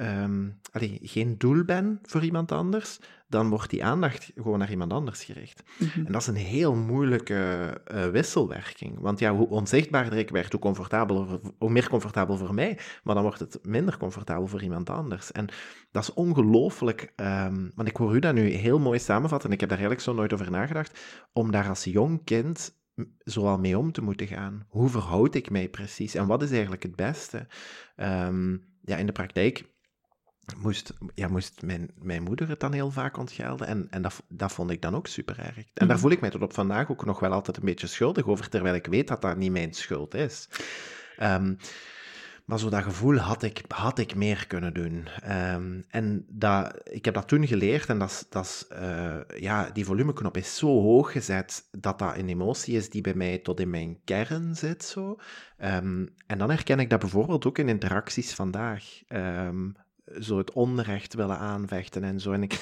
um, 0.00 0.60
allee, 0.72 0.98
geen 1.02 1.38
doel 1.38 1.64
ben 1.64 1.98
voor 2.02 2.24
iemand 2.24 2.52
anders, 2.52 2.98
dan 3.28 3.48
wordt 3.48 3.70
die 3.70 3.84
aandacht 3.84 4.32
gewoon 4.34 4.58
naar 4.58 4.70
iemand 4.70 4.92
anders 4.92 5.24
gericht. 5.24 5.62
Mm 5.78 5.88
-hmm. 5.88 6.06
En 6.06 6.12
dat 6.12 6.20
is 6.20 6.26
een 6.26 6.34
heel 6.34 6.74
moeilijke 6.74 7.80
uh, 7.92 8.06
wisselwerking. 8.06 9.00
Want 9.00 9.18
ja, 9.18 9.34
hoe 9.34 9.48
onzichtbaarder 9.48 10.18
ik 10.18 10.30
werd, 10.30 10.52
hoe, 10.52 10.60
comfortabeler, 10.60 11.40
hoe 11.58 11.70
meer 11.70 11.88
comfortabel 11.88 12.36
voor 12.36 12.54
mij, 12.54 12.78
maar 13.02 13.14
dan 13.14 13.24
wordt 13.24 13.38
het 13.38 13.58
minder 13.62 13.96
comfortabel 13.96 14.46
voor 14.46 14.62
iemand 14.62 14.90
anders. 14.90 15.32
En 15.32 15.48
dat 15.90 16.02
is 16.02 16.14
ongelooflijk, 16.14 17.12
um, 17.16 17.72
want 17.74 17.88
ik 17.88 17.96
hoor 17.96 18.14
u 18.14 18.18
dat 18.18 18.34
nu 18.34 18.48
heel 18.48 18.78
mooi 18.78 18.98
samenvatten, 18.98 19.48
en 19.48 19.54
ik 19.54 19.60
heb 19.60 19.68
daar 19.68 19.78
eigenlijk 19.78 20.08
zo 20.08 20.14
nooit 20.14 20.32
over 20.32 20.50
nagedacht, 20.50 21.00
om 21.32 21.50
daar 21.50 21.68
als 21.68 21.84
jong 21.84 22.24
kind 22.24 22.78
zoal 23.18 23.58
mee 23.58 23.78
om 23.78 23.92
te 23.92 24.02
moeten 24.02 24.26
gaan. 24.26 24.66
Hoe 24.68 24.88
verhoud 24.88 25.34
ik 25.34 25.50
mij 25.50 25.68
precies? 25.68 26.14
En 26.14 26.26
wat 26.26 26.42
is 26.42 26.50
eigenlijk 26.50 26.82
het 26.82 26.96
beste? 26.96 27.46
Um, 27.96 28.68
ja, 28.82 28.96
in 28.96 29.06
de 29.06 29.12
praktijk 29.12 29.64
moest, 30.56 30.94
ja, 31.14 31.28
moest 31.28 31.62
mijn, 31.62 31.90
mijn 32.02 32.22
moeder 32.22 32.48
het 32.48 32.60
dan 32.60 32.72
heel 32.72 32.90
vaak 32.90 33.16
ontgelden. 33.16 33.66
En, 33.66 33.86
en 33.90 34.02
dat, 34.02 34.22
dat 34.28 34.52
vond 34.52 34.70
ik 34.70 34.82
dan 34.82 34.94
ook 34.94 35.06
super 35.06 35.38
erg. 35.38 35.56
En 35.56 35.64
daar 35.74 35.86
mhm. 35.86 35.98
voel 35.98 36.10
ik 36.10 36.20
mij 36.20 36.30
tot 36.30 36.42
op 36.42 36.54
vandaag 36.54 36.90
ook 36.90 37.04
nog 37.04 37.20
wel 37.20 37.32
altijd 37.32 37.56
een 37.56 37.64
beetje 37.64 37.86
schuldig 37.86 38.26
over, 38.26 38.48
terwijl 38.48 38.74
ik 38.74 38.86
weet 38.86 39.08
dat 39.08 39.22
dat 39.22 39.36
niet 39.36 39.52
mijn 39.52 39.74
schuld 39.74 40.14
is. 40.14 40.48
Um, 41.22 41.56
maar 42.50 42.58
zo 42.58 42.68
dat 42.68 42.82
gevoel 42.82 43.16
had 43.16 43.42
ik, 43.42 43.62
had 43.68 43.98
ik 43.98 44.14
meer 44.14 44.46
kunnen 44.46 44.74
doen. 44.74 45.08
Ehm, 45.22 45.80
en 45.88 46.24
dat, 46.28 46.80
ik 46.84 47.04
heb 47.04 47.14
dat 47.14 47.28
toen 47.28 47.46
geleerd 47.46 47.88
en 47.88 47.98
dat, 47.98 48.26
dat 48.30 48.68
uh, 48.72 49.16
ja, 49.36 49.70
die 49.72 49.84
volumeknop 49.84 50.36
is 50.36 50.56
zo 50.56 50.66
hoog 50.66 51.12
gezet 51.12 51.68
dat 51.70 51.98
dat 51.98 52.16
een 52.16 52.28
emotie 52.28 52.76
is 52.76 52.90
die 52.90 53.00
bij 53.00 53.14
mij 53.14 53.38
tot 53.38 53.60
in 53.60 53.70
mijn 53.70 53.98
kern 54.04 54.56
zit. 54.56 54.84
Zo. 54.84 55.16
Ehm, 55.56 56.06
en 56.26 56.38
dan 56.38 56.50
herken 56.50 56.80
ik 56.80 56.90
dat 56.90 57.00
bijvoorbeeld 57.00 57.46
ook 57.46 57.58
in 57.58 57.68
interacties 57.68 58.34
vandaag. 58.34 59.02
Um, 59.08 59.76
zo 60.20 60.38
het 60.38 60.52
onrecht 60.52 61.14
willen 61.14 61.38
aanvechten 61.38 62.04
en 62.04 62.20
zo. 62.20 62.32
En 62.32 62.42
ik, 62.42 62.52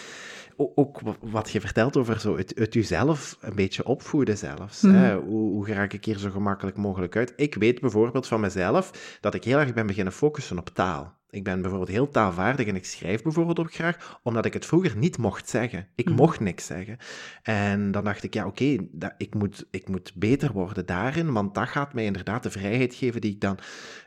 ook 0.58 1.00
wat 1.20 1.50
je 1.50 1.60
vertelt 1.60 1.96
over 1.96 2.20
zo 2.20 2.36
het, 2.36 2.52
het 2.54 2.74
jezelf 2.74 3.36
een 3.40 3.54
beetje 3.54 3.84
opvoeden 3.84 4.38
zelfs. 4.38 4.82
Hè? 4.82 5.16
Mhm. 5.16 5.26
Hoe, 5.26 5.52
hoe 5.52 5.66
raak 5.66 5.92
ik 5.92 6.04
hier 6.04 6.18
zo 6.18 6.30
gemakkelijk 6.30 6.76
mogelijk 6.76 7.16
uit? 7.16 7.32
Ik 7.36 7.54
weet 7.54 7.80
bijvoorbeeld 7.80 8.26
van 8.26 8.40
mezelf 8.40 9.18
dat 9.20 9.34
ik 9.34 9.44
heel 9.44 9.58
erg 9.58 9.74
ben 9.74 9.86
beginnen 9.86 10.12
focussen 10.12 10.58
op 10.58 10.68
taal. 10.68 11.16
Ik 11.30 11.44
ben 11.44 11.60
bijvoorbeeld 11.60 11.90
heel 11.90 12.10
taalvaardig 12.10 12.66
en 12.66 12.76
ik 12.76 12.84
schrijf 12.84 13.22
bijvoorbeeld 13.22 13.58
ook 13.58 13.74
graag, 13.74 14.20
omdat 14.22 14.44
ik 14.44 14.52
het 14.52 14.66
vroeger 14.66 14.96
niet 14.96 15.18
mocht 15.18 15.48
zeggen. 15.48 15.88
Ik 15.94 16.04
mhm. 16.04 16.14
mocht 16.14 16.40
niks 16.40 16.66
zeggen. 16.66 16.96
En 17.42 17.90
dan 17.90 18.04
dacht 18.04 18.22
ik, 18.22 18.34
ja, 18.34 18.46
oké, 18.46 18.76
ik, 19.16 19.34
moet, 19.34 19.66
ik 19.70 19.88
moet 19.88 20.12
beter 20.14 20.52
worden 20.52 20.86
daarin, 20.86 21.32
want 21.32 21.54
dat 21.54 21.68
gaat 21.68 21.94
mij 21.94 22.04
inderdaad 22.04 22.42
de 22.42 22.50
vrijheid 22.50 22.94
geven 22.94 23.20
die 23.20 23.32
ik 23.32 23.40
dan. 23.40 23.58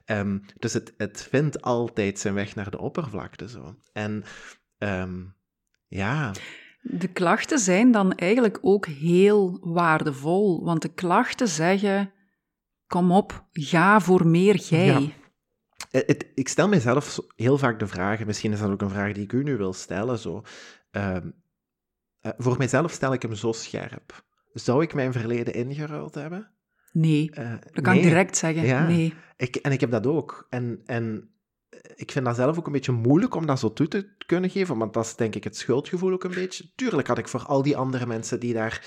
Ehm, 0.05 0.39
dus 0.57 0.73
het, 0.73 0.93
het 0.97 1.27
vindt 1.29 1.61
altijd 1.61 2.19
zijn 2.19 2.33
weg 2.33 2.55
naar 2.55 2.71
de 2.71 2.79
oppervlakte 2.79 3.49
zo. 3.49 3.75
En 3.93 4.23
ehm, 4.77 5.19
ja. 5.91 6.31
De 6.81 7.07
klachten 7.07 7.59
zijn 7.59 7.91
dan 7.91 8.13
eigenlijk 8.13 8.57
ook 8.61 8.85
heel 8.85 9.57
waardevol, 9.61 10.63
want 10.63 10.81
de 10.81 10.93
klachten 10.93 11.47
zeggen: 11.47 12.11
kom 12.87 13.11
op, 13.11 13.45
ga 13.51 13.99
voor 13.99 14.27
meer 14.27 14.55
jij. 14.55 15.13
Eh, 15.91 16.15
ik 16.35 16.47
stel 16.47 16.67
mezelf 16.67 17.19
heel 17.35 17.57
vaak 17.57 17.79
de 17.79 17.87
vraag, 17.87 18.25
misschien 18.25 18.51
is 18.51 18.59
dat 18.59 18.69
ook 18.69 18.81
een 18.81 18.89
vraag 18.89 19.13
die 19.13 19.23
ik 19.23 19.33
u 19.33 19.43
nu 19.43 19.57
wil 19.57 19.73
stellen, 19.73 20.19
zo. 20.19 20.43
Ehm, 20.91 21.29
eh, 22.21 22.31
voor 22.37 22.57
mijzelf 22.57 22.91
stel 22.91 23.13
ik 23.13 23.21
hem 23.21 23.35
zo 23.35 23.51
scherp. 23.51 24.25
Zou 24.53 24.83
ik 24.83 24.93
mijn 24.93 25.11
verleden 25.11 25.53
ingeruild 25.53 26.15
hebben? 26.15 26.51
Nee, 26.91 27.31
uh, 27.33 27.53
dat 27.71 27.83
kan 27.83 27.95
ik 27.95 28.01
direct 28.01 28.37
zeggen. 28.37 28.65
Ja, 28.65 28.87
nee. 28.87 29.13
Ik, 29.37 29.55
en 29.55 29.71
ik 29.71 29.79
heb 29.79 29.91
dat 29.91 30.07
ook. 30.07 30.47
En, 30.49 30.81
en 30.85 31.30
ik 31.95 32.11
vind 32.11 32.25
dat 32.25 32.35
zelf 32.35 32.57
ook 32.57 32.65
een 32.65 32.71
beetje 32.71 32.91
moeilijk 32.91 33.35
om 33.35 33.45
dat 33.45 33.59
zo 33.59 33.73
toe 33.73 33.87
te 33.87 34.15
kunnen 34.25 34.49
geven, 34.49 34.77
want 34.77 34.93
dat 34.93 35.05
is 35.05 35.15
denk 35.15 35.35
ik 35.35 35.43
het 35.43 35.57
schuldgevoel 35.57 36.11
ook 36.11 36.23
een 36.23 36.33
beetje. 36.33 36.71
Tuurlijk 36.75 37.07
had 37.07 37.17
ik 37.17 37.27
voor 37.27 37.45
al 37.45 37.61
die 37.61 37.77
andere 37.77 38.05
mensen 38.05 38.39
die 38.39 38.53
daar... 38.53 38.85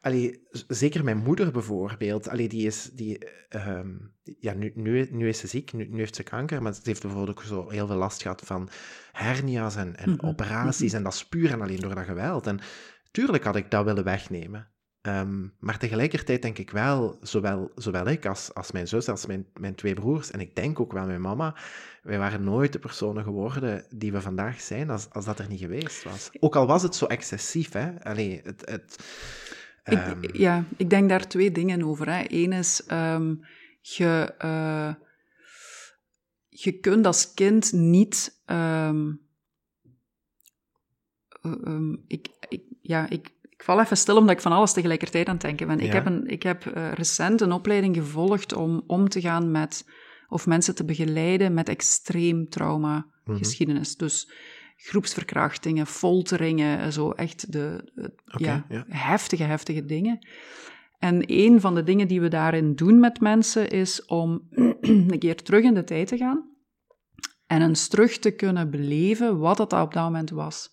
Allee, 0.00 0.46
zeker 0.68 1.04
mijn 1.04 1.16
moeder 1.16 1.50
bijvoorbeeld, 1.50 2.28
allee, 2.28 2.48
die 2.48 2.66
is... 2.66 2.90
Die, 2.92 3.18
ehm, 3.48 3.88
ja, 4.22 4.54
nu, 4.54 4.72
nu, 4.74 5.08
nu 5.10 5.28
is 5.28 5.38
ze 5.38 5.46
ziek, 5.46 5.72
nu, 5.72 5.88
nu, 5.88 5.98
heeft 5.98 6.16
ze 6.16 6.22
kanker, 6.22 6.62
maar 6.62 6.74
ze 6.74 6.80
heeft 6.82 7.02
bijvoorbeeld 7.02 7.38
ook 7.38 7.44
zo 7.44 7.70
heel 7.70 7.86
veel 7.86 7.96
last 7.96 8.22
gehad 8.22 8.42
van 8.44 8.68
hernia's 9.12 9.76
en, 9.76 9.96
en 9.96 10.22
operaties, 10.22 10.92
en 10.92 11.02
dat 11.02 11.12
is 11.12 11.28
puur 11.28 11.50
en 11.50 11.60
alleen 11.60 11.80
door 11.80 11.94
dat 11.94 12.04
geweld. 12.04 12.46
En 12.46 12.60
tuurlijk 13.10 13.44
had 13.44 13.56
ik 13.56 13.70
dat 13.70 13.84
willen 13.84 14.04
wegnemen. 14.04 14.71
Ehm, 15.02 15.46
maar 15.58 15.78
tegelijkertijd 15.78 16.42
denk 16.42 16.58
ik 16.58 16.70
wel, 16.70 17.18
zowel, 17.22 17.70
zowel 17.74 18.06
ik 18.06 18.26
als, 18.26 18.54
als 18.54 18.72
mijn 18.72 18.88
zus, 18.88 19.08
als 19.08 19.26
mijn, 19.26 19.46
mijn 19.54 19.74
twee 19.74 19.94
broers, 19.94 20.30
en 20.30 20.40
ik 20.40 20.56
denk 20.56 20.80
ook 20.80 20.92
wel 20.92 21.06
mijn 21.06 21.20
mama, 21.20 21.56
wij 22.02 22.18
waren 22.18 22.44
nooit 22.44 22.72
de 22.72 22.78
personen 22.78 23.24
geworden 23.24 23.84
die 23.94 24.12
we 24.12 24.20
vandaag 24.20 24.60
zijn 24.60 24.90
als, 24.90 25.10
als 25.10 25.24
dat 25.24 25.38
er 25.38 25.48
niet 25.48 25.60
geweest 25.60 26.04
was. 26.04 26.30
Ook 26.40 26.56
al 26.56 26.66
was 26.66 26.82
het 26.82 26.94
zo 26.94 27.06
excessief, 27.06 27.72
hè. 27.72 28.04
Allee, 28.04 28.40
het... 28.44 28.62
het 28.70 29.04
ik, 29.84 29.98
ehm, 29.98 30.20
ja, 30.32 30.64
ik 30.76 30.90
denk 30.90 31.08
daar 31.08 31.28
twee 31.28 31.52
dingen 31.52 31.82
over. 31.82 32.08
Hè. 32.14 32.24
Eén 32.26 32.52
is, 32.52 32.82
um, 32.92 33.44
je, 33.80 34.34
uh, 34.44 34.94
je 36.48 36.72
kunt 36.80 37.06
als 37.06 37.34
kind 37.34 37.72
niet... 37.72 38.40
ik, 42.06 42.28
ik, 42.48 42.62
ja, 42.80 43.08
ik, 43.08 43.32
ik 43.62 43.68
val 43.68 43.80
even 43.80 43.96
stil 43.96 44.16
omdat 44.16 44.34
ik 44.34 44.42
van 44.42 44.52
alles 44.52 44.72
tegelijkertijd 44.72 45.26
aan 45.26 45.32
het 45.32 45.42
denken 45.42 45.66
ben. 45.66 45.80
Ik 45.80 45.92
heb, 45.92 46.06
een, 46.06 46.26
ik 46.26 46.42
heb 46.42 46.64
uh, 46.64 46.92
recent 46.92 47.40
een 47.40 47.52
opleiding 47.52 47.96
gevolgd 47.96 48.54
om 48.54 48.82
om 48.86 49.08
te 49.08 49.20
gaan 49.20 49.50
met, 49.50 49.88
of 50.28 50.46
mensen 50.46 50.74
te 50.74 50.84
begeleiden 50.84 51.54
met 51.54 51.68
extreem 51.68 52.48
trauma 52.48 53.06
mhm. 53.24 53.36
geschiedenis. 53.36 53.96
Dus 53.96 54.32
groepsverkrachtingen, 54.76 55.86
folteringen, 55.86 56.80
eh, 56.80 56.88
zo 56.88 57.10
echt 57.10 57.52
de, 57.52 57.92
ja, 58.24 58.64
heftige, 58.88 59.42
heftige 59.42 59.84
dingen. 59.84 60.26
En 60.98 61.22
een 61.26 61.60
van 61.60 61.74
de 61.74 61.82
dingen 61.82 62.08
die 62.08 62.20
we 62.20 62.28
daarin 62.28 62.74
doen 62.74 63.00
met 63.00 63.20
mensen 63.20 63.70
is 63.70 64.04
om 64.04 64.46
een 64.80 65.18
keer 65.18 65.42
terug 65.42 65.64
in 65.64 65.74
de 65.74 65.84
tijd 65.84 66.08
te 66.08 66.16
gaan 66.16 66.50
en 67.46 67.62
eens 67.62 67.88
terug 67.88 68.18
te 68.18 68.30
kunnen 68.30 68.70
beleven 68.70 69.38
wat 69.38 69.56
dat 69.56 69.72
op 69.72 69.92
dat 69.92 70.04
moment 70.04 70.30
was. 70.30 70.68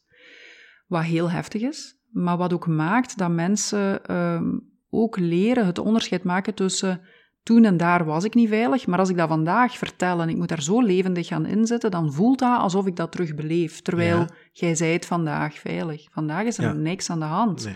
Wat 0.87 1.03
heel 1.03 1.31
heftig 1.31 1.61
is, 1.61 1.98
maar 2.11 2.37
wat 2.37 2.53
ook 2.53 2.67
maakt 2.67 3.17
dat 3.17 3.29
mensen 3.29 4.05
ehm, 4.05 4.57
ook 4.89 5.17
leren 5.17 5.65
het 5.65 5.79
onderscheid 5.79 6.23
maken 6.23 6.53
tussen 6.53 7.01
toen 7.43 7.65
en 7.65 7.77
daar 7.77 8.05
was 8.05 8.23
ik 8.23 8.33
niet 8.33 8.49
veilig, 8.49 8.87
maar 8.87 8.99
als 8.99 9.09
ik 9.09 9.17
dat 9.17 9.27
vandaag 9.27 9.77
vertel 9.77 10.21
en 10.21 10.29
ik 10.29 10.37
moet 10.37 10.47
daar 10.47 10.61
zo 10.61 10.81
levendig 10.81 11.27
gaan 11.27 11.45
inzetten, 11.45 11.91
dan 11.91 12.13
voelt 12.13 12.39
dat 12.39 12.59
alsof 12.59 12.85
ik 12.85 12.95
dat 12.95 13.11
terug 13.11 13.35
beleef. 13.35 13.81
Terwijl 13.81 14.27
jij 14.51 14.75
zei 14.75 14.93
het 14.93 15.05
vandaag 15.05 15.59
veilig. 15.59 16.07
Vandaag 16.11 16.45
is 16.45 16.57
er 16.57 16.75
niks 16.75 17.09
aan 17.09 17.19
de 17.19 17.25
hand. 17.25 17.65
Nee. 17.65 17.75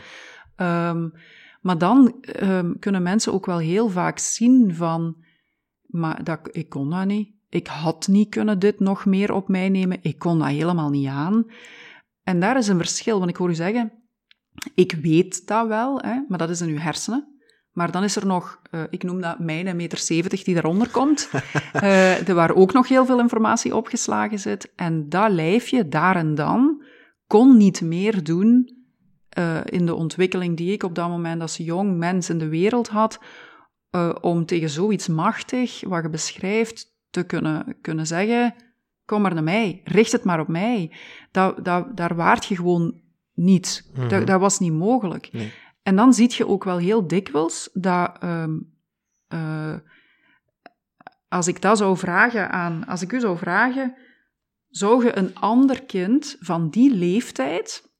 Ehm, 0.55 1.09
maar 1.61 1.77
dan 1.77 2.15
ehm, 2.21 2.73
kunnen 2.79 3.03
mensen 3.03 3.33
ook 3.33 3.45
wel 3.45 3.57
heel 3.57 3.89
vaak 3.89 4.19
zien 4.19 4.75
van, 4.75 5.15
maar 5.85 6.23
dat, 6.23 6.39
ik 6.51 6.69
kon 6.69 6.89
dat 6.89 7.05
niet. 7.05 7.31
Ik 7.49 7.67
had 7.67 8.07
niet 8.07 8.29
kunnen 8.29 8.59
dit 8.59 8.79
nog 8.79 9.05
meer 9.05 9.33
op 9.33 9.47
mij 9.47 9.69
nemen. 9.69 9.97
Ik 10.01 10.19
kon 10.19 10.39
dat 10.39 10.47
helemaal 10.47 10.89
niet 10.89 11.07
aan. 11.07 11.45
En 12.23 12.39
daar 12.39 12.57
is 12.57 12.67
een 12.67 12.77
verschil, 12.77 13.17
want 13.17 13.29
ik 13.29 13.37
hoor 13.37 13.49
u 13.49 13.55
zeggen, 13.55 13.91
ik 14.75 14.91
weet 14.91 15.47
dat 15.47 15.67
wel, 15.67 15.99
hè, 15.99 16.21
maar 16.27 16.37
dat 16.37 16.49
is 16.49 16.61
in 16.61 16.69
uw 16.69 16.77
hersenen. 16.77 17.33
Maar 17.71 17.91
dan 17.91 18.03
is 18.03 18.15
er 18.15 18.25
nog, 18.25 18.61
uh, 18.71 18.83
ik 18.89 19.03
noem 19.03 19.21
dat 19.21 19.39
mijn 19.39 19.75
meter 19.75 19.97
70 19.97 20.43
die 20.43 20.53
daaronder 20.53 20.89
komt, 20.89 21.29
uh, 21.83 22.17
waar 22.19 22.55
ook 22.55 22.73
nog 22.73 22.87
heel 22.87 23.05
veel 23.05 23.19
informatie 23.19 23.75
opgeslagen 23.75 24.39
zit. 24.39 24.71
En 24.75 25.09
dat 25.09 25.31
lijfje, 25.31 25.87
daar 25.87 26.15
en 26.15 26.35
dan, 26.35 26.83
kon 27.27 27.57
niet 27.57 27.81
meer 27.81 28.23
doen 28.23 28.77
uh, 29.37 29.59
in 29.65 29.85
de 29.85 29.95
ontwikkeling 29.95 30.57
die 30.57 30.71
ik 30.71 30.83
op 30.83 30.95
dat 30.95 31.09
moment 31.09 31.41
als 31.41 31.57
jong 31.57 31.97
mens 31.97 32.29
in 32.29 32.37
de 32.37 32.47
wereld 32.47 32.87
had, 32.87 33.19
om 34.21 34.45
tegen 34.45 34.69
zoiets 34.69 35.07
machtig, 35.07 35.81
wat 35.87 36.03
je 36.03 36.09
beschrijft, 36.09 36.93
te 37.09 37.23
kunnen, 37.23 37.77
kunnen 37.81 38.07
zeggen, 38.07 38.55
kom 39.05 39.21
maar 39.21 39.33
naar 39.33 39.43
mij, 39.43 39.81
richt 39.83 40.11
het 40.11 40.23
maar 40.23 40.39
op 40.39 40.47
mij. 40.47 40.91
Dat, 41.31 41.65
dat, 41.65 41.97
daar 41.97 42.15
waart 42.15 42.45
je 42.45 42.55
gewoon 42.55 43.01
niet. 43.33 43.89
dat, 43.93 44.09
mhm. 44.09 44.25
dat, 44.25 44.39
was 44.39 44.59
niet 44.59 44.73
mogelijk. 44.73 45.29
Nee. 45.31 45.53
En 45.83 45.95
dan 45.95 46.13
zie 46.13 46.33
je 46.37 46.47
ook 46.47 46.63
wel 46.63 46.77
heel 46.77 47.07
dikwijls 47.07 47.69
dat 47.73 48.23
um, 48.23 48.73
uh, 49.33 49.75
als 51.27 51.47
ik 51.47 51.61
dat 51.61 51.77
zou 51.77 51.97
vragen 51.97 52.51
aan, 52.51 52.85
als 52.85 53.01
ik 53.01 53.11
u 53.11 53.19
zou 53.19 53.37
vragen, 53.37 53.95
zou 54.69 55.05
je 55.05 55.17
een 55.17 55.35
ander 55.35 55.83
kind 55.83 56.37
van 56.39 56.69
die 56.69 56.95
leeftijd, 56.95 57.91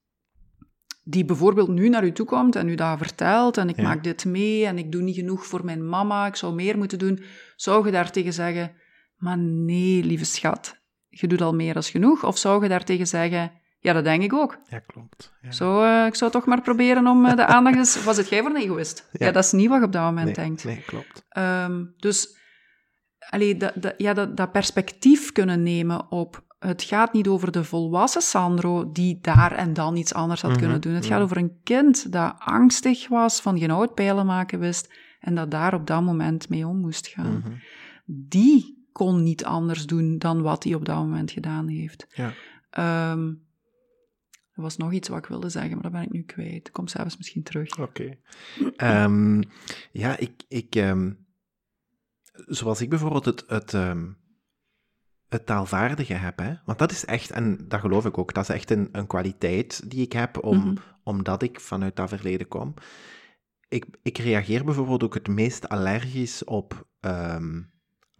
die 1.04 1.26
bijvoorbeeld 1.26 1.68
nu 1.70 1.90
naar 1.90 2.06
u 2.06 2.12
toe 2.12 2.26
komt 2.26 2.56
en 2.56 2.68
u 2.68 2.76
dat 2.76 2.98
vertelt 2.98 3.58
en 3.58 3.70
ik 3.70 3.82
maak 3.82 4.04
dit 4.04 4.26
mee 4.26 4.66
en 4.66 4.78
ik 4.78 4.92
doe 4.92 5.02
niet 5.02 5.16
genoeg 5.16 5.46
voor 5.46 5.66
mijn 5.66 5.90
mama, 5.90 6.26
ik 6.26 6.36
zou 6.36 6.54
meer 6.54 6.78
moeten 6.78 7.00
doen, 7.00 7.24
zou 7.56 7.86
je 7.86 7.92
daartegen 7.92 8.34
zeggen, 8.34 8.76
maar 9.16 9.38
nee, 9.38 10.04
lieve 10.04 10.26
schat, 10.26 10.82
je 11.10 11.28
doet 11.28 11.42
al 11.42 11.54
meer 11.54 11.74
dan 11.74 11.84
genoeg? 11.84 12.24
Of 12.24 12.38
zou 12.38 12.64
je 12.64 12.70
daartegen 12.70 13.08
zeggen, 13.08 13.52
ja, 13.84 13.94
dat 13.94 14.04
denk 14.04 14.24
ik 14.24 14.34
ook. 14.34 14.58
Ja, 14.70 14.80
klopt. 14.80 15.34
Ja. 15.42 15.52
Zo, 15.52 15.84
uh, 15.84 16.06
ik 16.06 16.16
zou 16.16 16.32
toch 16.32 16.46
maar 16.46 16.62
proberen 16.62 17.08
om 17.08 17.26
uh, 17.26 17.36
de 17.36 17.46
aandacht... 17.46 17.76
eens... 17.76 18.04
Was 18.06 18.18
het 18.18 18.30
jij 18.30 18.42
voor 18.42 18.50
een 18.50 18.62
egoïst? 18.62 19.10
Ja. 19.12 19.26
ja. 19.26 19.32
dat 19.32 19.44
is 19.44 19.52
niet 19.52 19.70
wat 19.70 19.80
je 19.80 19.86
op 19.86 19.92
dat 19.92 20.04
moment 20.04 20.26
nee, 20.26 20.36
denkt. 20.36 20.64
Nee, 20.64 20.84
klopt. 20.86 21.26
Um, 21.38 21.94
dus, 21.98 22.38
allee, 23.30 23.58
dat, 23.58 23.72
dat, 23.76 23.94
ja, 23.98 24.14
dat, 24.14 24.38
dat 24.38 24.52
perspectief 24.52 25.32
kunnen 25.32 25.64
nemen 25.64 26.12
op... 26.12 26.44
Het 26.60 26.84
gaat 26.84 27.14
niet 27.14 27.28
over 27.28 27.52
de 27.52 27.64
volwassen 27.64 28.22
Sandro 28.22 28.92
die 28.92 29.20
daar 29.22 29.52
en 29.52 29.74
dan 29.74 29.96
iets 29.96 30.14
anders 30.14 30.42
had 30.42 30.58
kunnen 30.58 30.78
mhm, 30.78 30.80
doen. 30.80 30.94
Het 30.94 31.06
gaat 31.06 31.14
mhm. 31.14 31.24
over 31.24 31.38
een 31.38 31.60
kind 31.64 32.12
dat 32.12 32.36
angstig 32.38 33.08
was, 33.08 33.42
van 33.42 33.60
geen 33.60 33.72
oud 33.72 33.94
pijlen 33.94 34.26
maken 34.26 34.60
wist 34.60 34.94
en 35.20 35.36
dat 35.36 35.52
daar 35.52 35.74
op 35.74 35.88
dat 35.88 36.02
moment 36.02 36.50
mee 36.50 36.68
om 36.68 36.80
moest 36.80 37.08
gaan. 37.08 37.38
Mhm. 37.38 37.54
Die 38.06 38.88
kon 38.92 39.24
niet 39.24 39.46
anders 39.46 39.86
doen 39.86 40.18
dan 40.18 40.42
wat 40.42 40.64
hij 40.64 40.74
op 40.74 40.86
dat 40.86 40.96
moment 40.96 41.32
gedaan 41.32 41.68
heeft. 41.68 42.08
Ja. 42.10 42.34
Um, 43.12 43.42
er 44.54 44.62
was 44.62 44.78
nog 44.78 44.92
iets 44.92 45.08
wat 45.08 45.18
ik 45.18 45.26
wilde 45.26 45.50
zeggen, 45.50 45.72
maar 45.72 45.82
dat 45.82 45.92
ben 45.92 46.02
ik 46.02 46.12
nu 46.12 46.24
kwijt. 46.24 46.72
Kom 46.72 46.88
zelfs 46.88 47.18
misschien 47.18 47.44
terug. 47.44 47.80
Oké. 47.80 48.18
Ehm, 48.76 49.42
ja, 49.92 50.18
ik... 50.18 50.44
ik 50.48 50.76
um, 50.76 51.26
zoals 52.34 52.82
ik 52.82 52.90
bijvoorbeeld 52.90 53.26
het, 53.26 53.44
het, 53.48 53.74
um, 53.74 54.18
het 55.30 55.46
taalvaardige 55.46 56.14
heb, 56.14 56.40
hè? 56.40 56.54
want 56.66 56.80
dat 56.80 56.92
is 56.92 57.06
echt, 57.06 57.32
en 57.32 57.68
dat 57.68 57.80
geloof 57.80 58.06
ik 58.06 58.18
ook, 58.18 58.34
dat 58.34 58.44
is 58.50 58.56
echt 58.56 58.72
een, 58.72 58.90
een 58.92 59.08
kwaliteit 59.08 59.90
die 59.90 60.02
ik 60.02 60.14
heb, 60.14 60.44
om, 60.44 60.58
mm 60.58 60.78
omdat 61.04 61.42
ik 61.42 61.60
vanuit 61.60 61.96
dat 61.96 62.10
verleden 62.10 62.48
kom. 62.48 62.74
Ik, 63.68 63.86
ik 64.02 64.18
reageer 64.18 64.64
bijvoorbeeld 64.64 65.04
ook 65.04 65.14
het 65.14 65.28
meest 65.28 65.70
allergisch 65.70 66.44
op 66.44 66.88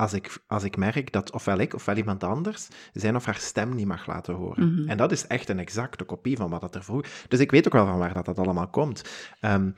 als 0.04 0.14
ik, 0.14 0.38
als 0.48 0.64
ik 0.64 0.78
merk 0.78 1.12
dat 1.12 1.32
ofwel 1.32 1.58
ik 1.58 1.74
ofwel 1.74 1.96
iemand 1.96 2.24
anders 2.24 2.68
zijn 2.94 3.16
of 3.16 3.26
haar 3.26 3.36
stem 3.36 3.76
niet 3.76 3.88
mag 3.88 4.08
laten 4.08 4.34
horen. 4.34 4.74
Mhm. 4.74 4.90
En 4.90 4.98
dat 4.98 5.12
is 5.12 5.28
echt 5.28 5.50
een 5.50 5.60
exacte 5.60 6.04
kopie 6.04 6.38
van 6.38 6.50
wat 6.50 6.62
dat 6.62 6.76
er 6.76 6.84
vroeger... 6.84 7.12
Dus 7.28 7.40
ik 7.40 7.52
weet 7.52 7.66
ook 7.66 7.74
wel 7.74 7.86
van 7.86 7.98
waar 7.98 8.14
dat, 8.14 8.26
dat 8.26 8.40
allemaal 8.40 8.68
komt. 8.68 9.04
Ehm, 9.40 9.72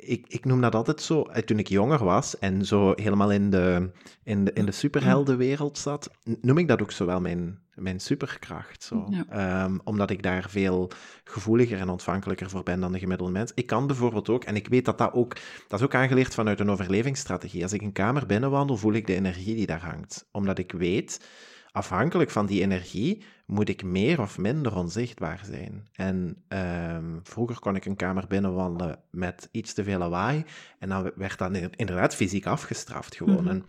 ik, 0.00 0.24
ik 0.28 0.44
noem 0.44 0.60
dat 0.60 0.74
altijd 0.74 1.00
zo, 1.00 1.22
eh, 1.22 1.42
toen 1.42 1.58
ik 1.58 1.68
jonger 1.68 2.04
was 2.04 2.38
en 2.38 2.64
zo 2.64 2.92
helemaal 2.96 3.32
in 3.32 3.50
de, 3.50 3.90
in 4.22 4.44
de, 4.44 4.52
in 4.52 4.64
de 4.64 4.72
superheldenwereld 4.72 5.78
zat, 5.78 6.10
noem 6.40 6.58
ik 6.58 6.68
dat 6.68 6.82
ook 6.82 6.92
zo 6.92 7.06
wel 7.06 7.20
mijn, 7.20 7.58
mijn 7.78 8.00
superkracht. 8.00 8.82
Zo. 8.82 9.06
Ja. 9.10 9.24
Ehm, 9.28 9.78
omdat 9.84 10.10
ik 10.10 10.22
daar 10.22 10.50
veel 10.50 10.90
gevoeliger 11.24 11.78
en 11.78 11.88
ontvankelijker 11.88 12.50
voor 12.50 12.62
ben 12.62 12.80
dan 12.80 12.92
de 12.92 12.98
gemiddelde 12.98 13.32
mens. 13.32 13.52
Ik 13.54 13.66
kan 13.66 13.86
bijvoorbeeld 13.86 14.28
ook, 14.28 14.44
en 14.44 14.56
ik 14.56 14.68
weet 14.68 14.84
dat 14.84 14.98
dat 14.98 15.12
ook, 15.12 15.36
dat 15.68 15.80
is 15.80 15.84
ook 15.86 15.94
aangeleerd 15.94 16.34
vanuit 16.34 16.60
een 16.60 16.70
overlevingsstrategie. 16.70 17.62
Als 17.62 17.72
ik 17.72 17.82
een 17.82 17.92
kamer 17.92 18.26
binnenwandel, 18.26 18.76
voel 18.76 18.92
ik 18.92 19.06
de 19.06 19.14
energie 19.14 19.54
die 19.54 19.66
daar 19.66 19.84
hangt. 19.84 20.28
Omdat 20.30 20.58
ik 20.58 20.72
weet, 20.72 21.28
afhankelijk 21.72 22.30
van 22.30 22.46
die 22.46 22.62
energie, 22.62 23.24
moet 23.46 23.68
ik 23.68 23.82
meer 23.82 24.20
of 24.20 24.38
minder 24.38 24.76
onzichtbaar 24.76 25.40
zijn. 25.44 25.88
En 25.92 26.42
ehm, 26.48 27.18
vroeger 27.22 27.58
kon 27.58 27.76
ik 27.76 27.84
een 27.84 27.96
kamer 27.96 28.26
binnenwandelen 28.26 29.00
met 29.10 29.48
iets 29.50 29.72
te 29.72 29.84
veel 29.84 29.98
lawaai, 29.98 30.44
en 30.78 30.88
dan 30.88 31.10
werd 31.14 31.38
dat 31.38 31.56
inderdaad 31.56 32.14
fysiek 32.14 32.46
afgestraft 32.46 33.16
gewoon. 33.16 33.44
Mhm. 33.44 33.60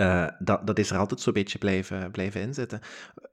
Uh, 0.00 0.28
dat, 0.38 0.66
dat 0.66 0.78
is 0.78 0.90
er 0.90 0.98
altijd 0.98 1.20
zo'n 1.20 1.32
beetje 1.32 1.58
blijven, 1.58 2.10
blijven 2.10 2.40
inzitten. 2.40 2.80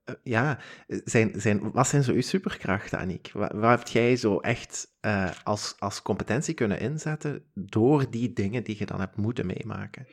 Uh, 0.05 0.15
ja, 0.23 0.59
zijn, 0.87 1.31
zijn, 1.35 1.71
wat 1.71 1.87
zijn 1.87 2.03
zo 2.03 2.13
uw 2.13 2.21
superkrachten, 2.21 2.99
Aniek? 2.99 3.29
Wat, 3.33 3.51
wat 3.51 3.79
heb 3.79 3.87
jij 3.87 4.15
zo 4.15 4.39
echt 4.39 4.97
uh, 5.01 5.31
als, 5.43 5.75
als 5.79 6.01
competentie 6.01 6.53
kunnen 6.53 6.79
inzetten 6.79 7.43
door 7.53 8.11
die 8.11 8.33
dingen 8.33 8.63
die 8.63 8.75
je 8.79 8.85
dan 8.85 8.99
hebt 8.99 9.17
moeten 9.17 9.45
meemaken? 9.45 10.07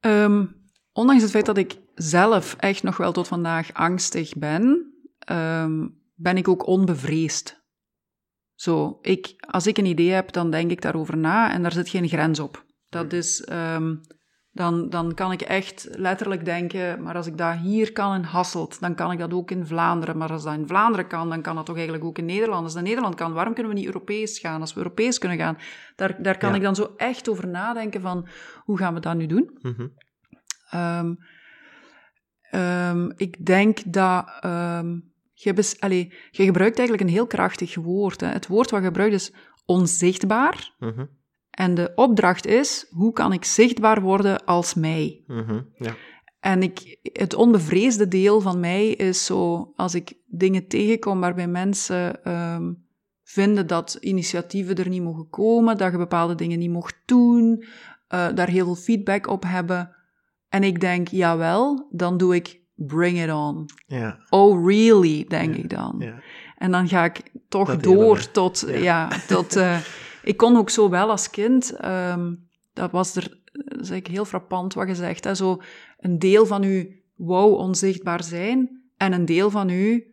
Um, 0.00 0.66
ondanks 0.92 1.22
het 1.22 1.30
feit 1.30 1.46
dat 1.46 1.58
ik 1.58 1.78
zelf 1.94 2.56
echt 2.58 2.82
nog 2.82 2.96
wel 2.96 3.12
tot 3.12 3.28
vandaag 3.28 3.72
angstig 3.72 4.36
ben, 4.36 4.92
um, 5.30 6.00
ben 6.14 6.36
ik 6.36 6.48
ook 6.48 6.66
onbevreesd. 6.66 7.60
Zo, 8.54 8.98
ik, 9.00 9.34
als 9.38 9.66
ik 9.66 9.78
een 9.78 9.86
idee 9.86 10.10
heb, 10.10 10.32
dan 10.32 10.50
denk 10.50 10.70
ik 10.70 10.80
daarover 10.80 11.16
na 11.16 11.52
en 11.52 11.62
daar 11.62 11.72
zit 11.72 11.88
geen 11.88 12.08
grens 12.08 12.40
op. 12.40 12.64
Dat 12.88 13.12
is... 13.12 13.48
Um, 13.52 14.00
dan, 14.54 14.88
dan 14.90 15.14
kan 15.14 15.32
ik 15.32 15.40
echt 15.40 15.88
letterlijk 15.90 16.44
denken, 16.44 17.02
maar 17.02 17.16
als 17.16 17.26
ik 17.26 17.38
dat 17.38 17.56
hier 17.56 17.92
kan 17.92 18.14
in 18.14 18.22
Hasselt, 18.22 18.80
dan 18.80 18.94
kan 18.94 19.12
ik 19.12 19.18
dat 19.18 19.32
ook 19.32 19.50
in 19.50 19.66
Vlaanderen. 19.66 20.16
Maar 20.16 20.32
als 20.32 20.42
dat 20.42 20.54
in 20.54 20.66
Vlaanderen 20.66 21.06
kan, 21.06 21.28
dan 21.28 21.42
kan 21.42 21.54
dat 21.56 21.66
toch 21.66 21.74
eigenlijk 21.74 22.04
ook 22.04 22.18
in 22.18 22.24
Nederland. 22.24 22.62
Als 22.64 22.72
dat 22.72 22.82
in 22.82 22.88
Nederland 22.88 23.14
kan, 23.14 23.32
waarom 23.32 23.54
kunnen 23.54 23.72
we 23.72 23.78
niet 23.78 23.86
Europees 23.88 24.38
gaan? 24.38 24.60
Als 24.60 24.72
we 24.72 24.78
Europees 24.80 25.18
kunnen 25.18 25.38
gaan, 25.38 25.58
daar, 25.96 26.22
daar 26.22 26.38
kan 26.38 26.48
Ja. 26.50 26.54
ik 26.56 26.62
dan 26.62 26.74
zo 26.74 26.92
echt 26.96 27.28
over 27.28 27.48
nadenken 27.48 28.00
van, 28.00 28.28
hoe 28.64 28.78
gaan 28.78 28.94
we 28.94 29.00
dat 29.00 29.16
nu 29.16 29.26
doen? 29.26 29.58
Mhm. 29.62 29.86
Ehm, 30.70 31.14
ehm, 32.50 33.10
ik 33.16 33.46
denk 33.46 33.92
dat 33.92 34.36
ehm, 34.40 34.98
je, 35.32 35.52
bes- 35.52 35.80
allee, 35.80 36.12
je 36.30 36.44
gebruikt 36.44 36.78
eigenlijk 36.78 37.08
een 37.08 37.14
heel 37.14 37.26
krachtig 37.26 37.74
woord. 37.74 38.20
Hè. 38.20 38.26
Het 38.26 38.46
woord 38.46 38.70
wat 38.70 38.80
je 38.80 38.86
gebruikt 38.86 39.14
is 39.14 39.32
onzichtbaar. 39.64 40.74
Mhm. 40.78 41.04
En 41.52 41.74
de 41.74 41.92
opdracht 41.94 42.46
is, 42.46 42.86
hoe 42.90 43.12
kan 43.12 43.32
ik 43.32 43.44
zichtbaar 43.44 44.00
worden 44.00 44.44
als 44.44 44.74
mij? 44.74 45.22
Mhm. 45.26 45.60
Ja. 45.76 45.94
En 46.40 46.62
ik, 46.62 46.98
het 47.02 47.34
onbevreesde 47.34 48.08
deel 48.08 48.40
van 48.40 48.60
mij 48.60 48.88
is 48.88 49.24
zo, 49.24 49.72
als 49.76 49.94
ik 49.94 50.12
dingen 50.26 50.66
tegenkom 50.66 51.20
waarbij 51.20 51.46
mensen 51.48 52.24
ehm, 52.24 52.72
vinden 53.22 53.66
dat 53.66 53.96
initiatieven 54.00 54.76
er 54.76 54.88
niet 54.88 55.02
mogen 55.02 55.28
komen, 55.28 55.76
dat 55.76 55.92
je 55.92 55.98
bepaalde 55.98 56.34
dingen 56.34 56.58
niet 56.58 56.70
mocht 56.70 56.96
doen, 57.04 57.64
eh, 58.08 58.28
daar 58.34 58.48
heel 58.48 58.64
veel 58.64 58.74
feedback 58.74 59.26
op 59.26 59.42
hebben. 59.46 59.96
En 60.48 60.62
ik 60.62 60.80
denk, 60.80 61.08
jawel, 61.08 61.88
dan 61.90 62.16
doe 62.16 62.34
ik 62.34 62.60
bring 62.74 63.22
it 63.22 63.32
on. 63.32 63.66
Ja. 63.86 64.18
Oh, 64.28 64.66
really, 64.66 65.24
denk 65.28 65.54
Ja, 65.54 65.62
ik 65.62 65.70
dan. 65.70 65.94
Ja. 65.98 66.22
En 66.58 66.70
dan 66.70 66.88
ga 66.88 67.04
ik 67.04 67.22
toch 67.48 67.68
Dat 67.68 67.82
door 67.82 68.30
tot, 68.30 68.64
ja. 68.66 68.76
ja, 68.76 69.08
tot... 69.26 69.56
eh, 69.56 69.76
ik 70.22 70.36
kon 70.36 70.56
ook 70.56 70.70
zo 70.70 70.90
wel 70.90 71.10
als 71.10 71.30
kind, 71.30 71.76
ehm, 71.76 72.34
dat 72.72 72.90
was 72.90 73.16
er, 73.16 73.22
dat 73.52 73.64
is 73.80 73.90
eigenlijk 73.90 74.06
heel 74.06 74.24
frappant 74.24 74.74
wat 74.74 74.86
gezegd, 74.86 75.24
hè, 75.24 75.34
zo 75.34 75.60
een 75.98 76.18
deel 76.18 76.46
van 76.46 76.62
u 76.62 77.02
wou 77.16 77.56
onzichtbaar 77.56 78.24
zijn 78.24 78.82
en 78.96 79.12
een 79.12 79.24
deel 79.24 79.50
van 79.50 79.68
u 79.68 80.06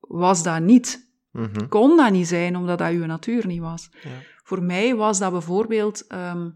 was 0.00 0.42
dat 0.42 0.60
niet. 0.60 1.08
Mhm. 1.30 1.68
Kon 1.68 1.96
dat 1.96 2.12
niet 2.12 2.28
zijn, 2.28 2.56
omdat 2.56 2.78
dat 2.78 2.90
uw 2.90 3.06
natuur 3.06 3.46
niet 3.46 3.60
was. 3.60 3.90
Ja. 4.02 4.10
Voor 4.42 4.62
mij 4.62 4.96
was 4.96 5.18
dat 5.18 5.32
bijvoorbeeld... 5.32 6.06
ehm, 6.06 6.50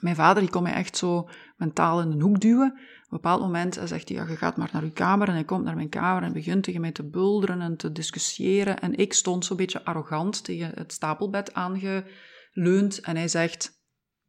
mijn 0.00 0.16
vader 0.16 0.42
die 0.42 0.50
kon 0.50 0.62
mij 0.62 0.72
echt 0.72 0.96
zo 0.96 1.28
mentaal 1.56 2.00
in 2.00 2.10
een 2.10 2.20
hoek 2.20 2.40
duwen. 2.40 2.72
Op 2.72 3.12
een 3.12 3.20
bepaald 3.22 3.40
moment 3.40 3.80
zegt 3.84 4.08
hij, 4.08 4.16
ja, 4.18 4.28
je 4.28 4.36
gaat 4.36 4.56
maar 4.56 4.70
naar 4.72 4.82
uw 4.82 4.92
kamer. 4.92 5.28
En 5.28 5.34
hij 5.34 5.44
komt 5.44 5.64
naar 5.64 5.74
mijn 5.74 5.88
kamer 5.88 6.22
en 6.22 6.32
begint 6.32 6.62
tegen 6.62 6.80
mij 6.80 6.92
te 6.92 7.08
bulderen 7.08 7.60
en 7.60 7.76
te 7.76 7.92
discussiëren. 7.92 8.80
En 8.80 8.94
ik 8.94 9.12
stond 9.12 9.44
zo'n 9.44 9.56
beetje 9.56 9.84
arrogant 9.84 10.44
tegen 10.44 10.72
het 10.74 10.92
stapelbed 10.92 11.54
aangeleund. 11.54 13.00
En 13.00 13.16
hij 13.16 13.28
zegt, 13.28 13.82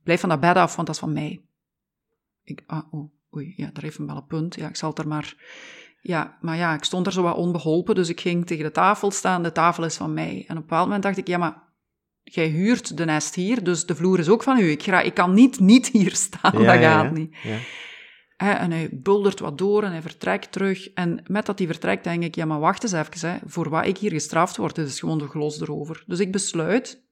blijf 0.04 0.20
van 0.20 0.30
dat 0.30 0.40
bed 0.40 0.56
af, 0.56 0.76
want 0.76 0.88
dat 0.88 0.96
is 0.96 1.02
van 1.02 1.14
mij. 1.14 1.42
Ik, 2.44 2.64
ah, 2.66 2.94
oh, 2.94 3.12
oei, 3.36 3.54
ja, 3.56 3.70
daar 3.74 3.84
heeft 3.84 3.98
hem 3.98 4.08
wel 4.08 4.16
een 4.16 4.26
punt. 4.26 4.56
Ja, 4.56 4.68
ik 4.68 4.76
zal 4.76 4.90
het 4.90 5.00
er 5.00 5.08
maar... 5.08 5.36
Ja, 6.02 6.38
maar 6.42 6.58
ja, 6.58 6.74
ik 6.74 6.84
stond 6.84 7.06
er 7.06 7.12
zo 7.12 7.22
wat 7.22 7.36
onbeholpen, 7.36 7.96
dus 7.96 8.10
ik 8.10 8.22
ging 8.22 8.46
tegen 8.46 8.64
de 8.64 8.72
tafel 8.72 9.12
staan. 9.12 9.44
De 9.44 9.52
tafel 9.52 9.86
is 9.86 9.98
van 9.98 10.14
mij. 10.14 10.36
En 10.36 10.42
op 10.42 10.50
een 10.50 10.56
bepaald 10.56 10.86
moment 10.86 11.04
dacht 11.04 11.18
ik, 11.18 11.28
ja, 11.28 11.38
maar 11.38 11.67
jij 12.34 12.48
huurt 12.48 12.98
de 12.98 13.06
nest 13.06 13.36
hier, 13.36 13.64
dus 13.64 13.86
de 13.86 13.96
vloer 13.96 14.20
is 14.20 14.30
ook 14.30 14.44
van 14.44 14.60
u. 14.60 14.70
Ik, 14.70 14.84
ga, 14.84 15.02
ik 15.02 15.14
kan 15.14 15.34
niet 15.34 15.60
niet 15.60 15.88
hier 15.88 16.16
staan, 16.16 16.52
Ja, 16.52 16.58
dat 16.58 16.68
gaat 16.68 16.82
ja. 16.82 17.10
niet. 17.12 17.36
Ja. 17.44 17.58
En 18.38 18.72
hij 18.72 18.90
buldert 18.92 19.40
wat 19.40 19.58
door 19.58 19.84
en 19.84 19.92
hij 19.92 20.02
vertrekt 20.02 20.52
terug. 20.52 20.94
En 20.94 21.24
met 21.28 21.46
dat 21.46 21.58
hij 21.58 21.68
vertrekt, 21.68 22.04
denk 22.04 22.24
ik, 22.24 22.36
ja, 22.36 22.46
maar 22.46 22.60
wacht 22.60 22.84
eens 22.84 22.92
even. 22.92 23.30
Hè. 23.30 23.38
Voor 23.46 23.70
wat 23.70 23.86
ik 23.86 23.98
hier 23.98 24.12
gestraft 24.12 24.58
word, 24.58 24.76
dit 24.76 24.88
is 24.88 25.00
gewoon 25.00 25.18
de 25.18 25.28
glos 25.28 25.62
erover. 25.62 26.04
Dus 26.08 26.20
ik 26.20 26.32
besluit, 26.32 27.06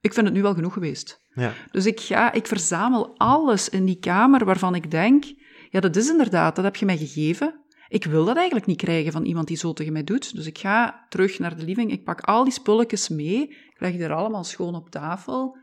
ik 0.00 0.14
vind 0.14 0.26
het 0.26 0.34
nu 0.34 0.42
wel 0.42 0.54
genoeg 0.54 0.72
geweest. 0.72 1.26
Ja. 1.34 1.52
Dus 1.70 1.86
ik 1.86 2.00
ga, 2.00 2.32
ik 2.32 2.46
verzamel 2.46 3.14
alles 3.16 3.68
in 3.68 3.84
die 3.84 3.98
kamer 3.98 4.44
waarvan 4.44 4.74
ik 4.74 4.90
denk, 4.90 5.24
ja, 5.70 5.80
dat 5.80 5.96
is 5.96 6.08
inderdaad, 6.10 6.56
dat 6.56 6.64
heb 6.64 6.76
je 6.76 6.86
mij 6.86 6.96
gegeven. 6.96 7.64
Ik 7.88 8.04
wil 8.04 8.24
dat 8.24 8.36
eigenlijk 8.36 8.66
niet 8.66 8.76
krijgen 8.76 9.12
van 9.12 9.24
iemand 9.24 9.46
die 9.46 9.56
zo 9.56 9.72
tegen 9.72 9.92
mij 9.92 10.04
doet. 10.04 10.34
Dus 10.34 10.46
ik 10.46 10.58
ga 10.58 11.06
terug 11.08 11.38
naar 11.38 11.56
de 11.56 11.64
living, 11.64 11.90
ik 11.90 12.04
pak 12.04 12.20
al 12.20 12.44
die 12.44 12.52
spulletjes 12.52 13.08
mee, 13.08 13.50
ik 13.50 13.76
leg 13.78 13.92
die 13.92 14.02
er 14.02 14.12
allemaal 14.12 14.44
schoon 14.44 14.74
op 14.74 14.90
tafel. 14.90 15.56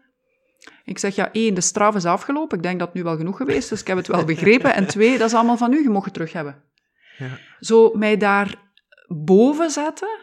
Ik 0.84 0.98
zeg, 0.98 1.16
ja, 1.16 1.32
één, 1.32 1.54
de 1.54 1.62
straf 1.62 1.96
is 1.96 2.06
afgelopen. 2.06 2.58
Ik 2.58 2.64
denk 2.64 2.80
dat 2.80 2.88
het 2.88 2.98
nu 2.98 3.04
wel 3.04 3.18
genoeg 3.18 3.38
geweest 3.38 3.72
is. 3.72 3.82
Ik 3.82 3.88
heb 3.88 3.98
het 3.98 4.08
wel 4.08 4.26
begrepen. 4.26 4.74
En 4.74 4.88
twee, 4.88 5.18
dat 5.18 5.28
is 5.28 5.34
allemaal 5.34 5.58
van 5.58 5.74
u. 5.74 5.82
Je 5.82 5.90
mag 5.90 6.04
het 6.04 6.14
terug 6.14 6.34
hebben. 6.34 6.64
Ja. 7.18 7.38
Zo 7.60 7.92
mij 7.94 8.18
daar 8.18 8.56
boven 9.08 9.70
zetten 9.70 10.20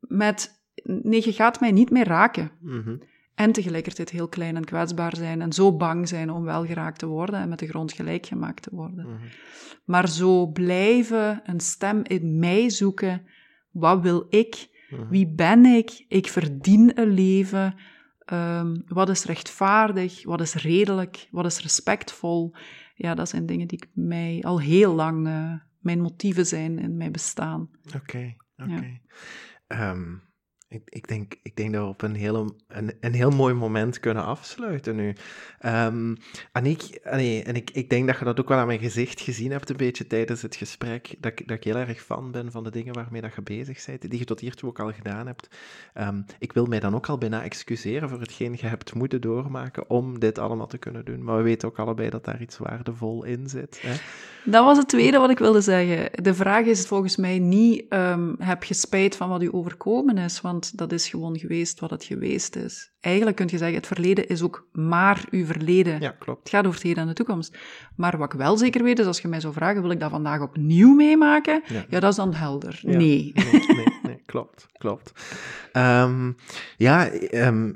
met... 0.00 0.56
Nee, 0.82 1.24
je 1.24 1.32
gaat 1.32 1.60
mij 1.60 1.70
niet 1.70 1.90
meer 1.90 2.06
raken. 2.06 2.50
Mhm. 2.60 2.96
En 3.38 3.52
tegelijkertijd 3.52 4.10
heel 4.10 4.28
klein 4.28 4.56
en 4.56 4.64
kwetsbaar 4.64 5.16
zijn. 5.16 5.42
En 5.42 5.52
zo 5.52 5.76
bang 5.76 6.08
zijn 6.08 6.30
om 6.30 6.42
wel 6.42 6.66
geraakt 6.66 6.98
te 6.98 7.06
worden 7.06 7.40
en 7.40 7.48
met 7.48 7.58
de 7.58 7.66
grond 7.66 7.92
gelijk 7.92 8.26
gemaakt 8.26 8.62
te 8.62 8.70
worden. 8.72 9.06
Mhm. 9.06 9.26
Maar 9.84 10.08
zo 10.08 10.46
blijven 10.46 11.40
een 11.44 11.60
stem 11.60 12.00
in 12.04 12.38
mij 12.38 12.70
zoeken. 12.70 13.26
Wat 13.70 14.00
wil 14.00 14.26
ik? 14.28 14.68
Mhm. 14.90 15.08
Wie 15.08 15.34
ben 15.34 15.64
ik? 15.64 16.04
Ik 16.08 16.28
verdien 16.28 17.00
een 17.00 17.10
leven. 17.10 17.74
Ehm, 18.24 18.76
wat 18.86 19.08
is 19.08 19.24
rechtvaardig? 19.24 20.24
Wat 20.24 20.40
is 20.40 20.54
redelijk? 20.54 21.28
Wat 21.30 21.46
is 21.46 21.60
respectvol? 21.60 22.54
Ja, 22.94 23.14
dat 23.14 23.28
zijn 23.28 23.46
dingen 23.46 23.68
die 23.68 23.78
ik 23.82 23.88
mij 23.94 24.42
al 24.42 24.60
heel 24.60 24.94
lang 24.94 25.26
eh, 25.26 25.52
mijn 25.78 26.00
motieven 26.00 26.46
zijn 26.46 26.78
in 26.78 26.96
mijn 26.96 27.12
bestaan. 27.12 27.70
Oké, 27.96 28.36
oké. 28.56 28.72
Ja. 28.74 29.00
Ehm, 29.66 30.14
ik, 30.70 30.82
ik, 30.84 31.08
denk, 31.08 31.34
ik 31.42 31.56
denk 31.56 31.72
dat 31.72 31.82
we 31.82 31.88
op 31.88 32.02
een, 32.02 32.14
hele, 32.14 32.52
een, 32.68 32.92
een 33.00 33.12
heel 33.14 33.30
mooi 33.30 33.54
moment 33.54 34.00
kunnen 34.00 34.24
afsluiten 34.24 34.96
nu. 34.96 35.14
Ehm 35.58 36.14
Aniek, 36.52 36.98
allee, 37.04 37.42
en 37.42 37.54
ik, 37.56 37.70
ik 37.70 37.90
denk 37.90 38.06
dat 38.06 38.18
je 38.18 38.24
dat 38.24 38.40
ook 38.40 38.48
wel 38.48 38.58
aan 38.58 38.66
mijn 38.66 38.78
gezicht 38.78 39.20
gezien 39.20 39.50
hebt 39.50 39.70
een 39.70 39.76
beetje 39.76 40.06
tijdens 40.06 40.42
het 40.42 40.56
gesprek, 40.56 41.14
dat, 41.18 41.32
ik- 41.32 41.48
dat 41.48 41.56
ik 41.56 41.64
heel 41.64 41.76
erg 41.76 42.02
fan 42.02 42.30
ben 42.30 42.50
van 42.50 42.64
de 42.64 42.70
dingen 42.70 42.94
waarmee 42.94 43.20
dat 43.20 43.34
je 43.34 43.42
bezig 43.42 43.84
bent, 43.86 44.10
die 44.10 44.18
je 44.18 44.24
tot 44.24 44.40
hiertoe 44.40 44.68
ook 44.68 44.80
al 44.80 44.92
gedaan 44.92 45.26
hebt. 45.26 45.48
Ehm, 45.94 46.20
ik 46.38 46.52
wil 46.52 46.66
mij 46.66 46.80
dan 46.80 46.94
ook 46.94 47.06
al 47.08 47.18
bijna 47.18 47.42
excuseren 47.42 48.08
voor 48.08 48.20
hetgeen 48.20 48.56
je 48.60 48.66
hebt 48.66 48.94
moeten 48.94 49.20
doormaken 49.20 49.90
om 49.90 50.18
dit 50.18 50.38
allemaal 50.38 50.66
te 50.66 50.78
kunnen 50.78 51.04
doen. 51.04 51.24
Maar 51.24 51.36
we 51.36 51.42
weten 51.42 51.68
ook 51.68 51.78
allebei 51.78 52.10
dat 52.10 52.24
daar 52.24 52.40
iets 52.42 52.58
waardevol 52.58 53.24
in 53.24 53.48
zit. 53.48 53.78
Hè? 53.82 53.94
Dat 54.44 54.64
was 54.64 54.76
het 54.78 54.88
tweede 54.88 55.18
wat 55.18 55.30
ik 55.30 55.38
wilde 55.38 55.60
zeggen. 55.60 56.22
De 56.22 56.34
vraag 56.34 56.64
is 56.64 56.86
volgens 56.86 57.16
mij 57.16 57.38
niet, 57.38 57.84
ehm, 57.88 58.34
heb 58.38 58.64
je 58.64 58.74
spijt 58.74 59.16
van 59.16 59.28
wat 59.28 59.42
u 59.42 59.48
overkomen 59.52 60.18
is? 60.18 60.40
Dat 60.66 60.92
is 60.92 61.08
gewoon 61.08 61.38
geweest 61.38 61.80
wat 61.80 61.90
het 61.90 62.04
geweest 62.04 62.56
is. 62.56 62.92
Eigenlijk 63.00 63.36
kun 63.36 63.46
je 63.50 63.58
zeggen, 63.58 63.76
het 63.76 63.86
verleden 63.86 64.28
is 64.28 64.42
ook 64.42 64.68
maar 64.72 65.24
uw 65.30 65.44
verleden. 65.44 66.00
Ja, 66.00 66.10
klopt. 66.10 66.38
Het 66.38 66.48
gaat 66.48 66.64
over 66.66 66.78
het 66.78 66.88
heden 66.88 67.02
en 67.02 67.08
de 67.08 67.14
toekomst. 67.14 67.58
Maar 67.96 68.18
wat 68.18 68.32
ik 68.32 68.38
wel 68.38 68.56
zeker 68.56 68.82
weet, 68.82 68.98
is 68.98 69.06
als 69.06 69.20
je 69.20 69.28
mij 69.28 69.40
zou 69.40 69.52
vragen, 69.52 69.82
wil 69.82 69.90
ik 69.90 70.00
dat 70.00 70.10
vandaag 70.10 70.40
opnieuw 70.40 70.94
meemaken? 70.94 71.62
Ja. 71.66 71.84
Ja, 71.88 72.00
dat 72.00 72.10
is 72.10 72.16
dan 72.16 72.34
helder. 72.34 72.78
Ja. 72.82 72.96
Nee. 72.96 73.32
Nee, 73.34 73.66
nee, 73.66 73.98
nee, 74.02 74.22
klopt, 74.26 74.66
klopt. 74.72 75.12
Ehm, 75.72 76.32
ja, 76.76 77.08
ehm, 77.08 77.72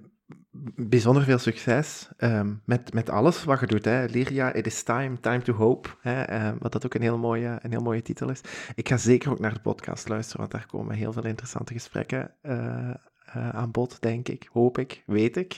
bijzonder 0.77 1.23
veel 1.23 1.39
succes 1.39 2.09
um, 2.19 2.63
met, 2.65 2.93
met 2.93 3.11
alles 3.11 3.45
wat 3.45 3.61
je 3.61 3.67
doet. 3.67 3.85
Hè. 3.85 4.05
Lyria, 4.05 4.53
It 4.53 4.67
is 4.67 4.83
Time, 4.83 5.21
Time 5.21 5.43
to 5.43 5.53
Hope. 5.53 5.89
Hè, 6.01 6.33
uh, 6.33 6.53
wat 6.59 6.73
dat 6.73 6.85
ook 6.85 6.95
een 6.95 7.03
heel, 7.03 7.19
mooie, 7.19 7.59
een 7.63 7.71
heel 7.71 7.83
mooie 7.83 8.03
titel 8.03 8.31
is. 8.31 8.41
Ik 8.75 8.89
ga 8.89 8.97
zeker 8.97 9.31
ook 9.31 9.41
naar 9.41 9.55
de 9.55 9.61
podcast 9.61 10.09
luisteren, 10.09 10.41
want 10.41 10.53
daar 10.53 10.67
komen 10.67 10.97
heel 10.97 11.13
veel 11.13 11.25
interessante 11.25 11.73
gesprekken 11.73 12.31
uh, 12.43 12.55
uh, 13.37 13.49
aan 13.49 13.71
bod, 13.71 14.01
denk 14.01 14.29
ik. 14.29 14.49
Hoop 14.53 14.79
ik, 14.79 15.03
weet 15.07 15.37
ik. 15.37 15.57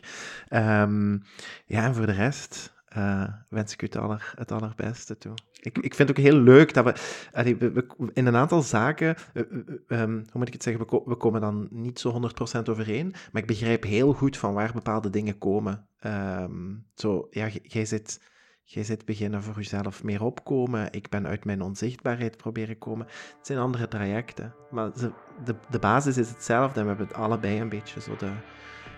Um, 0.51 1.23
ja, 1.67 1.85
en 1.85 1.95
voor 1.95 2.07
de 2.07 2.13
rest 2.13 2.75
uh, 2.97 3.29
wens 3.49 3.73
ik 3.73 3.83
u 3.83 3.87
het, 3.87 3.97
aller, 3.97 4.33
het 4.37 4.53
allerbeste 4.53 5.19
toe. 5.19 5.35
Ik, 5.65 5.79
ik 5.79 5.95
vind 5.95 6.09
het 6.09 6.19
ook 6.19 6.25
heel 6.25 6.39
leuk 6.39 6.75
dat 6.75 6.85
we, 6.85 6.95
allee, 7.33 7.57
we, 7.57 7.73
we 7.73 8.11
in 8.13 8.27
een 8.27 8.37
aantal 8.37 8.63
zaken, 8.63 9.17
um, 9.35 10.13
hoe 10.13 10.39
moet 10.39 10.47
ik 10.47 10.53
het 10.53 10.63
zeggen, 10.63 10.87
we, 10.87 11.03
we 11.05 11.17
komen 11.17 11.41
dan 11.41 11.69
niet 11.71 11.99
zo 11.99 12.31
100% 12.59 12.63
overeen, 12.71 13.15
maar 13.33 13.43
ik 13.43 13.49
begrijp 13.49 13.83
heel 13.83 14.13
goed 14.13 14.37
van 14.37 14.55
waar 14.55 14.73
bepaalde 14.73 15.11
dingen 15.11 15.39
komen. 15.39 15.87
Um, 16.07 16.87
zo, 16.95 17.27
ja, 17.31 17.49
jij 17.63 17.85
zit, 17.85 18.21
jij 18.63 18.85
zit 18.85 19.05
beginnen 19.05 19.43
voor 19.43 19.55
jezelf 19.55 20.03
meer 20.03 20.23
opkomen. 20.23 20.93
Ik 20.93 21.09
ben 21.09 21.27
uit 21.27 21.45
mijn 21.45 21.63
onzichtbaarheid 21.63 22.37
proberen 22.37 22.79
komen. 22.79 23.07
Het 23.07 23.47
zijn 23.47 23.59
andere 23.59 23.89
trajecten, 23.89 24.55
maar 24.71 24.91
ze, 24.97 25.11
de, 25.45 25.55
de 25.71 25.79
basis 25.79 26.17
is 26.17 26.29
hetzelfde 26.29 26.81
en 26.81 26.83
we 26.83 26.89
hebben 26.89 27.07
het 27.07 27.17
allebei 27.17 27.61
een 27.61 27.69
beetje 27.69 28.01
zo 28.01 28.17
de, 28.17 28.31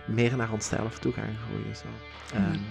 meer 0.07 0.37
naar 0.37 0.51
onszelf 0.51 0.99
toe 0.99 1.11
gaan 1.11 1.35
groeien. 1.47 1.75
Zo. 1.75 1.87
Um, 2.35 2.61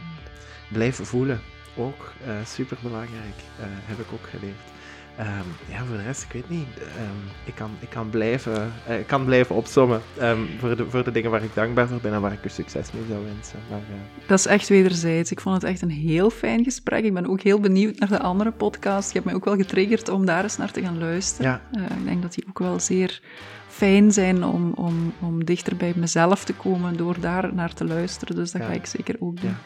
blijven 0.73 1.07
voelen. 1.07 1.41
Ook 1.77 2.13
uh, 2.27 2.35
super 2.45 2.77
belangrijk, 2.83 3.39
uh, 3.61 3.67
heb 3.67 3.99
ik 3.99 4.13
ook 4.13 4.29
geleerd. 4.31 4.75
Um, 5.21 5.75
ja, 5.75 5.85
voor 5.85 5.97
de 5.97 6.03
rest, 6.03 6.23
ik 6.23 6.33
weet 6.33 6.49
niet. 6.49 6.67
Um, 6.79 7.31
ik, 7.45 7.55
kan, 7.55 7.71
ik, 7.81 7.89
kan 7.89 8.11
blijven, 8.11 8.73
uh, 8.89 8.99
ik 8.99 9.07
kan 9.07 9.25
blijven 9.25 9.55
opzommen 9.55 10.01
um, 10.21 10.49
voor, 10.59 10.77
de, 10.77 10.91
voor 10.91 11.05
de 11.05 11.13
dingen 11.13 11.31
waar 11.31 11.43
ik 11.43 11.55
dankbaar 11.55 11.89
voor 11.89 12.01
ben 12.01 12.13
en 12.13 12.21
waar 12.21 12.33
ik 12.33 12.45
er 12.45 12.51
succes 12.51 12.93
mee 12.93 13.03
zou 13.09 13.25
wensen. 13.25 13.59
Maar, 13.71 13.81
Dat 14.27 14.39
is 14.39 14.47
echt 14.47 14.69
wederzijds. 14.69 15.31
Ik 15.31 15.41
vond 15.41 15.55
het 15.55 15.65
echt 15.65 15.83
een 15.83 15.91
heel 15.91 16.31
fijn 16.31 16.65
gesprek. 16.65 17.05
Ik 17.05 17.15
ben 17.15 17.27
ook 17.29 17.41
heel 17.41 17.61
benieuwd 17.61 17.99
naar 17.99 18.09
de 18.09 18.21
andere 18.21 18.51
podcast. 18.51 19.07
Je 19.07 19.13
hebt 19.13 19.25
mij 19.25 19.35
ook 19.35 19.45
wel 19.45 19.57
getriggerd 19.57 20.09
om 20.09 20.27
daar 20.27 20.43
eens 20.43 20.57
naar 20.57 20.73
te 20.73 20.83
gaan 20.83 20.99
luisteren. 20.99 21.61
Ja. 21.73 21.89
ik 21.97 22.05
denk 22.05 22.23
dat 22.23 22.35
die 22.35 22.45
ook 22.49 22.59
wel 22.59 22.81
zeer 22.81 23.21
fijn 23.69 24.13
zijn 24.13 24.45
om, 24.45 24.73
om, 24.75 25.13
om 25.21 25.45
dichter 25.45 25.77
bij 25.77 25.93
mezelf 25.97 26.45
te 26.45 26.55
komen 26.55 26.97
door 26.97 27.21
daar 27.21 27.55
naar 27.55 27.73
te 27.73 27.85
luisteren. 27.85 28.37
Dus 28.37 28.53
dat 28.53 28.61
ja. 28.61 28.67
ga 28.67 28.75
ik 28.75 28.87
zeker 28.87 29.17
ook 29.19 29.41
doen. 29.41 29.51
Ja. 29.51 29.57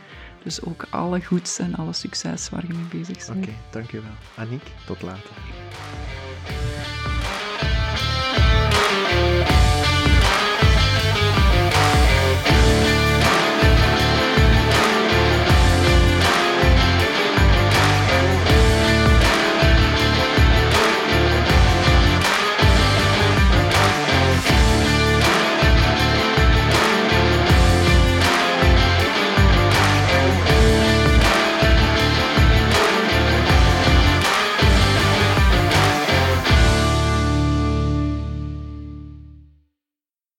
Dus 0.43 0.63
ook 0.63 0.87
alle 0.91 1.25
goeds 1.25 1.59
en 1.59 1.75
alle 1.75 1.93
succes 1.93 2.49
waar 2.49 2.67
je 2.67 2.75
mee 2.75 3.01
bezig 3.01 3.27
bent. 3.27 3.47
Oké, 3.47 3.55
dankjewel. 3.71 4.11
Aniek, 4.37 4.63
tot 4.87 5.03
later. 5.03 5.31